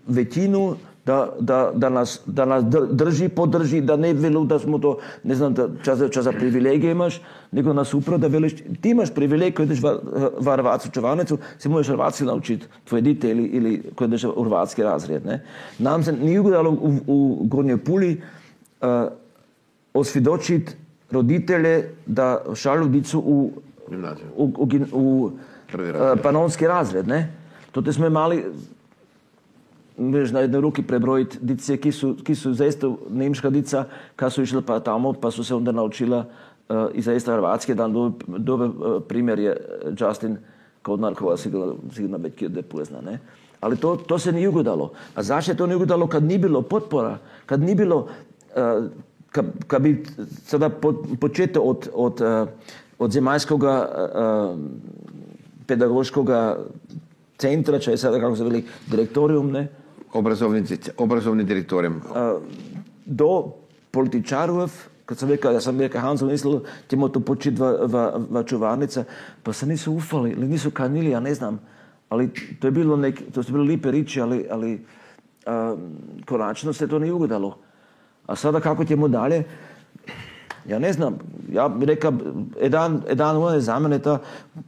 većinu 0.08 0.76
da, 1.10 1.18
da, 1.40 1.58
da, 1.76 1.90
nas, 1.90 2.12
da 2.26 2.46
nas 2.46 2.64
dr- 2.64 2.92
drži, 2.94 3.30
podrži, 3.30 3.82
da 3.82 3.96
ne 3.98 4.12
velu 4.14 4.44
da 4.46 4.60
smo 4.60 4.78
to, 4.80 4.92
ne 5.24 5.36
znam, 5.36 5.54
da 5.58 5.66
čas, 5.84 6.04
čas 6.12 6.24
za 6.28 6.32
privilegije 6.32 6.92
imaš, 6.94 7.18
nego 7.52 7.74
nas 7.74 7.94
upravo 7.98 8.18
da 8.22 8.28
veliš, 8.30 8.54
ti 8.82 8.92
imaš 8.94 9.14
privilegij, 9.16 9.56
ko 9.58 9.66
ideš 9.66 9.82
v, 9.82 9.94
v 10.40 10.52
Hrvatsku 10.52 10.92
čuvarnicu, 10.94 11.38
se 11.58 11.70
možeš 11.70 11.90
hrvatski 11.96 12.28
naučiti, 12.30 12.68
tvoje 12.86 13.02
dite 13.02 13.32
ili, 13.32 13.44
ili 13.58 13.74
ko 13.96 14.06
ideš 14.06 14.24
u 14.30 14.44
hrvatski 14.44 14.84
razred. 14.86 15.26
Ne? 15.26 15.40
Nam 15.80 16.04
se 16.04 16.14
nije 16.14 16.40
ugodalo 16.40 16.72
u, 16.72 16.94
u 17.08 17.20
Gornjoj 17.50 17.78
Puli, 17.84 18.12
uh, 18.82 18.88
osvjedočiti 19.94 20.74
roditelje 21.12 21.76
da 22.06 22.44
šalju 22.56 22.88
dicu 22.88 23.20
u, 23.20 23.52
Gimnaziju. 23.90 24.28
u, 24.38 24.52
u, 24.58 24.66
gin- 24.66 24.92
u 24.94 25.32
Prvi 25.72 25.90
eh, 25.90 25.92
razred. 25.92 26.24
panonski 26.24 26.68
razred. 26.68 27.08
Ne? 27.08 27.24
To 27.72 27.94
smo 27.94 28.06
imeli 28.08 28.44
Veš, 30.00 30.32
na 30.32 30.40
jednoj 30.40 30.62
ruki 30.62 30.84
prebrojiti 30.84 31.38
dice, 31.42 31.76
ki 31.78 31.92
so, 31.92 32.14
ki 32.24 32.36
so 32.36 32.54
zaista 32.56 32.88
nemška 33.12 33.50
dica, 33.52 33.84
ki 34.16 34.30
so 34.32 34.44
išli 34.46 34.62
pa 34.64 34.80
tamo, 34.80 35.12
pa 35.14 35.32
so 35.32 35.44
se 35.44 35.56
onda 35.56 35.72
naučila 35.76 36.24
uh, 36.24 36.88
i 36.94 37.02
zaista 37.02 37.36
hrvatski. 37.36 37.76
Dan 37.76 37.94
dobar, 37.94 38.40
dobar 38.40 38.70
uh, 38.70 39.02
primjer 39.08 39.40
je 39.40 39.58
Justin 40.00 40.38
Kodnar, 40.82 41.16
koga 41.16 41.38
sigurno, 41.38 41.76
već 42.18 42.36
kje 42.36 42.62
pozna. 42.62 43.02
Ne? 43.02 43.20
Ali 43.60 43.78
to, 43.78 43.96
to 43.96 44.20
se 44.20 44.32
nije 44.32 44.50
ugodalo. 44.50 44.92
A 45.16 45.24
zašto 45.24 45.52
je 45.52 45.58
to 45.58 45.68
nije 45.68 45.76
ugodalo 45.76 46.08
kad 46.08 46.24
nije 46.24 46.40
bilo 46.40 46.62
potpora, 46.62 47.18
kad 47.46 47.60
nije 47.60 47.76
bilo, 47.76 47.98
uh, 48.56 48.86
kad, 49.32 49.46
kad 49.68 49.82
bi 49.82 50.06
sada 50.46 50.70
po, 50.70 50.94
početo 51.20 51.62
od, 51.62 51.90
od, 51.94 52.22
uh, 52.22 52.48
od 53.00 53.12
zemaljskoga 53.12 53.90
uh, 53.90 54.60
pedagoškoga 55.68 56.58
centra, 57.38 57.80
če 57.80 57.92
je 57.92 57.98
sada 57.98 58.20
kako 58.20 58.36
se 58.36 58.44
veli 58.44 58.64
direktorium, 58.88 59.52
ne, 59.52 59.68
образовни, 60.14 60.64
образовни 60.98 61.44
директори. 61.44 61.90
До 63.08 63.54
политичарував, 63.92 64.90
кога 65.06 65.20
сам 65.20 65.30
века, 65.30 65.50
ја 65.50 65.60
сам 65.60 65.78
века 65.78 66.02
не 66.02 66.32
мислил, 66.32 66.64
ќе 66.90 66.96
му 66.96 67.10
то 67.10 67.20
почит 67.20 67.58
во, 67.58 67.88
во, 67.88 68.20
во 68.30 68.44
чуварница, 68.44 69.06
па 69.44 69.54
се 69.54 69.66
нису 69.66 69.94
уфали, 69.94 70.32
или 70.32 70.46
нису 70.46 70.72
канили, 70.72 71.14
а 71.14 71.20
не 71.20 71.34
знам. 71.34 71.60
Али 72.10 72.30
тоа 72.62 72.70
е 72.70 72.72
било 72.72 72.98
неки, 72.98 73.24
тоа 73.34 73.44
се 73.44 73.52
било 73.52 73.66
липе 73.66 73.92
речи, 73.92 74.20
али, 74.20 74.46
али 74.52 74.86
а, 75.46 75.76
коначно 76.28 76.74
се 76.74 76.88
тоа 76.88 77.00
не 77.00 77.12
угодало. 77.12 77.56
А 78.28 78.36
сада 78.36 78.62
како 78.62 78.84
ќе 78.84 78.96
му 78.96 79.10
дале, 79.10 79.46
Ја 80.70 80.78
не 80.78 80.92
знам, 80.94 81.16
ја 81.50 81.66
река, 81.88 82.12
едан 82.62 83.04
еден 83.10 83.38
е 83.56 83.60
за 83.60 83.80
мене 83.80 84.00
та, 84.00 84.20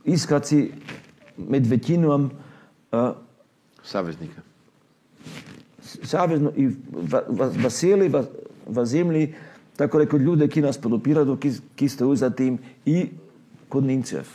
искаци 0.06 0.72
меѓу 1.38 1.70
веќином, 1.70 2.30
savezno 6.04 6.52
i 6.56 6.68
v, 6.68 7.22
v, 7.28 7.50
v 7.66 7.70
seli, 7.70 8.10
v, 8.10 8.24
v 8.68 8.86
zemlji, 8.86 9.34
tako 9.78 10.00
rekoč 10.04 10.22
ljude, 10.22 10.48
ki 10.48 10.62
nas 10.62 10.78
podopirajo, 10.78 11.38
ki, 11.38 11.52
ki 11.76 11.90
stojijo 11.90 12.16
za 12.16 12.30
tem 12.30 12.60
i 12.86 13.10
kod 13.70 13.84
Nemcev. 13.84 14.28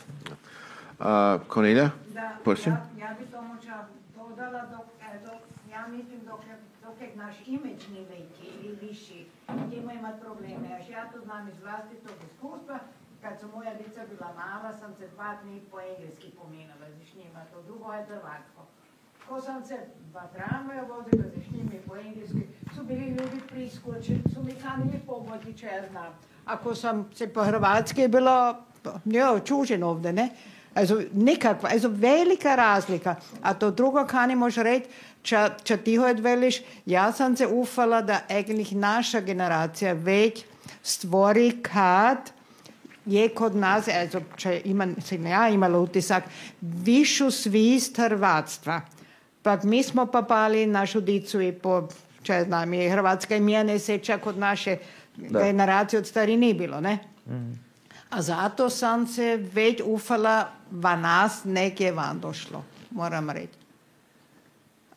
A, 0.99 1.39
Cornelia, 1.53 1.91
Da, 2.17 2.37
prosim. 2.43 2.73
ja, 2.73 3.07
ja 3.07 3.09
bi 3.19 3.25
to 3.31 3.41
možda 3.41 3.87
dodala, 4.15 4.61
dok, 4.73 4.87
e, 5.01 5.19
dok, 5.25 5.41
ja 5.71 5.87
mislim 5.87 6.19
dok, 6.25 6.41
dok 6.83 7.01
je 7.01 7.09
naš 7.15 7.35
imidž 7.47 7.83
ni 7.93 8.01
veći 8.11 8.45
ili 8.63 8.77
viši, 8.81 9.25
ćemo 9.69 9.91
imati 9.91 10.21
probleme. 10.25 10.67
Až 10.79 10.89
ja 10.89 11.03
to 11.11 11.17
znam 11.25 11.47
iz 11.47 11.59
vlastitog 11.63 12.17
iskustva, 12.29 12.79
kad 13.21 13.33
su 13.39 13.45
moja 13.55 13.73
djeca 13.79 14.01
bila 14.11 14.29
mala, 14.41 14.69
sam 14.79 14.91
se 14.99 15.05
dva 15.15 15.31
dni 15.41 15.61
po 15.71 15.77
engleski 15.89 16.27
pominala 16.39 16.85
z 16.97 17.15
njima, 17.17 17.41
to 17.51 17.57
drugo 17.67 17.93
je 17.93 18.05
hrvatsko. 18.05 18.61
Ko 19.29 19.41
sam 19.41 19.65
se 19.65 19.77
dva 20.11 20.21
tramvaja 20.35 20.81
vozila 20.81 21.23
z 21.35 21.55
njimi 21.55 21.81
po 21.87 21.95
engleski, 21.95 22.41
su 22.75 22.83
bili 22.83 23.07
ljudi 23.07 23.41
priskočeni, 23.49 24.21
su 24.33 24.43
mi 24.43 24.55
kanili 24.61 24.99
pomoći, 25.05 25.53
če 25.57 25.65
ja 25.65 25.81
znam. 25.91 26.13
Ako 26.45 26.75
sam 26.75 27.09
se 27.15 27.27
po 27.33 27.43
hrvatski 27.43 28.07
bilo, 28.07 28.55
jo, 29.05 29.39
čužen 29.39 29.83
ovdje, 29.83 30.13
ne? 30.13 30.29
Also 30.73 31.01
nikakva, 31.13 31.69
also 31.73 31.89
velika 31.89 32.55
razlika. 32.55 33.15
A 33.41 33.53
to 33.53 33.71
drugo 33.71 34.05
kan 34.05 34.37
moš 34.37 34.55
reći, 34.55 34.85
če, 35.21 35.49
če 35.63 35.77
ti 35.77 35.95
hojt 35.97 36.19
veliš, 36.19 36.61
ja 36.85 37.11
sam 37.11 37.35
se 37.37 37.47
ufala 37.47 38.01
da 38.01 38.21
eigentlich 38.29 38.71
naša 38.71 39.19
generacija 39.19 39.93
već 39.93 40.45
stvori 40.83 41.61
kad 41.61 42.31
je 43.05 43.29
kod 43.29 43.55
nas, 43.55 43.87
also, 43.87 44.21
če 44.37 44.61
ima, 44.65 44.87
sam 45.01 45.25
ja 45.25 45.49
imala 45.49 45.79
utisak, 45.79 46.23
višu 46.61 47.31
svist 47.31 47.97
hrvatstva. 47.97 48.81
Pa 49.47 49.57
mi 49.63 49.83
smo 49.83 50.05
papali 50.05 50.65
našu 50.65 51.01
dicu 51.01 51.41
i 51.41 51.51
po, 51.51 51.87
če 52.23 52.43
znam, 52.47 52.73
i 52.73 52.89
Hrvatska 52.89 53.35
imena 53.35 53.63
ne 53.63 53.79
seća 53.79 54.17
kod 54.17 54.37
naše 54.37 54.77
generacije 55.17 55.99
od 55.99 56.07
stari 56.07 56.37
nije 56.37 56.53
bilo, 56.53 56.81
ne? 56.81 56.97
A 58.09 58.21
zato 58.21 58.69
sam 58.69 59.07
se 59.07 59.37
već 59.53 59.81
ufala, 59.85 60.49
va 60.71 60.95
nas 60.95 61.43
neke 61.43 61.91
van 61.91 62.19
došlo, 62.19 62.63
moram 62.91 63.29
reći. 63.29 63.57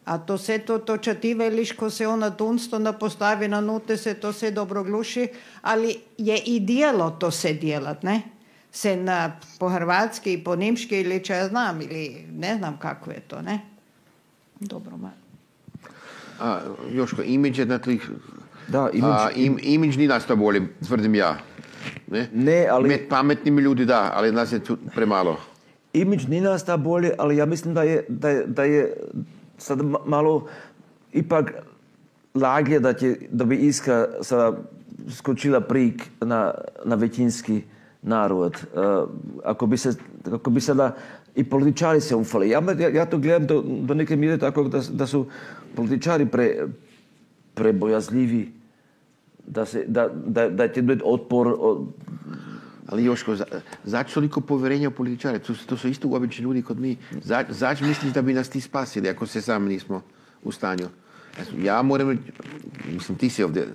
A 0.05 0.19
to 0.19 0.39
se 0.39 0.59
to, 0.59 0.79
to 0.79 0.97
če 0.97 1.15
ti 1.15 1.35
veliš, 1.35 1.73
ko 1.73 1.91
se 1.91 2.07
ona 2.07 2.31
dunst 2.31 2.75
onda 2.75 2.93
postavi 2.93 3.49
na 3.49 3.61
nute, 3.61 3.97
se 3.97 4.15
to 4.15 4.33
se 4.33 4.51
dobro 4.51 4.85
gluši, 4.85 5.29
ali 5.63 5.97
je 6.19 6.39
i 6.39 6.61
dijelo 6.61 7.11
to 7.11 7.31
se 7.31 7.53
djelat, 7.53 8.03
ne? 8.03 8.23
Se 8.73 8.97
na, 8.97 9.39
po 9.59 9.69
hrvatski 9.69 10.33
i 10.33 10.45
po 10.45 10.57
nimški 10.57 11.01
ili 11.01 11.25
če 11.25 11.35
ja 11.35 11.49
znam, 11.49 11.83
ili 11.83 12.27
ne 12.33 12.57
znam 12.57 12.79
kako 12.79 13.11
je 13.11 13.21
to, 13.21 13.43
ne? 13.43 13.70
Dobro, 14.61 14.97
ma. 14.97 15.11
A, 16.41 16.61
Joško, 16.91 17.23
imidž 17.23 17.59
je 17.59 17.67
na 17.67 17.79
tih... 17.79 18.11
Da, 18.69 18.89
imidž- 18.91 19.17
A, 19.19 19.31
im, 19.33 19.59
imidž 19.61 19.97
ni 19.97 20.07
nastao 20.07 20.37
bolje, 20.37 20.63
tvrdim 20.81 21.15
ja. 21.15 21.37
Ne, 22.07 22.29
Ne, 22.33 22.67
ali- 22.67 22.89
Med 22.89 23.09
pametnimi 23.09 23.63
ljudi 23.63 23.85
da, 23.85 24.13
ali 24.15 24.33
nas 24.33 24.53
je 24.53 24.59
tu 24.61 24.77
premalo. 24.95 25.37
Imidž 25.93 26.27
ni 26.27 26.41
nas 26.41 26.65
ta 26.65 26.77
bolje, 26.77 27.13
ali 27.19 27.37
ja 27.37 27.47
mislim 27.47 27.75
da 27.75 27.83
je, 27.83 28.05
da 28.09 28.29
je, 28.29 28.47
da 28.47 28.65
je 28.65 28.97
sad 29.59 29.79
ma- 29.81 30.05
malo 30.07 30.47
ipak 31.13 31.53
laglje 32.35 32.81
da, 32.81 32.93
će, 32.93 33.17
da 33.31 33.45
bi 33.45 33.57
Iska 33.57 34.09
sada 34.23 34.57
skočila 35.11 35.61
prik 35.61 36.03
na, 36.21 36.55
na 36.85 36.95
većinski 36.95 37.63
narod. 38.03 38.57
Uh, 38.75 39.09
ako, 39.45 39.67
bi 39.67 39.77
se, 39.77 39.95
ako 40.27 40.51
bi 40.51 40.61
sada 40.61 40.97
i 41.35 41.45
političari 41.45 42.01
se 42.01 42.17
ufali. 42.17 42.51
Ja, 42.51 42.63
ja, 42.95 43.07
to 43.07 43.19
gledam 43.19 43.47
do, 43.47 43.63
do 43.63 43.95
neke 43.95 44.17
mjere 44.17 44.39
tako 44.39 44.65
da, 44.69 44.83
da 44.91 45.07
su 45.07 45.27
političari 45.77 46.27
pre, 46.27 46.67
prebojazljivi 47.55 48.53
da, 49.47 49.67
se, 49.67 49.85
da, 49.87 50.09
da, 50.27 50.49
da 50.49 50.69
će 50.69 50.83
biti 50.83 51.03
otpor 51.05 51.55
od, 51.59 51.87
Ali 52.91 53.05
Joško, 53.05 53.37
za, 53.37 53.45
zač 53.85 54.13
toliko 54.15 54.41
povjerenja 54.41 54.89
u 54.89 54.93
političare? 54.93 55.39
To, 55.39 55.55
to 55.67 55.77
su 55.77 55.89
isto 55.89 56.09
obični 56.09 56.43
ljudi 56.43 56.63
kod 56.63 56.81
mi. 56.81 56.97
Zač, 57.23 57.47
zač 57.51 57.81
misliš 57.81 58.13
da 58.13 58.23
bi 58.23 58.35
nas 58.35 58.49
ti 58.49 58.61
spasili 58.61 59.09
ako 59.09 59.27
se 59.27 59.43
sami 59.43 59.69
nismo 59.69 60.03
u 60.43 60.53
stanju? 60.53 60.89
Ja 61.63 61.83
moram, 61.83 62.19
mislim 62.93 63.19
ti 63.19 63.31
si 63.31 63.45
ovdje, 63.45 63.69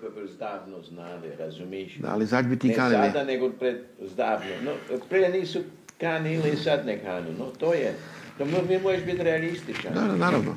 Koji 0.00 0.28
zdavno 0.28 0.82
znali, 0.82 1.36
razumiješ? 1.38 1.96
Da, 1.98 2.08
ali 2.12 2.26
zač 2.26 2.46
bi 2.46 2.58
ti 2.58 2.68
ne 2.68 2.74
kanili? 2.74 3.10
sada, 3.12 3.24
nego 3.24 3.50
pred 3.50 3.76
zdavno. 4.12 4.46
No, 4.64 4.72
prije 5.08 5.28
nisu 5.28 5.58
kanili, 6.00 6.56
sad 6.56 6.86
ne 6.86 6.98
kanu. 7.02 7.32
No, 7.38 7.44
to 7.44 7.74
je. 7.74 7.94
To 8.38 8.44
mi 8.44 8.78
možeš 8.82 9.04
biti 9.04 9.22
realističan. 9.22 9.94
da, 9.94 10.00
da, 10.00 10.16
naravno. 10.16 10.56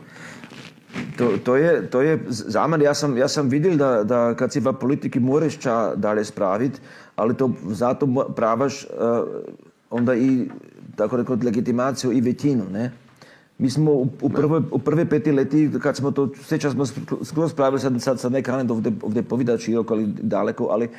To, 1.17 1.37
to, 1.43 1.55
je, 1.55 1.89
to 1.89 2.01
je 2.01 2.19
za 2.27 2.67
mene, 2.67 2.85
ja 2.85 2.93
sam, 2.93 3.17
ja 3.17 3.27
sam 3.27 3.49
vidjel 3.49 3.77
da, 3.77 4.03
da 4.03 4.35
kad 4.35 4.53
si 4.53 4.59
v 4.59 4.73
politiki 4.73 5.19
moraš 5.19 5.59
ča 5.59 5.95
dalje 5.95 6.25
spraviti, 6.25 6.79
ali 7.15 7.37
to 7.37 7.51
zato 7.67 8.33
pravaš 8.35 8.83
uh, 8.83 8.89
onda 9.89 10.15
i, 10.15 10.47
tako 10.95 11.17
rekao, 11.17 11.37
legitimaciju 11.43 12.11
i 12.11 12.21
većinu, 12.21 12.63
ne? 12.71 12.91
Mi 13.57 13.69
smo 13.69 13.91
u, 13.91 14.07
u, 14.21 14.29
prvoj, 14.29 14.61
u 14.71 14.79
prve 14.79 15.05
peti 15.05 15.31
leti, 15.31 15.71
kad 15.81 15.95
smo 15.95 16.11
to, 16.11 16.29
sjeća 16.41 16.71
smo 16.71 16.85
sk- 16.85 17.25
skroz 17.25 17.51
spravili, 17.51 17.79
sad, 17.79 18.01
sad, 18.01 18.19
sad 18.19 18.31
ne 18.31 18.43
kanem 18.43 18.71
ovdje, 18.71 18.91
ovdje 19.01 19.23
povidat 19.23 19.59
široko 19.59 19.93
ali 19.93 20.07
daleko, 20.21 20.67
ali 20.71 20.89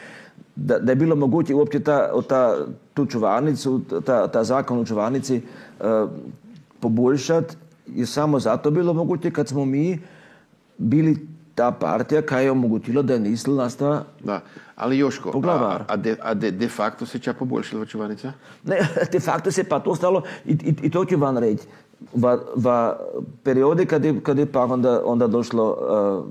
da, 0.56 0.78
da 0.78 0.92
je 0.92 0.96
bilo 0.96 1.16
moguće 1.16 1.54
uopće 1.54 1.80
ta, 1.80 2.22
ta, 2.28 2.66
tu 2.94 3.06
čuvarnicu, 3.06 3.80
ta, 4.06 4.28
ta 4.28 4.44
zakon 4.44 4.78
u 4.78 4.84
čuvarnici 4.84 5.42
uh, 5.80 6.10
poboljšati, 6.80 7.56
je 7.86 8.06
samo 8.06 8.40
zato 8.40 8.70
bilo 8.70 8.92
moguće 8.92 9.30
kad 9.30 9.48
smo 9.48 9.64
mi 9.64 10.00
bili 10.78 11.26
ta 11.54 11.70
partija 11.70 12.22
koja 12.22 12.40
je 12.40 12.50
omogućila 12.50 13.02
da 13.02 13.12
je 13.12 13.20
nisl 13.20 13.54
nastava 13.54 14.04
Da. 14.24 14.40
Ali 14.76 14.98
Joško, 14.98 15.28
a, 15.28 15.32
Poglavar. 15.32 15.84
a, 15.88 15.96
de, 15.96 16.16
a 16.22 16.34
de, 16.34 16.50
de 16.50 16.68
facto 16.68 17.06
se 17.06 17.18
ča 17.18 17.32
poboljšala 17.32 17.80
vačuvanica? 17.80 18.32
Ne, 18.64 18.78
de 19.12 19.20
facto 19.20 19.50
se 19.50 19.64
pa 19.64 19.80
to 19.80 19.94
stalo 19.94 20.22
i, 20.44 20.52
i, 20.52 20.74
i 20.82 20.90
to 20.90 21.04
ću 21.04 21.16
vam 21.16 21.38
reći. 21.38 21.64
Va, 22.14 22.38
va 22.56 22.96
periode 23.42 23.86
kad 23.86 24.04
je, 24.04 24.20
kad 24.22 24.38
je 24.38 24.46
pa 24.46 24.64
onda, 24.64 25.02
onda 25.04 25.26
došlo 25.26 25.64
uh, 25.70 26.24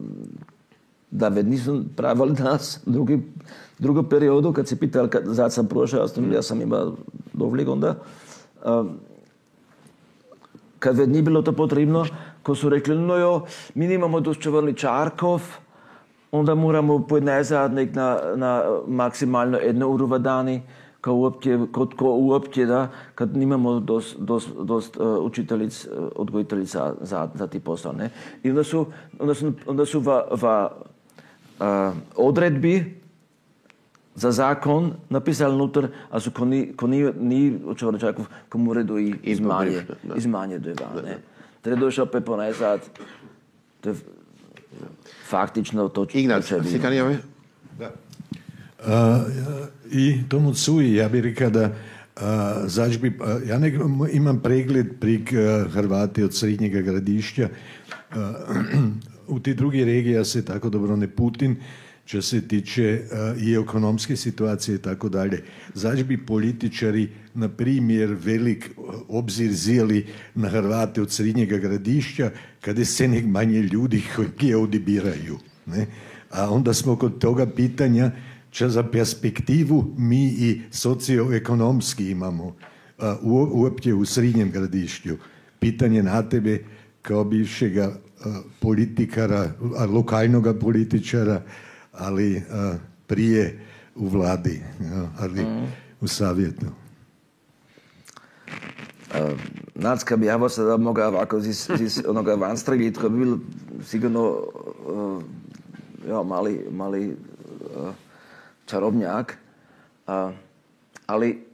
da 1.11 1.27
već 1.27 1.45
nisu 1.45 1.83
pravili 1.95 2.33
nas 2.33 2.79
drugi, 2.85 3.21
drugu 3.79 4.03
periodu 4.03 4.53
kad 4.53 4.67
se 4.67 4.79
pitali 4.79 5.09
kad, 5.09 5.23
zad 5.25 5.53
sam 5.53 5.67
prošao, 5.67 6.07
sam, 6.07 6.31
ja 6.31 6.41
sam 6.41 6.61
imao 6.61 6.93
dovlik 7.33 7.67
onda. 7.67 7.95
Um, 8.65 8.89
kad 10.79 10.97
već 10.97 11.09
nije 11.09 11.21
bilo 11.21 11.41
to 11.41 11.51
potrebno, 11.51 12.05
ko 12.43 12.55
su 12.55 12.69
rekli, 12.69 12.97
no 12.97 13.17
jo, 13.17 13.45
mi 13.75 13.87
nimamo 13.87 14.19
dost 14.19 14.41
čavarničarkov, 14.41 15.41
onda 16.31 16.55
moramo 16.55 17.07
pojeti 17.07 17.25
nazad 17.25 17.73
nek 17.73 17.95
na, 17.95 18.19
na 18.35 18.63
maksimalno 18.87 19.57
jednu 19.57 19.87
uru 19.87 20.05
v 20.05 20.19
dani, 20.19 20.55
uh, 20.55 20.82
као 21.03 21.19
уопќе, 21.19 21.57
код 21.75 21.97
ко 21.99 22.13
уопќе 22.15 22.65
да, 22.69 22.79
кад 23.19 23.35
немамо 23.35 23.75
дос, 23.83 24.13
дос, 24.15 24.47
дос 24.55 24.89
учителиц, 24.95 25.83
одгоителица 26.15 26.93
за, 27.01 27.27
за 27.35 27.47
ти 27.47 27.59
посао, 27.59 27.93
не? 27.93 28.11
И 28.43 28.51
онда 28.51 28.63
су, 28.63 28.85
онда 29.19 29.35
су, 29.35 29.53
онда 29.67 29.85
су 29.85 29.99
ва, 29.99 30.23
ва 30.31 30.55
а, 31.59 31.93
одредби 32.15 32.95
за 34.15 34.31
закон 34.31 34.93
написал 35.09 35.57
нутр, 35.57 35.89
а 36.11 36.19
су 36.19 36.31
кони, 36.31 36.75
кони 36.75 37.03
ни, 37.19 37.59
очевидно 37.65 37.91
да 37.91 37.99
човеков, 37.99 38.29
кому 38.49 38.75
редо 38.75 38.97
и 38.97 39.11
измање, 39.35 39.83
да. 40.03 40.15
измање 40.15 40.61
дојва, 40.63 40.87
да, 40.87 41.01
да, 41.01 41.07
не? 41.07 41.17
Тре 41.63 41.79
дојшо 41.79 42.07
15, 42.11 42.87
тој 43.83 43.95
фактично 45.27 45.89
точно. 45.89 46.19
Игнат, 46.19 46.45
се 46.45 46.79
каниме? 46.79 47.19
Да. 47.79 47.91
I 49.91 50.19
tomu 50.29 50.53
cuji, 50.53 50.93
ja 50.93 51.09
bih 51.09 51.23
rekao 51.23 51.49
da 51.49 51.75
a, 52.15 52.63
zač 52.67 52.97
bi, 52.97 53.13
a, 53.19 53.39
ja 53.47 53.59
nek, 53.59 53.73
imam 54.13 54.41
pregled 54.41 54.99
prik 54.99 55.33
Hrvati 55.73 56.23
od 56.23 56.35
Srednjega 56.35 56.81
gradišća. 56.81 57.49
U 59.27 59.39
ti 59.39 59.53
drugi 59.53 59.85
regija 59.85 60.25
se 60.25 60.45
tako 60.45 60.69
dobro 60.69 60.95
ne 60.95 61.07
putin, 61.07 61.55
čo 62.05 62.21
se 62.21 62.47
tiče 62.47 63.01
i 63.39 63.55
ekonomske 63.55 64.15
situacije 64.15 64.75
i 64.75 64.77
tako 64.77 65.09
dalje. 65.09 65.43
Zač 65.73 66.03
bi 66.03 66.25
političari, 66.25 67.09
na 67.33 67.49
primjer, 67.49 68.15
velik 68.23 68.71
obzir 69.07 69.51
zijeli 69.51 70.05
na 70.35 70.49
Hrvate 70.49 71.01
od 71.01 71.11
Srednjega 71.11 71.57
gradišća, 71.57 72.31
kada 72.61 72.85
se 72.85 73.07
nek 73.07 73.25
manje 73.25 73.59
ljudi 73.59 74.03
koji 74.37 74.53
ovdje 74.53 74.79
biraju. 74.79 75.37
Ne? 75.65 75.85
A 76.31 76.49
onda 76.49 76.73
smo 76.73 76.95
kod 76.95 77.19
toga 77.19 77.45
pitanja 77.45 78.11
čo 78.53 78.69
za 78.69 78.83
perspektivu 78.83 79.93
mi 79.97 80.25
i 80.25 80.61
socioekonomski 80.71 82.09
imamo 82.09 82.55
uopće 83.53 83.93
u 83.93 84.05
srednjem 84.05 84.51
gradišću. 84.51 85.17
Pitanje 85.59 86.03
na 86.03 86.21
tebe 86.21 86.63
kao 87.01 87.23
bivšega 87.23 87.93
politikara, 88.59 89.51
a, 89.77 89.85
lokalnoga 89.85 90.53
političara, 90.53 91.41
ali 91.91 92.43
prije 93.07 93.59
u 93.95 94.07
vladi, 94.07 94.61
ali 95.19 95.45
u 96.01 96.07
savjetu. 96.07 96.65
Nacka 99.75 100.17
bi 100.17 100.25
ja 100.25 100.49
sada 100.49 100.77
mogao 100.77 101.07
ovako 101.07 101.37
iz, 101.37 101.69
onoga 102.07 102.35
van 102.35 102.57
to 102.57 103.09
bi 103.09 103.19
bilo 103.19 103.39
sigurno 103.85 104.37
mali, 106.71 107.15
čarobnjak. 108.73 109.37
Uh, 110.07 110.33
ali 111.05 111.45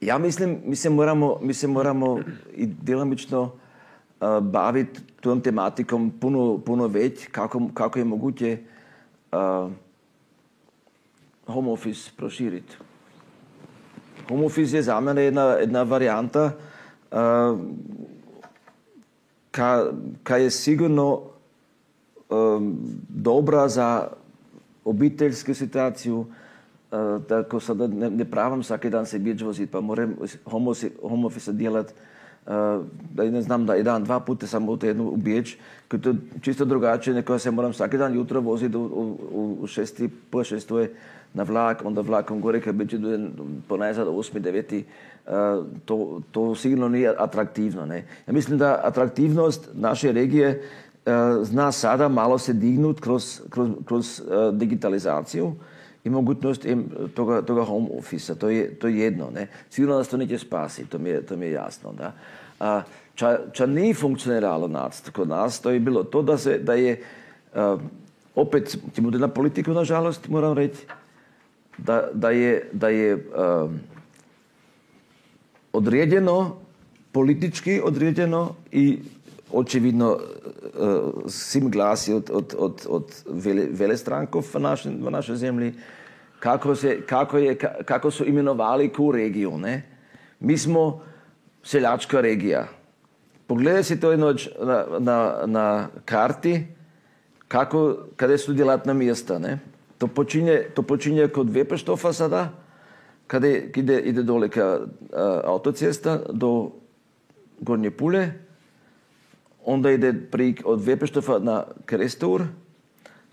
ja 0.00 0.18
mislim, 0.18 0.60
mi 0.64 0.76
se 0.76 0.90
moramo, 0.90 1.38
mi 1.42 1.54
se 1.54 1.68
moramo 1.68 2.18
i 2.56 2.66
djelomično 2.66 3.42
uh, 3.42 4.40
baviti 4.40 5.00
tom 5.20 5.40
tematikom 5.40 6.12
puno, 6.20 6.58
puno 6.58 6.86
već, 6.86 7.28
kako, 7.32 7.68
kako 7.74 7.98
je 7.98 8.04
moguće 8.04 8.58
uh, 9.32 9.70
home 11.46 11.70
office 11.70 12.10
proširiti. 12.16 12.76
Home 14.28 14.46
office 14.46 14.76
je 14.76 14.82
za 14.82 15.00
mene 15.00 15.24
jedna, 15.24 15.42
jedna 15.42 15.82
varijanta 15.82 16.52
uh, 17.12 17.58
ka, 19.50 19.92
ka 20.22 20.36
je 20.36 20.50
sigurno 20.50 21.20
um, 22.30 22.76
dobra 23.08 23.68
za 23.68 24.08
obiteljsku 24.84 25.54
situaciju, 25.54 26.18
uh, 26.18 27.22
tako 27.28 27.60
sada 27.60 27.86
ne, 27.86 28.10
ne 28.10 28.24
pravam 28.24 28.62
svaki 28.62 28.90
dan 28.90 29.06
se 29.06 29.18
bječ 29.18 29.42
vozit, 29.42 29.70
pa 29.70 29.80
moram 29.80 30.16
home, 30.44 30.70
office- 30.70 31.08
home 31.08 31.26
office 31.26 31.52
djelat 31.52 31.86
uh, 32.46 32.52
da 33.14 33.24
ne 33.24 33.42
znam 33.42 33.66
da 33.66 33.74
jedan, 33.74 34.04
dva 34.04 34.20
puta 34.20 34.46
sam 34.46 34.68
u 34.68 34.76
tjednu 34.76 35.08
u 35.08 35.16
Biječ, 35.16 35.56
koji 35.88 36.00
to 36.00 36.14
čisto 36.40 36.64
drugačije, 36.64 37.14
nego 37.14 37.38
se 37.38 37.50
moram 37.50 37.72
svaki 37.72 37.98
dan 37.98 38.14
jutro 38.14 38.40
voziti 38.40 38.76
u, 38.76 38.82
u, 38.82 39.58
u 39.60 39.66
šesti, 39.66 40.08
po 40.30 40.44
šestu 40.44 40.78
je 40.78 40.94
na 41.34 41.42
vlak, 41.42 41.82
onda 41.84 42.00
vlakom 42.00 42.40
gore 42.40 42.60
kad 42.60 42.74
biće 42.74 42.98
do 42.98 43.18
ponajzad 43.68 44.08
osmi, 44.08 44.40
deveti, 44.40 44.84
uh, 45.26 45.32
to, 45.84 46.20
to 46.30 46.54
sigurno 46.54 46.88
nije 46.88 47.14
atraktivno. 47.18 47.86
Ne? 47.86 48.04
Ja 48.26 48.32
mislim 48.32 48.58
da 48.58 48.80
atraktivnost 48.84 49.68
naše 49.74 50.12
regije 50.12 50.62
zna 51.42 51.72
sada 51.72 52.08
malo 52.08 52.38
se 52.38 52.52
dignut 52.52 53.00
kroz, 53.00 53.40
kroz, 53.50 53.70
kroz 53.84 54.20
uh, 54.20 54.54
digitalizaciju 54.54 55.54
i 56.04 56.10
mogućnost 56.10 56.66
toga, 57.14 57.42
toga 57.42 57.64
home 57.64 57.88
office 57.98 58.34
To 58.34 58.48
je, 58.48 58.74
to 58.74 58.88
je 58.88 58.98
jedno. 58.98 59.30
Ne? 59.34 59.48
Sigurno 59.70 59.98
nas 59.98 60.08
to 60.08 60.16
neće 60.16 60.38
spasiti, 60.38 60.90
to 60.90 60.98
mi 60.98 61.08
je, 61.08 61.22
to 61.26 61.36
mi 61.36 61.46
je 61.46 61.52
jasno. 61.52 61.92
Da? 61.92 62.12
A, 62.60 62.82
ča, 63.14 63.38
ča 63.52 63.66
nije 63.66 63.94
funkcioniralo 63.94 64.70
kod 65.12 65.28
nas, 65.28 65.60
to 65.60 65.70
je 65.70 65.80
bilo 65.80 66.04
to 66.04 66.22
da, 66.22 66.38
se, 66.38 66.58
da 66.58 66.74
je, 66.74 67.02
uh, 67.54 67.80
opet, 68.34 68.78
ti 68.94 69.00
na 69.00 69.28
politiku, 69.28 69.70
nažalost, 69.70 70.28
moram 70.28 70.52
reći, 70.52 70.86
da, 71.78 72.08
da 72.12 72.30
je, 72.30 72.68
da 72.72 72.88
je 72.88 73.14
um, 73.14 73.80
određeno, 75.72 76.56
politički 77.12 77.80
određeno 77.84 78.54
i 78.72 78.98
očividno 79.54 80.10
uh, 80.12 80.20
svim 81.26 81.70
glasi 81.70 82.12
od, 82.12 82.30
od, 82.32 82.54
od, 82.58 82.86
od 82.88 83.22
vele, 83.26 83.66
velestrankov 83.70 84.44
v, 84.54 84.60
naši, 84.60 84.88
v 84.88 85.10
našoj 85.10 85.36
zemlji, 85.36 85.74
kako, 86.40 86.74
se, 86.74 87.00
kako, 87.06 87.38
je, 87.38 87.58
ka- 87.58 87.84
kako 87.84 88.10
su 88.10 88.26
imenovali 88.26 88.88
ku 88.92 89.12
regiju. 89.12 89.58
Ne? 89.58 89.82
Mi 90.40 90.58
smo 90.58 91.02
seljačka 91.62 92.20
regija. 92.20 92.66
Pogledaj 93.46 93.82
si 93.84 94.00
to 94.00 94.10
jednoč 94.10 94.48
na, 94.60 94.84
na, 94.98 95.18
na 95.46 95.88
karti, 96.04 96.66
kako, 97.48 97.96
kada 98.16 98.38
su 98.38 98.52
djelatna 98.52 98.92
mjesta, 98.94 99.38
ne? 99.38 99.58
To 99.98 100.06
počinje, 100.06 100.62
to 100.74 100.82
počinje 100.82 101.28
kod 101.28 101.50
Vepeštofa 101.50 102.12
sada, 102.12 102.52
kada 103.26 103.48
ide, 103.48 104.00
ide 104.00 104.22
dole 104.22 104.48
ka 104.48 104.80
a, 105.12 105.40
autocesta 105.44 106.18
do 106.32 106.70
Gornje 107.60 107.90
Pule, 107.90 108.28
онда 109.66 109.92
иде 109.92 110.12
при 110.30 110.54
од 110.64 110.82
Вепештов 110.84 111.28
на 111.40 111.64
Крестеур, 111.86 112.46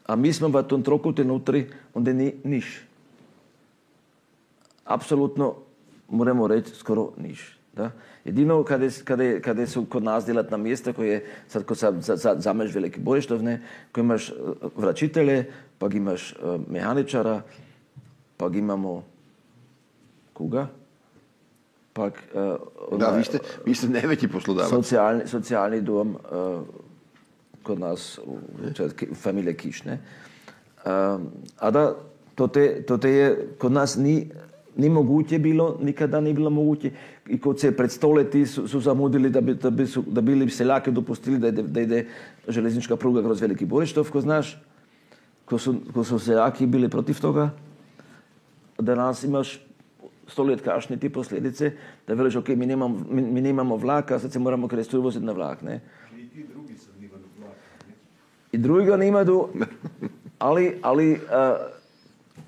а 0.07 0.15
ми 0.15 0.33
сме 0.33 0.47
во 0.47 0.63
тон 0.63 0.83
трокуте 0.83 1.23
нутри, 1.23 1.69
онде 1.95 2.13
ни 2.13 2.33
ниш. 2.45 2.87
Апсолутно, 4.85 5.55
моремо 6.09 6.49
реч, 6.49 6.67
скоро 6.75 7.11
ниш. 7.17 7.59
Да? 7.73 7.91
Едино 8.25 8.63
каде, 8.63 8.89
каде, 9.05 9.41
каде 9.41 9.67
се 9.67 9.85
кон 9.89 10.03
нас 10.03 10.25
делат 10.25 10.51
на 10.51 10.57
места, 10.57 10.93
кој 10.93 11.07
е 11.07 11.23
сад 11.47 11.63
кој 11.63 11.75
са, 11.75 11.91
за, 11.99 12.15
за, 12.15 12.35
за, 12.35 12.53
за 12.53 12.53
велики 12.53 12.99
боештовне, 12.99 13.61
кој 13.93 13.99
имаш 13.99 14.33
врачителе, 14.75 15.49
па 15.79 15.89
ги 15.89 15.97
имаш 15.97 16.35
механичара, 16.67 17.43
па 18.37 18.49
ги 18.49 18.59
имамо 18.59 19.03
кога? 20.33 20.67
пак 21.93 22.13
uh, 22.35 22.57
да, 22.97 23.11
вие 23.11 23.23
сте 23.23 23.41
вие 23.65 23.75
сте 23.75 23.87
највеќи 23.91 24.31
послодавац. 24.31 24.71
Социјални 25.31 25.81
дом 25.81 26.15
uh, 26.17 26.63
код 27.63 27.79
нас 27.79 28.19
фамилија 29.23 29.55
Кишне, 29.57 29.99
а 30.85 31.71
да 31.71 31.95
тоте 32.35 32.83
тоте 32.87 33.11
е 33.21 33.35
код 33.59 33.71
нас 33.71 33.97
ни 33.97 34.31
ни 34.77 34.89
могуќе 34.89 35.39
било, 35.41 35.75
никада 35.83 36.21
не 36.21 36.33
било 36.33 36.49
могуќе. 36.53 36.91
И 37.27 37.39
кога 37.39 37.59
се 37.59 37.75
пред 37.75 37.91
столети 37.91 38.45
су, 38.47 38.67
су 38.67 38.79
замудили 38.79 39.29
да 39.29 39.41
би, 39.41 39.53
да 39.53 39.71
би, 39.71 39.87
су, 39.87 40.01
да 40.01 40.21
били 40.21 40.49
селаки 40.49 40.91
допустили 40.91 41.37
да 41.37 41.47
иде, 41.47 41.63
да 41.63 41.81
иде 41.81 42.07
железничка 42.49 42.97
пруга 42.97 43.23
кроз 43.23 43.41
Велики 43.41 43.65
Бориштов, 43.65 44.11
кој 44.11 44.23
знаш, 44.23 44.55
ко 45.45 45.59
су, 45.59 45.75
ко 45.93 46.03
су 46.03 46.19
селаки 46.19 46.65
били 46.65 46.89
против 46.89 47.21
тога, 47.21 47.51
денас 48.81 49.23
имаш 49.23 49.59
sto 50.31 50.43
let 50.43 50.61
kašnje 50.61 50.97
ti 50.97 51.09
posljedice, 51.09 51.71
da 52.07 52.13
veliš, 52.13 52.35
ok, 52.35 52.47
mi 52.47 52.65
nemamo, 52.65 53.03
mi, 53.09 53.21
mi 53.21 53.41
nemamo 53.41 53.75
vlaka, 53.75 54.19
sad 54.19 54.31
se 54.31 54.39
moramo 54.39 54.67
krestu 54.67 55.01
voziti 55.01 55.25
na 55.25 55.31
vlak, 55.31 55.61
ne? 55.61 55.81
I 58.51 58.57
drugi 58.57 58.85
ga 58.85 58.97
nimaju, 58.97 59.47
ali, 60.39 60.77
ali 60.81 61.11
uh, 61.11 61.19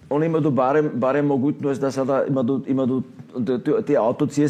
oni 0.10 0.26
imaju 0.26 0.52
barem, 0.52 0.92
barem 0.94 1.26
mogućnost 1.26 1.82
da 1.82 1.92
sada 1.92 2.26
imaju, 2.30 2.62
imaju 2.68 3.04
te, 3.46 3.60
te- 3.60 3.82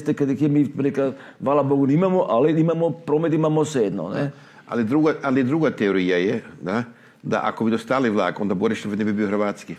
te 0.05 0.13
kada 0.13 0.31
ih 0.31 0.49
mi 0.49 0.71
neka, 0.75 1.11
hvala 1.43 1.63
Bogu 1.63 1.87
nimamo, 1.87 2.25
ali 2.29 2.61
imamo 2.61 2.89
promet, 2.89 3.33
imamo 3.33 3.65
sedno, 3.65 4.09
ne? 4.09 4.31
Ali 4.67 4.83
druga, 4.83 5.13
ali 5.23 5.43
druga 5.43 5.71
teorija 5.71 6.17
je 6.17 6.43
da, 6.61 6.83
da 7.23 7.41
ako 7.43 7.65
bi 7.65 7.71
dostali 7.71 8.09
vlak, 8.09 8.39
onda 8.39 8.53
Borištov 8.53 8.97
ne 8.97 9.05
bi 9.05 9.13
bio 9.13 9.27
hrvatski. 9.27 9.75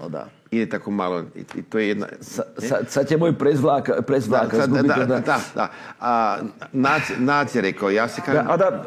No 0.00 0.08
da. 0.08 0.26
Ide 0.50 0.68
tako 0.68 0.90
malo. 0.90 1.24
I, 1.34 1.40
i 1.54 1.62
to 1.62 1.78
je 1.78 1.88
jedna... 1.88 2.06
Sa, 2.20 2.42
sa, 2.58 2.78
sad 2.88 3.08
ćemo 3.08 3.28
i 3.28 3.34
prez 3.34 3.60
vlaka, 3.60 4.02
prez 4.02 4.28
vlaka 4.28 4.56
sad, 4.56 4.70
da, 4.70 4.78
zgubiti, 4.78 4.98
da, 4.98 5.06
da, 5.06 5.40
da. 5.54 5.70
A, 6.00 6.38
nac, 6.72 7.02
nac 7.18 7.54
je 7.54 7.60
rekao, 7.60 7.90
ja 7.90 8.08
se 8.08 8.20
Da, 8.20 8.24
kažem... 8.24 8.50
a 8.50 8.56
da, 8.56 8.84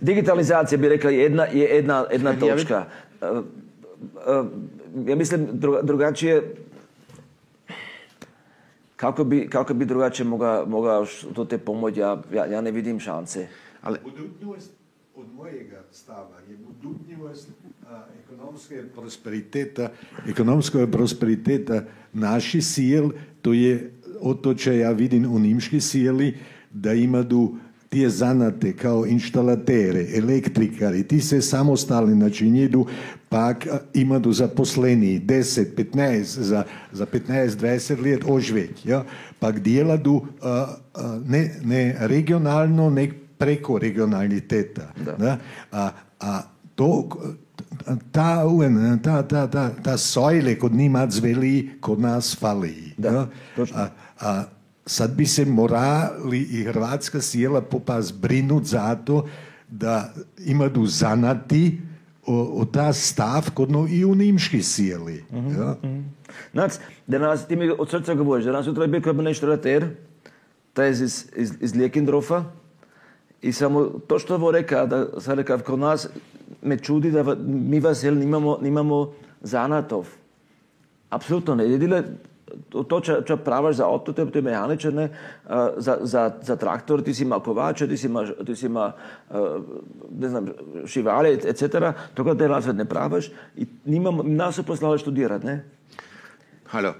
digitalizacija 0.00 0.78
bi 0.78 0.88
rekla 0.88 1.10
jedna, 1.10 1.44
je 1.44 1.64
jedna, 1.66 2.06
jedna 2.12 2.32
točka. 2.34 2.84
E, 3.22 3.26
e, 3.26 4.42
Ja 5.06 5.16
mislim 5.16 5.48
druga- 5.52 5.82
drugačije 5.82 6.54
kako 8.96 9.24
bi, 9.24 9.48
kako 9.48 9.74
bi 9.74 9.84
drugačije 9.84 10.26
mogao, 10.66 11.06
to 11.34 11.44
te 11.44 11.58
pomoći, 11.58 12.00
ja, 12.00 12.22
ja, 12.32 12.46
ja 12.46 12.60
ne 12.60 12.70
vidim 12.70 13.00
šanse. 13.00 13.48
Ali, 13.82 13.98
Budućnost 14.04 14.79
od 15.20 15.34
mojega 15.34 15.82
stava 15.92 16.38
je 16.50 16.56
budutnjivost 16.56 17.48
ekonomske 18.24 18.82
prosperiteta, 18.94 19.90
ekonomskog 20.28 20.90
prosperiteta 20.90 21.82
naši 22.12 22.62
sijel, 22.62 23.10
to 23.42 23.52
je 23.52 23.92
o 24.20 24.54
če 24.54 24.76
ja 24.78 24.90
vidim 24.92 25.32
u 25.32 25.38
nimški 25.38 25.80
sijeli, 25.80 26.34
da 26.70 26.92
imaju 26.92 27.56
tije 27.88 28.08
zanate 28.10 28.72
kao 28.72 29.06
inštalatere, 29.06 30.06
elektrikari, 30.16 31.02
ti 31.02 31.20
se 31.20 31.42
samostalni 31.42 32.16
načinjedu, 32.16 32.86
pak 33.28 33.66
imaju 33.94 34.32
zaposleni 34.32 35.20
10, 35.20 35.64
15, 35.76 36.22
za, 36.22 36.64
za 36.92 37.06
15, 37.06 37.48
20 37.48 38.02
let 38.04 38.24
ožveć, 38.26 38.70
ja? 38.84 39.04
pak 39.38 39.60
djeladu 39.60 40.26
ne, 41.26 41.50
ne 41.64 41.96
regionalno, 42.00 42.90
ne 42.90 43.10
preko 43.40 43.78
regionaliteta. 43.78 44.92
Da. 45.18 45.38
A, 45.72 45.90
a 46.20 46.42
to, 46.74 47.08
ta, 48.12 48.44
ta, 49.02 49.22
ta, 49.22 49.46
ta, 49.46 49.70
ta 49.82 49.96
sojle 49.96 50.58
kod 50.58 50.72
njima 50.72 51.06
zveli, 51.10 51.70
kod 51.80 52.00
nas 52.00 52.36
fali. 52.36 52.92
Da, 52.96 53.26
točno. 53.56 53.76
A, 53.76 53.88
a 54.20 54.44
sad 54.86 55.14
bi 55.16 55.26
se 55.26 55.44
morali 55.44 56.40
i 56.40 56.64
hrvatska 56.64 57.20
sjela 57.20 57.60
popas 57.60 58.12
brinut 58.12 58.64
za 58.64 58.94
to 58.94 59.28
da 59.68 60.12
imaju 60.46 60.86
zanati 60.86 61.80
o, 62.26 62.60
o 62.60 62.64
ta 62.64 62.92
stav 62.92 63.50
kod 63.54 63.70
no 63.70 63.86
i 63.90 64.04
u 64.04 64.14
nimški 64.14 64.62
sjeli. 64.62 65.24
Ja? 65.32 65.76
Znaš, 66.52 66.72
da 67.06 67.18
nas, 67.18 67.46
ti 67.46 67.56
mi 67.56 67.70
od 67.70 67.90
srca 67.90 68.14
govoriš, 68.14 68.44
da 68.44 68.52
nas 68.52 68.66
jutra 68.66 68.84
je 68.84 68.88
bio 68.88 69.00
kabinetštarater, 69.00 69.88
ta 70.72 70.84
je 70.84 70.90
iz, 70.90 71.24
iz, 71.36 71.52
iz 71.60 71.74
Lijekindrofa, 71.74 72.44
И 73.42 73.52
само 73.52 73.88
тоа 74.04 74.20
што 74.20 74.36
во 74.38 74.52
река, 74.52 74.84
да 74.86 75.08
се 75.20 75.36
река 75.36 75.58
кон 75.64 75.80
нас, 75.80 76.08
ме 76.62 76.76
чуди 76.76 77.10
да 77.10 77.24
ми 77.36 77.80
вас 77.80 78.04
ел 78.04 78.14
немамо 78.14 78.58
немамо 78.62 79.12
занатов. 79.42 80.18
Апсолутно 81.10 81.54
не. 81.54 81.64
Едиле 81.64 82.04
тоа 82.70 83.00
че, 83.00 83.24
че 83.26 83.36
правиш 83.36 83.76
за 83.76 83.84
авто, 83.84 84.12
ти 84.12 84.20
механичар 84.20 84.42
механичен, 84.42 84.94
не, 84.94 85.10
за, 85.76 85.98
за, 86.00 86.32
за 86.42 86.56
трактор, 86.56 87.00
ти 87.00 87.14
си 87.14 87.24
макувач, 87.24 87.78
ти 87.88 87.96
си 87.96 88.08
ма, 88.08 88.34
ти 88.46 88.56
си 88.56 88.66
има 88.66 88.92
не 90.12 90.28
знам, 90.28 90.48
шивале, 90.86 91.32
ецетера, 91.32 91.94
Тога 92.14 92.30
те 92.30 92.44
да 92.44 92.48
развед 92.48 92.76
не 92.76 92.84
правиш 92.84 93.32
и 93.56 93.68
немам, 93.86 94.20
нас 94.24 94.54
се 94.54 94.62
послали 94.62 94.98
студират, 94.98 95.44
не? 95.44 95.62
Хало, 96.66 96.94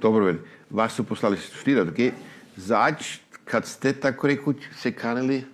добро 0.00 0.24
вели. 0.24 0.38
Вас 0.70 0.92
се 0.92 1.02
послали 1.02 1.36
студират, 1.36 1.94
ке? 1.94 2.14
Зач, 2.58 3.24
кад 3.44 3.66
сте, 3.66 3.92
тако 3.92 4.26
рекуќ, 4.26 4.56
се 4.76 4.92
канели 4.92 5.46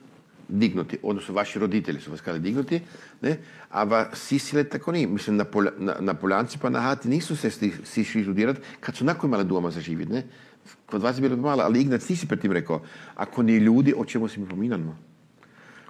dignuti, 0.48 0.98
odnosno 1.02 1.34
vaši 1.34 1.58
roditelji 1.58 2.00
su 2.00 2.10
vas 2.10 2.20
kanili 2.20 2.42
dignuti, 2.42 2.80
ne? 3.22 3.38
a 3.70 3.84
va 3.84 4.10
sisile 4.14 4.64
tako 4.64 4.92
nije. 4.92 5.06
Mislim, 5.06 5.36
na, 5.36 5.44
Polja, 5.44 5.70
na, 5.78 5.96
na 6.00 6.14
Poljanci 6.14 6.58
pa 6.58 6.70
na 6.70 6.80
Hati 6.80 7.08
nisu 7.08 7.36
se 7.36 7.50
sti, 7.50 7.72
si 7.84 8.00
išli 8.00 8.22
študirati 8.22 8.60
kad 8.80 8.96
su 8.96 9.04
nakon 9.04 9.30
imali 9.30 9.44
doma 9.44 9.70
za 9.70 9.80
ne? 10.08 10.24
Kod 10.86 11.02
vas 11.02 11.18
je 11.18 11.22
bilo 11.22 11.36
malo, 11.36 11.62
ali 11.62 11.80
Ignac, 11.80 12.06
ti 12.06 12.16
si 12.16 12.26
pred 12.26 12.40
tim 12.40 12.52
rekao, 12.52 12.82
ako 13.14 13.42
ni 13.42 13.56
ljudi, 13.56 13.94
o 13.96 14.04
čemu 14.04 14.28
si 14.28 14.40
mi 14.40 14.48
pominamo? 14.48 14.98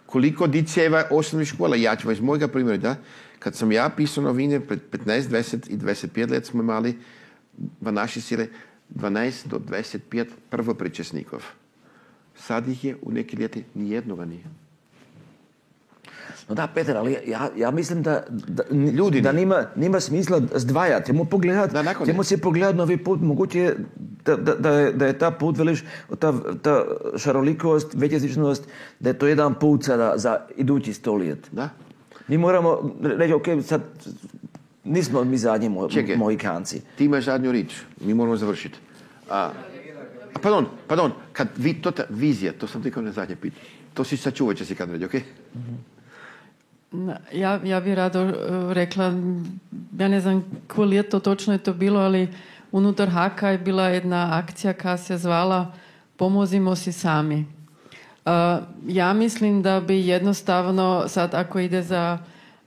koliko 0.07 0.47
diceva 0.47 1.05
osnovnih 1.11 1.49
škola, 1.49 1.77
ja 1.77 1.97
ću 1.97 2.09
vam 2.09 2.13
iz 2.13 2.21
mojega 2.21 2.49
primjera, 2.49 2.79
da, 2.79 2.97
kad 3.39 3.55
sam 3.55 3.73
ja 3.73 3.89
pisao 3.97 4.25
novine 4.25 4.61
pred 4.61 4.81
15, 4.93 5.29
20 5.29 5.71
i 5.71 5.77
25 5.77 6.31
let 6.31 6.47
smo 6.47 6.63
imali 6.63 6.99
v 7.81 7.93
naši 7.93 8.21
sile 8.21 8.47
12 8.95 9.47
do 9.47 9.59
25 9.59 10.27
prvopričesnikov. 10.51 11.45
Sad 12.37 12.69
ih 12.69 12.85
je 12.85 12.97
u 13.03 13.13
neki 13.13 13.37
ljeti 13.37 13.65
nijednoga 13.75 14.25
nije. 14.25 14.45
No 16.49 16.55
da, 16.55 16.67
Peter, 16.67 16.97
ali 16.97 17.17
ja, 17.27 17.51
ja 17.57 17.71
mislim 17.71 18.03
da, 18.03 18.23
da, 18.29 18.63
Ljudi 18.71 19.21
da 19.21 19.33
ni- 19.33 19.41
nima, 19.41 19.65
nima 19.77 20.01
smisla 20.01 20.41
zdvajati. 20.55 21.07
Temo 21.07 21.25
pogledati, 21.25 21.73
Da, 21.73 21.83
nakon 21.83 22.07
temo 22.07 22.25
si 22.25 22.37
novi 22.75 22.97
put. 22.97 23.21
Moguće 23.21 23.61
je 23.61 23.77
da, 24.25 24.37
da, 24.37 24.55
da, 24.55 24.71
je, 24.71 24.93
da 24.93 25.07
je 25.07 25.19
ta 25.19 25.31
put, 25.31 25.59
veliš, 25.59 25.85
ta, 26.19 26.35
ta 26.63 26.85
šarolikost, 27.17 27.95
većjezičnost, 27.95 28.65
da 29.01 29.09
je 29.09 29.19
to 29.19 29.27
jedan 29.27 29.55
put 29.55 29.85
sada 29.85 30.13
za 30.17 30.41
idući 30.57 30.93
sto 30.93 31.15
let. 31.15 31.49
Da? 31.53 31.69
Mi 32.29 32.39
moramo 32.39 32.97
reći, 33.03 33.33
ok, 33.33 33.45
sad 33.65 33.83
nismo 34.85 35.25
mi 35.25 35.39
zadnji 35.39 35.69
mo, 35.69 35.89
Čekaj. 35.89 36.17
Mohikanci. 36.17 36.81
Ti 36.99 37.05
imaš 37.05 37.25
zadnju 37.25 37.53
rič, 37.53 37.75
mi 38.01 38.15
moramo 38.15 38.37
završiti. 38.37 38.79
A 39.31 39.51
pardon, 40.43 40.67
pardon, 40.87 41.13
kad 41.33 41.49
vi, 41.57 41.75
to 41.75 41.91
ta 41.91 42.05
vizija, 42.11 42.53
to 42.53 42.67
sam 42.67 42.83
ti 42.83 42.93
na 42.97 43.13
zadnje 43.13 43.37
pitanje. 43.37 43.63
To 43.95 44.05
si 44.05 44.17
sačuvat 44.17 44.57
će 44.57 44.65
si 44.65 44.75
kad 44.75 44.91
reći, 44.91 45.05
ok? 45.05 45.15
Na- 46.91 47.19
Ja, 47.33 47.61
ja 47.65 47.81
bi 47.81 47.95
rado 47.95 48.21
eh, 48.21 48.35
rekla, 48.75 49.05
ja 49.99 50.09
ne 50.09 50.21
znam 50.21 50.45
koje 50.69 50.89
ljeto 50.89 51.21
točno 51.21 51.53
je 51.53 51.59
to 51.59 51.75
bilo, 51.75 52.01
ali 52.01 52.29
unutar 52.73 53.09
Haka 53.09 53.49
je 53.49 53.59
bila 53.59 53.89
jedna 53.89 54.39
akcija 54.39 54.73
koja 54.73 54.97
se 54.97 55.19
zvala 55.19 55.73
Pomozimo 56.17 56.77
si 56.77 56.93
sami. 56.93 57.45
Uh, 58.25 58.33
ja 58.89 59.13
mislim 59.13 59.63
da 59.63 59.81
bi 59.81 60.07
jednostavno 60.07 61.09
sad 61.09 61.35
ako 61.35 61.59
ide 61.59 61.83
za, 61.83 62.19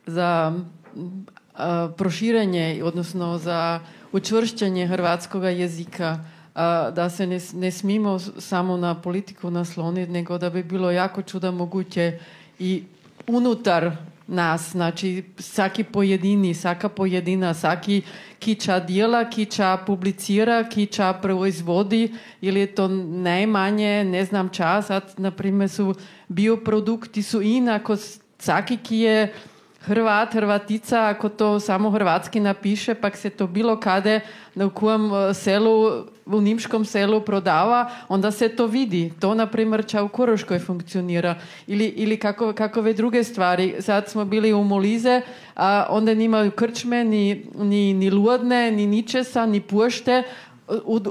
za 0.05 0.53
uh, 0.95 1.11
proširenje, 1.97 2.81
odnosno 2.83 3.37
za 3.37 3.79
učvršćenje 4.11 4.87
hrvatskog 4.87 5.43
jezika, 5.43 6.19
uh, 6.21 6.38
da 6.95 7.09
se 7.09 7.27
ne, 7.27 7.39
ne 7.53 7.71
smimo 7.71 8.19
samo 8.19 8.77
na 8.77 9.01
politiku 9.01 9.51
nasloniti, 9.51 10.11
nego 10.11 10.37
da 10.37 10.49
bi 10.49 10.63
bilo 10.63 10.91
jako 10.91 11.21
čuda 11.21 11.51
moguće 11.51 12.19
i 12.59 12.83
unutar 13.27 13.91
nas, 14.27 14.71
znači 14.71 15.23
svaki 15.37 15.83
pojedini, 15.83 16.53
svaka 16.53 16.89
pojedina, 16.89 17.53
svaki 17.53 18.01
kiča 18.39 18.79
dijela, 18.79 19.29
kiča 19.29 19.77
publicira, 19.85 20.69
kiča 20.69 21.13
proizvodi 21.13 22.13
ili 22.41 22.59
je 22.59 22.75
to 22.75 22.87
najmanje, 22.87 24.03
ne 24.03 24.25
znam 24.25 24.49
čas, 24.49 24.87
sad 24.87 25.13
na 25.17 25.31
primjer 25.31 25.69
su 25.69 25.95
bioprodukti 26.27 27.23
su 27.23 27.41
inako, 27.41 27.95
svaki 28.39 28.77
ki 28.77 28.97
je 28.97 29.33
Hrvat, 29.81 30.33
Hrvatica, 30.33 31.07
ako 31.09 31.29
to 31.29 31.59
samo 31.59 31.89
hrvatski 31.91 32.39
napiše, 32.39 32.93
pak 32.93 33.17
se 33.17 33.29
to 33.29 33.47
bilo 33.47 33.79
kade 33.79 34.19
u 34.55 34.69
kojem 34.69 35.11
e, 35.13 35.33
selu, 35.33 36.03
u 36.25 36.41
nimškom 36.41 36.85
selu 36.85 37.21
prodava, 37.21 37.89
onda 38.09 38.31
se 38.31 38.49
to 38.49 38.67
vidi. 38.67 39.13
To, 39.19 39.33
na 39.33 39.45
primjer, 39.45 39.85
ča 39.85 40.03
u 40.03 40.09
Koroškoj 40.09 40.59
funkcionira. 40.59 41.35
Ili, 41.67 41.85
ili 41.85 42.17
kako, 42.17 42.53
kakove 42.53 42.93
druge 42.93 43.23
stvari. 43.23 43.75
Sad 43.79 44.09
smo 44.09 44.25
bili 44.25 44.53
u 44.53 44.63
Molize, 44.63 45.21
a 45.55 45.85
onda 45.89 46.13
nimaju 46.13 46.51
krčme, 46.51 47.03
ni, 47.03 47.45
ni, 47.55 47.93
ni 47.93 48.11
luodne, 48.11 48.71
ni 48.71 48.87
ničesa, 48.87 49.45
ni 49.45 49.61
pušte, 49.61 50.23
u- 50.85 51.01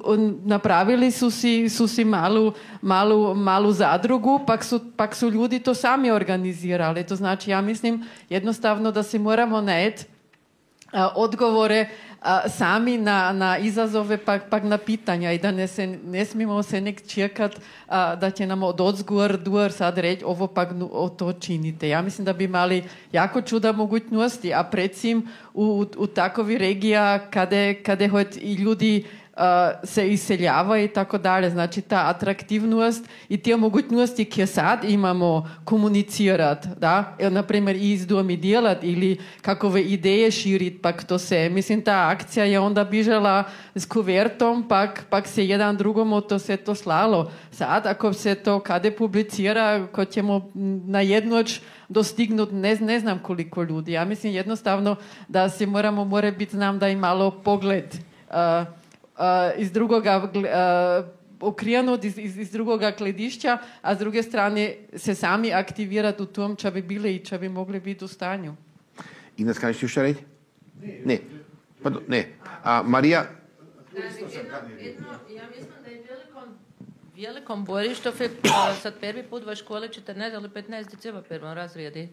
napravili 0.45 1.11
su 1.11 1.31
si, 1.31 1.69
su 1.69 1.89
si 1.89 2.05
malu, 2.05 2.53
malu, 2.83 3.35
malu 3.35 3.73
zadrugu, 3.73 4.41
pak 4.47 4.65
su, 4.65 4.81
pak 4.97 5.15
su 5.15 5.31
ljudi 5.31 5.59
to 5.59 5.75
sami 5.75 6.11
organizirali. 6.11 7.07
To 7.07 7.17
znači, 7.17 7.51
ja 7.51 7.61
mislim 7.61 8.05
jednostavno 8.29 8.91
da 8.91 9.03
si 9.03 9.19
moramo 9.19 9.61
najet 9.61 10.07
odgovore 11.15 11.89
a, 12.23 12.49
sami 12.49 12.99
na, 12.99 13.33
na 13.33 13.59
izazove, 13.59 14.17
pak, 14.19 14.51
pak 14.51 14.63
na 14.63 14.79
pitanja 14.79 15.33
i 15.33 15.39
da 15.39 15.51
ne, 15.51 15.67
se, 15.67 15.87
ne 15.87 16.25
smijemo 16.25 16.63
se 16.63 16.81
nek 16.81 17.07
čekat 17.07 17.55
a, 17.89 18.17
da 18.17 18.31
će 18.31 18.47
nam 18.47 18.63
od 18.63 18.81
odzgor 18.81 19.37
duar 19.37 19.73
sad 19.73 19.99
reći 19.99 20.25
ovo 20.25 20.49
nu- 20.73 20.91
o 20.93 21.09
to 21.09 21.33
činite. 21.33 21.89
Ja 21.89 22.03
mislim 22.03 22.25
da 22.25 22.33
bi 22.33 22.45
imali 22.45 22.83
jako 23.13 23.41
čuda 23.43 23.73
mogućnosti, 23.73 24.55
a 24.55 24.63
predsim 24.63 25.29
u, 25.55 25.65
u, 25.65 25.87
u 25.97 26.07
takovi 26.07 26.59
regija 26.59 27.31
kade, 27.31 27.75
kade 27.75 28.09
hoj 28.09 28.27
i 28.37 28.55
ljudi 28.55 29.05
se 29.85 30.13
iseljava 30.13 30.79
i 30.79 30.89
tako 30.89 31.19
dalje. 31.19 31.51
Znači 31.51 31.81
ta 31.81 32.09
atraktivnost 32.09 33.09
i 33.29 33.37
te 33.37 33.57
mogućnosti 33.57 34.25
koje 34.25 34.47
sad 34.47 34.85
imamo 34.85 35.51
komunicirati, 35.65 36.69
da, 36.77 37.17
Evo, 37.19 37.31
na 37.31 37.43
primjer 37.43 37.77
i 37.77 37.93
iz 37.93 38.07
domi 38.07 38.37
djelat 38.37 38.85
ili 38.85 39.19
kakove 39.43 39.83
ideje 39.83 40.31
širit, 40.31 40.83
pak 40.83 41.05
to 41.05 41.19
se, 41.19 41.49
mislim 41.49 41.83
ta 41.83 42.09
akcija 42.09 42.45
je 42.45 42.61
onda 42.61 42.85
bižala 42.85 43.45
s 43.75 43.87
kuvertom, 43.87 44.69
pak, 44.69 45.07
pak 45.11 45.27
se 45.27 45.47
jedan 45.47 45.77
drugom 45.77 46.23
to 46.29 46.39
se 46.39 46.57
to 46.57 46.75
slalo. 46.75 47.31
Sad 47.51 47.87
ako 47.87 48.13
se 48.13 48.35
to 48.35 48.61
kade 48.61 48.91
publicira, 48.91 49.87
ko 49.93 50.05
ćemo 50.05 50.51
na 50.87 51.01
jednoć 51.01 51.61
dostignut 51.89 52.49
ne, 52.53 52.77
ne 52.77 53.01
znam 53.01 53.19
koliko 53.19 53.63
ljudi. 53.63 53.93
Ja 53.93 54.05
mislim 54.05 54.33
jednostavno 54.33 54.97
da 55.29 55.49
si 55.49 55.67
moramo, 55.67 56.05
mora 56.05 56.31
biti 56.31 56.57
znam 56.57 56.79
da 56.79 56.89
i 56.89 56.97
malo 56.97 57.31
pogled 57.31 57.95
uh, 58.31 58.35
iz 59.57 59.73
drugoga 59.73 60.31
gle- 60.35 61.01
uh, 61.01 61.07
okrenut 61.41 62.05
iz, 62.05 62.19
iz, 62.19 62.39
iz 62.39 62.51
drugoga 62.51 62.91
gledišća, 62.99 63.59
a 63.83 63.95
s 63.95 63.99
druge 63.99 64.23
strane 64.23 64.77
se 64.97 65.15
sami 65.15 65.53
aktivirati 65.53 66.23
u 66.23 66.27
tom 66.27 66.57
ča 66.57 66.71
bi 66.71 66.83
bili 66.83 67.15
i 67.15 67.25
ča 67.25 67.39
bi 67.39 67.49
mogli 67.49 67.81
biti 67.81 68.05
u 68.05 68.09
stanju. 68.09 68.55
Kažeš 69.61 69.79
ti 69.79 69.85
još 69.85 69.93
šta 69.93 70.03
reći? 70.03 70.21
Ne. 71.05 71.19
Pardon, 71.83 72.03
ne. 72.09 72.29
A 72.65 72.83
Marija, 72.83 73.27
ja 73.95 75.43
mislim 75.57 75.73
da 75.85 75.91
je 75.91 76.03
velikom, 76.09 76.59
velikom 77.17 77.65
Borištov 77.65 78.13
je 78.21 78.31
a, 78.55 78.75
sad 78.75 79.01
prvi 79.01 79.23
put 79.23 79.47
v 79.47 79.55
škole 79.55 79.89
14 79.89 80.35
ali 80.35 80.49
15 80.49 80.91
decembra 80.91 81.23
prvom 81.23 81.53
razredi. 81.53 82.09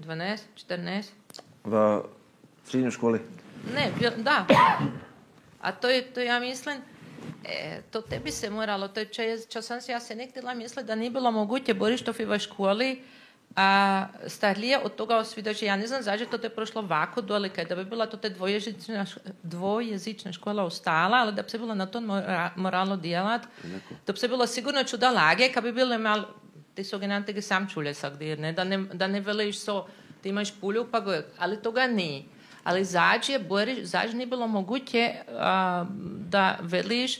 12, 0.00 0.38
14. 0.68 1.04
v 1.64 2.02
srednji 2.64 2.90
šoli. 2.90 3.20
Ne, 3.74 3.90
da. 4.16 4.46
A 5.64 5.72
to 5.72 5.88
je, 5.88 6.02
to 6.12 6.20
ja 6.20 6.38
mislim, 6.40 6.82
e, 7.44 7.80
to 7.90 8.00
tebi 8.00 8.30
se 8.30 8.50
moralo, 8.50 8.88
to 8.88 9.00
je, 9.00 9.06
če, 9.06 9.26
če 9.48 9.62
sem 9.62 9.80
si 9.80 9.92
ja 9.92 10.00
se 10.00 10.14
nekdela 10.14 10.54
mislila, 10.54 10.84
da 10.84 10.94
ni 10.94 11.10
bilo 11.10 11.30
moguće 11.32 11.74
Borištovi 11.74 12.38
školi, 12.38 12.90
a 13.56 14.06
starije 14.26 14.78
od 14.78 14.94
toga 14.94 15.16
osvjedoči. 15.16 15.64
Ja 15.64 15.76
ne 15.76 15.86
znam 15.86 16.02
zašto 16.02 16.38
to 16.38 16.46
je 16.46 16.50
prošlo 16.50 16.82
ovako 16.82 17.22
dolike, 17.22 17.64
da 17.64 17.76
bi 17.76 17.84
bila 17.84 18.06
to 18.06 18.16
te 18.16 18.30
dvojezična, 18.30 19.06
dvojezična 19.42 20.32
škola 20.32 20.64
ostala, 20.64 21.16
ali 21.16 21.32
da 21.32 21.42
bi 21.42 21.50
se 21.50 21.58
bilo 21.58 21.74
na 21.74 21.86
to 21.86 22.00
mora, 22.00 22.50
moralo 22.56 22.96
djelat, 22.96 23.42
da 24.06 24.12
bi 24.12 24.18
se 24.18 24.28
bilo 24.28 24.46
sigurno 24.46 24.84
čuda 24.84 25.10
lage, 25.10 25.52
kad 25.54 25.64
bi 25.64 25.72
bile 25.72 25.98
mal, 25.98 26.24
ti 26.74 26.84
so 26.84 26.98
genante 26.98 27.42
sam 27.42 27.68
čule 27.68 27.94
sagdir, 27.94 28.38
ne, 28.38 28.52
da 28.52 28.64
ne, 28.64 28.78
da 28.78 29.06
ne 29.06 29.20
veliš 29.20 29.58
so, 29.58 29.86
ti 30.22 30.28
imaš 30.28 30.60
pulju 30.60 30.88
pa 30.90 31.00
go, 31.00 31.22
ali 31.38 31.62
toga 31.62 31.86
ni. 31.86 32.33
Ali 32.64 32.84
zađ 32.84 33.28
je, 33.28 33.38
boriš, 33.38 33.78
zađ 33.78 34.14
nije 34.14 34.26
bilo 34.26 34.46
moguće 34.46 35.14
a, 35.28 35.86
da 36.28 36.58
veliš 36.60 37.18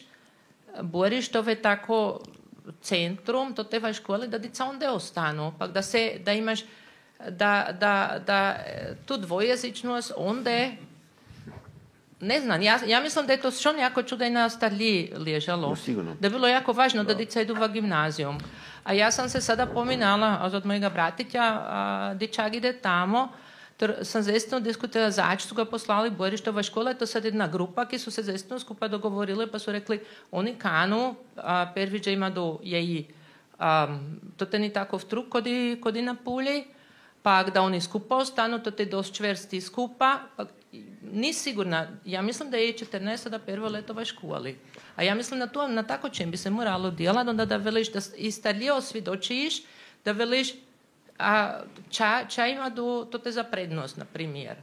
Borištove 0.82 1.54
tako 1.54 2.20
centrum, 2.80 3.54
to 3.54 3.64
te 3.64 3.92
škole, 3.92 4.26
da 4.28 4.38
dica 4.38 4.64
onda 4.64 4.92
ostanu. 4.92 5.52
Pa 5.58 5.66
da 5.66 5.82
se, 5.82 6.12
da 6.24 6.32
imaš, 6.32 6.60
da, 7.30 7.68
da, 7.80 8.20
da 8.26 8.56
tu 9.06 9.16
dvojezičnost 9.16 10.12
onda 10.16 10.50
ne 12.20 12.40
znam, 12.40 12.62
ja, 12.62 12.78
ja 12.86 13.00
mislim 13.00 13.26
da 13.26 13.32
je 13.32 13.40
to 13.40 13.50
što 13.50 13.76
jako 13.76 14.02
čuda 14.02 14.26
i 14.26 14.30
na 14.30 14.48
starlji 14.48 15.12
ležalo. 15.16 15.76
No. 15.86 16.16
Da 16.20 16.26
je 16.26 16.30
bilo 16.30 16.48
jako 16.48 16.72
važno 16.72 17.04
da 17.04 17.14
dica 17.14 17.40
idu 17.40 17.54
v 17.54 17.68
gimnazijum. 17.68 18.38
A 18.84 18.92
ja 18.92 19.10
sam 19.10 19.28
se 19.28 19.40
sada 19.40 19.66
pominala 19.66 20.50
od 20.52 20.66
mojega 20.66 20.88
bratića, 20.88 21.42
a, 21.42 22.14
dičak 22.14 22.54
ide 22.54 22.72
tamo, 22.72 23.28
Ter 23.76 23.94
sam 24.06 24.22
zaistino 24.22 24.60
diskutirala, 24.60 25.10
zač 25.10 25.42
su 25.48 25.54
ga 25.54 25.64
poslali 25.64 26.10
Borištova 26.10 26.62
škola, 26.62 26.90
je 26.90 26.98
to 26.98 27.06
sad 27.06 27.24
jedna 27.24 27.48
grupa, 27.48 27.88
ki 27.88 27.98
su 27.98 28.10
se 28.10 28.22
zaistino 28.22 28.58
skupa 28.60 28.88
dogovorili, 28.88 29.50
pa 29.50 29.58
su 29.58 29.72
rekli, 29.72 30.00
oni 30.30 30.54
kanu, 30.58 31.14
a, 31.36 31.72
perviđa 31.74 32.10
ima 32.10 32.30
do 32.30 32.58
jeji, 32.62 33.06
a, 33.58 33.98
to 34.36 34.46
te 34.46 34.58
ni 34.58 34.72
tako 34.72 34.96
vtruk 34.96 35.28
kodi, 35.28 35.78
kodi 35.82 36.02
na 36.02 36.14
pulji, 36.14 36.64
pa 37.22 37.42
da 37.42 37.62
oni 37.62 37.80
skupa 37.80 38.16
ostanu, 38.16 38.62
to 38.62 38.70
te 38.70 38.84
dost 38.84 39.14
čvrsti 39.14 39.60
skupa, 39.60 40.18
pa 40.36 40.44
ni 41.12 41.32
sigurna, 41.32 41.88
ja 42.04 42.22
mislim 42.22 42.50
da 42.50 42.56
je 42.56 42.72
14 42.72 43.16
sada 43.16 43.38
prvo 43.38 43.68
leto 43.68 43.92
v 43.92 44.04
školi. 44.04 44.58
A 44.96 45.02
ja 45.02 45.14
mislim 45.14 45.40
na 45.40 45.46
to, 45.46 45.68
na 45.68 45.82
tako 45.82 46.08
čem 46.08 46.30
bi 46.30 46.36
se 46.36 46.50
moralo 46.50 46.90
djelati, 46.90 47.30
onda 47.30 47.44
da 47.44 47.56
veliš, 47.56 47.92
da 47.92 48.00
i 48.16 48.30
starije 48.30 48.72
osvjedočiš, 48.72 49.62
da 50.04 50.12
veliš, 50.12 50.52
a 51.18 51.60
ča, 51.90 52.24
ča 52.28 52.46
ima 52.46 52.70
do, 52.70 53.08
to 53.10 53.18
te 53.18 53.32
za 53.32 53.44
prednost, 53.44 53.96
na 53.96 54.04
primjer. 54.04 54.56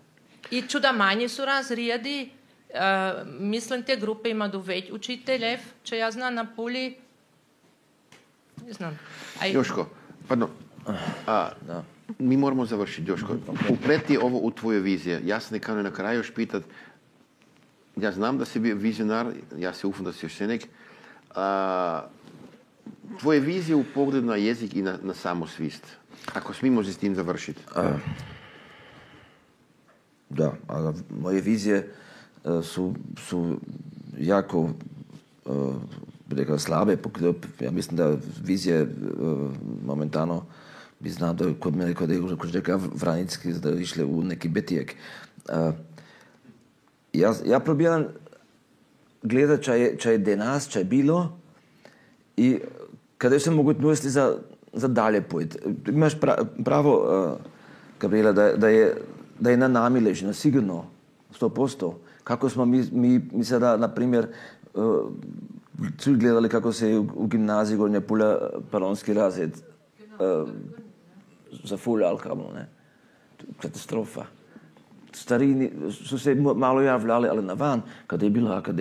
I 0.52 0.62
čuda 0.62 0.92
manje 0.92 1.30
su 1.30 1.46
razrijedi, 1.46 2.30
a, 2.76 3.14
mislim 3.40 3.84
te 3.84 3.96
grupe 3.96 4.30
ima 4.30 4.48
do 4.48 4.60
već 4.60 4.92
učiteljev, 4.92 5.60
če 5.84 5.98
ja 5.98 6.12
znam 6.12 6.34
na 6.34 6.46
puli, 6.56 6.96
ne 8.66 8.74
znam. 8.74 9.00
Aj, 9.42 9.52
Joško, 9.52 9.90
pardon. 10.28 10.50
A, 11.28 11.50
Mi 12.20 12.38
moramo 12.38 12.66
završiti, 12.66 13.10
Joško. 13.10 13.36
Upreti 13.70 14.18
ovo 14.18 14.40
u 14.40 14.52
tvoje 14.52 14.80
vizije. 14.80 15.22
Ja 15.26 15.40
se 15.40 15.54
nekako 15.54 15.82
na 15.82 15.92
kraju 15.92 16.20
još 16.20 16.34
pitat, 16.34 16.64
ja 17.96 18.12
znam 18.12 18.38
da 18.38 18.46
si 18.46 18.60
bio 18.60 18.76
vizionar, 18.76 19.28
ja 19.58 19.74
se 19.74 19.88
ufam 19.88 20.06
da 20.06 20.14
si 20.14 20.26
još 20.26 20.36
senek. 20.36 20.68
A, 21.36 22.04
tvoje 23.20 23.40
vizije 23.40 23.76
u 23.76 23.86
pogledu 23.94 24.28
na 24.28 24.36
jezik 24.36 24.76
i 24.76 24.82
na, 24.82 24.98
na 25.04 25.14
samosvist. 25.14 26.01
Ako 26.28 26.54
smimo 26.54 26.84
se 26.84 26.94
s 26.94 26.98
tim 26.98 27.16
završiti. 27.16 27.62
Da, 30.30 30.54
a 30.68 30.94
moje 31.12 31.42
vizije 31.42 31.78
e, 31.78 31.88
su, 32.64 32.94
su 33.20 33.58
jako 34.18 34.70
bi 36.28 36.36
rekao, 36.36 36.60
slabe. 36.60 36.98
pok- 36.98 37.34
Ja 37.60 37.72
mislim 37.72 37.98
da 37.98 38.16
vizije 38.44 38.78
e, 38.78 38.88
momentano 39.86 40.46
bi 41.00 41.10
znao 41.10 41.34
da 41.34 41.54
kod 41.60 41.76
mene 41.76 41.94
kod 41.94 42.10
je 42.10 42.22
kod 42.38 42.52
reka 42.52 42.80
Vranicki 42.94 43.54
da 43.54 43.72
išle 43.72 44.06
u 44.06 44.24
neki 44.24 44.50
betijek. 44.50 44.96
E, 45.50 45.72
Ja, 47.14 47.34
ja 47.46 47.60
probiram 47.60 48.06
gledati, 49.24 49.64
če 49.64 49.74
je, 49.74 49.98
je 50.06 50.18
denas, 50.18 50.68
če 50.68 50.80
je 50.80 50.86
bilo 50.86 51.38
i 52.38 52.60
kada 53.18 53.40
se 53.40 53.52
mogućnosti 53.52 54.10
za, 54.10 54.38
za 54.74 54.88
dalje 54.88 55.22
pojeti. 55.22 55.58
Imaš 55.88 56.20
pra, 56.20 56.38
pravo, 56.66 56.94
uh, 56.98 57.40
Gabriela, 58.00 58.32
da, 58.32 58.54
da, 58.54 58.70
je, 58.70 58.98
da 59.40 59.50
je 59.50 59.58
na 59.58 59.68
nami 59.68 60.00
ležino, 60.00 60.34
sigurno, 60.34 60.86
100%. 61.40 61.94
Kako 62.24 62.50
smo 62.50 62.66
mi, 62.66 62.84
mi, 62.92 63.30
mi 63.32 63.44
sada, 63.44 63.78
na 63.78 63.88
primjer, 63.88 64.28
uh, 64.74 65.12
svi 65.98 66.16
gledali 66.16 66.50
kako 66.50 66.74
se 66.74 66.98
u, 66.98 67.08
u 67.16 67.28
gimnaziji 67.28 67.78
Gornja 67.78 68.02
Pulja 68.02 68.38
palonski 68.72 69.14
razred 69.14 69.52
uh, 69.52 70.50
zafuljal, 71.64 72.18
kamo, 72.18 72.52
ne. 72.56 72.68
Katastrofa. 73.62 74.26
Starini 75.14 75.72
su 75.92 76.20
se 76.20 76.36
malo 76.36 76.82
javljali, 76.82 77.28
ali 77.28 77.42
na 77.42 77.54
van, 77.54 77.82
kada 78.08 78.26
je 78.26 78.30
bila 78.30 78.58
AKD, 78.58 78.80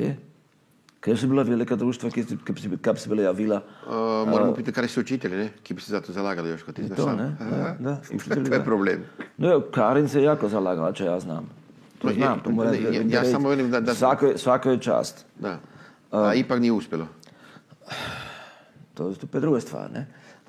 kada 1.01 1.17
su 1.17 1.29
bila 1.29 1.43
velika 1.43 1.77
društva, 1.77 2.11
ki, 2.11 2.25
ki, 2.45 2.53
bi- 2.53 2.61
se 2.97 3.09
bila 3.09 3.23
javila, 3.23 3.63
A, 3.87 4.25
moramo 4.29 4.55
pitati 4.55 4.75
kada 4.75 4.89
su 4.89 5.01
učitelji, 5.01 5.37
ne? 5.37 5.49
Ki 5.63 5.75
bi 5.75 5.81
se 5.81 5.91
za 5.91 6.01
to 6.01 6.13
zalagali, 6.13 6.51
Joško, 6.51 6.73
ti 6.73 6.85
znaš 6.85 6.97
to, 6.97 7.13
ne? 7.13 7.37
Da, 7.41 7.77
da, 7.81 8.01
učitelji, 8.15 8.45
to 8.45 8.55
je 8.55 8.65
problem. 8.65 9.05
No, 9.37 9.61
Karin 9.63 10.09
se 10.09 10.23
jako 10.23 10.49
zalagala, 10.49 10.93
če 10.93 11.05
ja 11.05 11.21
znam. 11.21 11.49
To 11.99 12.07
No, 12.07 12.11
je- 12.11 12.17
znam, 12.17 12.41
to 12.41 12.51
moram 12.51 12.75
ja- 12.75 13.25
samo 13.25 13.49
velim 13.49 13.71
da- 13.71 13.81
da- 13.81 13.95
Svako, 13.95 14.27
je- 14.27 14.39
svako 14.39 14.71
je 14.71 14.79
čast. 14.79 15.25
Da. 15.39 15.59
A 16.13 16.35
ipak 16.35 16.61
nije 16.61 16.73
uspjelo. 16.73 17.07
To 18.95 19.09
je 19.09 19.15
je 19.35 19.41
druga 19.41 19.61
stvar, 19.61 19.91
ne? 19.93 20.07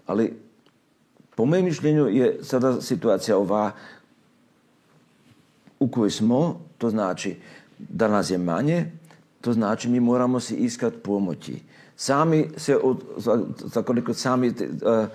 Ali 0.07 0.33
po 1.35 1.45
mojem 1.45 1.65
mišljenju 1.65 2.07
je 2.07 2.39
sada 2.43 2.81
situacija 2.81 3.37
ova 3.37 3.71
u 5.79 5.87
kojoj 5.87 6.11
smo, 6.11 6.39
to 6.77 6.89
znači 6.89 7.35
da 7.79 8.07
nas 8.07 8.29
je 8.29 8.37
manje, 8.37 8.91
to 9.41 9.53
znači 9.53 9.89
mi 9.89 9.99
moramo 9.99 10.39
si 10.39 10.55
iskat 10.55 10.93
pomoći. 11.03 11.59
Sami 11.95 12.47
se, 12.57 12.77
od, 12.77 12.97
za, 13.17 13.81
koliko 13.81 14.13
sami 14.13 14.47
eh, 14.47 15.07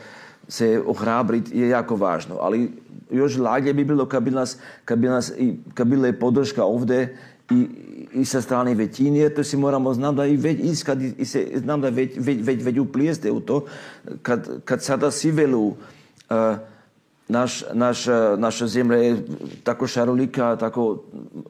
se 0.48 0.82
ohrabriti 0.86 1.58
je 1.58 1.68
jako 1.68 1.96
važno, 1.96 2.36
ali 2.40 2.70
još 3.10 3.36
lađe 3.36 3.72
bi 3.72 3.84
bilo 3.84 4.06
kad 4.06 4.22
bi 4.22 4.30
nas, 4.30 4.56
kad 4.84 4.98
bi 4.98 5.08
nas 5.08 5.32
i, 5.38 5.54
kad 5.74 5.86
bila 5.86 6.06
je 6.06 6.18
podrška 6.18 6.64
ovdje 6.64 7.16
i, 7.50 7.66
i 8.12 8.24
sa 8.24 8.40
strane 8.40 8.74
većine, 8.74 9.28
to 9.28 9.44
si 9.44 9.56
moramo, 9.56 9.94
znam 9.94 10.16
da 10.16 10.26
i 10.26 10.36
već 10.36 10.58
iskat, 10.62 10.98
i, 11.18 11.24
se, 11.24 11.46
znam 11.54 11.80
da 11.80 11.88
već, 11.88 12.12
već, 12.16 12.38
već, 12.42 12.64
već 12.64 12.78
uplijeste 12.78 13.30
u 13.30 13.40
to, 13.40 13.64
kad, 14.22 14.64
kad 14.64 14.82
sada 14.82 15.10
svi 15.10 15.30
velu, 15.30 15.74
eh, 16.30 16.56
naš, 17.28 17.64
naš, 17.72 18.06
naša 18.38 18.66
zemlja 18.66 18.96
je 18.96 19.16
tako 19.64 19.86
šarolika, 19.86 20.56
tako 20.56 21.02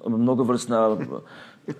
mnogovrsna, 0.06 0.96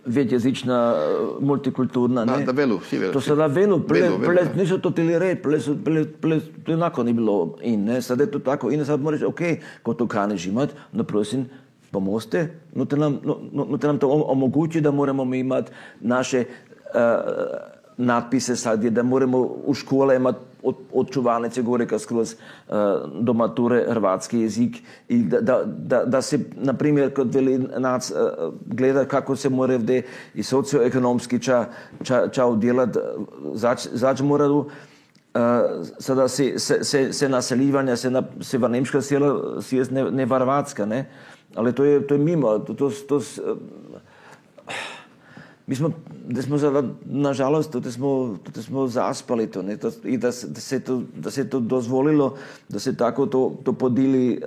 večjezična, 0.07 0.95
multikulturna. 1.41 2.25
Da, 2.25 2.37
ne? 2.37 2.45
da 2.45 2.53
velu, 2.53 2.81
svi 2.81 2.99
velu. 2.99 3.13
To 3.13 3.21
sada 3.21 3.47
velu, 3.47 3.81
ple, 3.81 4.01
Velu, 4.01 4.17
velu, 4.17 4.25
ple, 4.27 4.45
da. 4.45 4.55
nisu 4.55 4.79
to 4.79 4.91
tili 4.91 5.19
red, 5.19 5.43
ple, 5.43 5.61
su, 5.61 5.77
ple, 5.85 6.05
ple, 6.13 6.37
to 6.65 6.73
onako 6.73 7.03
ni 7.03 7.13
bilo 7.13 7.37
in, 7.63 7.85
ne? 7.85 8.03
Sad 8.03 8.21
je 8.21 8.27
to 8.29 8.39
tako 8.41 8.71
in 8.71 8.85
sad 8.85 9.01
moraš, 9.01 9.23
ok, 9.23 9.41
ko 9.83 9.95
to 9.95 10.07
kaneš 10.07 10.47
imat, 10.47 10.71
no 10.93 11.05
prosim, 11.05 11.47
pomozite, 11.91 12.43
no 12.73 12.85
te 12.85 12.97
nam, 12.97 13.21
no, 13.25 13.39
no, 13.53 13.79
te 13.79 13.87
nam 13.87 13.99
to 13.99 14.09
om- 14.09 14.25
omogući 14.29 14.81
da 14.81 14.91
moramo 14.91 15.25
mi 15.25 15.39
imat 15.39 15.71
naše 16.01 16.45
uh, 16.87 17.01
natpise 17.99 18.57
sad, 18.57 18.85
je 18.85 18.91
da 18.91 19.03
moramo 19.03 19.39
u 19.65 19.75
škole 19.75 20.17
imati 20.17 20.39
od, 20.67 20.77
od 20.93 21.11
čuvanice 21.15 21.63
gore 21.63 21.87
ka 21.87 21.99
skroz 21.99 22.35
uh, 22.35 22.75
do 23.23 23.33
mature 23.33 23.85
hrvatski 23.89 24.41
jezik 24.41 24.77
i 25.09 25.23
da, 25.23 25.41
da, 25.41 25.61
da, 25.65 26.05
da 26.05 26.23
se, 26.23 26.39
na 26.57 26.75
primjer, 26.75 27.15
kod 27.15 27.35
veli 27.35 27.59
nac 27.79 28.11
uh, 28.11 28.17
gleda 28.67 29.05
kako 29.05 29.37
se 29.37 29.49
mora 29.49 29.77
vde 29.77 30.03
i 30.35 30.43
socioekonomski 30.43 31.39
ča, 31.39 31.65
ča, 32.03 32.29
ča 32.29 32.47
udjelat, 32.47 32.97
zač, 33.55 33.87
zač 33.93 34.21
mora 34.21 34.51
uh, 34.51 34.67
sada 35.99 36.29
se, 36.29 36.59
se, 36.59 36.85
se, 36.85 37.13
se 37.13 37.29
naseljivanja, 37.29 37.97
se, 37.97 38.11
na, 38.11 38.23
se 38.41 38.59
va 38.59 38.69
nemška 38.69 39.03
sjela, 39.03 39.63
si 39.63 39.77
jest 39.77 39.91
ne, 39.91 40.11
ne 40.11 40.27
varvatska, 40.27 40.87
ne? 40.87 41.07
Ali 41.55 41.73
to 41.73 41.85
je, 41.85 42.01
to 42.07 42.15
je 42.15 42.19
mimo, 42.21 42.59
to, 42.59 42.75
to, 42.75 42.91
to, 43.09 43.21
s- 43.21 43.41
mi 45.67 45.75
smo, 45.75 45.91
da 46.29 46.43
smo 46.43 46.59
sada, 46.59 46.83
nažalost, 47.05 47.73
to 47.73 47.91
smo, 47.91 48.39
to 48.53 48.63
smo 48.63 48.87
zaspali 48.87 49.47
to, 49.47 49.63
to, 49.63 49.91
i 50.05 50.17
da, 50.17 50.29
da, 50.29 50.61
se 50.61 50.81
to, 50.81 51.03
da 51.17 51.31
se 51.31 51.51
to 51.51 51.61
dozvolilo, 51.61 52.37
da 52.69 52.79
se 52.79 52.97
tako 52.97 53.27
to, 53.27 53.57
to 53.65 53.73
podili 53.73 54.33
eh, 54.33 54.39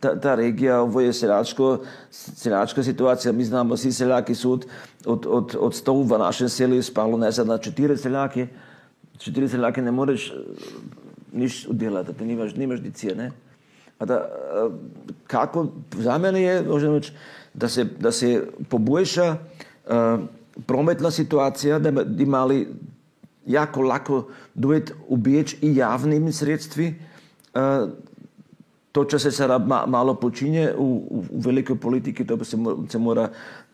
ta, 0.00 0.20
ta 0.20 0.34
regija, 0.34 0.80
ovo 0.80 1.00
je 1.00 1.12
seljačko, 1.12 1.78
seljačka 2.10 2.82
situacija, 2.82 3.32
mi 3.32 3.44
znamo, 3.44 3.76
svi 3.76 3.92
seljaki 3.92 4.34
su 4.34 4.52
od, 4.52 4.66
od, 5.06 5.26
od, 5.28 5.56
od 5.60 5.74
sto 5.74 5.94
v 5.94 6.18
našem 6.18 6.48
selu 6.48 6.82
spalo, 6.82 7.18
ne 7.18 7.30
znam, 7.30 7.46
na 7.46 7.58
četiri 7.58 7.96
seljake, 7.96 8.46
četiri 9.18 9.48
seljake 9.48 9.82
ne 9.82 9.90
moreš 9.90 10.30
eh, 10.30 10.34
niš 11.32 11.66
udjelati, 11.68 12.12
ti 12.12 12.24
nimaš, 12.24 12.54
nimaš 12.54 12.80
dicije, 12.80 13.14
ne? 13.14 13.30
Da, 14.00 14.14
a, 14.14 14.70
kako, 15.26 15.66
za 15.98 16.18
mene 16.18 16.42
je, 16.42 16.62
možemo 16.62 16.94
reći, 16.94 17.12
da 17.54 17.68
se, 17.68 17.84
da 17.84 18.12
se 18.12 18.46
poboljša 18.68 19.36
prometna 20.66 21.10
situacija, 21.10 21.78
da 21.78 21.90
bi 21.90 22.22
imali 22.22 22.68
jako 23.46 23.82
lako 23.82 24.26
dojeti 24.54 24.92
u 25.08 25.16
Beč 25.16 25.56
i 25.62 25.76
javnimi 25.76 26.32
sredstvi. 26.32 26.94
A, 27.54 27.86
to, 28.92 29.04
čo 29.04 29.18
se 29.18 29.30
sada 29.30 29.58
ma, 29.58 29.86
malo 29.86 30.14
počinje 30.14 30.72
u, 30.78 30.84
u, 30.84 31.24
u 31.30 31.40
velikoj 31.40 31.76
politiki, 31.76 32.26
to 32.26 32.44
se, 32.44 32.56
se 32.88 32.98
mora 32.98 33.28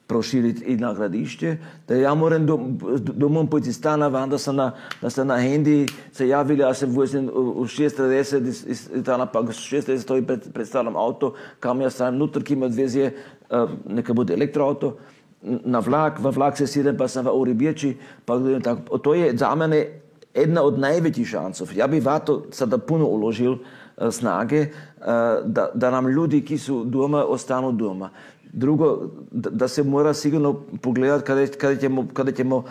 proširiti 0.09 0.64
i 0.64 0.76
na 0.76 0.94
gradišće, 0.94 1.56
da 1.89 1.94
ja 1.94 2.14
moram 2.14 2.47
do, 2.47 2.59
domov 2.98 3.47
pojти 3.47 3.72
stana 3.72 4.09
van, 4.09 4.30
da 4.30 4.39
sam 4.39 4.56
na, 4.56 4.72
da 5.02 5.10
sam 5.10 5.26
na 5.26 5.36
hendi 5.36 5.86
se 6.12 6.28
javili, 6.28 6.62
ja 6.62 6.74
se 6.74 6.86
vozim 6.86 7.28
u 7.35 7.64
6.30 7.64 8.48
iz, 8.48 8.64
iz 8.66 8.89
Itana, 8.94 9.26
pa 9.26 9.43
6.30 9.43 9.98
stoji 9.98 10.22
pred, 10.26 10.48
pred 10.52 10.68
starom 10.68 10.97
auto, 10.97 11.35
kam 11.60 11.80
ja 11.80 11.90
stavim 11.90 12.18
nutar, 12.18 12.43
ki 12.43 12.55
ima 12.55 12.66
odvezje, 12.66 13.16
uh, 13.51 13.70
neka 13.86 14.12
bude 14.12 14.35
elektroauto, 14.35 14.97
na 15.43 15.78
vlak, 15.78 16.19
v 16.19 16.31
vlak 16.35 16.56
se 16.56 16.66
sidem, 16.66 16.97
pa 16.97 17.09
sam 17.09 17.27
v 17.27 17.32
uri 17.35 17.55
bječi, 17.55 17.97
pa 18.24 18.39
tako. 18.65 18.98
To 18.98 19.15
je 19.15 19.36
za 19.36 19.55
mene 19.55 20.01
jedna 20.35 20.62
od 20.62 20.78
najvećih 20.78 21.27
šansov. 21.27 21.69
Ja 21.77 21.86
bi 21.86 22.01
vato 22.01 22.44
sada 22.51 22.78
puno 22.78 23.06
uložil 23.06 23.52
uh, 23.52 24.10
snage, 24.10 24.60
uh, 24.60 25.06
da, 25.44 25.70
da 25.74 25.90
nam 25.90 26.09
ljudi, 26.09 26.43
ki 26.44 26.59
su 26.59 26.85
doma, 26.85 27.24
ostanu 27.24 27.73
doma. 27.73 28.10
Drugo, 28.52 29.10
da, 29.31 29.51
da 29.51 29.69
se 29.69 29.82
mora 29.82 30.15
sigurno 30.15 30.62
pogledati 30.82 31.24
kada, 31.24 31.47
kada 31.47 31.77
ćemo, 31.77 32.06
kada 32.12 32.32
ćemo 32.32 32.65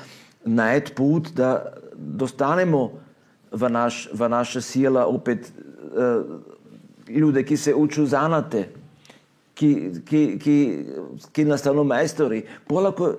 najeti 0.45 0.93
put 0.93 1.29
da 1.35 1.73
dostanemo 1.95 2.91
v, 3.51 3.69
naš, 3.69 4.09
v 4.13 4.29
naše 4.29 4.61
sila 4.61 5.05
opet 5.05 5.51
uh, 5.51 6.25
ljude, 7.09 7.43
ki 7.43 7.57
se 7.57 7.75
uču 7.75 8.05
zanate, 8.05 8.67
ki, 9.57 9.91
ki, 10.05 10.21
ki, 10.39 10.55
ki 11.33 11.45
nastanu 11.45 11.83
majstori. 11.83 12.43
Polako 12.67 13.15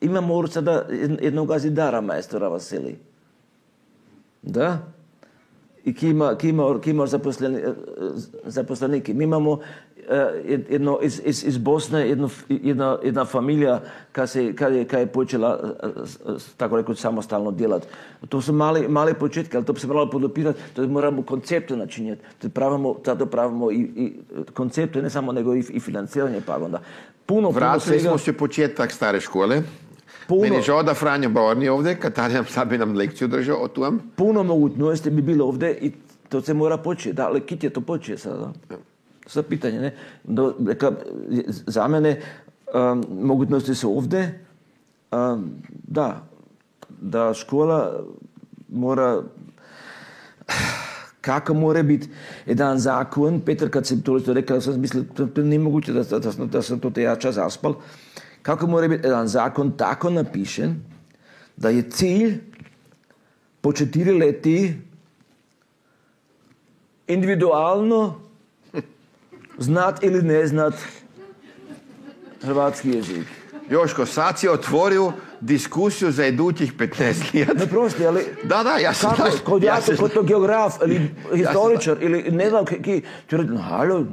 imamo 0.00 0.46
sada 0.46 0.86
jednog 1.20 1.58
zidara 1.58 2.00
majstora 2.00 2.48
Vasili. 2.48 2.98
Da? 4.42 4.78
I 5.84 5.94
ki 5.94 6.08
ima, 6.08 6.36
ki 6.38 6.48
ima, 6.48 6.80
ki 6.80 6.90
ima 6.90 7.06
zaposleni, 7.06 7.60
zaposlenike. 8.46 9.14
Mi 9.14 9.24
imamo 9.24 9.58
jedno, 10.68 10.98
iz, 11.02 11.20
iz, 11.24 11.44
iz 11.44 11.58
Bosne 11.58 12.08
jedno, 12.08 12.30
jedna, 12.48 12.98
jedna 13.04 13.24
familija 13.24 13.80
kad, 14.12 14.30
se, 14.30 14.52
kad, 14.56 14.74
je, 14.74 14.84
kad 14.84 15.00
je 15.00 15.06
počela 15.06 15.74
tako 16.56 16.76
rekoć 16.76 17.00
samostalno 17.00 17.50
djelat. 17.50 17.86
To 18.28 18.40
su 18.40 18.52
mali, 18.52 18.88
mali 18.88 19.14
početki, 19.14 19.56
ali 19.56 19.66
to 19.66 19.72
bi 19.72 19.80
se 19.80 19.86
moralo 19.86 20.10
podopirati, 20.10 20.60
to 20.74 20.86
moramo 20.86 21.22
koncepte 21.22 21.76
načinjati. 21.76 22.22
To 22.38 22.48
pravimo, 22.48 22.94
tada 22.94 23.26
pravimo 23.26 23.70
i, 23.70 23.76
i 23.76 24.12
koncepte, 24.54 25.02
ne 25.02 25.10
samo 25.10 25.32
nego 25.32 25.54
i, 25.54 25.64
i 25.70 25.80
financiranje 25.80 26.40
pa 26.46 26.56
onda. 26.56 26.80
Puno, 27.26 27.50
Vratili 27.50 27.98
puno 27.98 28.10
smo 28.10 28.18
se 28.18 28.32
početak 28.32 28.92
stare 28.92 29.20
škole. 29.20 29.62
Puno. 30.28 30.40
Meni 30.40 30.56
je 30.56 30.62
žao 30.62 30.82
da 30.82 30.94
Franjo 30.94 31.54
nije 31.54 31.70
ovdje, 31.70 32.00
kad 32.00 32.14
sad 32.48 32.68
bi 32.68 32.78
nam 32.78 32.96
lekciju 32.96 33.28
držao 33.28 33.58
o 33.58 33.68
tom. 33.68 34.00
puno 34.16 34.42
mogućnosti 34.42 35.10
bi 35.10 35.22
bilo 35.22 35.46
ovdje 35.46 35.78
i 35.80 35.92
to 36.28 36.40
se 36.40 36.54
mora 36.54 36.76
početi. 36.76 37.12
Da, 37.12 37.26
ali 37.26 37.40
kit 37.40 37.64
je 37.64 37.70
to 37.70 37.80
počeo 37.80 38.18
sada. 38.18 38.52
Sad 39.26 39.46
pitanje, 39.46 39.80
ne? 39.80 39.94
Do, 40.24 40.54
neka, 40.58 40.92
za 41.66 41.88
mene 41.88 42.20
um, 42.74 43.04
mogućnosti 43.20 43.74
su 43.74 43.96
ovdje. 43.96 44.44
Um, 45.12 45.50
da, 45.70 46.22
da 46.88 47.34
škola 47.34 48.04
mora 48.68 49.22
kako 51.20 51.54
mora 51.54 51.82
biti 51.82 52.08
jedan 52.46 52.78
zakon, 52.78 53.40
Petar 53.40 53.70
kad 53.70 53.86
sam 53.86 54.02
to 54.02 54.20
rekao, 54.26 54.60
sam 54.60 54.80
mislio, 54.80 55.04
to, 55.14 55.26
to 55.26 55.42
nije 55.42 55.58
moguće 55.58 55.92
da, 55.92 56.02
da, 56.02 56.18
da, 56.18 56.44
da 56.46 56.62
sam 56.62 56.80
to 56.80 56.90
te 56.90 57.02
jača 57.02 57.32
zaspal, 57.32 57.74
kako 58.42 58.66
mora 58.66 58.88
biti 58.88 59.06
jedan 59.06 59.28
zakon 59.28 59.76
tako 59.76 60.10
napišen, 60.10 60.76
da 61.56 61.68
je 61.68 61.90
cilj 61.90 62.40
po 63.60 63.72
četiri 63.72 64.12
leti 64.12 64.74
individualno 67.06 68.20
znat 69.58 70.04
ili 70.04 70.22
ne 70.22 70.46
znat 70.46 70.74
hrvatski 72.42 72.90
jezik. 72.90 73.26
Joško, 73.70 74.06
sad 74.06 74.38
si 74.38 74.48
otvorio 74.48 75.12
diskusiju 75.40 76.10
za 76.10 76.26
idućih 76.26 76.74
15 76.76 77.46
let. 77.48 77.58
Ne 77.58 77.66
prosti, 77.66 78.06
ali 78.06 78.24
Da, 78.44 78.62
da, 78.62 78.76
ja 78.76 78.94
se 78.94 79.06
kako, 79.06 79.30
kod 79.44 79.62
Ja 79.62 79.74
ja, 79.74 79.96
kod 79.98 80.12
to 80.12 80.22
geograf 80.22 80.74
ili 80.84 81.10
historičar 81.34 81.96
ili 82.00 82.22
ne 82.30 82.50
znam 82.50 82.64
ki, 82.64 82.82
ti 82.82 83.36
reći, 83.36 83.50
no, 83.50 83.60
halo, 83.60 84.04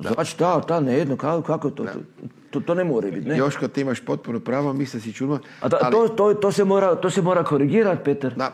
znači 0.00 0.38
ta, 0.38 0.60
ta, 0.60 0.80
ne 0.80 0.98
jedno, 0.98 1.16
kako, 1.16 1.42
kako 1.42 1.70
to, 1.70 1.84
to, 2.50 2.60
to 2.60 2.74
ne 2.74 2.84
mora 2.84 3.10
biti, 3.10 3.28
ne? 3.28 3.36
Joško, 3.36 3.68
ti 3.68 3.80
imaš 3.80 4.00
potpuno 4.00 4.40
pravo, 4.40 4.72
mislim 4.72 5.02
si 5.02 5.12
čudno. 5.12 5.34
A 5.60 5.68
ali- 5.82 5.92
to, 5.92 6.08
to, 6.08 6.34
to, 6.34 6.52
se 6.52 6.64
mora, 6.64 6.94
to 6.94 7.10
se 7.10 7.22
mora 7.22 7.44
korigirati, 7.44 8.04
Peter. 8.04 8.34
Da. 8.34 8.52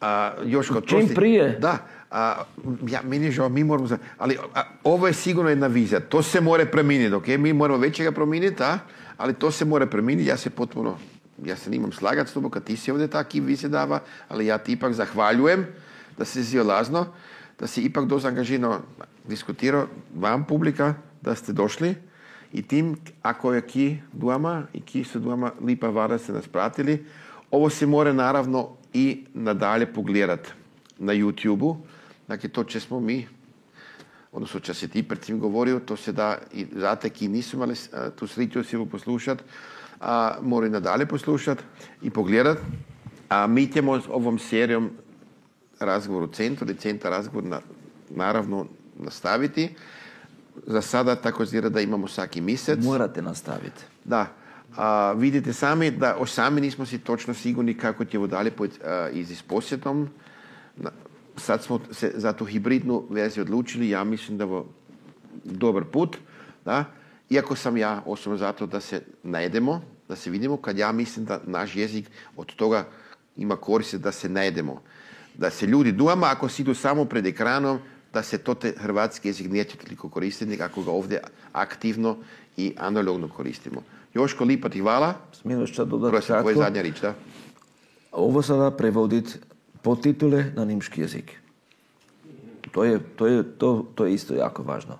A, 0.00 0.32
Joško, 0.44 0.80
to 0.80 0.86
Čim 0.86 1.08
prije. 1.14 1.58
Da. 1.60 1.78
A, 2.10 2.44
ja, 2.88 3.00
meni 3.04 3.26
je 3.26 3.32
žao, 3.32 3.48
mi 3.48 3.64
moramo... 3.64 3.88
Ali 4.18 4.38
a, 4.54 4.62
ovo 4.84 5.06
je 5.06 5.12
sigurno 5.12 5.50
jedna 5.50 5.66
vizija. 5.66 6.00
To 6.00 6.22
se 6.22 6.40
mora 6.40 6.66
promijeniti, 6.66 7.14
ok? 7.14 7.26
Mi 7.26 7.52
moramo 7.52 7.80
većega 7.80 8.12
promijeniti, 8.12 8.62
a? 8.62 8.78
Ali 9.16 9.34
to 9.34 9.50
se 9.50 9.64
mora 9.64 9.86
promijeniti. 9.86 10.28
Ja 10.28 10.36
se 10.36 10.50
potpuno... 10.50 10.98
Ja 11.44 11.56
se 11.56 11.70
nimam 11.70 11.92
slagati 11.92 12.30
s 12.30 12.32
tobom 12.32 12.50
kad 12.50 12.64
ti 12.64 12.76
si 12.76 12.90
ovdje 12.90 13.08
taki 13.08 13.40
vizije 13.40 13.68
dava, 13.70 14.00
ali 14.28 14.46
ja 14.46 14.58
ti 14.58 14.72
ipak 14.72 14.92
zahvaljujem 14.92 15.66
da 16.18 16.24
si 16.24 16.44
si 16.44 16.58
lazno, 16.58 17.06
da 17.58 17.66
si 17.66 17.82
ipak 17.82 18.04
dosta 18.04 18.28
angažirano 18.28 18.80
diskutirao 19.28 19.86
vam 20.14 20.44
publika, 20.44 20.94
da 21.22 21.34
ste 21.34 21.52
došli 21.52 21.94
i 22.52 22.62
tim, 22.62 22.96
ako 23.22 23.52
je 23.54 23.60
ki 23.60 23.98
dvama 24.12 24.66
i 24.72 24.80
ki 24.80 25.04
su 25.04 25.18
dvama 25.18 25.52
lipa 25.64 25.88
vara 25.88 26.18
se 26.18 26.32
nas 26.32 26.48
pratili, 26.48 27.06
ovo 27.50 27.70
se 27.70 27.86
mora 27.86 28.12
naravno 28.12 28.76
i 28.92 29.24
nadalje 29.34 29.86
pogledati 29.86 30.50
na 30.98 31.12
YouTube-u. 31.12 31.76
Dakle, 32.28 32.48
to 32.48 32.64
će 32.64 32.80
smo 32.80 33.00
mi, 33.00 33.26
odnosno 34.32 34.60
če 34.60 34.74
si 34.74 34.88
ti 34.88 35.02
pred 35.02 35.20
tim 35.20 35.38
govorio, 35.40 35.80
to 35.80 35.96
se 35.96 36.12
da 36.12 36.38
i 36.52 36.66
zate, 36.76 37.10
ki 37.10 37.28
nisu 37.28 37.56
imali 37.56 37.74
a, 37.92 38.10
tu 38.10 38.26
sreću 38.26 38.64
si 38.64 38.78
poslušati, 38.90 39.42
a 40.00 40.36
moraju 40.42 40.72
nadalje 40.72 41.06
poslušati 41.06 41.62
i 42.02 42.10
pogledati. 42.10 42.60
A 43.28 43.46
mi 43.46 43.66
ćemo 43.72 44.00
s 44.00 44.04
ovom 44.08 44.38
serijom 44.38 44.90
razgovor 45.80 46.22
u 46.22 46.32
centru 46.32 46.66
ili 46.66 46.76
centar 46.76 47.10
razgovor 47.10 47.44
na, 47.44 47.60
naravno 48.10 48.66
nastaviti. 48.98 49.74
Za 50.66 50.82
sada 50.82 51.16
tako 51.16 51.44
zira 51.44 51.68
da 51.68 51.80
imamo 51.80 52.08
svaki 52.08 52.40
mjesec. 52.40 52.84
Morate 52.84 53.22
nastaviti. 53.22 53.84
Da. 54.04 54.26
A, 54.76 55.12
vidite 55.12 55.52
sami 55.52 55.90
da 55.90 56.16
o 56.16 56.26
sami 56.26 56.60
nismo 56.60 56.86
si 56.86 56.98
točno 56.98 57.34
sigurni 57.34 57.74
kako 57.74 58.04
će 58.04 58.18
dalje 58.18 58.50
pojeti 58.50 58.78
i 59.12 59.24
s 59.24 59.42
posjetom. 59.42 60.08
Sad 61.38 61.62
smo 61.62 61.80
se 61.90 62.12
za 62.14 62.32
tu 62.32 62.44
hibridnu 62.44 63.04
verziju 63.10 63.42
odlučili, 63.42 63.88
ja 63.88 64.04
mislim 64.04 64.38
da 64.38 64.44
je 64.44 64.62
dobar 65.44 65.84
put. 65.84 66.16
Da? 66.64 66.84
Iako 67.30 67.56
sam 67.56 67.76
ja 67.76 68.02
osobno 68.06 68.36
zato 68.36 68.66
da 68.66 68.80
se 68.80 69.02
najedemo, 69.22 69.80
da 70.08 70.16
se 70.16 70.30
vidimo, 70.30 70.56
kad 70.56 70.78
ja 70.78 70.92
mislim 70.92 71.24
da 71.24 71.40
naš 71.46 71.76
jezik 71.76 72.10
od 72.36 72.54
toga 72.54 72.84
ima 73.36 73.56
koristi 73.56 73.98
da 73.98 74.12
se 74.12 74.28
najedemo. 74.28 74.82
Da 75.34 75.50
se 75.50 75.66
ljudi 75.66 75.92
doma, 75.92 76.26
ako 76.26 76.48
si 76.48 76.62
idu 76.62 76.74
samo 76.74 77.04
pred 77.04 77.26
ekranom, 77.26 77.78
da 78.12 78.22
se 78.22 78.38
to 78.38 78.54
te 78.54 78.74
hrvatski 78.78 79.28
jezik 79.28 79.50
neće 79.50 79.76
toliko 79.76 80.08
koristiti, 80.08 80.62
ako 80.62 80.82
ga 80.82 80.90
ovdje 80.90 81.20
aktivno 81.52 82.16
i 82.56 82.74
analogno 82.78 83.28
koristimo. 83.28 83.82
Joško, 84.14 84.44
lipa 84.44 84.68
ti 84.68 84.80
hvala. 84.80 85.14
Smijem 85.32 85.60
još 85.60 85.76
sad 85.76 85.88
dodati 85.88 86.26
kratko. 86.26 86.52
zadnja 86.54 86.82
rič, 86.82 87.00
da? 87.00 87.14
Ovo 88.12 88.42
sada 88.42 88.70
prevoditi 88.70 89.32
podtitule 89.82 90.52
na 90.56 90.64
nimški 90.64 91.00
jezik. 91.00 91.36
To 92.72 92.84
je, 92.84 93.00
to 93.16 93.26
je, 93.26 93.42
to, 93.58 93.86
to 93.94 94.06
je 94.06 94.14
isto 94.14 94.34
jako 94.34 94.62
važno. 94.62 94.98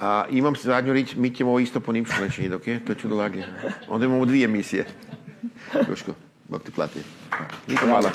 A 0.00 0.24
imam 0.30 0.54
zadnju 0.56 0.92
rič, 0.92 1.14
mi 1.16 1.34
ćemo 1.34 1.50
ovo 1.50 1.60
isto 1.60 1.80
po 1.80 1.92
nimšku 1.92 2.16
reći, 2.20 2.48
dok 2.48 2.66
je, 2.66 2.84
to 2.84 2.94
ću 2.94 3.08
dolagati. 3.08 3.44
Onda 3.88 4.06
imamo 4.06 4.24
dvije 4.24 4.44
emisije. 4.44 4.86
Joško, 5.88 6.14
Bog 6.48 6.62
ti 6.62 6.72
plati. 6.72 7.00
Niko 7.68 7.86
hvala. 7.86 8.10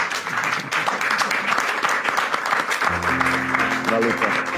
Hvala. 3.89 4.55